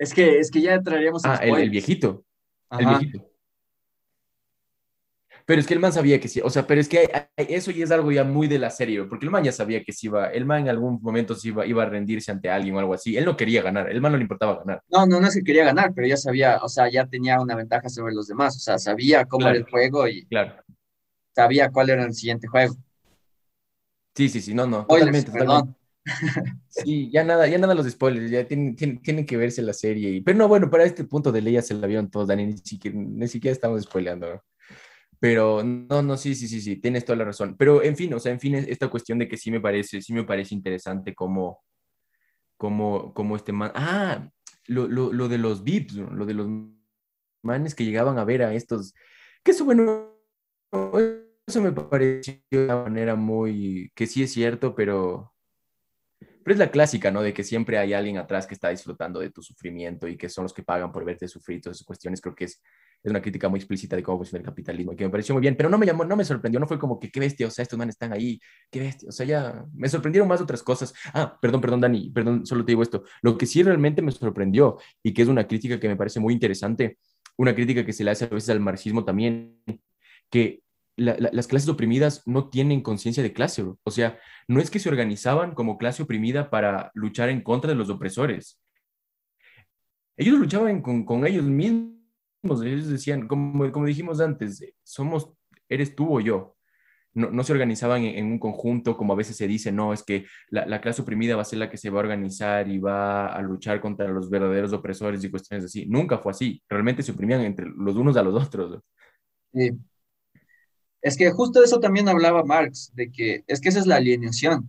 Es 0.00 0.14
que, 0.14 0.38
es 0.38 0.50
que 0.50 0.62
ya 0.62 0.80
traeríamos... 0.80 1.22
Ah, 1.26 1.38
el, 1.42 1.54
el, 1.56 1.68
viejito. 1.68 2.24
El 2.70 2.86
viejito. 2.86 3.30
Pero 5.44 5.60
es 5.60 5.66
que 5.66 5.74
el 5.74 5.80
man 5.80 5.92
sabía 5.92 6.18
que 6.18 6.28
sí, 6.28 6.40
o 6.42 6.48
sea, 6.48 6.66
pero 6.66 6.80
es 6.80 6.88
que 6.88 7.10
eso 7.36 7.70
ya 7.70 7.84
es 7.84 7.90
algo 7.90 8.10
ya 8.10 8.24
muy 8.24 8.48
de 8.48 8.58
la 8.58 8.70
serie, 8.70 9.04
porque 9.04 9.26
el 9.26 9.30
man 9.30 9.44
ya 9.44 9.52
sabía 9.52 9.84
que 9.84 9.92
sí 9.92 10.06
iba, 10.06 10.28
el 10.28 10.46
man 10.46 10.62
en 10.62 10.68
algún 10.70 11.02
momento 11.02 11.34
sí 11.34 11.48
iba, 11.48 11.66
iba 11.66 11.82
a 11.82 11.86
rendirse 11.86 12.32
ante 12.32 12.48
alguien 12.48 12.76
o 12.76 12.78
algo 12.78 12.94
así. 12.94 13.14
Él 13.16 13.26
no 13.26 13.36
quería 13.36 13.60
ganar, 13.60 13.90
el 13.90 14.00
man 14.00 14.12
no 14.12 14.18
le 14.18 14.22
importaba 14.22 14.60
ganar. 14.60 14.82
No, 14.88 15.04
no, 15.06 15.20
no 15.20 15.26
es 15.26 15.34
que 15.34 15.42
quería 15.42 15.64
ganar, 15.64 15.92
pero 15.94 16.06
ya 16.06 16.16
sabía, 16.16 16.60
o 16.62 16.68
sea, 16.68 16.88
ya 16.90 17.04
tenía 17.06 17.38
una 17.40 17.56
ventaja 17.56 17.90
sobre 17.90 18.14
los 18.14 18.26
demás, 18.26 18.56
o 18.56 18.60
sea, 18.60 18.78
sabía 18.78 19.26
cómo 19.26 19.48
era 19.48 19.58
el 19.58 19.64
juego 19.64 20.08
y 20.08 20.24
claro. 20.26 20.54
sabía 21.34 21.68
cuál 21.68 21.90
era 21.90 22.04
el 22.04 22.14
siguiente 22.14 22.46
juego. 22.46 22.74
Sí, 24.14 24.30
sí, 24.30 24.40
sí, 24.40 24.54
no, 24.54 24.66
no, 24.66 24.86
totalmente, 24.86 25.30
perdón. 25.30 25.76
Sí, 26.68 27.10
ya 27.12 27.24
nada, 27.24 27.46
ya 27.46 27.58
nada 27.58 27.74
los 27.74 27.88
spoilers, 27.88 28.30
ya 28.30 28.46
tienen, 28.46 28.74
tienen, 28.74 29.26
que 29.26 29.36
verse 29.36 29.62
la 29.62 29.72
serie. 29.72 30.22
pero 30.24 30.38
no, 30.38 30.48
bueno, 30.48 30.70
para 30.70 30.84
este 30.84 31.04
punto 31.04 31.30
de 31.30 31.42
ley 31.42 31.54
ya 31.54 31.62
se 31.62 31.74
la 31.74 31.86
vieron 31.86 32.10
todos, 32.10 32.28
Dani, 32.28 32.46
ni 32.46 32.58
siquiera, 32.58 32.96
ni 32.98 33.28
siquiera 33.28 33.52
estamos 33.52 33.82
spoileando. 33.82 34.42
Pero 35.18 35.62
no, 35.62 36.02
no, 36.02 36.16
sí, 36.16 36.34
sí, 36.34 36.48
sí, 36.48 36.62
sí, 36.62 36.76
tienes 36.76 37.04
toda 37.04 37.18
la 37.18 37.24
razón. 37.26 37.56
Pero 37.58 37.82
en 37.82 37.96
fin, 37.96 38.14
o 38.14 38.18
sea, 38.18 38.32
en 38.32 38.40
fin, 38.40 38.54
esta 38.54 38.88
cuestión 38.88 39.18
de 39.18 39.28
que 39.28 39.36
sí 39.36 39.50
me 39.50 39.60
parece, 39.60 40.00
sí 40.00 40.14
me 40.14 40.24
parece 40.24 40.54
interesante 40.54 41.14
cómo, 41.14 41.62
cómo, 42.56 43.12
cómo 43.12 43.36
este 43.36 43.52
man. 43.52 43.72
Ah, 43.74 44.30
lo, 44.66 44.88
lo, 44.88 45.12
lo 45.12 45.28
de 45.28 45.38
los 45.38 45.62
VIPs, 45.62 45.94
lo 45.94 46.24
de 46.24 46.34
los 46.34 46.48
manes 47.42 47.74
que 47.74 47.84
llegaban 47.84 48.18
a 48.18 48.24
ver 48.24 48.42
a 48.42 48.54
estos. 48.54 48.94
Que 49.42 49.50
eso, 49.50 49.64
bueno, 49.66 50.16
eso 51.46 51.60
me 51.60 51.72
pareció 51.72 52.34
de 52.50 52.64
una 52.64 52.84
manera 52.84 53.14
muy. 53.14 53.92
que 53.94 54.06
sí 54.06 54.22
es 54.22 54.32
cierto, 54.32 54.74
pero. 54.74 55.29
Pero 56.42 56.54
es 56.54 56.58
la 56.58 56.70
clásica, 56.70 57.10
¿no? 57.10 57.22
De 57.22 57.32
que 57.32 57.44
siempre 57.44 57.78
hay 57.78 57.92
alguien 57.92 58.18
atrás 58.18 58.46
que 58.46 58.54
está 58.54 58.70
disfrutando 58.70 59.20
de 59.20 59.30
tu 59.30 59.42
sufrimiento 59.42 60.08
y 60.08 60.16
que 60.16 60.28
son 60.28 60.44
los 60.44 60.54
que 60.54 60.62
pagan 60.62 60.90
por 60.92 61.04
verte 61.04 61.28
sufrir, 61.28 61.60
todas 61.60 61.76
esas 61.76 61.86
cuestiones. 61.86 62.20
Creo 62.20 62.34
que 62.34 62.44
es 62.44 62.62
es 63.02 63.10
una 63.10 63.22
crítica 63.22 63.48
muy 63.48 63.58
explícita 63.58 63.96
de 63.96 64.02
cómo 64.02 64.18
funciona 64.18 64.40
el 64.40 64.44
capitalismo, 64.44 64.94
que 64.94 65.04
me 65.04 65.10
pareció 65.10 65.34
muy 65.34 65.40
bien, 65.40 65.56
pero 65.56 65.70
no 65.70 65.78
me 65.78 65.86
llamó, 65.86 66.04
no 66.04 66.16
me 66.16 66.24
sorprendió, 66.24 66.60
no 66.60 66.66
fue 66.66 66.78
como 66.78 67.00
que 67.00 67.10
qué 67.10 67.18
bestia, 67.18 67.46
o 67.46 67.50
sea, 67.50 67.62
estos 67.62 67.78
manes 67.78 67.94
están 67.94 68.12
ahí, 68.12 68.38
qué 68.70 68.80
bestia, 68.80 69.08
o 69.08 69.12
sea, 69.12 69.24
ya 69.24 69.64
me 69.74 69.88
sorprendieron 69.88 70.28
más 70.28 70.40
otras 70.40 70.62
cosas. 70.62 70.92
Ah, 71.14 71.38
perdón, 71.40 71.60
perdón, 71.60 71.80
Dani, 71.80 72.10
perdón, 72.10 72.44
solo 72.44 72.64
te 72.64 72.72
digo 72.72 72.82
esto. 72.82 73.04
Lo 73.22 73.38
que 73.38 73.46
sí 73.46 73.62
realmente 73.62 74.02
me 74.02 74.12
sorprendió 74.12 74.78
y 75.02 75.14
que 75.14 75.22
es 75.22 75.28
una 75.28 75.46
crítica 75.46 75.80
que 75.80 75.88
me 75.88 75.96
parece 75.96 76.20
muy 76.20 76.34
interesante, 76.34 76.98
una 77.36 77.54
crítica 77.54 77.86
que 77.86 77.92
se 77.92 78.04
le 78.04 78.10
hace 78.10 78.26
a 78.26 78.28
veces 78.28 78.50
al 78.50 78.60
marxismo 78.60 79.04
también, 79.04 79.62
que 80.30 80.62
las 80.96 81.46
clases 81.46 81.68
oprimidas 81.68 82.22
no 82.26 82.50
tienen 82.50 82.82
conciencia 82.82 83.22
de 83.22 83.32
clase, 83.32 83.62
o 83.62 83.90
sea, 83.90 84.18
no 84.48 84.60
es 84.60 84.70
que 84.70 84.78
se 84.78 84.88
organizaban 84.88 85.54
como 85.54 85.78
clase 85.78 86.02
oprimida 86.02 86.50
para 86.50 86.90
luchar 86.94 87.30
en 87.30 87.42
contra 87.42 87.70
de 87.70 87.76
los 87.76 87.88
opresores. 87.88 88.60
Ellos 90.16 90.38
luchaban 90.38 90.82
con, 90.82 91.04
con 91.04 91.26
ellos 91.26 91.44
mismos 91.44 92.00
ellos 92.64 92.88
decían, 92.88 93.28
como, 93.28 93.70
como 93.72 93.86
dijimos 93.86 94.20
antes, 94.20 94.64
somos, 94.82 95.32
eres 95.68 95.94
tú 95.94 96.16
o 96.16 96.20
yo. 96.20 96.56
No, 97.12 97.28
no 97.30 97.42
se 97.42 97.52
organizaban 97.52 98.04
en, 98.04 98.26
un 98.26 98.38
conjunto, 98.38 98.96
como 98.96 99.12
a 99.12 99.16
veces 99.16 99.36
se 99.36 99.48
dice, 99.48 99.72
no, 99.72 99.92
es 99.92 100.04
que 100.04 100.26
la, 100.48 100.64
la, 100.66 100.80
clase 100.80 101.02
oprimida 101.02 101.34
va 101.34 101.42
a 101.42 101.44
ser 101.44 101.58
la 101.58 101.68
que 101.68 101.76
se 101.76 101.90
va 101.90 101.98
a 101.98 102.02
organizar 102.02 102.68
y 102.68 102.78
va 102.78 103.26
a 103.26 103.42
luchar 103.42 103.80
contra 103.80 104.06
los 104.08 104.30
verdaderos 104.30 104.72
opresores 104.72 105.22
y 105.24 105.30
cuestiones 105.30 105.64
así. 105.64 105.86
Nunca 105.86 106.18
fue 106.18 106.30
así. 106.30 106.62
Realmente 106.68 107.02
se 107.02 107.10
oprimían 107.10 107.40
entre 107.40 107.66
los 107.66 107.96
unos 107.96 108.16
a 108.16 108.22
los 108.22 108.40
otros. 108.40 108.80
Sí. 109.52 109.72
Es 111.02 111.16
que 111.16 111.30
justo 111.30 111.62
eso 111.62 111.80
también 111.80 112.08
hablaba 112.08 112.44
Marx, 112.44 112.92
de 112.94 113.10
que 113.10 113.44
es 113.46 113.60
que 113.60 113.70
esa 113.70 113.80
es 113.80 113.86
la 113.86 113.96
alienación. 113.96 114.68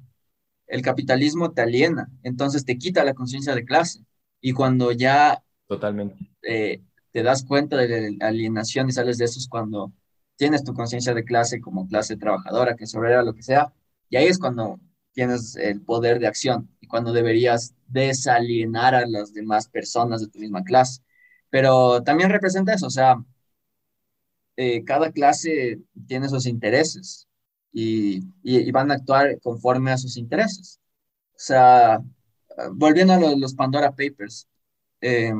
El 0.67 0.81
capitalismo 0.81 1.51
te 1.51 1.61
aliena, 1.61 2.09
entonces 2.23 2.65
te 2.65 2.77
quita 2.77 3.03
la 3.03 3.13
conciencia 3.13 3.53
de 3.55 3.65
clase. 3.65 4.05
Y 4.39 4.53
cuando 4.53 4.91
ya 4.91 5.43
Totalmente. 5.67 6.15
Eh, 6.41 6.81
te 7.11 7.23
das 7.23 7.43
cuenta 7.45 7.77
de 7.77 8.11
la 8.17 8.27
alienación 8.27 8.89
y 8.89 8.91
sales 8.91 9.17
de 9.17 9.25
eso 9.25 9.39
es 9.39 9.47
cuando 9.47 9.91
tienes 10.35 10.63
tu 10.63 10.73
conciencia 10.73 11.13
de 11.13 11.23
clase 11.23 11.61
como 11.61 11.87
clase 11.87 12.17
trabajadora, 12.17 12.75
que 12.75 12.85
obrera, 12.95 13.21
lo 13.23 13.35
que 13.35 13.43
sea, 13.43 13.73
y 14.09 14.17
ahí 14.17 14.27
es 14.27 14.39
cuando 14.39 14.79
tienes 15.13 15.55
el 15.55 15.81
poder 15.81 16.19
de 16.19 16.27
acción 16.27 16.69
y 16.79 16.87
cuando 16.87 17.13
deberías 17.13 17.75
desalienar 17.87 18.95
a 18.95 19.05
las 19.05 19.33
demás 19.33 19.67
personas 19.67 20.21
de 20.21 20.27
tu 20.27 20.39
misma 20.39 20.63
clase. 20.63 21.01
Pero 21.49 22.01
también 22.03 22.29
representa 22.29 22.73
eso, 22.73 22.87
o 22.87 22.89
sea, 22.89 23.23
eh, 24.61 24.83
cada 24.85 25.11
clase 25.11 25.79
tiene 26.07 26.29
sus 26.29 26.45
intereses 26.45 27.27
y, 27.73 28.21
van 28.71 28.91
a 28.91 28.95
actuar 28.95 29.39
conforme 29.41 29.91
a 29.91 29.97
sus 29.97 30.17
intereses. 30.17 30.79
O 31.31 31.39
sea, 31.39 31.99
volviendo 32.73 33.13
a 33.13 33.35
los, 33.35 33.55
Pandora 33.55 33.89
Papers, 33.89 34.47
eh, 35.01 35.33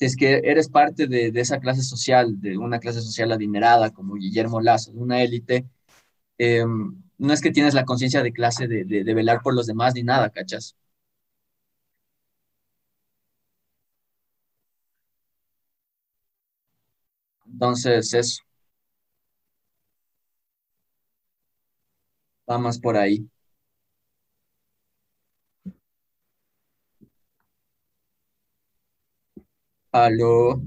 es 0.00 0.16
que 0.16 0.40
eres 0.44 0.68
parte 0.68 1.06
de, 1.06 1.28
esa 1.36 1.60
clase 1.60 1.82
social, 1.82 2.40
de 2.40 2.58
una 2.58 2.80
clase 2.80 3.00
social 3.00 3.30
adinerada 3.30 3.90
como 3.90 4.14
Guillermo 4.14 4.60
Lazo, 4.60 4.90
una 4.92 5.22
élite, 5.22 5.64
em, 6.38 7.00
no 7.18 7.32
es 7.32 7.40
que 7.40 7.52
tienes 7.52 7.74
la 7.74 7.84
conciencia 7.84 8.22
de 8.24 8.32
clase 8.32 8.66
de, 8.66 8.84
de, 8.84 9.14
velar 9.14 9.40
por 9.42 9.54
los 9.54 9.66
demás 9.66 9.94
ni 9.94 10.02
nada, 10.02 10.30
¿cachas? 10.30 10.76
Entonces, 17.54 18.12
eso. 18.14 18.42
Vamos 22.46 22.78
por 22.78 22.96
ahí. 22.96 23.28
Aló. 30.00 30.60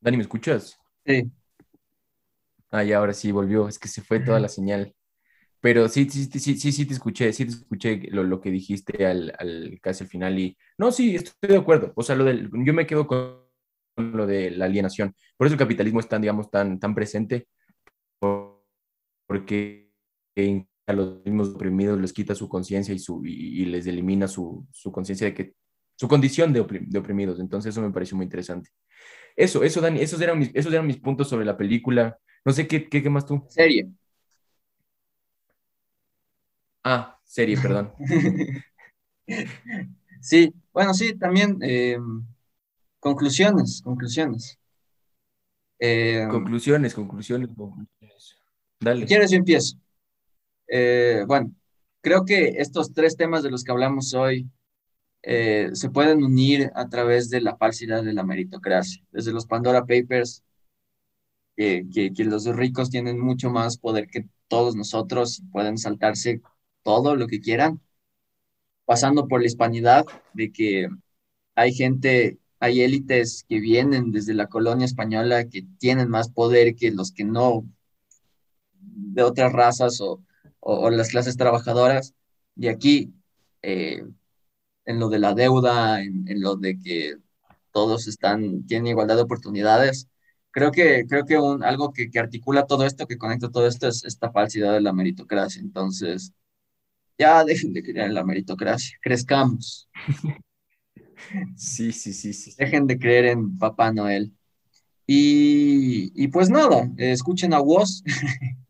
Dani, 0.00 0.16
¿me 0.16 0.22
escuchas? 0.22 0.78
Sí. 1.06 1.30
Ah, 2.70 2.82
ya 2.84 2.98
ahora 2.98 3.12
sí 3.12 3.30
volvió, 3.32 3.68
es 3.68 3.78
que 3.78 3.88
se 3.88 4.00
fue 4.02 4.20
toda 4.20 4.40
la 4.40 4.48
señal. 4.48 4.94
Pero 5.60 5.88
sí, 5.88 6.08
sí, 6.10 6.26
sí, 6.26 6.56
sí, 6.58 6.72
sí 6.72 6.86
te 6.86 6.94
escuché, 6.94 7.32
sí 7.32 7.46
te 7.46 7.52
escuché 7.52 7.98
lo, 8.10 8.24
lo 8.24 8.40
que 8.40 8.50
dijiste 8.50 9.06
al, 9.06 9.34
al, 9.38 9.78
casi 9.82 10.04
al 10.04 10.10
final 10.10 10.38
y... 10.38 10.56
No, 10.78 10.92
sí, 10.92 11.16
estoy 11.16 11.50
de 11.50 11.58
acuerdo. 11.58 11.92
O 11.96 12.02
sea, 12.04 12.16
lo 12.16 12.24
del, 12.24 12.50
yo 12.66 12.74
me 12.74 12.86
quedo 12.86 13.06
con 13.08 13.41
lo 13.96 14.26
de 14.26 14.50
la 14.50 14.66
alienación. 14.66 15.14
Por 15.36 15.46
eso 15.46 15.54
el 15.54 15.58
capitalismo 15.58 16.00
es 16.00 16.08
tan, 16.08 16.22
digamos, 16.22 16.50
tan, 16.50 16.78
tan 16.78 16.94
presente, 16.94 17.48
porque 19.26 19.90
a 20.86 20.92
los 20.92 21.24
mismos 21.24 21.50
oprimidos 21.50 22.00
les 22.00 22.12
quita 22.12 22.34
su 22.34 22.48
conciencia 22.48 22.94
y, 22.94 22.98
su, 22.98 23.22
y, 23.24 23.64
les 23.66 23.86
elimina 23.86 24.28
su, 24.28 24.66
su 24.72 24.90
conciencia 24.90 25.26
de 25.26 25.34
que 25.34 25.54
su 25.96 26.08
condición 26.08 26.52
de, 26.52 26.60
oprimidos. 26.60 27.38
Entonces 27.40 27.70
eso 27.70 27.82
me 27.82 27.92
pareció 27.92 28.16
muy 28.16 28.24
interesante. 28.24 28.70
Eso, 29.36 29.62
eso, 29.62 29.80
Dani, 29.80 30.00
esos 30.00 30.20
eran 30.20 30.38
mis, 30.38 30.50
esos 30.54 30.72
eran 30.72 30.86
mis 30.86 30.98
puntos 30.98 31.28
sobre 31.28 31.44
la 31.44 31.56
película. 31.56 32.18
No 32.44 32.52
sé 32.52 32.66
qué, 32.66 32.88
qué, 32.88 33.02
qué 33.02 33.10
más 33.10 33.26
tú. 33.26 33.44
Serie. 33.48 33.88
Ah, 36.84 37.18
serie, 37.24 37.56
perdón. 37.56 37.92
sí, 40.20 40.52
bueno, 40.72 40.92
sí, 40.94 41.16
también 41.16 41.58
eh, 41.62 41.98
conclusiones, 43.02 43.82
conclusiones. 43.82 44.58
Eh, 45.80 46.24
conclusiones, 46.30 46.94
conclusiones, 46.94 47.48
conclusiones. 47.48 48.36
Dale. 48.78 49.06
Quieres, 49.06 49.32
yo 49.32 49.38
empiezo. 49.38 49.76
Eh, 50.68 51.24
bueno, 51.26 51.52
creo 52.00 52.24
que 52.24 52.54
estos 52.58 52.92
tres 52.92 53.16
temas 53.16 53.42
de 53.42 53.50
los 53.50 53.64
que 53.64 53.72
hablamos 53.72 54.14
hoy 54.14 54.48
eh, 55.22 55.70
se 55.72 55.90
pueden 55.90 56.22
unir 56.22 56.70
a 56.76 56.88
través 56.88 57.28
de 57.28 57.40
la 57.40 57.56
falsidad 57.56 58.04
de 58.04 58.12
la 58.12 58.22
meritocracia. 58.22 59.02
Desde 59.10 59.32
los 59.32 59.46
Pandora 59.46 59.80
Papers, 59.80 60.44
que, 61.56 61.84
que, 61.92 62.24
los 62.24 62.46
ricos 62.46 62.88
tienen 62.88 63.18
mucho 63.18 63.50
más 63.50 63.78
poder 63.78 64.06
que 64.06 64.26
todos 64.46 64.76
nosotros 64.76 65.42
pueden 65.50 65.76
saltarse 65.76 66.40
todo 66.84 67.16
lo 67.16 67.26
que 67.26 67.40
quieran, 67.40 67.80
pasando 68.84 69.26
por 69.26 69.40
la 69.40 69.46
hispanidad, 69.48 70.04
de 70.32 70.52
que 70.52 70.88
hay 71.56 71.74
gente, 71.74 72.38
hay 72.62 72.82
élites 72.82 73.44
que 73.48 73.58
vienen 73.58 74.12
desde 74.12 74.34
la 74.34 74.46
colonia 74.46 74.84
española 74.84 75.48
que 75.48 75.66
tienen 75.80 76.08
más 76.08 76.30
poder 76.30 76.76
que 76.76 76.92
los 76.92 77.10
que 77.10 77.24
no, 77.24 77.64
de 78.72 79.24
otras 79.24 79.52
razas 79.52 80.00
o, 80.00 80.22
las 80.90 81.08
clases 81.08 81.36
trabajadoras. 81.36 82.14
Y 82.54 82.68
aquí 82.68 83.12
eh, 83.62 84.04
en 84.84 85.00
lo 85.00 85.08
de 85.08 85.18
la 85.18 85.34
deuda, 85.34 86.02
en, 86.02 86.40
lo 86.40 86.54
de 86.54 86.78
que 86.78 87.16
todos 87.72 88.08
tienen 88.68 88.86
igualdad 88.86 89.16
de 89.16 89.22
oportunidades. 89.22 90.08
Creo 90.52 90.70
que, 90.70 91.04
creo 91.08 91.24
que 91.24 91.38
un, 91.38 91.64
algo 91.64 91.92
que, 91.92 92.10
que, 92.12 92.20
articula 92.20 92.66
todo 92.66 92.86
esto, 92.86 93.08
que 93.08 93.18
conecta 93.18 93.50
todo 93.50 93.66
esto, 93.66 93.88
es 93.88 94.04
esta 94.04 94.30
falsidad 94.30 94.72
de 94.74 94.82
la 94.82 94.92
meritocracia. 94.92 95.60
Entonces, 95.60 96.32
Ya 97.18 97.44
dejen 97.44 97.72
de 97.72 97.82
creer 97.82 98.06
en 98.08 98.14
la 98.14 98.24
meritocracia, 98.24 98.98
crezcamos. 99.02 99.88
Sí, 101.56 101.92
sí, 101.92 102.12
sí, 102.12 102.32
sí. 102.32 102.54
Dejen 102.58 102.86
de 102.86 102.98
creer 102.98 103.26
en 103.26 103.58
Papá 103.58 103.92
Noel. 103.92 104.32
Y, 105.06 106.12
y 106.14 106.28
pues 106.28 106.48
nada, 106.50 106.88
escuchen 106.96 107.54
a 107.54 107.60
Woz. 107.60 108.02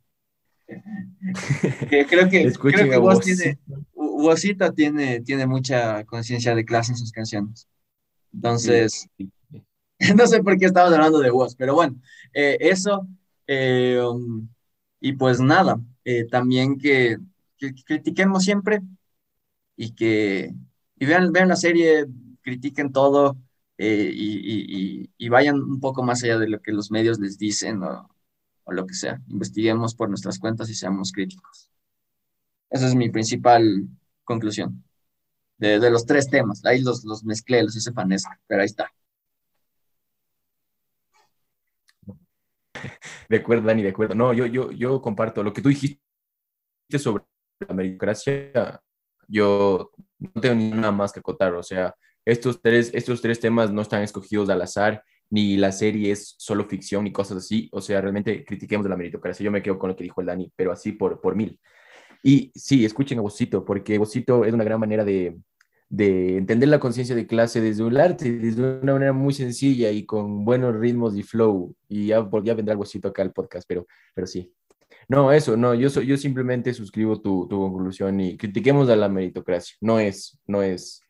que 1.90 2.06
creo 2.06 2.28
que, 2.28 2.42
Escuchen 2.42 2.80
creo 2.80 2.90
que 2.90 2.98
Woz 2.98 3.20
tiene, 3.20 3.58
Wozito 3.94 4.72
tiene, 4.72 5.20
tiene 5.20 5.46
mucha 5.46 6.04
conciencia 6.04 6.54
de 6.54 6.64
clase 6.64 6.92
en 6.92 6.98
sus 6.98 7.12
canciones. 7.12 7.68
Entonces, 8.32 9.08
Sí, 9.16 9.30
sí. 9.50 9.62
no 10.16 10.26
sé 10.26 10.42
por 10.42 10.58
qué 10.58 10.66
estamos 10.66 10.92
hablando 10.92 11.20
de 11.20 11.30
Woz, 11.30 11.54
pero 11.56 11.74
bueno, 11.74 11.96
eh, 12.32 12.56
eso. 12.60 13.06
eh, 13.46 14.00
um, 14.00 14.48
y 15.00 15.12
pues 15.14 15.40
nada, 15.40 15.80
eh, 16.04 16.26
también 16.30 16.78
que, 16.78 17.18
que 17.56 17.74
critiquemos 17.84 18.44
siempre 18.44 18.80
y 19.76 19.92
que 19.94 20.54
y 20.96 21.06
vean, 21.06 21.32
vean 21.32 21.48
la 21.48 21.56
serie, 21.56 22.06
critiquen 22.42 22.92
todo 22.92 23.36
eh, 23.78 24.10
y, 24.14 25.02
y- 25.04 25.10
y- 25.18 25.28
vayan 25.28 25.56
un 25.62 25.80
poco 25.80 26.02
más 26.02 26.22
allá 26.24 26.38
de 26.38 26.48
lo 26.48 26.60
que 26.60 26.72
los 26.72 26.90
medios 26.90 27.18
les 27.20 27.38
dicen 27.38 27.82
o, 27.82 28.08
o 28.64 28.72
lo 28.72 28.86
que 28.86 28.94
sea. 28.94 29.20
Investiguemos 29.28 29.94
por 29.94 30.08
nuestras 30.08 30.38
cuentas 30.38 30.70
y 30.70 30.74
seamos 30.74 31.12
críticos. 31.12 31.70
Esa 32.70 32.86
es 32.88 32.94
mi 32.94 33.10
principal 33.10 33.86
conclusión 34.24 34.84
de, 35.58 35.80
de 35.80 35.90
los 35.90 36.06
tres 36.06 36.28
temas. 36.30 36.64
Ahí 36.64 36.82
los, 36.82 37.04
los 37.04 37.24
mezclé, 37.24 37.62
los 37.62 37.76
hice 37.76 37.92
fanesca, 37.92 38.40
pero 38.46 38.62
ahí 38.62 38.66
está. 38.66 38.90
De 43.28 43.36
acuerdo, 43.38 43.66
Dani, 43.66 43.82
de 43.82 43.90
acuerdo. 43.90 44.14
No, 44.14 44.32
yo, 44.32 44.46
yo, 44.46 44.70
yo 44.72 45.00
comparto 45.00 45.42
lo 45.42 45.52
que 45.52 45.62
tú 45.62 45.68
dijiste 45.68 46.00
sobre 46.98 47.24
la 47.68 47.74
meritocracia. 47.74 48.80
Yo 49.28 49.90
no 50.18 50.40
tengo 50.40 50.76
nada 50.76 50.92
más 50.92 51.12
que 51.12 51.20
acotar. 51.20 51.54
O 51.54 51.62
sea, 51.62 51.94
estos 52.24 52.60
tres, 52.60 52.90
estos 52.94 53.20
tres 53.20 53.40
temas 53.40 53.72
no 53.72 53.82
están 53.82 54.02
escogidos 54.02 54.48
al 54.50 54.62
azar, 54.62 55.02
ni 55.30 55.56
la 55.56 55.72
serie 55.72 56.12
es 56.12 56.34
solo 56.38 56.66
ficción, 56.66 57.04
ni 57.04 57.12
cosas 57.12 57.38
así. 57.38 57.68
O 57.72 57.80
sea, 57.80 58.00
realmente 58.00 58.44
critiquemos 58.44 58.86
la 58.86 58.96
meritocracia. 58.96 59.44
Yo 59.44 59.50
me 59.50 59.62
quedo 59.62 59.78
con 59.78 59.90
lo 59.90 59.96
que 59.96 60.04
dijo 60.04 60.20
el 60.20 60.26
Dani, 60.26 60.52
pero 60.54 60.72
así 60.72 60.92
por, 60.92 61.20
por 61.20 61.34
mil. 61.34 61.58
Y 62.22 62.52
sí, 62.54 62.84
escuchen 62.84 63.18
a 63.18 63.22
Bocito, 63.22 63.64
porque 63.64 63.98
Bocito 63.98 64.44
es 64.44 64.52
una 64.52 64.64
gran 64.64 64.78
manera 64.78 65.04
de, 65.04 65.38
de 65.88 66.36
entender 66.36 66.68
la 66.68 66.78
conciencia 66.78 67.14
de 67.14 67.26
clase 67.26 67.60
desde 67.60 67.82
un 67.82 67.96
arte, 67.96 68.30
desde 68.32 68.80
una 68.80 68.94
manera 68.94 69.12
muy 69.12 69.34
sencilla 69.34 69.90
y 69.90 70.06
con 70.06 70.44
buenos 70.44 70.76
ritmos 70.76 71.16
y 71.16 71.22
flow. 71.22 71.74
Y 71.88 72.06
ya, 72.08 72.28
ya 72.44 72.54
vendrá 72.54 72.74
Bocito 72.76 73.08
acá 73.08 73.22
al 73.22 73.32
podcast, 73.32 73.66
pero, 73.68 73.86
pero 74.14 74.26
sí. 74.26 74.52
No, 75.08 75.32
eso, 75.32 75.56
no, 75.56 75.74
yo, 75.74 75.88
yo 75.88 76.16
simplemente 76.16 76.72
suscribo 76.72 77.20
tu, 77.20 77.46
tu 77.48 77.58
conclusión 77.58 78.20
y 78.20 78.36
critiquemos 78.36 78.88
a 78.88 78.96
la 78.96 79.08
meritocracia. 79.08 79.76
No 79.80 79.98
es, 79.98 80.38
no 80.46 80.62
es, 80.62 81.01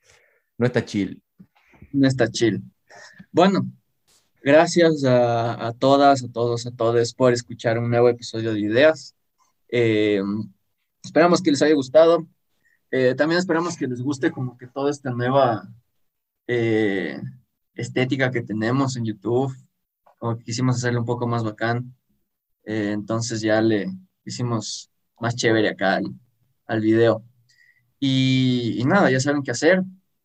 no 0.62 0.66
está 0.66 0.84
chill. 0.84 1.20
No 1.92 2.06
está 2.06 2.30
chill. 2.30 2.62
Bueno, 3.32 3.66
gracias 4.44 5.02
a, 5.04 5.72
todas, 5.76 6.22
a 6.22 6.28
todos, 6.28 6.66
a 6.66 6.70
todos 6.70 7.14
por 7.14 7.32
escuchar 7.32 7.80
un 7.80 7.90
nuevo 7.90 8.08
episodio 8.08 8.52
de 8.52 8.60
Ideas. 8.60 9.16
Eh, 9.68 10.22
esperamos 11.02 11.42
que 11.42 11.50
les 11.50 11.62
haya 11.62 11.74
gustado. 11.74 12.28
Eh, 12.92 13.16
también 13.16 13.40
esperamos 13.40 13.76
que 13.76 13.88
les 13.88 14.00
guste 14.00 14.30
como 14.30 14.56
que 14.56 14.68
toda 14.68 14.92
esta 14.92 15.10
nueva 15.10 15.68
eh, 16.46 17.20
estética 17.74 18.30
que 18.30 18.42
tenemos 18.42 18.96
en 18.96 19.04
YouTube, 19.04 19.52
como 20.16 20.38
que 20.38 20.44
quisimos 20.44 20.76
hacerlo 20.76 21.00
un 21.00 21.06
poco 21.06 21.26
más 21.26 21.42
bacán. 21.42 21.92
Eh, 22.64 22.92
entonces 22.92 23.40
ya 23.40 23.60
le 23.60 23.90
hicimos 24.24 24.92
más 25.18 25.34
chévere 25.34 25.70
acá 25.70 26.00
al, 26.66 26.80
video. 26.80 27.24
Y 27.98 28.80
nada, 28.86 29.10
ya 29.10 29.18
saben 29.18 29.42
qué 29.42 29.50
hacer. 29.50 29.82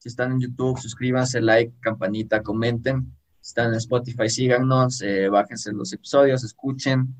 Si 0.08 0.12
están 0.12 0.32
en 0.32 0.40
YouTube, 0.40 0.80
suscríbanse, 0.80 1.42
like, 1.42 1.74
campanita, 1.82 2.42
comenten. 2.42 3.14
Si 3.42 3.50
están 3.50 3.74
en 3.74 3.76
Spotify, 3.76 4.30
síganos, 4.30 5.02
eh, 5.02 5.28
bájense 5.28 5.74
los 5.74 5.92
episodios, 5.92 6.46
escuchen. 6.46 7.14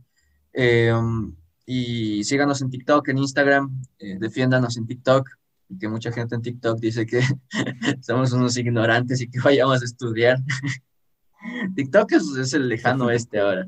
Eh, 0.54 0.94
um, 0.94 1.36
y 1.66 2.24
síganos 2.24 2.62
en 2.62 2.70
TikTok, 2.70 3.10
en 3.10 3.18
Instagram, 3.18 3.84
eh, 4.00 4.16
defiéndanos 4.18 4.78
en 4.78 4.88
TikTok, 4.88 5.30
que 5.78 5.90
mucha 5.90 6.14
gente 6.14 6.36
en 6.36 6.42
TikTok 6.42 6.80
dice 6.80 7.06
que 7.06 7.20
somos 8.02 8.32
unos 8.32 8.56
ignorantes 8.56 9.20
y 9.20 9.30
que 9.30 9.42
vayamos 9.42 9.82
a 9.82 9.86
estudiar. 9.86 10.40
TikTok 11.76 12.10
es, 12.14 12.38
es 12.38 12.54
el 12.54 12.70
lejano 12.70 13.10
este 13.12 13.42
ahora. 13.42 13.68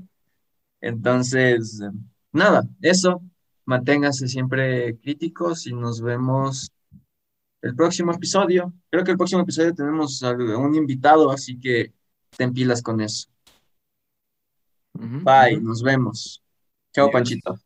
Entonces, 0.80 1.82
nada, 2.32 2.64
eso. 2.82 3.22
Manténganse 3.66 4.30
siempre 4.30 4.98
críticos 4.98 5.68
y 5.68 5.74
nos 5.74 6.00
vemos 6.02 6.72
el 7.62 7.76
próximo 7.76 8.12
episodio. 8.14 8.74
Creo 8.90 9.04
que 9.04 9.12
el 9.12 9.18
próximo 9.18 9.42
episodio 9.42 9.74
tenemos 9.74 10.22
a 10.24 10.32
un 10.32 10.76
invitado, 10.76 11.32
así 11.32 11.60
que 11.60 11.94
ten 12.36 12.54
pilas 12.54 12.82
con 12.82 13.02
eso. 13.02 13.30
Bye, 14.94 15.60
nos 15.62 15.82
vemos. 15.82 16.44
Chao. 16.94 17.10
Panchito. 17.12 17.60